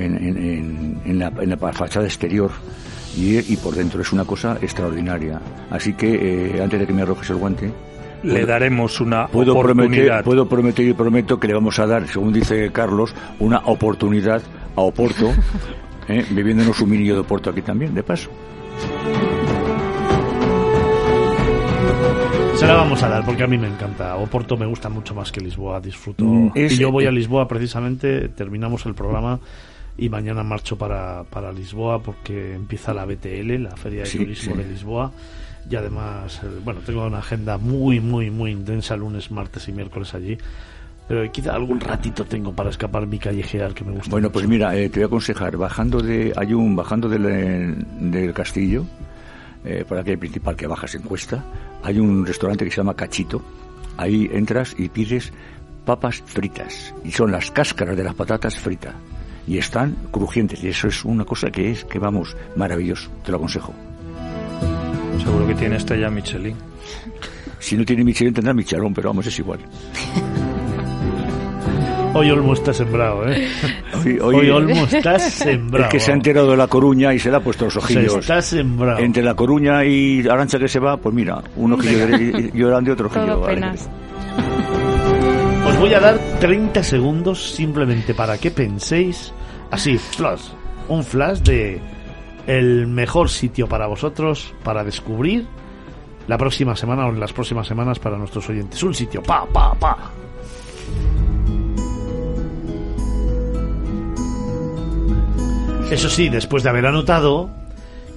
en, 0.00 0.16
en- 0.16 1.00
en- 1.04 1.18
la, 1.18 1.28
en 1.40 1.50
la 1.50 1.56
fachada 1.56 2.06
exterior 2.06 2.50
y, 3.16 3.38
y 3.52 3.56
por 3.56 3.74
dentro. 3.74 4.00
Es 4.00 4.12
una 4.12 4.24
cosa 4.24 4.56
extraordinaria. 4.60 5.40
Así 5.70 5.94
que, 5.94 6.54
eh, 6.56 6.62
antes 6.62 6.80
de 6.80 6.86
que 6.86 6.92
me 6.92 7.02
arrojes 7.02 7.28
el 7.30 7.36
guante, 7.36 7.70
le 8.22 8.44
daremos 8.44 9.00
una 9.00 9.26
Puedo 9.28 9.54
prometer, 9.58 9.84
oportunidad. 9.86 10.24
puedo 10.24 10.48
prometer 10.48 10.86
y 10.86 10.92
prometo 10.92 11.40
que 11.40 11.48
le 11.48 11.54
vamos 11.54 11.78
a 11.78 11.86
dar, 11.86 12.06
según 12.06 12.32
dice 12.32 12.70
Carlos, 12.72 13.14
una 13.38 13.58
oportunidad 13.64 14.42
a 14.76 14.80
Oporto, 14.82 15.32
¿eh? 16.08 16.24
bebiéndonos 16.30 16.80
un 16.80 16.90
minillo 16.90 17.14
de 17.14 17.20
Oporto 17.20 17.50
aquí 17.50 17.62
también, 17.62 17.94
de 17.94 18.02
paso. 18.02 18.30
Se 22.56 22.66
la 22.66 22.74
vamos 22.74 23.02
a 23.02 23.08
dar 23.08 23.24
porque 23.24 23.42
a 23.42 23.46
mí 23.46 23.56
me 23.56 23.68
encanta. 23.68 24.16
Oporto 24.16 24.54
me 24.56 24.66
gusta 24.66 24.90
mucho 24.90 25.14
más 25.14 25.32
que 25.32 25.40
Lisboa, 25.40 25.80
disfruto. 25.80 26.22
Mm, 26.24 26.50
es- 26.54 26.72
y 26.72 26.76
yo 26.76 26.92
voy 26.92 27.06
a 27.06 27.10
Lisboa 27.10 27.48
precisamente, 27.48 28.28
terminamos 28.28 28.84
el 28.84 28.94
programa 28.94 29.40
y 30.00 30.08
mañana 30.08 30.42
marcho 30.42 30.76
para, 30.76 31.22
para 31.24 31.52
Lisboa 31.52 32.02
porque 32.02 32.54
empieza 32.54 32.92
la 32.94 33.04
BTL, 33.04 33.62
la 33.62 33.76
Feria 33.76 34.00
de 34.00 34.06
Sí, 34.06 34.18
Turismo 34.18 34.56
sí. 34.56 34.62
de 34.62 34.68
Lisboa. 34.68 35.12
Y 35.70 35.76
además, 35.76 36.40
eh, 36.42 36.46
bueno, 36.64 36.80
tengo 36.84 37.06
una 37.06 37.18
agenda 37.18 37.58
muy, 37.58 38.00
muy, 38.00 38.30
muy 38.30 38.50
intensa 38.50 38.96
lunes, 38.96 39.30
martes 39.30 39.68
y 39.68 39.72
miércoles 39.72 40.14
allí. 40.14 40.38
Pero 41.06 41.30
quizá 41.30 41.54
algún 41.54 41.80
ratito 41.80 42.24
tengo 42.24 42.52
para 42.52 42.70
escapar 42.70 43.06
mi 43.06 43.18
callejear 43.18 43.74
que 43.74 43.84
me 43.84 43.92
gusta. 43.92 44.10
Bueno, 44.10 44.28
mucho. 44.28 44.32
pues 44.32 44.48
mira, 44.48 44.74
eh, 44.76 44.88
te 44.88 45.00
voy 45.00 45.04
a 45.04 45.06
aconsejar, 45.06 45.56
bajando 45.56 46.00
de 46.00 46.32
Ayun, 46.36 46.74
bajando 46.76 47.08
del, 47.08 47.84
del 48.10 48.32
castillo, 48.32 48.86
eh, 49.64 49.84
por 49.86 49.98
la 49.98 50.04
calle 50.04 50.16
principal 50.18 50.56
que 50.56 50.66
bajas 50.66 50.94
en 50.94 51.02
cuesta, 51.02 51.44
hay 51.82 51.98
un 51.98 52.24
restaurante 52.24 52.64
que 52.64 52.70
se 52.70 52.78
llama 52.78 52.94
Cachito. 52.94 53.42
Ahí 53.98 54.30
entras 54.32 54.74
y 54.78 54.88
pides 54.88 55.32
papas 55.84 56.22
fritas. 56.24 56.94
Y 57.04 57.10
son 57.10 57.32
las 57.32 57.50
cáscaras 57.50 57.96
de 57.96 58.04
las 58.04 58.14
patatas 58.14 58.54
fritas. 58.56 58.94
Y 59.46 59.58
están 59.58 59.96
crujientes. 60.10 60.62
Y 60.62 60.68
eso 60.68 60.88
es 60.88 61.04
una 61.04 61.24
cosa 61.24 61.50
que 61.50 61.70
es, 61.70 61.84
que 61.84 61.98
vamos, 61.98 62.36
maravilloso. 62.56 63.10
Te 63.24 63.30
lo 63.32 63.38
aconsejo. 63.38 63.72
Seguro 65.22 65.46
que 65.46 65.54
tiene 65.54 65.76
estrella 65.76 66.08
Michelin. 66.10 66.56
Si 67.58 67.76
no 67.76 67.84
tiene 67.84 68.04
Michelin 68.04 68.32
tendrá 68.32 68.54
Michelón, 68.54 68.94
pero 68.94 69.10
vamos, 69.10 69.26
es 69.26 69.38
igual. 69.38 69.58
Hoy 72.12 72.28
Olmo 72.30 72.54
está 72.54 72.74
sembrado, 72.74 73.24
¿eh? 73.30 73.46
Hoy, 74.04 74.18
Hoy, 74.20 74.34
hoy- 74.36 74.50
Olmo 74.50 74.84
está 74.84 75.16
sembrado. 75.20 75.84
es 75.84 75.90
que 75.92 76.00
se 76.00 76.10
ha 76.10 76.14
enterado 76.14 76.50
de 76.50 76.56
La 76.56 76.66
Coruña 76.66 77.14
y 77.14 77.20
se 77.20 77.30
le 77.30 77.36
ha 77.36 77.40
puesto 77.40 77.66
los 77.66 77.74
Se 77.74 77.78
ojillos. 77.78 78.16
está 78.16 78.42
sembrado. 78.42 78.98
Entre 78.98 79.22
La 79.22 79.34
Coruña 79.36 79.84
y 79.84 80.26
Arancha 80.28 80.58
que 80.58 80.66
se 80.66 80.80
va, 80.80 80.96
pues 80.96 81.14
mira, 81.14 81.40
un 81.54 81.72
ojillo 81.74 82.06
de- 82.08 82.50
llorando 82.52 82.90
y 82.90 82.92
otro 82.94 83.06
ojillo 83.06 83.26
Todo 83.26 83.48
voy 85.80 85.94
a 85.94 86.00
dar 86.00 86.18
30 86.40 86.82
segundos 86.82 87.52
simplemente 87.52 88.12
para 88.12 88.36
que 88.36 88.50
penséis 88.50 89.32
así, 89.70 89.96
flash, 89.96 90.42
un 90.88 91.02
flash 91.02 91.38
de 91.38 91.80
el 92.46 92.86
mejor 92.86 93.30
sitio 93.30 93.66
para 93.66 93.86
vosotros 93.86 94.54
para 94.62 94.84
descubrir 94.84 95.46
la 96.28 96.36
próxima 96.36 96.76
semana 96.76 97.06
o 97.06 97.12
las 97.12 97.32
próximas 97.32 97.66
semanas 97.66 97.98
para 97.98 98.18
nuestros 98.18 98.46
oyentes. 98.50 98.82
Un 98.82 98.94
sitio, 98.94 99.22
pa, 99.22 99.46
pa, 99.46 99.74
pa. 99.74 99.96
Eso 105.90 106.10
sí, 106.10 106.28
después 106.28 106.62
de 106.62 106.68
haber 106.68 106.84
anotado 106.84 107.48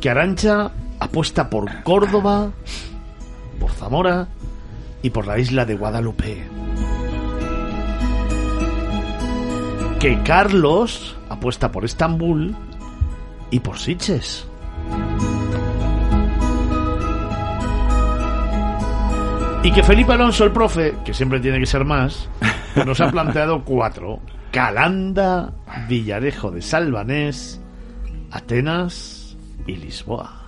que 0.02 0.10
Arancha 0.10 0.72
apuesta 1.00 1.50
por 1.50 1.82
Córdoba, 1.84 2.52
por 3.58 3.72
Zamora 3.72 4.28
y 5.02 5.12
por 5.12 5.26
la 5.26 5.40
isla 5.40 5.66
de 5.66 5.76
Guadalupe. 5.76 6.44
Que 10.04 10.22
Carlos 10.22 11.16
apuesta 11.30 11.72
por 11.72 11.86
Estambul 11.86 12.54
y 13.52 13.62
por 13.62 13.80
Siches. 13.80 14.46
Y 19.64 19.72
que 19.72 19.82
Felipe 19.82 20.12
Alonso, 20.12 20.44
el 20.44 20.52
profe, 20.52 20.94
que 21.06 21.14
siempre 21.14 21.40
tiene 21.40 21.58
que 21.58 21.66
ser 21.66 21.86
más, 21.86 22.28
nos 22.86 23.00
ha 23.00 23.12
planteado 23.12 23.64
cuatro. 23.64 24.20
Calanda, 24.52 25.54
Villarejo 25.88 26.52
de 26.52 26.62
Salvanés, 26.62 27.62
Atenas 28.30 29.38
y 29.66 29.78
Lisboa. 29.78 30.43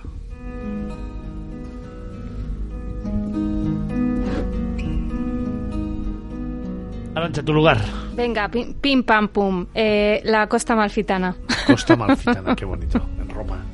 Arancha, 7.26 7.42
tu 7.42 7.52
lugar. 7.52 7.78
Venga, 8.14 8.48
pim, 8.48 8.72
pim, 8.80 9.02
pam 9.02 9.28
pum. 9.28 9.66
Eh, 9.74 10.20
la 10.24 10.46
Costa 10.46 10.76
Malfitana. 10.76 11.34
Costa 11.66 11.96
Malfitana, 12.00 12.54
qué 12.54 12.64
bonito, 12.64 13.00
en 13.20 13.28
Roma. 13.28 13.64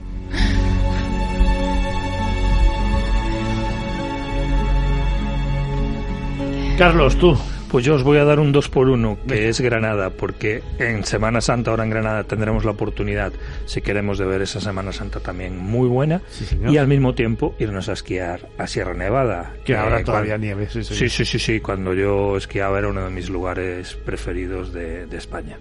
Carlos, 6.78 7.16
tú. 7.18 7.36
Pues 7.72 7.86
yo 7.86 7.94
os 7.94 8.02
voy 8.02 8.18
a 8.18 8.24
dar 8.24 8.38
un 8.38 8.52
2 8.52 8.68
por 8.68 8.88
1 8.90 9.18
que 9.26 9.48
es 9.48 9.58
Granada, 9.62 10.10
porque 10.10 10.62
en 10.78 11.04
Semana 11.04 11.40
Santa, 11.40 11.70
ahora 11.70 11.84
en 11.84 11.90
Granada, 11.90 12.22
tendremos 12.24 12.66
la 12.66 12.72
oportunidad, 12.72 13.32
si 13.64 13.80
queremos, 13.80 14.18
de 14.18 14.26
ver 14.26 14.42
esa 14.42 14.60
Semana 14.60 14.92
Santa 14.92 15.20
también 15.20 15.56
muy 15.56 15.88
buena. 15.88 16.20
Sí, 16.28 16.44
señor. 16.44 16.70
y 16.70 16.76
al 16.76 16.86
mismo 16.86 17.14
tiempo 17.14 17.54
irnos 17.58 17.88
a 17.88 17.94
esquiar 17.94 18.46
a 18.58 18.66
Sierra 18.66 18.92
Nevada. 18.92 19.54
Que 19.64 19.74
ahora 19.74 20.00
Eh, 20.00 20.04
todavía 20.04 20.32
cuando- 20.32 20.44
nieve, 20.46 20.68
sí, 20.70 20.84
sí. 20.84 20.94
Sí, 20.94 21.08
sí, 21.08 21.24
sí, 21.24 21.38
sí. 21.38 21.60
Cuando 21.60 21.94
yo 21.94 22.36
esquiaba 22.36 22.78
era 22.78 22.88
uno 22.88 23.04
de 23.04 23.10
mis 23.10 23.30
lugares 23.30 23.94
preferidos 23.94 24.74
de, 24.74 25.06
de 25.06 25.16
España. 25.16 25.56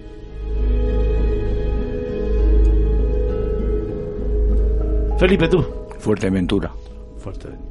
Felipe, 5.17 5.47
tú. 5.47 5.63
Fuerteventura. 5.99 6.71
Fuerteventura. 7.19 7.70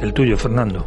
El 0.00 0.12
tuyo, 0.14 0.36
Fernando. 0.36 0.86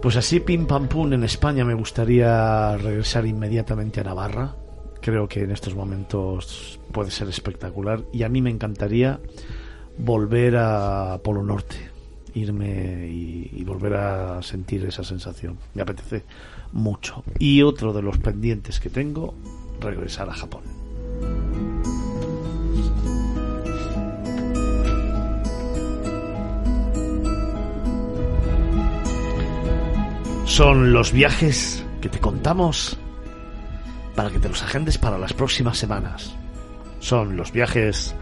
Pues 0.00 0.16
así, 0.16 0.40
pim 0.40 0.66
pam 0.66 0.88
pum, 0.88 1.12
en 1.12 1.22
España 1.22 1.64
me 1.64 1.74
gustaría 1.74 2.76
regresar 2.78 3.26
inmediatamente 3.26 4.00
a 4.00 4.04
Navarra. 4.04 4.56
Creo 5.00 5.28
que 5.28 5.40
en 5.42 5.50
estos 5.50 5.74
momentos 5.74 6.80
puede 6.92 7.10
ser 7.10 7.28
espectacular. 7.28 8.02
Y 8.12 8.22
a 8.22 8.28
mí 8.28 8.40
me 8.40 8.50
encantaría 8.50 9.20
volver 9.98 10.56
a 10.56 11.20
Polo 11.22 11.42
Norte. 11.42 11.76
Irme 12.34 13.06
y, 13.08 13.50
y 13.52 13.64
volver 13.64 13.94
a 13.94 14.42
sentir 14.42 14.86
esa 14.86 15.04
sensación. 15.04 15.58
Me 15.74 15.82
apetece 15.82 16.24
mucho. 16.72 17.22
Y 17.38 17.62
otro 17.62 17.92
de 17.92 18.00
los 18.00 18.16
pendientes 18.18 18.80
que 18.80 18.88
tengo, 18.88 19.34
regresar 19.78 20.30
a 20.30 20.34
Japón. 20.34 20.62
Son 30.52 30.92
los 30.92 31.12
viajes 31.12 31.82
que 32.02 32.10
te 32.10 32.20
contamos 32.20 32.98
para 34.14 34.28
que 34.28 34.38
te 34.38 34.50
los 34.50 34.62
agendes 34.62 34.98
para 34.98 35.16
las 35.16 35.32
próximas 35.32 35.78
semanas. 35.78 36.36
Son 37.00 37.38
los 37.38 37.52
viajes 37.52 38.14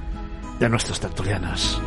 de 0.60 0.68
nuestros 0.68 1.00
tertulianos. 1.00 1.82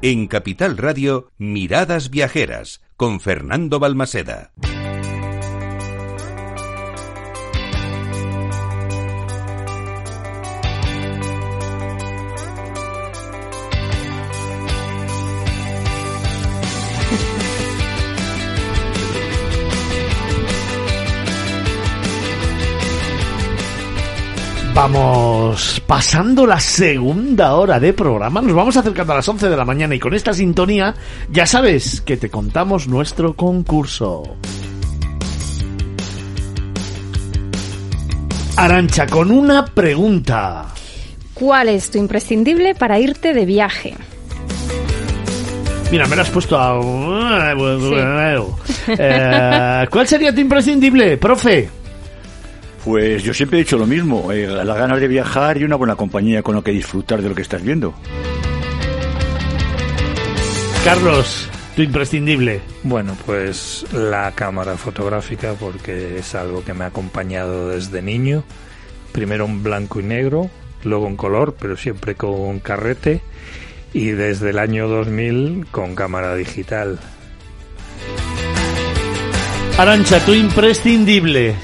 En 0.00 0.28
Capital 0.28 0.78
Radio, 0.78 1.28
Miradas 1.38 2.08
Viajeras, 2.08 2.82
con 2.96 3.18
Fernando 3.18 3.80
Balmaseda. 3.80 4.52
Vamos 24.74 25.82
pasando 25.86 26.46
la 26.46 26.58
segunda 26.58 27.56
hora 27.56 27.78
de 27.78 27.92
programa, 27.92 28.40
nos 28.40 28.54
vamos 28.54 28.74
acercando 28.74 29.12
a 29.12 29.16
las 29.16 29.28
11 29.28 29.50
de 29.50 29.56
la 29.56 29.66
mañana 29.66 29.94
y 29.94 29.98
con 29.98 30.14
esta 30.14 30.32
sintonía 30.32 30.94
ya 31.30 31.44
sabes 31.44 32.00
que 32.00 32.16
te 32.16 32.30
contamos 32.30 32.88
nuestro 32.88 33.34
concurso. 33.34 34.22
Arancha, 38.56 39.06
con 39.06 39.30
una 39.30 39.66
pregunta. 39.66 40.68
¿Cuál 41.34 41.68
es 41.68 41.90
tu 41.90 41.98
imprescindible 41.98 42.74
para 42.74 42.98
irte 42.98 43.34
de 43.34 43.44
viaje? 43.44 43.94
Mira, 45.90 46.06
me 46.06 46.16
lo 46.16 46.22
has 46.22 46.30
puesto 46.30 46.58
a... 46.58 46.80
Eh, 48.88 49.86
¿Cuál 49.90 50.08
sería 50.08 50.34
tu 50.34 50.40
imprescindible, 50.40 51.16
profe? 51.18 51.81
Pues 52.84 53.22
yo 53.22 53.32
siempre 53.32 53.58
he 53.58 53.62
dicho 53.62 53.78
lo 53.78 53.86
mismo, 53.86 54.32
eh, 54.32 54.46
las 54.46 54.76
ganas 54.76 55.00
de 55.00 55.06
viajar 55.06 55.56
y 55.56 55.64
una 55.64 55.76
buena 55.76 55.94
compañía 55.94 56.42
con 56.42 56.56
lo 56.56 56.64
que 56.64 56.72
disfrutar 56.72 57.22
de 57.22 57.28
lo 57.28 57.34
que 57.34 57.42
estás 57.42 57.62
viendo. 57.62 57.94
Carlos, 60.84 61.48
tu 61.76 61.82
imprescindible. 61.82 62.60
Bueno, 62.82 63.16
pues 63.24 63.86
la 63.92 64.32
cámara 64.32 64.76
fotográfica, 64.76 65.54
porque 65.54 66.18
es 66.18 66.34
algo 66.34 66.64
que 66.64 66.74
me 66.74 66.82
ha 66.82 66.88
acompañado 66.88 67.68
desde 67.68 68.02
niño. 68.02 68.42
Primero 69.12 69.44
en 69.44 69.62
blanco 69.62 70.00
y 70.00 70.02
negro, 70.02 70.50
luego 70.82 71.06
en 71.06 71.16
color, 71.16 71.54
pero 71.58 71.76
siempre 71.76 72.16
con 72.16 72.58
carrete. 72.58 73.20
Y 73.94 74.08
desde 74.08 74.50
el 74.50 74.58
año 74.58 74.88
2000 74.88 75.66
con 75.70 75.94
cámara 75.94 76.34
digital. 76.34 76.98
Arancha, 79.78 80.18
tu 80.24 80.32
imprescindible. 80.34 81.54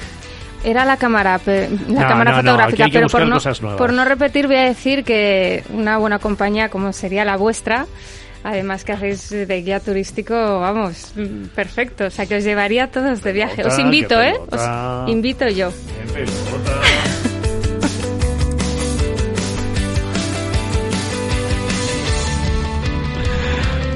Era 0.65 0.85
la 0.85 0.97
cámara, 0.97 1.39
pe- 1.39 1.69
la 1.89 2.03
No, 2.03 2.09
cámara 2.09 2.31
no, 2.33 2.37
fotográfica, 2.39 2.87
pero 2.93 3.09
por 3.09 3.27
no, 3.27 3.77
por 3.77 3.93
no 3.93 4.05
repetir 4.05 4.47
voy 4.49 4.57
a 4.57 4.63
decir 4.65 5.05
que 5.05 5.63
una 5.73 5.99
buena 5.99 6.19
compañía 6.19 6.69
como 6.69 6.93
sería 6.93 7.25
la 7.25 7.37
vuestra, 7.37 7.87
además 8.43 8.85
que 8.85 8.93
hacéis 8.93 9.31
de 9.31 9.63
guía 9.63 9.79
turístico, 9.81 10.35
vamos, 10.61 11.13
perfecto, 11.55 12.07
o 12.07 12.11
sea 12.11 12.27
que 12.27 12.37
os 12.37 12.45
llevaría 12.45 12.85
a 12.85 12.87
todos 12.89 13.23
de 13.23 13.33
viaje. 13.33 13.65
Os 13.65 13.79
invito, 13.79 14.21
¿eh? 14.21 14.35
Os 14.51 15.09
invito 15.11 15.49
yo. 15.49 15.71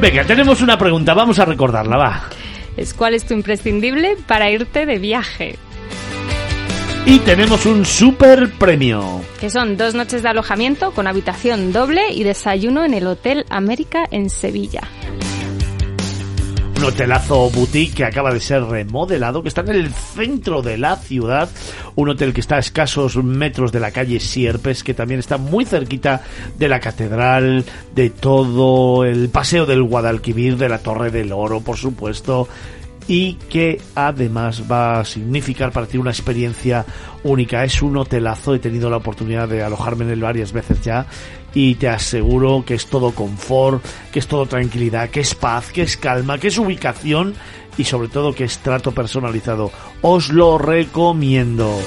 Venga, 0.00 0.24
tenemos 0.24 0.60
una 0.62 0.76
pregunta, 0.76 1.14
vamos 1.14 1.38
a 1.38 1.44
recordarla, 1.44 1.96
va. 1.96 2.22
Es 2.76 2.92
cuál 2.92 3.14
es 3.14 3.24
tu 3.24 3.34
imprescindible 3.34 4.16
para 4.26 4.50
irte 4.50 4.84
de 4.84 4.98
viaje. 4.98 5.56
Y 7.04 7.18
tenemos 7.18 7.66
un 7.66 7.84
super 7.84 8.48
premio. 8.58 9.20
Que 9.40 9.50
son 9.50 9.76
dos 9.76 9.94
noches 9.94 10.22
de 10.22 10.28
alojamiento 10.28 10.92
con 10.92 11.08
habitación 11.08 11.72
doble 11.72 12.12
y 12.12 12.22
desayuno 12.22 12.84
en 12.84 12.94
el 12.94 13.08
Hotel 13.08 13.44
América 13.50 14.04
en 14.12 14.30
Sevilla. 14.30 14.82
Un 16.76 16.84
hotelazo 16.84 17.50
boutique 17.50 17.96
que 17.96 18.04
acaba 18.04 18.32
de 18.32 18.38
ser 18.38 18.62
remodelado, 18.62 19.42
que 19.42 19.48
está 19.48 19.62
en 19.62 19.70
el 19.70 19.92
centro 19.92 20.62
de 20.62 20.78
la 20.78 20.96
ciudad. 20.96 21.48
Un 21.96 22.08
hotel 22.08 22.32
que 22.32 22.40
está 22.40 22.56
a 22.56 22.60
escasos 22.60 23.16
metros 23.16 23.72
de 23.72 23.80
la 23.80 23.90
calle 23.90 24.20
Sierpes, 24.20 24.84
que 24.84 24.94
también 24.94 25.20
está 25.20 25.38
muy 25.38 25.64
cerquita 25.64 26.22
de 26.56 26.68
la 26.68 26.80
catedral, 26.80 27.64
de 27.94 28.10
todo 28.10 29.04
el 29.04 29.28
paseo 29.28 29.66
del 29.66 29.82
Guadalquivir, 29.82 30.56
de 30.56 30.68
la 30.68 30.78
Torre 30.78 31.10
del 31.10 31.32
Oro, 31.32 31.60
por 31.60 31.76
supuesto. 31.76 32.48
Y 33.08 33.34
que 33.34 33.80
además 33.94 34.62
va 34.70 35.00
a 35.00 35.04
significar 35.04 35.72
para 35.72 35.86
ti 35.86 35.98
una 35.98 36.10
experiencia 36.10 36.84
única. 37.24 37.64
Es 37.64 37.82
un 37.82 37.96
hotelazo, 37.96 38.54
he 38.54 38.58
tenido 38.58 38.88
la 38.90 38.98
oportunidad 38.98 39.48
de 39.48 39.62
alojarme 39.62 40.04
en 40.04 40.10
él 40.10 40.20
varias 40.20 40.52
veces 40.52 40.82
ya 40.82 41.06
y 41.54 41.74
te 41.74 41.88
aseguro 41.88 42.64
que 42.66 42.74
es 42.74 42.86
todo 42.86 43.12
confort, 43.12 43.84
que 44.10 44.18
es 44.18 44.26
todo 44.26 44.46
tranquilidad, 44.46 45.10
que 45.10 45.20
es 45.20 45.34
paz, 45.34 45.70
que 45.72 45.82
es 45.82 45.96
calma, 45.96 46.38
que 46.38 46.48
es 46.48 46.58
ubicación 46.58 47.34
y 47.76 47.84
sobre 47.84 48.08
todo 48.08 48.34
que 48.34 48.44
es 48.44 48.58
trato 48.58 48.92
personalizado. 48.92 49.70
Os 50.00 50.30
lo 50.30 50.58
recomiendo. 50.58 51.78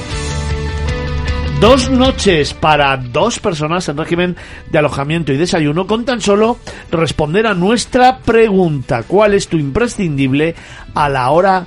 Dos 1.60 1.90
noches 1.90 2.53
para 2.53 2.98
dos 2.98 3.40
personas 3.40 3.88
en 3.88 3.98
régimen 3.98 4.36
de 4.69 4.77
alojamiento 4.77 5.32
y 5.32 5.38
desayuno 5.38 5.88
con 5.88 6.03
tan 6.03 6.19
solo 6.19 6.57
responder 6.91 7.48
a 7.48 7.53
nuestra 7.53 8.19
pregunta. 8.19 9.03
¿Cuál 9.03 9.34
es 9.34 9.48
tu 9.48 9.57
imprescindible 9.57 10.53
a 10.94 11.07
la 11.07 11.32
hora 11.32 11.65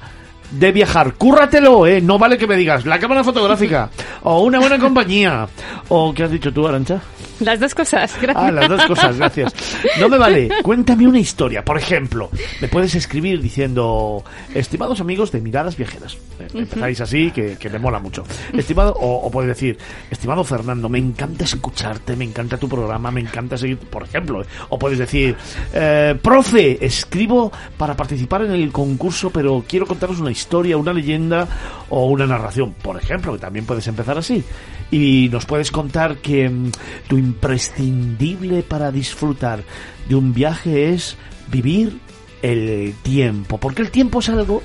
de 0.51 0.73
viajar? 0.73 1.15
Cúrratelo, 1.15 1.87
¿eh? 1.87 2.01
No 2.03 2.19
vale 2.19 2.37
que 2.37 2.47
me 2.47 2.57
digas 2.57 2.85
la 2.85 2.99
cámara 2.99 3.25
fotográfica 3.25 3.91
o 4.23 4.43
una 4.43 4.61
buena 4.61 4.79
compañía 4.79 5.49
o 5.89 6.13
¿qué 6.13 6.25
has 6.25 6.31
dicho 6.31 6.53
tú, 6.53 6.69
Arancha? 6.69 7.01
Las 7.41 7.61
dos 7.61 7.75
cosas, 7.75 8.13
gracias. 8.21 8.37
Ah, 8.37 8.51
las 8.51 8.69
dos 8.69 8.85
cosas, 8.87 9.17
gracias. 9.17 9.55
No 10.01 10.09
me 10.09 10.19
vale. 10.19 10.49
Cuéntame 10.63 11.07
una 11.07 11.19
historia. 11.19 11.65
Por 11.65 11.79
ejemplo, 11.79 12.31
me 12.61 12.69
puedes 12.69 12.95
escribir 12.95 13.41
diciendo, 13.41 14.25
estimados 14.55 15.01
amigos 15.01 15.31
de 15.33 15.41
Miradas 15.41 15.77
Viajeras. 15.77 16.15
Eh, 16.41 16.49
Empezáis 16.55 17.01
así, 17.01 17.31
que, 17.31 17.57
que 17.57 17.71
me 17.71 17.79
mola 17.79 17.99
mucho. 17.99 18.25
Estimado, 18.53 18.95
o, 18.95 19.27
o 19.27 19.31
puedes 19.31 19.49
decir, 19.49 19.79
estimado 20.11 20.43
Fernando, 20.45 20.89
me 20.89 20.99
encanta 20.99 21.45
escucharte, 21.45 22.17
me 22.17 22.25
encanta 22.25 22.57
tu 22.57 22.69
programa, 22.69 23.11
me 23.11 23.21
encanta 23.21 23.57
seguir, 23.57 23.79
por 23.79 24.03
ejemplo. 24.03 24.43
O 24.69 24.79
puedes 24.79 24.99
decir, 24.99 25.37
eh, 25.73 26.17
profe, 26.21 26.85
escribo 26.85 27.53
para 27.77 27.97
participar 27.97 28.43
en 28.43 28.53
el 28.53 28.73
concurso, 28.73 29.31
pero 29.31 29.65
quiero 29.67 29.87
contaros 29.87 30.21
una 30.21 30.31
historia, 30.31 30.77
una 30.77 30.93
leyenda 30.93 31.47
o 31.91 32.07
una 32.07 32.27
narración, 32.27 32.75
por 32.83 32.97
ejemplo, 32.97 33.33
que 33.33 33.39
también 33.39 33.65
puedes 33.65 33.87
empezar 33.87 34.19
así. 34.19 34.45
Y 34.91 35.29
nos 35.31 35.45
puedes 35.45 35.71
contar 35.71 36.17
que 36.17 36.49
mm, 36.49 36.71
tu 37.09 37.19
imprescindible 37.29 38.63
para 38.63 38.91
disfrutar 38.91 39.63
de 40.09 40.15
un 40.15 40.33
viaje 40.33 40.93
es 40.93 41.17
vivir 41.51 41.99
el 42.43 42.95
tiempo, 43.03 43.59
porque 43.59 43.83
el 43.83 43.91
tiempo 43.91 44.21
es 44.21 44.29
algo 44.29 44.63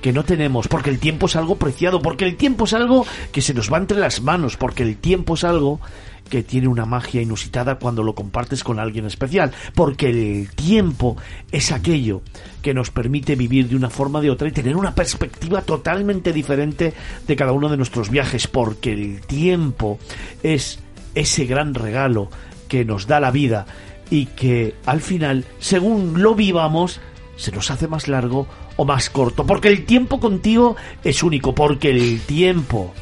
que 0.00 0.12
no 0.12 0.24
tenemos, 0.24 0.68
porque 0.68 0.90
el 0.90 0.98
tiempo 0.98 1.26
es 1.26 1.36
algo 1.36 1.56
preciado, 1.56 2.00
porque 2.00 2.24
el 2.24 2.36
tiempo 2.36 2.64
es 2.64 2.72
algo 2.72 3.04
que 3.32 3.42
se 3.42 3.54
nos 3.54 3.72
va 3.72 3.78
entre 3.78 3.98
las 3.98 4.22
manos, 4.22 4.56
porque 4.56 4.82
el 4.82 4.96
tiempo 4.96 5.34
es 5.34 5.44
algo 5.44 5.80
que 6.28 6.42
tiene 6.42 6.68
una 6.68 6.86
magia 6.86 7.22
inusitada 7.22 7.78
cuando 7.78 8.02
lo 8.02 8.14
compartes 8.14 8.64
con 8.64 8.78
alguien 8.78 9.06
especial, 9.06 9.52
porque 9.74 10.10
el 10.10 10.50
tiempo 10.50 11.16
es 11.50 11.72
aquello 11.72 12.22
que 12.62 12.74
nos 12.74 12.90
permite 12.90 13.36
vivir 13.36 13.68
de 13.68 13.76
una 13.76 13.90
forma 13.90 14.18
o 14.18 14.22
de 14.22 14.30
otra 14.30 14.48
y 14.48 14.52
tener 14.52 14.76
una 14.76 14.94
perspectiva 14.94 15.62
totalmente 15.62 16.32
diferente 16.32 16.94
de 17.26 17.36
cada 17.36 17.52
uno 17.52 17.68
de 17.68 17.76
nuestros 17.76 18.10
viajes, 18.10 18.46
porque 18.46 18.92
el 18.92 19.20
tiempo 19.22 19.98
es 20.42 20.80
ese 21.16 21.46
gran 21.46 21.74
regalo 21.74 22.28
que 22.68 22.84
nos 22.84 23.08
da 23.08 23.18
la 23.18 23.32
vida 23.32 23.66
y 24.10 24.26
que 24.26 24.74
al 24.86 25.00
final, 25.00 25.44
según 25.58 26.22
lo 26.22 26.36
vivamos, 26.36 27.00
se 27.36 27.50
nos 27.50 27.70
hace 27.72 27.88
más 27.88 28.06
largo 28.06 28.46
o 28.76 28.84
más 28.84 29.10
corto, 29.10 29.44
porque 29.44 29.68
el 29.68 29.84
tiempo 29.84 30.20
contigo 30.20 30.76
es 31.02 31.24
único, 31.24 31.54
porque 31.54 31.90
el 31.90 32.20
tiempo 32.20 32.94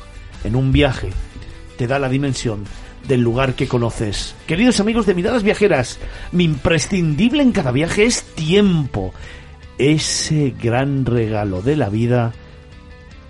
en 0.45 0.57
un 0.57 0.73
viaje 0.73 1.11
te 1.77 1.86
da 1.86 1.99
la 1.99 2.09
dimensión 2.09 2.65
del 3.07 3.20
lugar 3.20 3.55
que 3.55 3.69
conoces. 3.69 4.35
Queridos 4.47 4.81
amigos 4.81 5.05
de 5.07 5.15
Miradas 5.15 5.43
Viajeras, 5.43 5.99
mi 6.32 6.45
imprescindible 6.45 7.43
en 7.43 7.53
cada 7.53 7.73
viaje 7.73 8.05
es 8.05 8.23
tiempo, 8.23 9.12
ese 9.77 10.55
gran 10.62 11.05
regalo 11.05 11.61
de 11.61 11.77
la 11.77 11.89
vida 11.89 12.32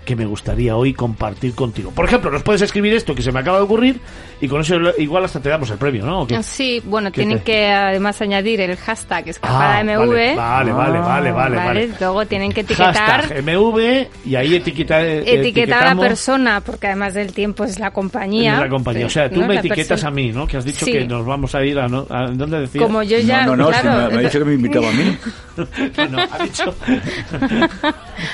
que 0.05 0.15
me 0.15 0.25
gustaría 0.25 0.75
hoy 0.75 0.93
compartir 0.93 1.53
contigo. 1.55 1.91
Por 1.91 2.05
ejemplo, 2.05 2.31
nos 2.31 2.43
puedes 2.43 2.61
escribir 2.61 2.93
esto 2.93 3.13
que 3.15 3.21
se 3.21 3.31
me 3.31 3.39
acaba 3.39 3.57
de 3.57 3.63
ocurrir 3.63 3.99
y 4.39 4.47
con 4.47 4.61
eso 4.61 4.75
igual 4.97 5.25
hasta 5.25 5.39
te 5.41 5.49
damos 5.49 5.69
el 5.71 5.77
premio, 5.77 6.05
¿no? 6.05 6.27
Sí, 6.43 6.81
bueno, 6.85 7.11
¿Qué 7.11 7.21
tienen 7.21 7.39
te- 7.39 7.43
que 7.43 7.67
además 7.69 8.21
añadir 8.21 8.61
el 8.61 8.77
hashtag 8.77 9.29
escapada 9.29 9.79
Ah, 9.79 9.83
MV. 9.83 10.35
Vale, 10.35 10.71
vale, 10.71 10.99
vale, 10.99 11.31
vale, 11.31 11.55
vale. 11.57 11.89
Luego 11.99 12.25
tienen 12.25 12.51
que 12.51 12.61
etiquetar, 12.61 12.95
Hashtag 12.95 13.43
MV 13.43 14.07
y 14.25 14.35
ahí 14.35 14.55
etiqueta, 14.55 15.01
eh, 15.03 15.23
etiquetar 15.39 15.83
a 15.87 15.93
la 15.95 15.99
persona, 16.01 16.61
porque 16.61 16.87
además 16.87 17.13
del 17.15 17.33
tiempo 17.33 17.63
es 17.63 17.79
la 17.79 17.91
compañía. 17.91 18.53
en 18.55 18.59
la 18.61 18.69
compañía. 18.69 19.05
O 19.07 19.09
sea, 19.09 19.29
tú 19.29 19.41
¿no? 19.41 19.47
me 19.47 19.55
etiquetas 19.57 19.87
persona. 19.87 20.09
a 20.09 20.11
mí, 20.11 20.31
¿no? 20.31 20.45
Que 20.45 20.57
has 20.57 20.65
dicho 20.65 20.85
Sí. 20.85 20.91
que 20.91 21.05
nos 21.05 21.25
vamos 21.25 21.55
a 21.55 21.63
ir 21.65 21.79
a... 21.79 21.87
¿no? 21.87 22.05
¿A 22.09 22.27
dónde 22.31 22.59
decías? 22.61 22.83
Como 22.83 23.01
yo 23.03 23.17
ya, 23.19 23.45
no, 23.45 23.55
no, 23.55 23.65
no, 23.65 23.69
claro, 23.69 23.81
si 23.81 24.05
me, 24.07 24.09
me 24.13 24.17
ha 24.19 24.21
dicho 24.27 24.39
que 24.39 24.45
me 24.45 24.53
invitaba 24.53 24.89
a 24.89 24.91
mí. 24.91 25.17
No, 25.55 26.07
no, 26.09 26.17
ha 26.19 26.43
dicho... 26.43 26.75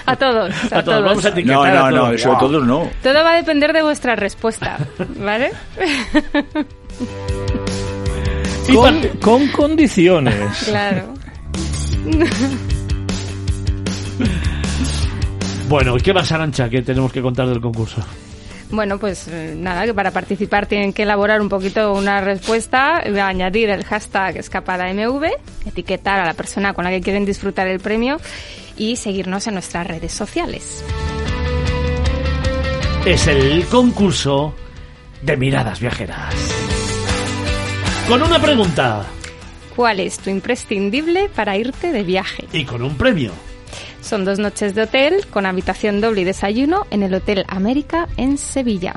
a 0.05 0.15
todos, 0.15 0.51
a, 0.73 0.79
A 0.79 0.83
todos, 0.83 1.03
vamos 1.03 1.25
a 1.25 1.29
etiquetar 1.29 1.55
No, 1.65 1.85
a 1.85 1.91
no, 1.91 1.91
no, 1.91 2.03
todos. 2.03 2.15
eso 2.15 2.31
a 2.33 2.39
todos 2.39 2.65
no. 2.65 2.89
Todo 3.03 3.23
va 3.23 3.33
a 3.33 3.35
depender 3.35 3.73
de 3.73 3.81
vuestra 3.81 4.15
respuesta, 4.15 4.77
¿vale? 5.17 5.51
Con, 9.21 9.47
condiciones. 9.49 10.63
claro. 10.65 11.13
Bueno, 15.67 15.95
¿y 15.97 16.01
qué 16.01 16.13
más, 16.13 16.31
Arancha, 16.31 16.69
que 16.69 16.81
tenemos 16.81 17.11
que 17.13 17.21
contar 17.21 17.47
del 17.47 17.61
concurso? 17.61 18.01
Bueno, 18.71 18.97
pues 18.99 19.27
eh, 19.27 19.53
nada, 19.57 19.85
que 19.85 19.93
para 19.93 20.11
participar 20.11 20.65
tienen 20.65 20.93
que 20.93 21.03
elaborar 21.03 21.41
un 21.41 21.49
poquito 21.49 21.93
una 21.93 22.21
respuesta, 22.21 23.01
eh, 23.03 23.19
añadir 23.19 23.69
el 23.69 23.83
hashtag 23.83 24.37
escapadamv, 24.37 25.25
etiquetar 25.65 26.19
a 26.21 26.25
la 26.25 26.33
persona 26.33 26.73
con 26.73 26.85
la 26.85 26.89
que 26.91 27.01
quieren 27.01 27.25
disfrutar 27.25 27.67
el 27.67 27.79
premio 27.79 28.17
y 28.77 28.95
seguirnos 28.95 29.47
en 29.47 29.55
nuestras 29.55 29.87
redes 29.87 30.13
sociales. 30.13 30.83
Es 33.05 33.25
el 33.27 33.65
concurso 33.65 34.53
de 35.21 35.35
Miradas 35.35 35.79
Viajeras. 35.79 36.35
Con 38.07 38.21
una 38.21 38.39
pregunta 38.39 39.05
¿Cuál 39.75 39.99
es 40.01 40.19
tu 40.19 40.29
imprescindible 40.29 41.29
para 41.29 41.57
irte 41.57 41.91
de 41.91 42.03
viaje? 42.03 42.47
y 42.53 42.63
con 42.65 42.83
un 42.83 42.95
premio. 42.95 43.31
Son 44.01 44.25
dos 44.25 44.37
noches 44.39 44.75
de 44.75 44.83
hotel 44.83 45.25
con 45.31 45.45
habitación 45.45 46.01
doble 46.01 46.21
y 46.21 46.23
desayuno 46.25 46.85
en 46.91 47.03
el 47.03 47.13
Hotel 47.13 47.45
América 47.47 48.07
en 48.17 48.37
Sevilla. 48.37 48.95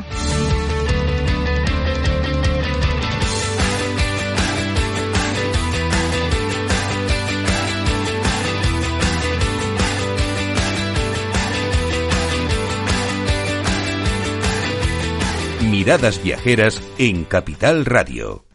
Miradas 15.85 16.23
Viajeras 16.23 16.81
en 16.97 17.25
Capital 17.25 17.85
Radio. 17.85 18.54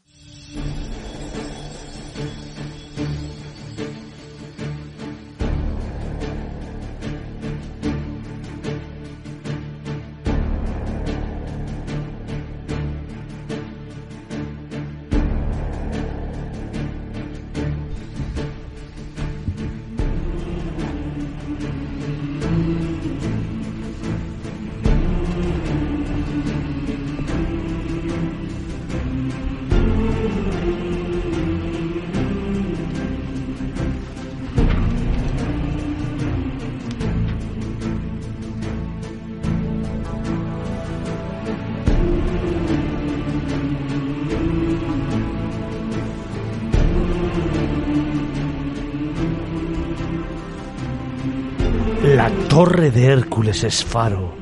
De 52.79 53.07
Hércules 53.07 53.65
es 53.65 53.83
faro 53.83 54.33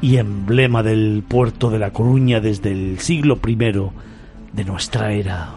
y 0.00 0.18
emblema 0.18 0.84
del 0.84 1.24
puerto 1.26 1.68
de 1.68 1.80
La 1.80 1.90
Coruña 1.90 2.38
desde 2.38 2.70
el 2.70 3.00
siglo 3.00 3.40
I 3.44 3.56
de 3.56 4.64
nuestra 4.64 5.10
era. 5.12 5.50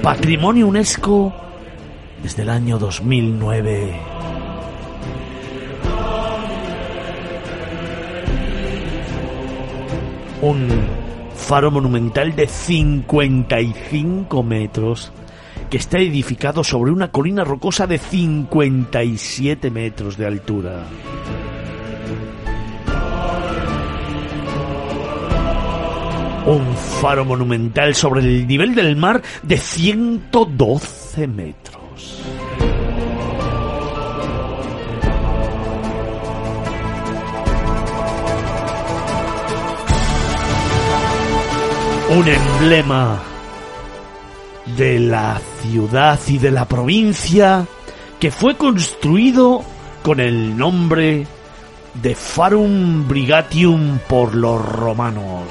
Patrimonio 0.00 0.68
UNESCO 0.68 1.34
desde 2.22 2.42
el 2.42 2.50
año 2.50 2.78
2009. 2.78 3.92
Un 10.42 10.68
faro 11.34 11.72
monumental 11.72 12.36
de 12.36 12.46
55 12.46 14.42
metros 14.44 15.10
que 15.68 15.76
está 15.76 15.98
edificado 15.98 16.64
sobre 16.64 16.90
una 16.90 17.10
colina 17.10 17.44
rocosa 17.44 17.86
de 17.86 17.98
57 17.98 19.70
metros 19.70 20.16
de 20.16 20.26
altura. 20.26 20.84
Un 26.46 26.74
faro 27.02 27.24
monumental 27.26 27.94
sobre 27.94 28.22
el 28.22 28.46
nivel 28.46 28.74
del 28.74 28.96
mar 28.96 29.22
de 29.42 29.58
112 29.58 31.26
metros. 31.26 32.22
Un 42.10 42.26
emblema 42.26 43.22
de 44.76 45.00
la 45.00 45.40
ciudad 45.62 46.18
y 46.26 46.38
de 46.38 46.50
la 46.50 46.66
provincia 46.66 47.66
que 48.18 48.30
fue 48.30 48.56
construido 48.56 49.62
con 50.02 50.20
el 50.20 50.56
nombre 50.56 51.26
de 51.94 52.14
Farum 52.14 53.08
Brigatium 53.08 53.98
por 54.08 54.34
los 54.34 54.64
romanos. 54.64 55.44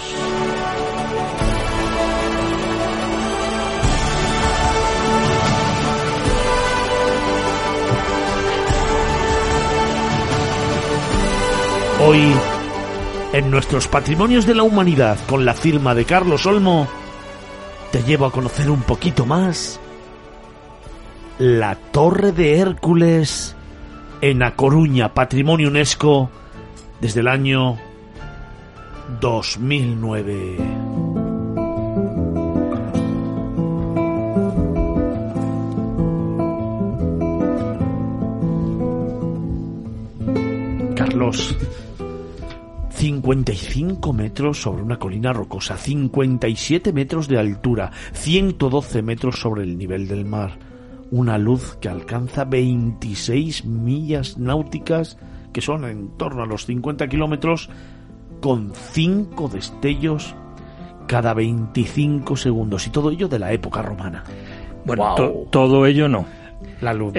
Hoy, 11.99 12.31
en 13.33 13.49
nuestros 13.49 13.87
patrimonios 13.87 14.45
de 14.45 14.53
la 14.53 14.63
humanidad, 14.63 15.17
con 15.27 15.45
la 15.45 15.55
firma 15.55 15.95
de 15.95 16.05
Carlos 16.05 16.45
Olmo, 16.45 16.87
te 17.91 18.03
llevo 18.03 18.25
a 18.25 18.31
conocer 18.31 18.69
un 18.69 18.81
poquito 18.81 19.25
más 19.25 19.79
la 21.39 21.75
Torre 21.75 22.31
de 22.31 22.59
Hércules 22.59 23.55
en 24.21 24.43
A 24.43 24.55
Coruña, 24.55 25.13
Patrimonio 25.13 25.69
UNESCO, 25.69 26.29
desde 26.99 27.19
el 27.19 27.27
año 27.27 27.77
2009. 29.21 30.57
Carlos, 40.95 41.55
55 42.97 44.11
metros 44.11 44.59
sobre 44.59 44.81
una 44.81 44.97
colina 44.97 45.31
rocosa, 45.31 45.77
57 45.77 46.91
metros 46.93 47.27
de 47.27 47.37
altura, 47.37 47.91
112 48.13 49.03
metros 49.03 49.39
sobre 49.39 49.61
el 49.61 49.77
nivel 49.77 50.07
del 50.07 50.25
mar. 50.25 50.57
Una 51.11 51.37
luz 51.37 51.77
que 51.79 51.89
alcanza 51.89 52.43
26 52.45 53.65
millas 53.65 54.39
náuticas, 54.39 55.19
que 55.53 55.61
son 55.61 55.85
en 55.85 56.17
torno 56.17 56.41
a 56.41 56.47
los 56.47 56.65
50 56.65 57.07
kilómetros, 57.07 57.69
con 58.41 58.73
5 58.73 59.47
destellos 59.47 60.35
cada 61.07 61.35
25 61.35 62.35
segundos. 62.35 62.87
Y 62.87 62.89
todo 62.89 63.11
ello 63.11 63.27
de 63.27 63.37
la 63.37 63.53
época 63.53 63.83
romana. 63.83 64.23
Bueno, 64.85 65.13
todo 65.51 65.85
ello 65.85 66.09
no. 66.09 66.25
La 66.81 66.95
luz. 66.95 67.13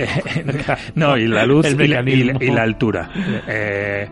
no, 0.97 1.17
y 1.17 1.29
la 1.29 1.47
luz 1.47 1.67
y 1.71 1.87
la, 1.87 2.03
y 2.03 2.51
la, 2.51 2.63
altura. 2.63 3.11
Eh, 3.47 4.09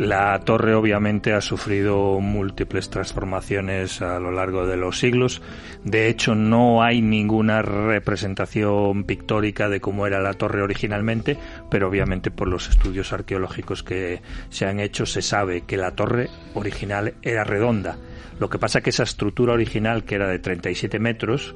la 0.00 0.40
torre 0.40 0.74
obviamente 0.74 1.34
ha 1.34 1.42
sufrido 1.42 2.20
múltiples 2.20 2.88
transformaciones 2.88 4.00
a 4.00 4.18
lo 4.18 4.32
largo 4.32 4.66
de 4.66 4.78
los 4.78 4.98
siglos. 4.98 5.42
De 5.84 6.08
hecho, 6.08 6.34
no 6.34 6.82
hay 6.82 7.02
ninguna 7.02 7.60
representación 7.60 9.04
pictórica 9.04 9.68
de 9.68 9.82
cómo 9.82 10.06
era 10.06 10.22
la 10.22 10.32
torre 10.32 10.62
originalmente, 10.62 11.36
pero 11.70 11.88
obviamente 11.88 12.30
por 12.30 12.48
los 12.48 12.70
estudios 12.70 13.12
arqueológicos 13.12 13.82
que 13.82 14.22
se 14.48 14.64
han 14.64 14.80
hecho 14.80 15.04
se 15.04 15.20
sabe 15.20 15.66
que 15.66 15.76
la 15.76 15.94
torre 15.94 16.30
original 16.54 17.12
era 17.20 17.44
redonda. 17.44 17.98
Lo 18.38 18.48
que 18.48 18.58
pasa 18.58 18.80
que 18.80 18.88
esa 18.88 19.02
estructura 19.02 19.52
original, 19.52 20.04
que 20.04 20.14
era 20.14 20.28
de 20.28 20.38
37 20.38 20.98
metros, 20.98 21.54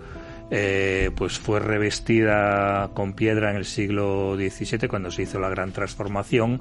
eh, 0.50 1.10
pues 1.16 1.38
fue 1.38 1.58
revestida 1.58 2.90
con 2.92 3.14
piedra 3.14 3.50
en 3.50 3.56
el 3.56 3.64
siglo 3.64 4.36
XVII 4.36 4.88
cuando 4.88 5.10
se 5.10 5.22
hizo 5.22 5.38
la 5.40 5.48
gran 5.48 5.72
transformación 5.72 6.60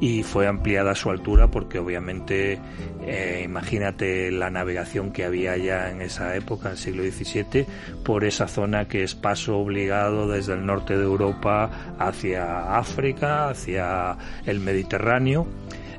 y 0.00 0.22
fue 0.22 0.46
ampliada 0.46 0.94
su 0.94 1.10
altura 1.10 1.50
porque 1.50 1.78
obviamente 1.78 2.58
eh, 3.02 3.42
imagínate 3.44 4.30
la 4.30 4.50
navegación 4.50 5.12
que 5.12 5.24
había 5.24 5.56
ya 5.58 5.90
en 5.90 6.00
esa 6.00 6.36
época, 6.36 6.68
en 6.68 6.72
el 6.72 6.78
siglo 6.78 7.02
XVII, 7.02 7.66
por 8.02 8.24
esa 8.24 8.48
zona 8.48 8.88
que 8.88 9.02
es 9.02 9.14
paso 9.14 9.58
obligado 9.58 10.28
desde 10.28 10.54
el 10.54 10.64
norte 10.64 10.96
de 10.96 11.04
Europa 11.04 11.96
hacia 11.98 12.78
África, 12.78 13.50
hacia 13.50 14.16
el 14.46 14.60
Mediterráneo. 14.60 15.46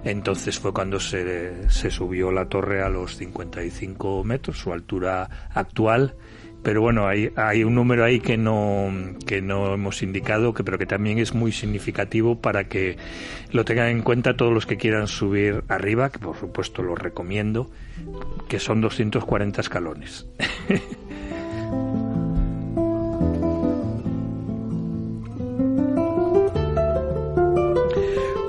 Entonces 0.03 0.57
fue 0.57 0.73
cuando 0.73 0.99
se, 0.99 1.69
se 1.69 1.91
subió 1.91 2.31
la 2.31 2.45
torre 2.45 2.81
a 2.81 2.89
los 2.89 3.17
55 3.17 4.23
metros, 4.23 4.57
su 4.57 4.71
altura 4.71 5.49
actual 5.53 6.15
pero 6.63 6.81
bueno, 6.81 7.07
hay, 7.07 7.31
hay 7.35 7.63
un 7.63 7.75
número 7.75 8.03
ahí 8.03 8.19
que 8.19 8.37
no, 8.37 8.91
que 9.25 9.41
no 9.41 9.73
hemos 9.73 10.03
indicado, 10.03 10.53
que, 10.53 10.63
pero 10.63 10.77
que 10.77 10.85
también 10.85 11.17
es 11.17 11.33
muy 11.33 11.53
significativo 11.53 12.39
para 12.39 12.65
que 12.65 12.97
lo 13.51 13.63
tengan 13.63 13.87
en 13.87 14.01
cuenta 14.01 14.35
todos 14.35 14.53
los 14.53 14.65
que 14.65 14.75
quieran 14.77 15.07
subir 15.07 15.63
arriba, 15.69 16.11
que 16.11 16.19
por 16.19 16.37
supuesto 16.37 16.83
lo 16.83 16.95
recomiendo, 16.95 17.71
que 18.49 18.59
son 18.59 18.81
240 18.81 19.61
escalones. 19.61 20.27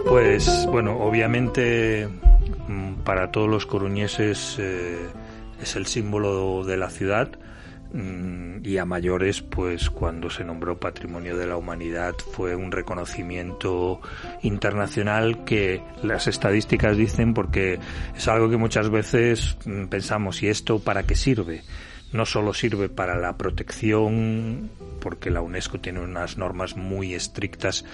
pues 0.04 0.66
bueno, 0.66 0.98
obviamente 0.98 2.08
mm, 2.66 2.94
para 3.04 3.30
todos 3.30 3.48
los 3.48 3.66
coruñeses 3.66 4.56
eh, 4.58 4.98
es 5.62 5.76
el 5.76 5.86
símbolo 5.86 6.64
de 6.64 6.76
la 6.76 6.90
ciudad 6.90 7.38
y 7.92 8.78
a 8.78 8.84
mayores, 8.84 9.42
pues 9.42 9.90
cuando 9.90 10.30
se 10.30 10.44
nombró 10.44 10.78
Patrimonio 10.78 11.36
de 11.36 11.46
la 11.46 11.56
Humanidad 11.56 12.14
fue 12.32 12.54
un 12.54 12.70
reconocimiento 12.70 14.00
internacional 14.42 15.44
que 15.44 15.82
las 16.02 16.28
estadísticas 16.28 16.96
dicen 16.96 17.34
porque 17.34 17.80
es 18.16 18.28
algo 18.28 18.48
que 18.48 18.56
muchas 18.56 18.90
veces 18.90 19.56
mm, 19.64 19.86
pensamos, 19.86 20.42
¿y 20.42 20.48
esto 20.48 20.78
para 20.78 21.02
qué 21.02 21.16
sirve? 21.16 21.62
No 22.12 22.26
solo 22.26 22.54
sirve 22.54 22.88
para 22.88 23.16
la 23.16 23.36
protección, 23.36 24.70
porque 25.00 25.30
la 25.30 25.40
UNESCO 25.40 25.80
tiene 25.80 26.00
unas 26.00 26.36
normas 26.36 26.76
muy 26.76 27.14
estrictas 27.14 27.84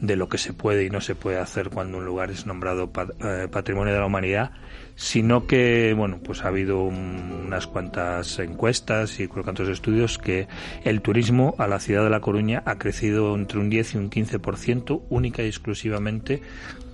de 0.00 0.16
lo 0.16 0.28
que 0.28 0.38
se 0.38 0.52
puede 0.52 0.84
y 0.84 0.90
no 0.90 1.00
se 1.00 1.14
puede 1.14 1.38
hacer 1.38 1.70
cuando 1.70 1.98
un 1.98 2.04
lugar 2.04 2.30
es 2.30 2.46
nombrado 2.46 2.90
eh, 3.20 3.48
Patrimonio 3.50 3.94
de 3.94 4.00
la 4.00 4.06
Humanidad, 4.06 4.52
sino 5.00 5.46
que, 5.46 5.94
bueno, 5.96 6.20
pues 6.22 6.44
ha 6.44 6.48
habido 6.48 6.82
unas 6.82 7.66
cuantas 7.66 8.38
encuestas 8.38 9.18
y 9.18 9.28
cuantos 9.28 9.66
estudios 9.70 10.18
que 10.18 10.46
el 10.84 11.00
turismo 11.00 11.54
a 11.56 11.66
la 11.66 11.80
ciudad 11.80 12.04
de 12.04 12.10
La 12.10 12.20
Coruña 12.20 12.62
ha 12.66 12.76
crecido 12.76 13.34
entre 13.34 13.60
un 13.60 13.70
10 13.70 13.94
y 13.94 13.96
un 13.96 14.10
15%, 14.10 15.00
única 15.08 15.42
y 15.42 15.46
exclusivamente 15.46 16.42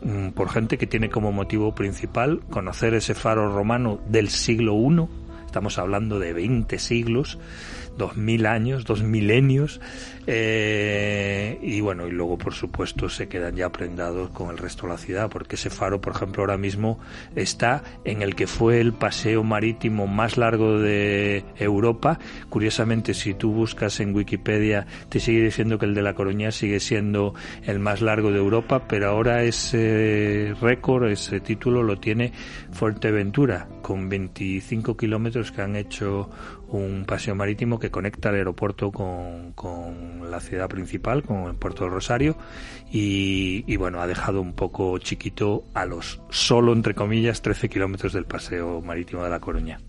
mm, 0.04 0.28
por 0.28 0.50
gente 0.50 0.78
que 0.78 0.86
tiene 0.86 1.10
como 1.10 1.32
motivo 1.32 1.74
principal 1.74 2.42
conocer 2.48 2.94
ese 2.94 3.14
faro 3.14 3.52
romano 3.52 3.98
del 4.08 4.28
siglo 4.28 4.76
I, 4.76 5.08
estamos 5.44 5.76
hablando 5.76 6.20
de 6.20 6.32
20 6.32 6.78
siglos, 6.78 7.40
dos 7.97 8.16
mil 8.16 8.47
años, 8.47 8.85
dos 8.85 9.02
milenios, 9.02 9.81
eh, 10.27 11.59
y 11.62 11.81
bueno, 11.81 12.09
y 12.09 12.10
luego 12.10 12.36
por 12.36 12.52
supuesto 12.52 13.09
se 13.09 13.28
quedan 13.28 13.55
ya 13.55 13.70
prendados 13.70 14.31
con 14.31 14.51
el 14.51 14.59
resto 14.59 14.86
de 14.86 14.93
la 14.93 14.98
ciudad, 14.98 15.31
porque 15.31 15.56
ese 15.56 15.70
faro, 15.70 16.01
por 16.01 16.14
ejemplo, 16.14 16.43
ahora 16.43 16.59
mismo 16.59 16.98
está 17.35 17.82
en 18.05 18.23
el 18.23 18.35
que 18.35 18.47
fue 18.47 18.81
el 18.81 18.93
paseo 18.93 19.44
marítimo 19.44 20.06
más 20.06 20.36
largo 20.36 20.78
de 20.78 21.44
Europa. 21.56 22.18
Curiosamente, 22.48 23.14
si 23.14 23.35
tú 23.35 23.52
buscas 23.52 24.01
en 24.01 24.14
Wikipedia, 24.14 24.86
te 25.09 25.20
sigue 25.20 25.43
diciendo 25.43 25.78
que 25.78 25.86
el 25.86 25.94
de 25.94 26.02
La 26.02 26.14
Coruña 26.14 26.51
sigue 26.51 26.81
siendo 26.81 27.35
el 27.64 27.78
más 27.78 28.02
largo 28.02 28.32
de 28.32 28.39
Europa, 28.39 28.89
pero 28.89 29.09
ahora 29.09 29.44
ese 29.44 30.55
récord, 30.60 31.09
ese 31.10 31.40
título 31.40 31.82
lo 31.82 31.98
tiene 31.98 32.32
Fuerteventura, 32.73 33.68
con 33.82 34.09
25 34.09 34.97
kilómetros 34.97 35.52
que 35.52 35.62
han 35.62 35.77
hecho 35.77 36.31
un 36.68 37.05
paseo 37.06 37.34
marítimo 37.34 37.78
que 37.78 37.90
conecta 37.90 38.30
el 38.30 38.36
aeropuerto 38.36 38.90
con, 38.90 39.52
con 39.52 40.30
la 40.30 40.40
ciudad 40.40 40.68
principal, 40.68 41.22
con 41.22 41.44
el 41.44 41.55
puerto 41.55 41.84
de 41.84 41.90
Rosario, 41.90 42.36
y, 42.90 43.64
y, 43.66 43.76
bueno, 43.76 44.01
ha 44.01 44.06
dejado 44.06 44.40
un 44.40 44.52
poco 44.52 44.98
chiquito 44.98 45.64
a 45.74 45.84
los 45.86 46.20
solo, 46.30 46.72
entre 46.72 46.94
comillas, 46.94 47.43
13 47.43 47.68
kilómetros 47.68 48.12
del 48.12 48.24
paseo 48.24 48.80
marítimo 48.80 49.22
de 49.22 49.30
La 49.30 49.40
Coruña. 49.40 49.80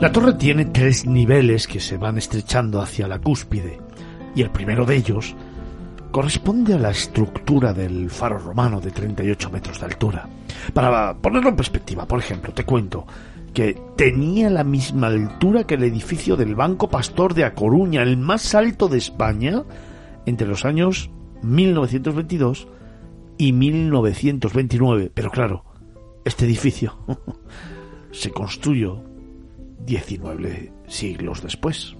La 0.00 0.12
torre 0.12 0.34
tiene 0.34 0.66
tres 0.66 1.06
niveles 1.06 1.66
que 1.66 1.80
se 1.80 1.96
van 1.96 2.18
estrechando 2.18 2.80
hacia 2.80 3.08
la 3.08 3.18
cúspide, 3.18 3.80
y 4.36 4.42
el 4.42 4.50
primero 4.50 4.86
de 4.86 4.94
ellos 4.94 5.34
corresponde 6.10 6.74
a 6.74 6.78
la 6.78 6.90
estructura 6.90 7.72
del 7.72 8.10
faro 8.10 8.38
romano 8.38 8.80
de 8.80 8.90
38 8.90 9.50
metros 9.50 9.80
de 9.80 9.86
altura. 9.86 10.28
Para 10.72 11.14
ponerlo 11.14 11.50
en 11.50 11.56
perspectiva, 11.56 12.06
por 12.06 12.18
ejemplo, 12.18 12.52
te 12.52 12.64
cuento 12.64 13.06
que 13.52 13.76
tenía 13.96 14.50
la 14.50 14.64
misma 14.64 15.08
altura 15.08 15.64
que 15.64 15.74
el 15.74 15.84
edificio 15.84 16.36
del 16.36 16.54
Banco 16.54 16.88
Pastor 16.88 17.34
de 17.34 17.44
A 17.44 17.54
Coruña, 17.54 18.02
el 18.02 18.16
más 18.16 18.54
alto 18.54 18.88
de 18.88 18.98
España, 18.98 19.64
entre 20.26 20.46
los 20.46 20.64
años 20.64 21.10
1922 21.42 22.68
y 23.36 23.52
1929. 23.52 25.10
Pero 25.12 25.30
claro, 25.30 25.64
este 26.24 26.44
edificio 26.44 26.98
se 28.12 28.30
construyó 28.30 29.02
19 29.84 30.72
siglos 30.86 31.42
después. 31.42 31.96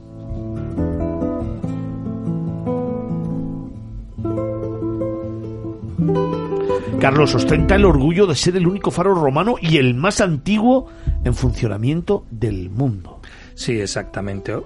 Carlos 7.01 7.33
ostenta 7.33 7.77
el 7.77 7.85
orgullo 7.85 8.27
de 8.27 8.35
ser 8.35 8.57
el 8.57 8.67
único 8.67 8.91
faro 8.91 9.15
romano 9.15 9.55
y 9.61 9.77
el 9.77 9.95
más 9.95 10.21
antiguo 10.21 10.89
en 11.25 11.33
funcionamiento 11.33 12.27
del 12.29 12.71
mundo. 12.71 13.21
Sí, 13.55 13.81
exactamente. 13.81 14.57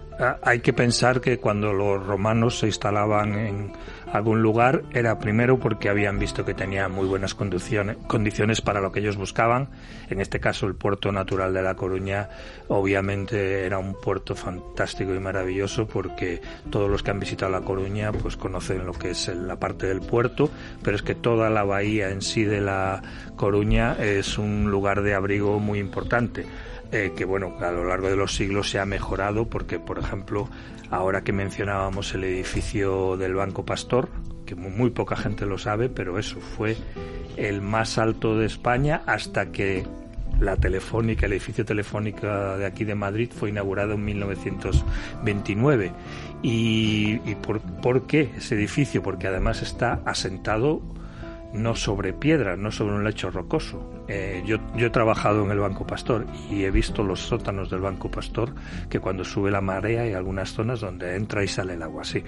Hay 0.43 0.61
que 0.61 0.73
pensar 0.73 1.21
que 1.21 1.39
cuando 1.39 1.75
los 1.75 2.07
romanos 2.07 2.59
se 2.59 2.67
instalaban 2.67 3.35
en 3.35 3.73
algún 4.13 4.43
lugar 4.43 4.83
era 4.93 5.19
primero 5.19 5.59
porque 5.59 5.89
habían 5.89 6.19
visto 6.19 6.45
que 6.45 6.53
tenía 6.55 6.89
muy 6.89 7.07
buenas 7.07 7.35
condiciones 7.35 8.61
para 8.61 8.81
lo 8.81 8.93
que 8.93 9.01
ellos 9.01 9.17
buscaban. 9.17 9.71
En 10.11 10.21
este 10.21 10.39
caso, 10.39 10.67
el 10.67 10.75
puerto 10.75 11.11
natural 11.13 11.55
de 11.55 11.63
La 11.63 11.75
Coruña 11.75 12.29
obviamente 12.69 13.65
era 13.65 13.79
un 13.79 13.99
puerto 13.99 14.35
fantástico 14.35 15.15
y 15.15 15.19
maravilloso 15.19 15.87
porque 15.87 16.43
todos 16.71 16.91
los 16.91 17.03
que 17.03 17.11
han 17.11 17.21
visitado 17.21 17.51
La 17.53 17.63
Coruña 17.63 18.13
pues 18.13 18.37
conocen 18.37 18.85
lo 18.85 18.93
que 18.93 19.11
es 19.11 19.29
la 19.29 19.57
parte 19.57 19.87
del 19.87 20.01
puerto, 20.01 20.51
pero 20.83 20.95
es 20.95 21.03
que 21.03 21.15
toda 21.15 21.49
la 21.49 21.65
bahía 21.65 22.11
en 22.11 22.21
sí 22.21 22.45
de 22.45 22.61
La 22.61 23.03
Coruña 23.37 23.97
es 23.99 24.37
un 24.37 24.71
lugar 24.71 25.03
de 25.03 25.15
abrigo 25.15 25.59
muy 25.59 25.79
importante. 25.79 26.45
Eh, 26.95 27.13
que 27.17 27.25
bueno, 27.25 27.57
a 27.59 27.71
lo 27.71 27.87
largo 27.87 28.11
de 28.11 28.17
los 28.17 28.35
siglos 28.37 28.69
se 28.69 28.79
ha 28.79 28.85
mejorado 28.85 29.47
porque, 29.47 29.79
por 29.79 29.99
ejemplo, 29.99 30.51
ahora 30.93 31.25
que 31.25 31.33
mencionábamos 31.33 32.15
el 32.15 32.23
edificio 32.25 33.17
del 33.17 33.35
Banco 33.35 33.65
Pastor, 33.65 34.11
que 34.45 34.55
muy 34.55 34.91
poca 34.91 35.17
gente 35.17 35.47
lo 35.47 35.57
sabe, 35.57 35.89
pero 35.89 36.19
eso 36.19 36.39
fue 36.39 36.77
el 37.37 37.63
más 37.63 37.97
alto 37.97 38.39
de 38.39 38.45
España 38.45 39.03
hasta 39.07 39.51
que 39.51 39.87
la 40.39 40.57
telefónica, 40.57 41.25
el 41.25 41.33
edificio 41.33 41.65
telefónica 41.65 42.59
de 42.59 42.67
aquí 42.67 42.85
de 42.85 42.95
Madrid 42.95 43.31
fue 43.35 43.49
inaugurado 43.49 43.95
en 43.95 44.05
1929. 44.05 45.93
¿Y, 46.43 47.21
y 47.25 47.35
por, 47.37 47.61
por 47.61 48.07
qué 48.07 48.31
ese 48.37 48.55
edificio? 48.55 49.03
Porque 49.03 49.29
además 49.29 49.63
está 49.63 50.03
asentado 50.05 50.83
no 51.53 51.75
sobre 51.77 52.13
piedra, 52.13 52.57
no 52.57 52.71
sobre 52.71 52.95
un 52.95 53.05
lecho 53.05 53.31
rocoso. 53.31 54.05
Eh, 54.09 54.43
yo, 54.45 54.59
he 54.77 54.91
trabajado 54.91 55.45
en 55.45 55.51
el 55.51 55.59
Banco 55.59 55.87
Pastor 55.87 56.27
y 56.51 56.65
he 56.65 56.71
visto 56.71 57.03
los 57.03 57.21
sótanos 57.21 57.71
del 57.71 57.81
Banco 57.81 58.11
Pastor 58.11 58.53
que 58.91 59.01
cuando 59.01 59.25
sube 59.25 59.51
la 59.51 59.61
marea 59.61 60.03
hay 60.03 60.13
algunas 60.13 60.53
zonas 60.53 60.81
donde 60.81 61.15
entra 61.15 61.45
y 61.45 61.49
sale 61.49 61.75
el 61.75 61.83
agua, 61.83 62.03
así. 62.03 62.23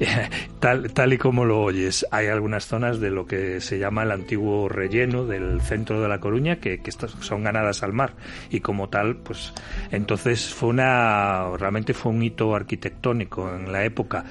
tal, 0.60 0.92
tal 0.92 1.12
y 1.12 1.18
como 1.18 1.44
lo 1.44 1.62
oyes, 1.62 2.06
hay 2.10 2.26
algunas 2.26 2.66
zonas 2.66 3.00
de 3.00 3.10
lo 3.10 3.26
que 3.26 3.60
se 3.60 3.78
llama 3.78 4.02
el 4.02 4.10
antiguo 4.10 4.68
relleno 4.68 5.24
del 5.24 5.60
centro 5.60 6.00
de 6.00 6.08
La 6.08 6.20
Coruña 6.20 6.56
que, 6.56 6.80
que 6.80 6.90
son 6.90 7.44
ganadas 7.44 7.82
al 7.82 7.92
mar 7.92 8.14
y 8.50 8.60
como 8.60 8.88
tal, 8.88 9.16
pues 9.16 9.52
entonces 9.90 10.52
fue 10.52 10.70
una, 10.70 11.56
realmente 11.56 11.94
fue 11.94 12.12
un 12.12 12.22
hito 12.22 12.54
arquitectónico 12.54 13.54
en 13.54 13.72
la 13.72 13.84
época 13.84 14.24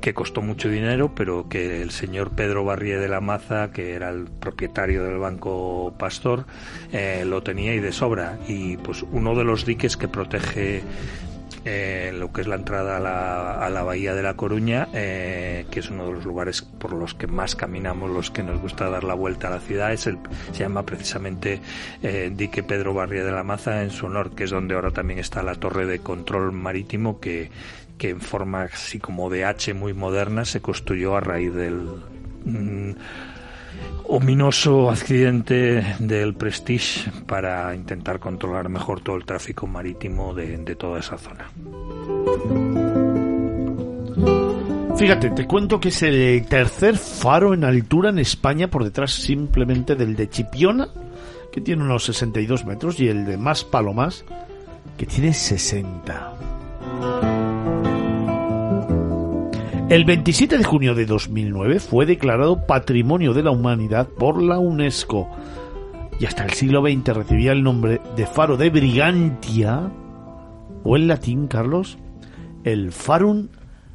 que 0.00 0.14
costó 0.14 0.42
mucho 0.42 0.68
dinero, 0.68 1.14
pero 1.14 1.48
que 1.48 1.82
el 1.82 1.90
señor 1.90 2.30
Pedro 2.30 2.64
Barrié 2.64 2.98
de 2.98 3.08
la 3.08 3.20
Maza, 3.20 3.70
que 3.72 3.94
era 3.94 4.10
el 4.10 4.24
propietario 4.24 5.04
del 5.04 5.18
Banco 5.18 5.94
Pastor, 5.98 6.46
eh, 6.92 7.24
lo 7.26 7.42
tenía 7.42 7.74
y 7.74 7.80
de 7.80 7.92
sobra. 7.92 8.38
Y 8.48 8.76
pues 8.78 9.04
uno 9.10 9.34
de 9.34 9.44
los 9.44 9.64
diques 9.64 9.96
que 9.96 10.08
protege 10.08 10.82
eh, 11.64 12.12
lo 12.14 12.32
que 12.32 12.40
es 12.40 12.46
la 12.46 12.54
entrada 12.54 12.96
a 12.96 13.00
la, 13.00 13.54
a 13.64 13.68
la 13.68 13.82
bahía 13.82 14.14
de 14.14 14.22
La 14.22 14.34
Coruña, 14.34 14.88
eh, 14.94 15.66
que 15.70 15.80
es 15.80 15.90
uno 15.90 16.06
de 16.06 16.12
los 16.12 16.24
lugares 16.24 16.62
por 16.62 16.92
los 16.92 17.14
que 17.14 17.26
más 17.26 17.56
caminamos, 17.56 18.10
los 18.10 18.30
que 18.30 18.42
nos 18.42 18.60
gusta 18.60 18.88
dar 18.88 19.04
la 19.04 19.14
vuelta 19.14 19.48
a 19.48 19.50
la 19.50 19.60
ciudad, 19.60 19.92
es 19.92 20.06
el, 20.06 20.18
se 20.52 20.60
llama 20.60 20.84
precisamente 20.84 21.60
eh, 22.02 22.30
dique 22.34 22.62
Pedro 22.62 22.94
Barrié 22.94 23.24
de 23.24 23.32
la 23.32 23.44
Maza 23.44 23.82
en 23.82 23.90
su 23.90 24.06
honor, 24.06 24.34
que 24.34 24.44
es 24.44 24.50
donde 24.50 24.76
ahora 24.76 24.92
también 24.92 25.18
está 25.18 25.42
la 25.42 25.56
torre 25.56 25.84
de 25.84 25.98
control 25.98 26.52
marítimo 26.52 27.20
que 27.20 27.50
que 27.98 28.10
en 28.10 28.20
forma 28.20 28.62
así 28.62 28.98
como 28.98 29.28
de 29.28 29.44
H 29.44 29.74
muy 29.74 29.92
moderna 29.92 30.44
se 30.44 30.60
construyó 30.60 31.16
a 31.16 31.20
raíz 31.20 31.52
del 31.52 31.80
mm, 32.44 32.92
ominoso 34.04 34.90
accidente 34.90 35.96
del 35.98 36.34
Prestige 36.34 37.10
para 37.26 37.74
intentar 37.74 38.18
controlar 38.18 38.68
mejor 38.68 39.00
todo 39.00 39.16
el 39.16 39.24
tráfico 39.24 39.66
marítimo 39.66 40.32
de, 40.32 40.56
de 40.56 40.76
toda 40.76 41.00
esa 41.00 41.18
zona. 41.18 41.50
Fíjate, 44.96 45.30
te 45.30 45.46
cuento 45.46 45.78
que 45.78 45.90
es 45.90 46.02
el 46.02 46.44
tercer 46.46 46.96
faro 46.96 47.54
en 47.54 47.62
altura 47.62 48.10
en 48.10 48.18
España 48.18 48.68
por 48.68 48.82
detrás 48.82 49.12
simplemente 49.12 49.94
del 49.94 50.16
de 50.16 50.28
Chipiona, 50.28 50.88
que 51.52 51.60
tiene 51.60 51.84
unos 51.84 52.04
62 52.04 52.64
metros, 52.64 52.98
y 52.98 53.08
el 53.08 53.24
de 53.24 53.36
Más 53.36 53.62
Palomas, 53.62 54.24
que 54.96 55.06
tiene 55.06 55.32
60. 55.32 57.37
El 59.88 60.04
27 60.04 60.58
de 60.58 60.64
junio 60.64 60.94
de 60.94 61.06
2009 61.06 61.80
fue 61.80 62.04
declarado 62.04 62.66
Patrimonio 62.66 63.32
de 63.32 63.42
la 63.42 63.52
Humanidad 63.52 64.06
por 64.06 64.42
la 64.42 64.58
UNESCO 64.58 65.30
y 66.20 66.26
hasta 66.26 66.44
el 66.44 66.52
siglo 66.52 66.82
XX 66.82 67.16
recibía 67.16 67.52
el 67.52 67.62
nombre 67.62 67.98
de 68.14 68.26
Faro 68.26 68.58
de 68.58 68.68
Brigantia 68.68 69.90
o 70.84 70.94
en 70.94 71.08
latín, 71.08 71.46
Carlos, 71.46 71.96
el 72.64 72.92
Farum 72.92 73.48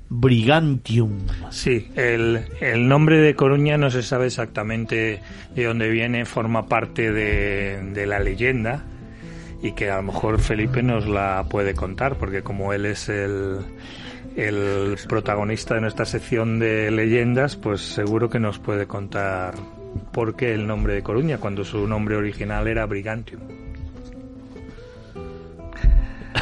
Brigantium. 0.09 1.19
Sí, 1.51 1.91
el, 1.95 2.43
el, 2.59 2.87
nombre 2.87 3.19
de 3.19 3.35
Coruña 3.35 3.77
no 3.77 3.91
se 3.91 4.01
sabe 4.01 4.25
exactamente 4.25 5.21
de 5.53 5.63
dónde 5.63 5.89
viene, 5.91 6.25
forma 6.25 6.65
parte 6.65 7.11
de, 7.11 7.83
de 7.93 8.07
la 8.07 8.19
leyenda 8.19 8.83
y 9.61 9.73
que 9.73 9.91
a 9.91 9.97
lo 9.97 10.03
mejor 10.03 10.39
Felipe 10.39 10.81
nos 10.81 11.07
la 11.07 11.45
puede 11.51 11.75
contar 11.75 12.17
porque 12.17 12.41
como 12.41 12.73
él 12.73 12.87
es 12.87 13.09
el 13.09 13.59
el 14.35 14.97
protagonista 15.07 15.75
de 15.75 15.81
nuestra 15.81 16.05
sección 16.05 16.59
de 16.59 16.91
leyendas, 16.91 17.55
pues 17.55 17.81
seguro 17.81 18.29
que 18.29 18.39
nos 18.39 18.59
puede 18.59 18.87
contar 18.87 19.55
por 20.11 20.35
qué 20.35 20.53
el 20.53 20.67
nombre 20.67 20.95
de 20.95 21.03
Coruña, 21.03 21.37
cuando 21.37 21.63
su 21.63 21.87
nombre 21.87 22.15
original 22.15 22.67
era 22.67 22.85
Brigantium. 22.85 23.41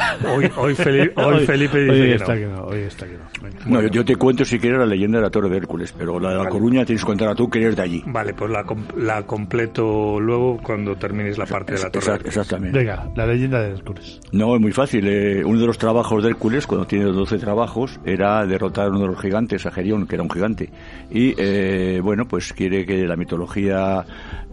Hoy, 0.34 0.50
hoy, 0.56 0.74
Felipe, 0.74 1.20
hoy 1.20 1.44
Felipe 1.46 1.78
dice 1.80 2.24
que, 2.24 2.46
no. 2.46 2.64
Hoy 2.64 2.80
está 2.80 3.06
que 3.06 3.14
no. 3.14 3.80
No, 3.80 3.86
yo, 3.88 4.04
te 4.04 4.16
cuento 4.16 4.44
si 4.44 4.58
quieres 4.58 4.78
la 4.78 4.86
leyenda 4.86 5.18
de 5.18 5.24
la 5.24 5.30
Torre 5.30 5.48
de 5.48 5.56
Hércules, 5.56 5.92
pero 5.96 6.18
la 6.18 6.30
de 6.30 6.38
La 6.38 6.48
Coruña 6.48 6.84
tienes 6.84 7.02
que 7.02 7.06
contar 7.06 7.34
tú 7.34 7.48
que 7.48 7.60
eres 7.60 7.76
de 7.76 7.82
allí. 7.82 8.02
Vale, 8.06 8.34
pues 8.34 8.50
la, 8.50 8.64
la 8.96 9.22
completo 9.22 10.20
luego 10.20 10.58
cuando 10.62 10.96
termines 10.96 11.38
la 11.38 11.46
parte 11.46 11.74
de 11.74 11.80
la 11.80 11.90
Torre. 11.90 12.20
exactamente. 12.24 12.78
Venga, 12.78 13.10
la 13.16 13.26
leyenda 13.26 13.60
de 13.60 13.70
Hércules. 13.70 14.20
No, 14.32 14.54
es 14.54 14.60
muy 14.60 14.72
fácil. 14.72 15.06
Eh, 15.06 15.44
uno 15.44 15.60
de 15.60 15.66
los 15.66 15.78
trabajos 15.78 16.22
de 16.22 16.30
Hércules, 16.30 16.66
cuando 16.66 16.86
tiene 16.86 17.06
12 17.06 17.38
trabajos, 17.38 18.00
era 18.04 18.44
derrotar 18.46 18.86
a 18.86 18.90
uno 18.90 19.00
de 19.00 19.06
los 19.08 19.20
gigantes, 19.20 19.66
a 19.66 19.70
Gerión, 19.70 20.06
que 20.06 20.16
era 20.16 20.22
un 20.22 20.30
gigante. 20.30 20.70
Y, 21.10 21.34
eh, 21.38 22.00
bueno, 22.02 22.26
pues 22.26 22.52
quiere 22.52 22.86
que 22.86 23.06
la 23.06 23.16
mitología 23.16 24.04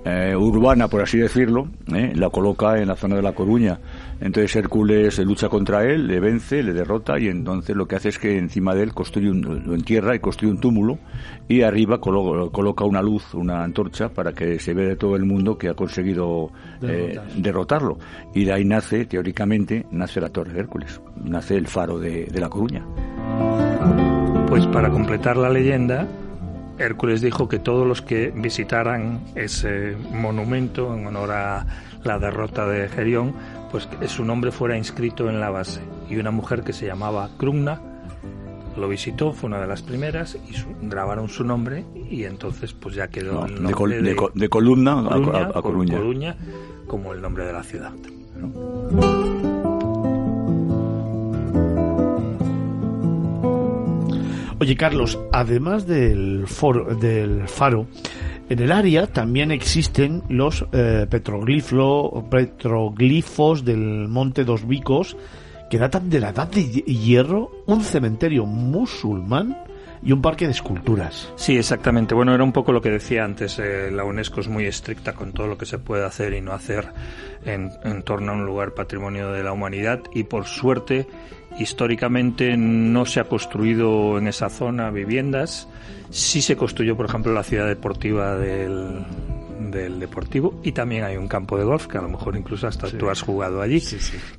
eh, 0.05 0.35
urbana, 0.35 0.87
por 0.87 1.01
así 1.01 1.17
decirlo, 1.17 1.67
la 1.87 2.29
coloca 2.29 2.77
en 2.77 2.87
la 2.87 2.95
zona 2.95 3.15
de 3.15 3.21
La 3.21 3.33
Coruña. 3.33 3.79
Entonces 4.21 4.55
Hércules 4.55 5.17
lucha 5.19 5.47
contra 5.47 5.83
él, 5.85 6.07
le 6.07 6.19
vence, 6.19 6.61
le 6.61 6.73
derrota 6.73 7.17
y 7.19 7.27
entonces 7.27 7.75
lo 7.75 7.87
que 7.87 7.95
hace 7.95 8.09
es 8.09 8.19
que 8.19 8.37
encima 8.37 8.75
de 8.75 8.83
él 8.83 8.93
construye 8.93 9.29
un, 9.29 9.41
lo 9.65 9.73
entierra 9.73 10.15
y 10.15 10.19
construye 10.19 10.51
un 10.51 10.59
túmulo 10.59 10.99
y 11.47 11.61
arriba 11.61 11.99
coloca 12.01 12.83
una 12.83 13.01
luz, 13.01 13.33
una 13.33 13.63
antorcha 13.63 14.09
para 14.09 14.33
que 14.33 14.59
se 14.59 14.73
vea 14.73 14.89
de 14.89 14.95
todo 14.97 15.15
el 15.15 15.25
mundo 15.25 15.57
que 15.57 15.69
ha 15.69 15.73
conseguido 15.73 16.51
eh, 16.81 17.17
derrotarlo. 17.37 17.97
Y 18.33 18.43
de 18.45 18.53
ahí 18.53 18.65
nace, 18.65 19.05
teóricamente, 19.05 19.85
nace 19.91 20.19
la 20.19 20.29
Torre 20.29 20.53
de 20.53 20.59
Hércules, 20.59 21.01
nace 21.23 21.55
el 21.55 21.67
faro 21.67 21.97
de, 21.97 22.25
de 22.25 22.39
La 22.39 22.49
Coruña. 22.49 22.85
Pues 24.47 24.65
para 24.67 24.89
completar 24.89 25.37
la 25.37 25.49
leyenda, 25.49 26.07
Hércules 26.77 27.21
dijo 27.21 27.47
que 27.47 27.59
todos 27.59 27.87
los 27.87 28.01
que 28.01 28.31
visitaran 28.35 29.19
ese 29.35 29.95
monumento 30.11 30.95
en 30.95 31.07
honor 31.07 31.31
a 31.31 31.65
la 32.03 32.19
derrota 32.19 32.65
de 32.65 32.87
Gerión, 32.87 33.33
pues 33.71 33.85
que 33.85 34.07
su 34.07 34.25
nombre 34.25 34.51
fuera 34.51 34.77
inscrito 34.77 35.29
en 35.29 35.39
la 35.39 35.49
base. 35.49 35.81
Y 36.09 36.17
una 36.17 36.31
mujer 36.31 36.63
que 36.63 36.73
se 36.73 36.85
llamaba 36.85 37.29
Crumna 37.37 37.81
lo 38.77 38.87
visitó, 38.87 39.33
fue 39.33 39.47
una 39.47 39.59
de 39.59 39.67
las 39.67 39.81
primeras, 39.81 40.35
y 40.35 40.87
grabaron 40.87 41.29
su 41.29 41.43
nombre 41.43 41.85
y 42.09 42.23
entonces 42.23 42.73
pues 42.73 42.95
ya 42.95 43.07
quedó 43.09 43.45
el 43.45 43.61
nombre 43.61 44.01
de, 44.01 44.49
columna 44.49 44.99
a, 44.99 45.61
Coruña. 45.61 46.35
como 46.87 47.13
el 47.13 47.21
nombre 47.21 47.45
de 47.45 47.53
la 47.53 47.63
ciudad. 47.63 47.91
Oye 54.61 54.75
Carlos, 54.75 55.19
además 55.31 55.87
del, 55.87 56.45
foro, 56.47 56.95
del 56.95 57.47
faro, 57.47 57.87
en 58.49 58.59
el 58.59 58.71
área 58.71 59.07
también 59.07 59.51
existen 59.51 60.23
los 60.27 60.65
eh, 60.71 61.05
petroglifos 61.09 63.63
del 63.63 64.07
Monte 64.07 64.43
Dos 64.43 64.67
Vicos 64.67 65.15
que 65.69 65.77
datan 65.77 66.09
de 66.09 66.19
la 66.19 66.29
Edad 66.29 66.47
de 66.47 66.63
Hierro, 66.63 67.51
un 67.67 67.83
cementerio 67.83 68.47
musulmán 68.47 69.55
y 70.01 70.13
un 70.13 70.21
parque 70.21 70.45
de 70.45 70.51
esculturas. 70.51 71.31
Sí, 71.35 71.57
exactamente. 71.57 72.15
Bueno, 72.15 72.33
era 72.33 72.43
un 72.43 72.53
poco 72.53 72.71
lo 72.71 72.81
que 72.81 72.89
decía 72.89 73.23
antes. 73.23 73.59
Eh, 73.59 73.91
la 73.91 74.03
UNESCO 74.03 74.41
es 74.41 74.47
muy 74.47 74.65
estricta 74.65 75.13
con 75.13 75.31
todo 75.31 75.45
lo 75.45 75.57
que 75.57 75.67
se 75.67 75.77
puede 75.77 76.05
hacer 76.05 76.33
y 76.33 76.41
no 76.41 76.53
hacer 76.53 76.87
en, 77.45 77.69
en 77.83 78.01
torno 78.01 78.31
a 78.31 78.35
un 78.35 78.45
lugar 78.45 78.73
patrimonio 78.73 79.31
de 79.31 79.43
la 79.43 79.51
humanidad 79.51 80.01
y 80.13 80.23
por 80.23 80.45
suerte 80.45 81.07
históricamente 81.59 82.55
no 82.57 83.05
se 83.05 83.19
ha 83.19 83.25
construido 83.25 84.17
en 84.17 84.27
esa 84.27 84.49
zona 84.49 84.89
viviendas. 84.89 85.67
Sí 86.09 86.41
se 86.41 86.55
construyó, 86.55 86.95
por 86.95 87.05
ejemplo, 87.05 87.33
la 87.33 87.43
ciudad 87.43 87.67
deportiva 87.67 88.35
del, 88.35 89.05
del 89.59 89.99
Deportivo 89.99 90.59
y 90.63 90.71
también 90.71 91.03
hay 91.03 91.17
un 91.17 91.27
campo 91.27 91.57
de 91.57 91.63
golf 91.63 91.87
que 91.87 91.97
a 91.97 92.01
lo 92.01 92.09
mejor 92.09 92.35
incluso 92.35 92.67
hasta 92.67 92.89
tú 92.89 93.09
has 93.09 93.21
jugado 93.21 93.61
allí, 93.61 93.83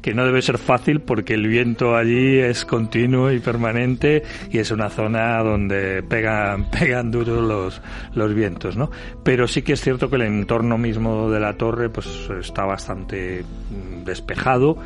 que 0.00 0.14
no 0.14 0.24
debe 0.24 0.42
ser 0.42 0.58
fácil 0.58 1.00
porque 1.00 1.34
el 1.34 1.46
viento 1.46 1.96
allí 1.96 2.38
es 2.38 2.64
continuo 2.64 3.30
y 3.30 3.40
permanente 3.40 4.22
y 4.50 4.58
es 4.58 4.70
una 4.70 4.88
zona 4.88 5.42
donde 5.42 6.02
pegan, 6.02 6.70
pegan 6.70 7.10
duro 7.10 7.40
los, 7.40 7.80
los 8.14 8.34
vientos, 8.34 8.76
¿no? 8.76 8.90
Pero 9.22 9.46
sí 9.46 9.62
que 9.62 9.74
es 9.74 9.80
cierto 9.80 10.08
que 10.08 10.16
el 10.16 10.22
entorno 10.22 10.78
mismo 10.78 11.30
de 11.30 11.40
la 11.40 11.54
torre 11.54 11.90
pues 11.90 12.28
está 12.40 12.64
bastante 12.64 13.44
mm, 13.44 14.04
despejado 14.04 14.78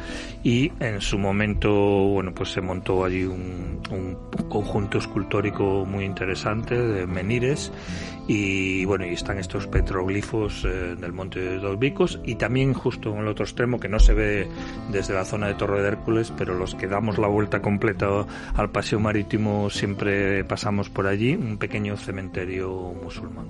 y 0.43 0.73
en 0.81 1.01
su 1.01 1.19
momento, 1.19 1.71
bueno, 1.71 2.33
pues 2.35 2.51
se 2.51 2.61
montó 2.61 3.05
allí 3.05 3.25
un, 3.25 3.81
un 3.91 4.17
conjunto 4.49 4.99
escultórico 4.99 5.85
muy 5.87 6.05
interesante 6.05 6.77
de 6.77 7.07
menires 7.07 7.73
y 8.27 8.85
bueno, 8.85 9.07
y 9.07 9.13
están 9.13 9.39
estos 9.39 9.67
petroglifos 9.67 10.65
eh, 10.65 10.97
del 10.97 11.13
monte 11.13 11.41
de 11.41 11.59
Dos 11.59 11.79
Vicos 11.79 12.21
y 12.25 12.37
también 12.37 12.73
justo 12.73 13.13
en 13.13 13.19
el 13.19 13.29
otro 13.29 13.45
extremo 13.45 13.79
que 13.79 13.89
no 13.89 13.99
se 13.99 14.15
ve 14.15 14.49
desde 14.91 15.15
la 15.15 15.25
zona 15.25 15.49
de 15.49 15.55
Torre 15.55 15.83
de 15.83 15.89
Hércules, 15.89 16.33
pero 16.37 16.55
los 16.55 16.75
que 16.75 16.87
damos 16.87 17.19
la 17.19 17.29
vuelta 17.29 17.61
completa 17.61 18.27
al 18.55 18.71
paseo 18.71 19.01
marítimo 19.01 19.69
siempre 19.71 20.45
pasamos 20.45 20.89
por 20.89 21.07
allí, 21.07 21.35
un 21.35 21.59
pequeño 21.59 21.97
cementerio 21.97 22.95
musulmán. 23.03 23.49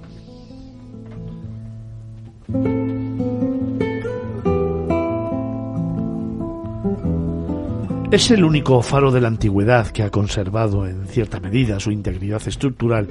Es 8.10 8.30
el 8.30 8.44
único 8.44 8.80
faro 8.82 9.10
de 9.10 9.20
la 9.20 9.28
antigüedad 9.28 9.88
que 9.88 10.02
ha 10.02 10.10
conservado 10.10 10.86
en 10.86 11.06
cierta 11.06 11.40
medida 11.40 11.80
su 11.80 11.90
integridad 11.90 12.42
estructural 12.46 13.08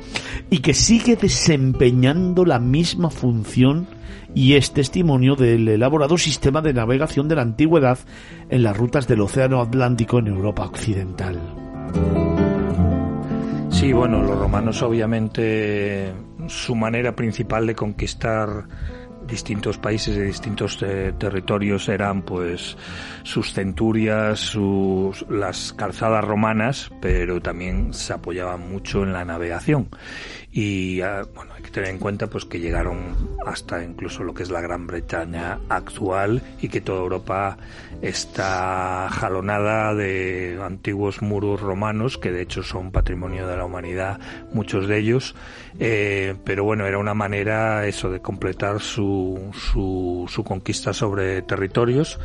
y 0.50 0.60
que 0.60 0.74
sigue 0.74 1.16
desempeñando 1.16 2.46
la 2.46 2.60
misma 2.60 3.10
función 3.10 3.88
y 4.34 4.54
es 4.54 4.72
testimonio 4.72 5.36
del 5.36 5.68
elaborado 5.68 6.18
sistema 6.18 6.62
de 6.62 6.74
navegación 6.74 7.28
de 7.28 7.36
la 7.36 7.42
antigüedad 7.42 8.00
en 8.50 8.64
las 8.64 8.78
rutas 8.78 9.08
del 9.08 9.22
Océano 9.22 9.62
Atlántico 9.62 10.20
en 10.20 10.28
Europa 10.28 10.66
Occidental. 10.66 11.40
Sí, 13.70 13.92
bueno, 13.92 14.22
los 14.22 14.38
romanos 14.38 14.82
obviamente 14.84 16.14
su 16.48 16.76
manera 16.76 17.16
principal 17.16 17.68
de 17.68 17.76
conquistar 17.76 18.68
distintos 19.28 19.78
países 19.78 20.16
de 20.16 20.26
distintos 20.26 20.78
eh, 20.82 21.14
territorios 21.18 21.90
eran 21.90 22.22
pues 22.22 22.78
sus 23.24 23.54
centurias, 23.54 24.40
sus, 24.40 25.26
las 25.30 25.74
calzadas 25.74 26.24
romanas, 26.24 26.92
pero 27.02 27.42
también 27.42 27.94
se 27.94 28.14
apoyaban 28.14 28.70
mucho 28.70 29.04
en 29.04 29.14
la 29.14 29.26
navegación. 29.26 29.90
Y 30.56 31.02
ah, 31.02 31.26
bueno, 31.34 31.54
hay 31.56 31.64
que 31.64 31.72
tener 31.72 31.90
en 31.90 31.98
cuenta 31.98 32.28
pues 32.28 32.46
que 32.46 32.60
llegaron 32.60 33.18
hasta 33.44 33.84
incluso 33.84 34.24
lo 34.24 34.36
que 34.36 34.44
es 34.44 34.52
la 34.52 34.62
Gran 34.62 34.86
Bretaña 34.86 35.60
actual 35.68 36.44
y 36.62 36.70
que 36.70 36.80
toda 36.80 37.00
Europa 37.00 37.58
está 38.04 39.10
jalonada 39.10 39.96
de 39.96 40.60
antiguos 40.64 41.24
muros 41.24 41.60
romanos 41.60 42.20
que 42.20 42.32
de 42.32 42.44
hecho 42.44 42.62
son 42.62 42.92
patrimonio 42.92 43.48
de 43.48 43.58
la 43.58 43.66
humanidad, 43.66 44.20
muchos 44.54 44.88
de 44.88 45.00
ellos. 45.00 45.34
Eh, 45.80 46.36
pero 46.44 46.64
bueno, 46.64 46.86
era 46.86 47.00
una 47.00 47.16
manera 47.16 47.88
eso 47.88 48.12
de 48.12 48.22
completar 48.22 48.80
su, 48.80 49.50
su, 49.54 50.30
su 50.30 50.44
conquista 50.44 50.94
sobre 50.94 51.42
territorios 51.42 52.20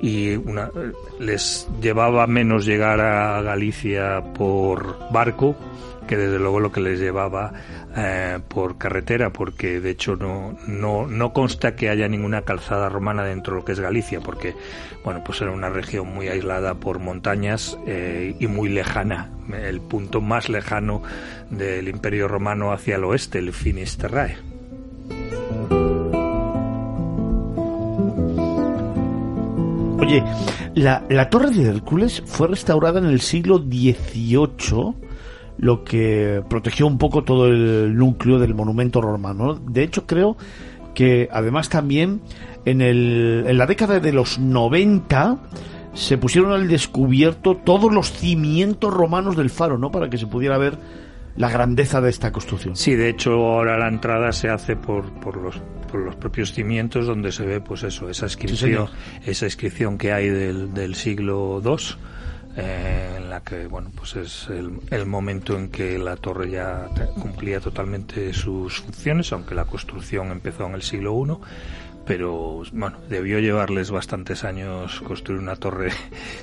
y 0.00 0.36
una, 0.36 0.70
les 1.18 1.68
llevaba 1.80 2.26
menos 2.26 2.66
llegar 2.66 3.00
a 3.00 3.40
Galicia 3.42 4.22
por 4.34 4.96
barco 5.12 5.56
que 6.06 6.16
desde 6.16 6.38
luego 6.38 6.60
lo 6.60 6.72
que 6.72 6.80
les 6.80 7.00
llevaba 7.00 7.52
eh, 7.96 8.38
por 8.48 8.78
carretera, 8.78 9.30
porque 9.30 9.80
de 9.80 9.90
hecho 9.90 10.16
no, 10.16 10.56
no, 10.66 11.06
no 11.06 11.32
consta 11.32 11.74
que 11.74 11.90
haya 11.90 12.08
ninguna 12.08 12.42
calzada 12.42 12.88
romana 12.88 13.24
dentro 13.24 13.54
de 13.54 13.60
lo 13.60 13.64
que 13.64 13.72
es 13.72 13.80
Galicia, 13.80 14.20
porque 14.20 14.54
bueno, 15.04 15.22
pues 15.24 15.40
era 15.40 15.50
una 15.50 15.68
región 15.68 16.12
muy 16.12 16.28
aislada 16.28 16.74
por 16.74 16.98
montañas 16.98 17.78
eh, 17.86 18.36
y 18.38 18.46
muy 18.46 18.68
lejana, 18.68 19.30
el 19.52 19.80
punto 19.80 20.20
más 20.20 20.48
lejano 20.48 21.02
del 21.50 21.88
Imperio 21.88 22.28
Romano 22.28 22.72
hacia 22.72 22.96
el 22.96 23.04
oeste, 23.04 23.38
el 23.38 23.52
Finisterrae. 23.52 24.55
Oye, 30.06 30.22
la, 30.76 31.02
la 31.08 31.28
Torre 31.30 31.50
de 31.50 31.68
Hércules 31.68 32.22
fue 32.26 32.46
restaurada 32.46 33.00
en 33.00 33.06
el 33.06 33.20
siglo 33.20 33.58
XVIII 33.58 34.94
lo 35.58 35.82
que 35.82 36.44
protegió 36.48 36.86
un 36.86 36.96
poco 36.96 37.24
todo 37.24 37.48
el 37.48 37.96
núcleo 37.96 38.38
del 38.38 38.54
monumento 38.54 39.00
romano. 39.00 39.54
De 39.54 39.82
hecho, 39.82 40.06
creo 40.06 40.36
que 40.94 41.28
además 41.32 41.70
también 41.70 42.20
en, 42.64 42.82
el, 42.82 43.46
en 43.48 43.58
la 43.58 43.66
década 43.66 43.98
de 43.98 44.12
los 44.12 44.38
90 44.38 45.38
se 45.92 46.18
pusieron 46.18 46.52
al 46.52 46.68
descubierto 46.68 47.56
todos 47.56 47.92
los 47.92 48.12
cimientos 48.12 48.94
romanos 48.94 49.36
del 49.36 49.50
faro, 49.50 49.76
¿no? 49.76 49.90
Para 49.90 50.08
que 50.08 50.18
se 50.18 50.28
pudiera 50.28 50.56
ver 50.56 50.78
la 51.36 51.50
grandeza 51.50 52.00
de 52.00 52.10
esta 52.10 52.32
construcción. 52.32 52.76
Sí, 52.76 52.94
de 52.94 53.08
hecho 53.08 53.32
ahora 53.32 53.78
la 53.78 53.88
entrada 53.88 54.32
se 54.32 54.48
hace 54.48 54.76
por, 54.76 55.12
por 55.20 55.36
los 55.36 55.60
por 55.86 56.00
los 56.00 56.16
propios 56.16 56.52
cimientos 56.52 57.06
donde 57.06 57.30
se 57.30 57.46
ve 57.46 57.60
pues 57.60 57.84
eso 57.84 58.10
esa 58.10 58.26
inscripción 58.26 58.88
esa 59.24 59.46
inscripción 59.46 59.96
que 59.96 60.12
hay 60.12 60.28
del, 60.28 60.74
del 60.74 60.96
siglo 60.96 61.62
II 61.64 61.76
eh, 62.56 63.14
en 63.18 63.30
la 63.30 63.40
que 63.40 63.68
bueno 63.68 63.92
pues 63.94 64.16
es 64.16 64.48
el, 64.48 64.80
el, 64.90 65.06
momento 65.06 65.56
en 65.56 65.68
que 65.68 65.96
la 65.96 66.16
torre 66.16 66.50
ya 66.50 66.88
cumplía 67.20 67.60
totalmente 67.60 68.32
sus 68.32 68.80
funciones 68.80 69.32
aunque 69.32 69.54
la 69.54 69.64
construcción 69.64 70.32
empezó 70.32 70.66
en 70.66 70.74
el 70.74 70.82
siglo 70.82 71.24
I 71.24 71.36
pero 72.06 72.62
bueno, 72.72 72.98
debió 73.08 73.40
llevarles 73.40 73.90
bastantes 73.90 74.44
años 74.44 75.00
construir 75.00 75.40
una 75.40 75.56
torre 75.56 75.90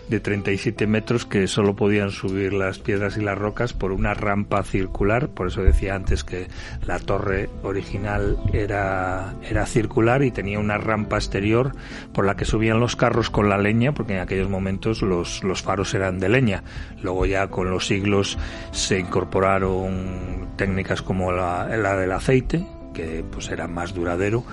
de 0.10 0.20
37 0.20 0.86
metros 0.88 1.26
que 1.26 1.48
solo 1.48 1.76
podían 1.76 2.12
subir 2.12 2.52
las 2.52 2.80
piedras 2.80 3.18
y 3.18 3.22
las 3.22 3.38
rocas 3.38 3.74
por 3.74 3.94
una 3.94 4.14
rampa 4.14 4.64
circular, 4.64 5.30
por 5.30 5.48
eso 5.48 5.64
decía 5.64 5.96
antes 5.96 6.26
que 6.26 6.48
la 6.86 7.00
torre 7.00 7.50
original 7.64 8.38
era, 8.52 9.36
era 9.50 9.66
circular 9.66 10.24
y 10.24 10.32
tenía 10.32 10.60
una 10.60 10.78
rampa 10.78 11.16
exterior 11.16 11.72
por 12.14 12.26
la 12.26 12.36
que 12.36 12.46
subían 12.46 12.82
los 12.82 12.98
carros 12.98 13.30
con 13.30 13.48
la 13.48 13.58
leña, 13.58 13.94
porque 13.94 14.16
en 14.16 14.20
aquellos 14.20 14.50
momentos 14.50 15.02
los, 15.02 15.44
los 15.44 15.62
faros 15.62 15.94
eran 15.94 16.20
de 16.20 16.28
leña. 16.28 16.64
Luego 17.02 17.26
ya 17.26 17.48
con 17.48 17.70
los 17.70 17.88
siglos 17.88 18.38
se 18.72 19.00
incorporaron 19.00 20.50
técnicas 20.58 21.02
como 21.02 21.32
la, 21.32 21.68
la 21.78 21.96
del 21.96 22.12
aceite, 22.12 22.66
que 22.94 23.24
pues 23.32 23.50
era 23.50 23.68
más 23.68 23.94
duradero 23.94 24.44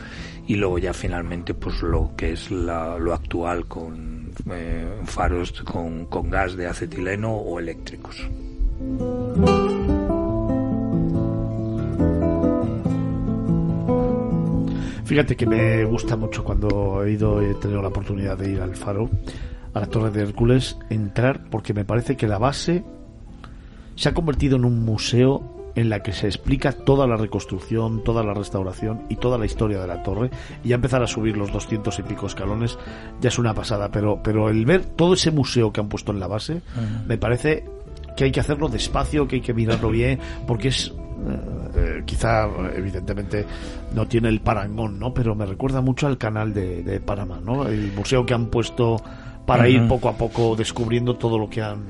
y 0.51 0.57
luego 0.57 0.79
ya 0.79 0.93
finalmente 0.93 1.55
pues 1.55 1.81
lo 1.81 2.11
que 2.17 2.33
es 2.33 2.51
la, 2.51 2.99
lo 2.99 3.15
actual 3.15 3.67
con 3.67 4.33
eh, 4.51 4.85
faros 5.05 5.53
con, 5.63 6.07
con 6.07 6.29
gas 6.29 6.57
de 6.57 6.67
acetileno 6.67 7.33
o 7.33 7.61
eléctricos. 7.61 8.17
Fíjate 15.05 15.37
que 15.37 15.47
me 15.47 15.85
gusta 15.85 16.17
mucho 16.17 16.43
cuando 16.43 17.05
he 17.05 17.13
ido, 17.13 17.41
he 17.41 17.55
tenido 17.55 17.81
la 17.81 17.89
oportunidad 17.89 18.37
de 18.37 18.51
ir 18.51 18.61
al 18.61 18.75
faro, 18.75 19.09
a 19.73 19.79
la 19.79 19.87
Torre 19.87 20.11
de 20.11 20.23
Hércules, 20.23 20.77
entrar 20.91 21.49
porque 21.49 21.73
me 21.75 21.85
parece 21.85 22.17
que 22.17 22.27
la 22.27 22.39
base 22.39 22.83
se 23.95 24.09
ha 24.09 24.15
convertido 24.15 24.57
en 24.57 24.65
un 24.65 24.85
museo 24.85 25.60
en 25.75 25.89
la 25.89 26.03
que 26.03 26.13
se 26.13 26.27
explica 26.27 26.73
toda 26.73 27.07
la 27.07 27.17
reconstrucción, 27.17 28.03
toda 28.05 28.23
la 28.23 28.35
restauración 28.35 29.03
y 29.09 29.17
toda 29.17 29.39
la 29.39 29.47
historia 29.47 29.81
de 29.81 29.87
la 29.87 30.03
torre. 30.03 30.31
Y 30.65 30.69
ya 30.69 30.77
empezar 30.77 31.03
a 31.03 31.07
subir 31.07 31.37
los 31.37 31.53
doscientos 31.53 31.99
y 31.99 32.03
pico 32.03 32.27
escalones 32.27 32.79
ya 33.21 33.29
es 33.29 33.39
una 33.39 33.55
pasada, 33.55 33.91
pero, 33.91 34.21
pero 34.23 34.49
el 34.49 34.65
ver 34.65 34.85
todo 34.85 35.15
ese 35.15 35.31
museo 35.31 35.73
que 35.73 35.81
han 35.81 35.89
puesto 35.89 36.13
en 36.13 36.21
la 36.21 36.27
base, 36.27 36.63
me 37.07 37.19
parece 37.19 37.65
que 38.17 38.25
hay 38.25 38.33
que 38.33 38.41
hacerlo 38.41 38.69
despacio, 38.69 39.27
que 39.27 39.37
hay 39.37 39.43
que 39.43 39.55
mirarlo 39.55 39.91
bien, 39.91 40.19
porque 40.47 40.69
es 40.69 40.89
eh, 40.89 41.71
eh, 41.75 42.03
quizá 42.05 42.49
evidentemente 42.75 43.45
no 43.95 44.07
tiene 44.07 44.29
el 44.29 44.41
parangón, 44.41 44.99
¿no? 44.99 45.13
Pero 45.13 45.35
me 45.35 45.47
recuerda 45.47 45.81
mucho 45.81 46.07
al 46.07 46.19
canal 46.19 46.53
de, 46.53 46.83
de 46.83 47.01
Panamá, 47.01 47.41
¿no? 47.45 47.69
El 47.69 47.93
museo 47.93 48.25
que 48.25 48.35
han 48.35 48.47
puesto 48.47 48.97
para 49.51 49.69
ir 49.69 49.89
poco 49.89 50.09
a 50.09 50.17
poco 50.17 50.55
descubriendo 50.55 51.17
todo 51.17 51.39
lo 51.39 51.51
que 51.51 51.61
han 51.61 51.85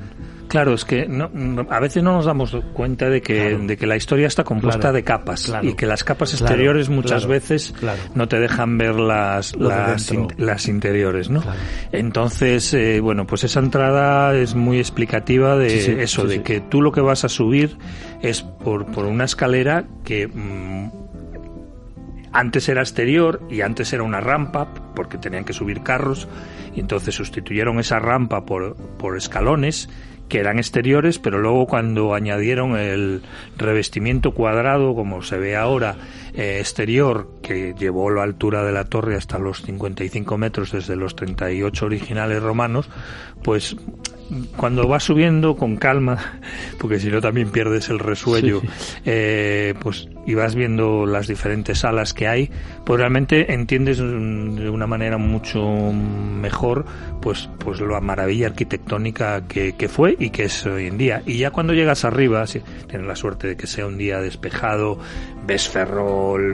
Claro, 0.51 0.75
es 0.75 0.85
que 0.85 1.07
no, 1.07 1.31
a 1.71 1.79
veces 1.79 2.03
no 2.03 2.13
nos 2.13 2.25
damos 2.25 2.57
cuenta 2.73 3.09
de 3.09 3.23
que, 3.23 3.57
de 3.57 3.77
que 3.77 3.87
la 3.87 3.95
historia 3.95 4.27
está 4.27 4.43
compuesta 4.43 4.91
de 4.91 5.05
capas 5.05 5.53
y 5.63 5.75
que 5.75 5.87
las 5.87 6.03
capas 6.03 6.33
exteriores 6.33 6.89
muchas 6.89 7.25
veces 7.27 7.73
no 8.17 8.27
te 8.27 8.41
dejan 8.41 8.77
ver 8.77 8.97
las, 8.97 9.55
las, 9.55 10.13
las, 10.39 10.67
interiores, 10.67 11.31
¿no? 11.31 11.41
Entonces, 11.93 12.75
eh, 12.75 12.99
bueno, 12.99 13.29
pues 13.29 13.45
esa 13.45 13.61
entrada 13.61 14.35
es 14.35 14.57
muy 14.57 14.79
explicativa 14.79 15.57
de 15.57 16.03
eso, 16.03 16.25
de 16.25 16.43
que 16.43 16.61
tú 16.61 16.83
lo 16.83 16.91
que 16.91 17.01
vas 17.01 17.23
a 17.23 17.29
subir 17.29 17.79
es 18.21 18.43
por, 18.43 18.87
por 18.87 19.05
una 19.05 19.27
escalera 19.27 19.85
que... 20.03 20.27
Mm, 20.27 21.10
antes 22.33 22.69
era 22.69 22.81
exterior 22.81 23.43
y 23.51 23.61
antes 23.63 23.93
era 23.93 24.03
una 24.03 24.21
rampa 24.21 24.73
porque 24.95 25.19
tenían 25.19 25.45
que 25.45 25.53
subir 25.53 25.83
carros 25.83 26.29
y 26.75 26.81
entonces 26.81 27.15
sustituyeron 27.15 27.79
esa 27.79 27.99
rampa 27.99 28.45
por, 28.47 28.77
por 28.99 29.17
escalones 29.17 29.89
que 30.31 30.39
eran 30.39 30.59
exteriores, 30.59 31.19
pero 31.19 31.41
luego 31.41 31.67
cuando 31.67 32.15
añadieron 32.15 32.77
el 32.77 33.21
revestimiento 33.59 34.33
cuadrado, 34.33 34.95
como 34.95 35.23
se 35.23 35.37
ve 35.39 35.57
ahora, 35.57 35.97
eh, 36.35 36.59
exterior, 36.61 37.29
que 37.43 37.75
llevó 37.79 38.11
la 38.11 38.23
altura 38.23 38.65
de 38.65 38.73
la 38.73 38.85
torre 38.85 39.17
hasta 39.17 39.39
los 39.39 39.63
55 39.63 40.39
metros 40.39 40.73
desde 40.73 40.97
los 40.97 41.17
38 41.17 41.87
originales 41.87 42.43
romanos, 42.43 42.89
pues 43.43 43.77
cuando 44.57 44.87
vas 44.87 45.05
subiendo 45.05 45.57
con 45.57 45.77
calma, 45.77 46.41
porque 46.79 46.99
si 46.99 47.09
no 47.09 47.21
también 47.21 47.51
pierdes 47.51 47.89
el 47.89 47.99
resuello, 47.99 48.63
eh, 49.05 49.75
pues 49.81 50.09
y 50.27 50.35
vas 50.35 50.55
viendo 50.55 51.07
las 51.07 51.27
diferentes 51.27 51.81
salas 51.81 52.15
que 52.15 52.29
hay, 52.29 52.51
pues 52.85 53.01
realmente 53.01 53.53
entiendes 53.53 53.99
de 53.99 54.71
una 54.71 54.87
manera 54.87 55.19
mucho 55.19 55.61
mejor 55.93 56.85
pues 57.21 57.49
pues 57.59 57.81
la 57.81 58.01
maravilla 58.01 58.49
arquitectónica 58.49 59.47
que, 59.47 59.75
que 59.75 59.89
fue 59.89 60.17
y 60.19 60.31
que 60.31 60.45
es 60.45 60.65
hoy 60.67 60.87
en 60.87 60.99
día. 60.99 61.23
Y 61.27 61.39
ya 61.39 61.51
cuando 61.51 61.73
llegas 61.73 62.05
arriba, 62.05 62.47
si 62.47 62.61
tienes 62.87 63.07
la 63.07 63.17
suerte 63.17 63.49
de 63.49 63.57
que 63.57 63.67
sea 63.67 63.87
un 63.87 63.99
día 63.99 64.21
despejado, 64.21 64.99
ves 65.47 65.69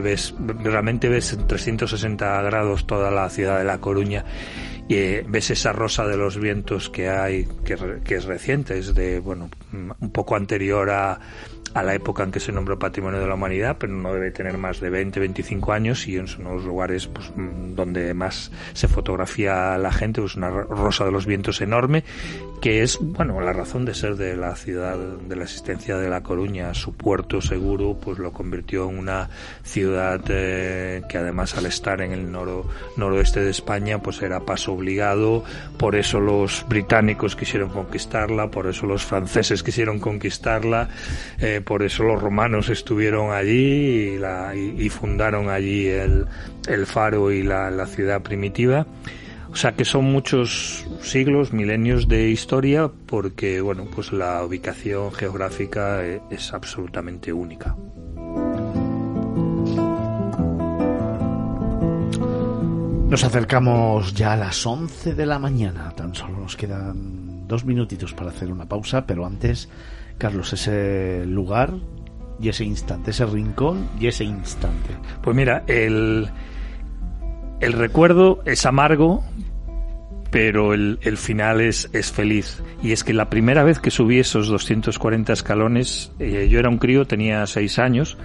Ves 0.02 0.34
realmente 0.38 1.08
ves 1.08 1.32
en 1.32 1.46
360 1.46 2.42
grados 2.42 2.86
toda 2.86 3.10
la 3.10 3.28
ciudad 3.30 3.58
de 3.58 3.64
La 3.64 3.78
Coruña 3.78 4.24
y 4.88 4.94
eh, 4.94 5.24
ves 5.28 5.50
esa 5.50 5.72
rosa 5.72 6.06
de 6.06 6.16
los 6.16 6.38
vientos 6.38 6.90
que 6.90 7.08
hay, 7.08 7.46
que, 7.64 7.76
que 8.04 8.14
es 8.16 8.24
reciente, 8.24 8.78
es 8.78 8.94
de, 8.94 9.18
bueno, 9.18 9.50
un 9.72 10.10
poco 10.10 10.36
anterior 10.36 10.90
a, 10.90 11.18
a 11.74 11.82
la 11.82 11.94
época 11.94 12.22
en 12.22 12.32
que 12.32 12.40
se 12.40 12.52
nombró 12.52 12.78
Patrimonio 12.78 13.20
de 13.20 13.26
la 13.26 13.34
Humanidad, 13.34 13.76
pero 13.78 13.92
no 13.92 14.12
debe 14.12 14.30
tener 14.30 14.58
más 14.58 14.80
de 14.80 14.90
20, 14.90 15.20
25 15.20 15.72
años 15.72 16.06
y 16.08 16.16
en 16.16 16.26
los 16.42 16.64
lugares 16.64 17.06
pues, 17.06 17.32
donde 17.36 18.14
más 18.14 18.50
se 18.72 18.88
fotografía 18.88 19.76
la 19.78 19.92
gente, 19.92 20.20
pues 20.20 20.36
una 20.36 20.50
rosa 20.50 21.04
de 21.04 21.12
los 21.12 21.26
vientos 21.26 21.60
enorme, 21.60 22.04
que 22.60 22.82
es, 22.82 22.98
bueno, 23.00 23.40
la 23.40 23.52
razón 23.52 23.84
de 23.84 23.94
ser 23.94 24.16
de 24.16 24.36
la 24.36 24.56
ciudad, 24.56 24.96
de 24.96 25.36
la 25.36 25.44
existencia 25.44 25.96
de 25.96 26.08
La 26.08 26.22
Coruña, 26.22 26.72
su 26.74 26.94
puerto 26.94 27.40
seguro, 27.40 27.98
pues 28.00 28.18
lo 28.18 28.32
convirtió 28.32 28.88
en 28.88 28.98
una 28.98 29.28
ciudad 29.62 30.20
eh, 30.28 31.02
que 31.08 31.18
además 31.18 31.56
al 31.56 31.66
estar 31.66 32.00
en 32.00 32.12
el 32.12 32.30
noro, 32.30 32.68
noroeste 32.96 33.40
de 33.40 33.50
España, 33.50 34.00
pues 34.00 34.22
era 34.22 34.40
paso 34.40 34.72
obligado, 34.72 35.44
por 35.78 35.96
eso 35.96 36.20
los 36.20 36.64
británicos 36.68 37.36
quisieron 37.36 37.70
conquistarla, 37.70 38.50
por 38.50 38.66
eso 38.66 38.86
los 38.86 39.04
franceses 39.04 39.62
quisieron 39.62 39.98
conquistarla, 39.98 40.88
eh, 41.38 41.55
por 41.60 41.82
eso 41.82 42.02
los 42.02 42.20
romanos 42.20 42.68
estuvieron 42.68 43.32
allí 43.32 44.18
y, 44.54 44.88
fundaron 44.88 45.48
allí 45.48 45.86
el, 45.86 46.26
faro 46.86 47.30
y 47.32 47.42
la, 47.42 47.86
ciudad 47.86 48.22
primitiva. 48.22 48.86
O 49.50 49.56
sea 49.56 49.72
que 49.72 49.84
son 49.84 50.04
muchos 50.04 50.86
siglos, 51.00 51.52
milenios 51.52 52.08
de 52.08 52.28
historia, 52.28 52.90
porque 53.06 53.60
bueno, 53.60 53.86
pues 53.94 54.12
la 54.12 54.44
ubicación 54.44 55.12
geográfica 55.12 56.04
es, 56.04 56.20
es 56.30 56.52
absolutamente 56.52 57.32
única. 57.32 57.74
Nos 63.08 63.22
acercamos 63.22 64.12
ya 64.14 64.32
a 64.32 64.36
las 64.36 64.66
11 64.66 65.14
de 65.14 65.26
la 65.26 65.38
mañana, 65.38 65.92
tan 65.96 66.14
solo 66.14 66.40
nos 66.40 66.56
quedan 66.56 67.46
dos 67.46 67.64
minutitos 67.64 68.12
para 68.12 68.30
hacer 68.30 68.50
una 68.50 68.66
pausa, 68.66 69.06
pero 69.06 69.24
antes 69.24 69.68
Carlos, 70.18 70.52
ese 70.52 71.24
lugar 71.26 71.74
y 72.40 72.48
ese 72.48 72.64
instante, 72.64 73.10
ese 73.10 73.26
rincón 73.26 73.88
y 73.98 74.06
ese 74.06 74.24
instante. 74.24 74.90
Pues 75.22 75.36
mira, 75.36 75.64
el, 75.66 76.28
el 77.60 77.72
recuerdo 77.72 78.42
es 78.44 78.66
amargo, 78.66 79.24
pero 80.30 80.74
el, 80.74 80.98
el 81.02 81.16
final 81.16 81.60
es, 81.60 81.88
es, 81.92 82.12
feliz. 82.12 82.62
Y 82.82 82.92
es 82.92 83.04
que 83.04 83.12
la 83.12 83.30
primera 83.30 83.64
vez 83.64 83.78
que 83.78 83.90
subí 83.90 84.18
esos 84.18 84.48
240 84.48 85.32
escalones, 85.32 86.12
eh, 86.18 86.48
yo 86.50 86.58
era 86.58 86.68
un 86.68 86.78
crío, 86.78 87.06
tenía 87.06 87.46
seis 87.46 87.78
años, 87.78 88.18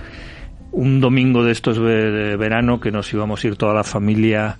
un 0.71 1.01
domingo 1.01 1.43
de 1.43 1.51
estos 1.51 1.79
verano 1.79 2.79
que 2.79 2.91
nos 2.91 3.13
íbamos 3.13 3.43
a 3.43 3.47
ir 3.47 3.55
toda 3.57 3.73
la 3.73 3.83
familia 3.83 4.59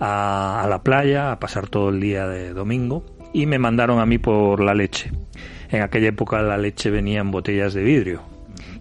a, 0.00 0.62
a 0.62 0.68
la 0.68 0.82
playa, 0.82 1.30
a 1.30 1.38
pasar 1.38 1.68
todo 1.68 1.90
el 1.90 2.00
día 2.00 2.26
de 2.26 2.52
domingo, 2.52 3.04
y 3.32 3.46
me 3.46 3.58
mandaron 3.58 4.00
a 4.00 4.06
mí 4.06 4.18
por 4.18 4.60
la 4.60 4.74
leche 4.74 5.12
en 5.74 5.82
aquella 5.82 6.08
época 6.08 6.40
la 6.42 6.56
leche 6.56 6.90
venía 6.90 7.20
en 7.20 7.30
botellas 7.30 7.74
de 7.74 7.82
vidrio. 7.82 8.22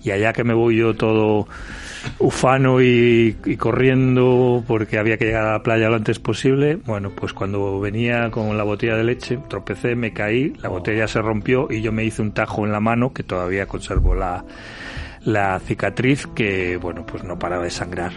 Y 0.03 0.11
allá 0.11 0.33
que 0.33 0.43
me 0.43 0.53
voy 0.53 0.77
yo 0.77 0.95
todo 0.95 1.47
ufano 2.19 2.81
y, 2.81 3.35
corriendo 3.57 4.63
porque 4.67 4.97
había 4.97 5.17
que 5.17 5.25
llegar 5.25 5.45
a 5.45 5.53
la 5.53 5.63
playa 5.63 5.89
lo 5.89 5.95
antes 5.95 6.19
posible, 6.19 6.75
bueno, 6.75 7.11
pues 7.15 7.33
cuando 7.33 7.79
venía 7.79 8.29
con 8.29 8.57
la 8.57 8.63
botella 8.63 8.97
de 8.97 9.05
leche, 9.05 9.39
tropecé, 9.47 9.95
me 9.95 10.11
caí, 10.11 10.53
la 10.61 10.69
botella 10.69 11.07
se 11.07 11.21
rompió 11.21 11.67
y 11.69 11.81
yo 11.81 11.91
me 11.93 12.03
hice 12.03 12.21
un 12.21 12.33
tajo 12.33 12.65
en 12.65 12.73
la 12.73 12.81
mano 12.81 13.13
que 13.13 13.23
todavía 13.23 13.65
conservo 13.65 14.13
la, 14.13 14.43
la 15.23 15.59
cicatriz 15.59 16.27
que, 16.27 16.77
bueno, 16.77 17.05
pues 17.05 17.23
no 17.23 17.39
paraba 17.39 17.63
de 17.63 17.71
sangrar 17.71 18.11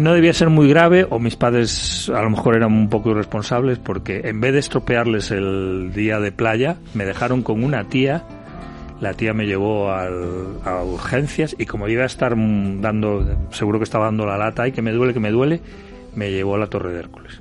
no 0.00 0.14
debía 0.14 0.32
ser 0.32 0.48
muy 0.48 0.68
grave 0.68 1.06
o 1.08 1.18
mis 1.18 1.36
padres 1.36 2.10
a 2.14 2.22
lo 2.22 2.30
mejor 2.30 2.56
eran 2.56 2.72
un 2.72 2.88
poco 2.88 3.10
irresponsables 3.10 3.78
porque 3.78 4.22
en 4.24 4.40
vez 4.40 4.54
de 4.54 4.58
estropearles 4.58 5.30
el 5.30 5.92
día 5.94 6.18
de 6.18 6.32
playa, 6.32 6.76
me 6.94 7.04
dejaron 7.04 7.42
con 7.42 7.62
una 7.62 7.84
tía. 7.84 8.24
La 9.00 9.14
tía 9.14 9.32
me 9.32 9.46
llevó 9.46 9.90
a 9.90 10.84
urgencias 10.84 11.56
y 11.58 11.64
como 11.64 11.88
iba 11.88 12.02
a 12.02 12.06
estar 12.06 12.34
dando, 12.36 13.26
seguro 13.50 13.78
que 13.78 13.84
estaba 13.84 14.06
dando 14.06 14.26
la 14.26 14.36
lata 14.36 14.68
y 14.68 14.72
que 14.72 14.82
me 14.82 14.92
duele, 14.92 15.14
que 15.14 15.20
me 15.20 15.30
duele, 15.30 15.60
me 16.14 16.30
llevó 16.30 16.56
a 16.56 16.58
la 16.58 16.66
Torre 16.66 16.92
de 16.92 17.00
Hércules. 17.00 17.40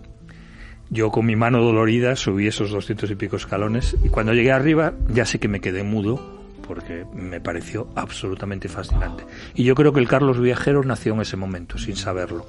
Yo 0.90 1.12
con 1.12 1.26
mi 1.26 1.36
mano 1.36 1.62
dolorida 1.62 2.16
subí 2.16 2.48
esos 2.48 2.72
doscientos 2.72 3.12
y 3.12 3.16
pico 3.16 3.36
escalones 3.36 3.98
y 4.04 4.10
cuando 4.10 4.34
llegué 4.34 4.52
arriba 4.52 4.94
ya 5.10 5.26
sé 5.26 5.40
que 5.40 5.48
me 5.48 5.60
quedé 5.60 5.84
mudo 5.84 6.39
porque 6.70 7.04
me 7.16 7.42
pareció 7.42 7.88
absolutamente 7.96 8.70
fascinante. 8.70 9.24
Y 9.56 9.64
yo 9.64 9.74
creo 9.74 9.92
que 9.92 10.00
el 10.00 10.08
Carlos 10.08 10.40
Viajero 10.40 10.84
nació 10.84 11.16
en 11.16 11.22
ese 11.22 11.36
momento, 11.36 11.80
sin 11.80 11.96
saberlo, 11.96 12.46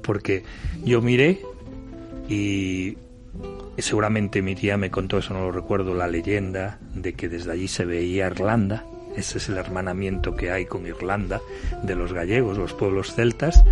porque 0.00 0.42
yo 0.82 1.02
miré 1.02 1.42
y 2.30 2.96
seguramente 3.76 4.40
mi 4.40 4.54
tía 4.54 4.78
me 4.78 4.90
contó, 4.90 5.18
eso 5.18 5.34
no 5.34 5.40
lo 5.40 5.52
recuerdo, 5.52 5.94
la 5.94 6.06
leyenda 6.06 6.78
de 6.94 7.12
que 7.12 7.28
desde 7.28 7.52
allí 7.52 7.68
se 7.68 7.84
veía 7.84 8.26
Irlanda. 8.26 8.86
Ese 9.18 9.36
es 9.36 9.50
el 9.50 9.58
hermanamiento 9.58 10.34
que 10.34 10.50
hay 10.50 10.64
con 10.64 10.86
Irlanda 10.86 11.42
de 11.82 11.94
los 11.94 12.14
gallegos, 12.14 12.56
los 12.56 12.72
pueblos 12.72 13.14
celtas. 13.14 13.62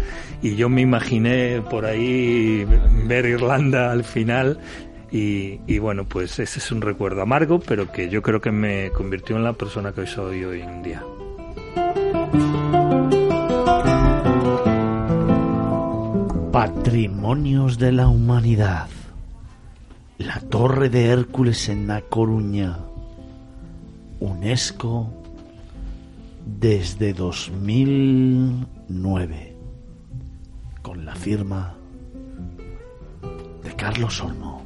Y 0.43 0.57
yo 0.57 0.69
me 0.69 0.83
imaginé 0.83 1.63
por 1.71 1.87
ahí 1.87 2.67
ver 3.07 3.25
Irlanda 3.25 3.91
al 3.91 4.05
final 4.05 4.59
y, 5.13 5.79
bueno, 5.79 6.05
pues 6.05 6.39
ese 6.39 6.61
es 6.61 6.71
un 6.71 6.83
recuerdo 6.83 7.23
amargo, 7.23 7.59
pero 7.61 7.91
que 7.91 8.09
yo 8.09 8.23
creo 8.23 8.41
que 8.41 8.53
me 8.53 8.91
convirtió 8.91 9.37
en 9.37 9.45
la 9.45 9.55
persona 9.55 9.93
que 9.93 10.07
soy 10.07 10.45
hoy 10.45 10.63
en 10.63 10.83
día. 10.83 11.03
Patrimonios 16.53 17.79
de 17.79 17.93
la 17.93 18.09
Humanidad. 18.09 18.89
La 20.19 20.41
Torre 20.41 20.91
de 20.91 21.07
Hércules 21.07 21.69
en 21.69 21.87
La 21.87 22.01
Coruña. 22.03 22.81
UNESCO 24.21 25.13
desde 26.45 27.15
2009. 27.15 29.57
Con 30.83 31.05
la 31.05 31.15
firma 31.15 31.75
de 33.63 33.77
Carlos 33.77 34.21
Olmo. 34.23 34.60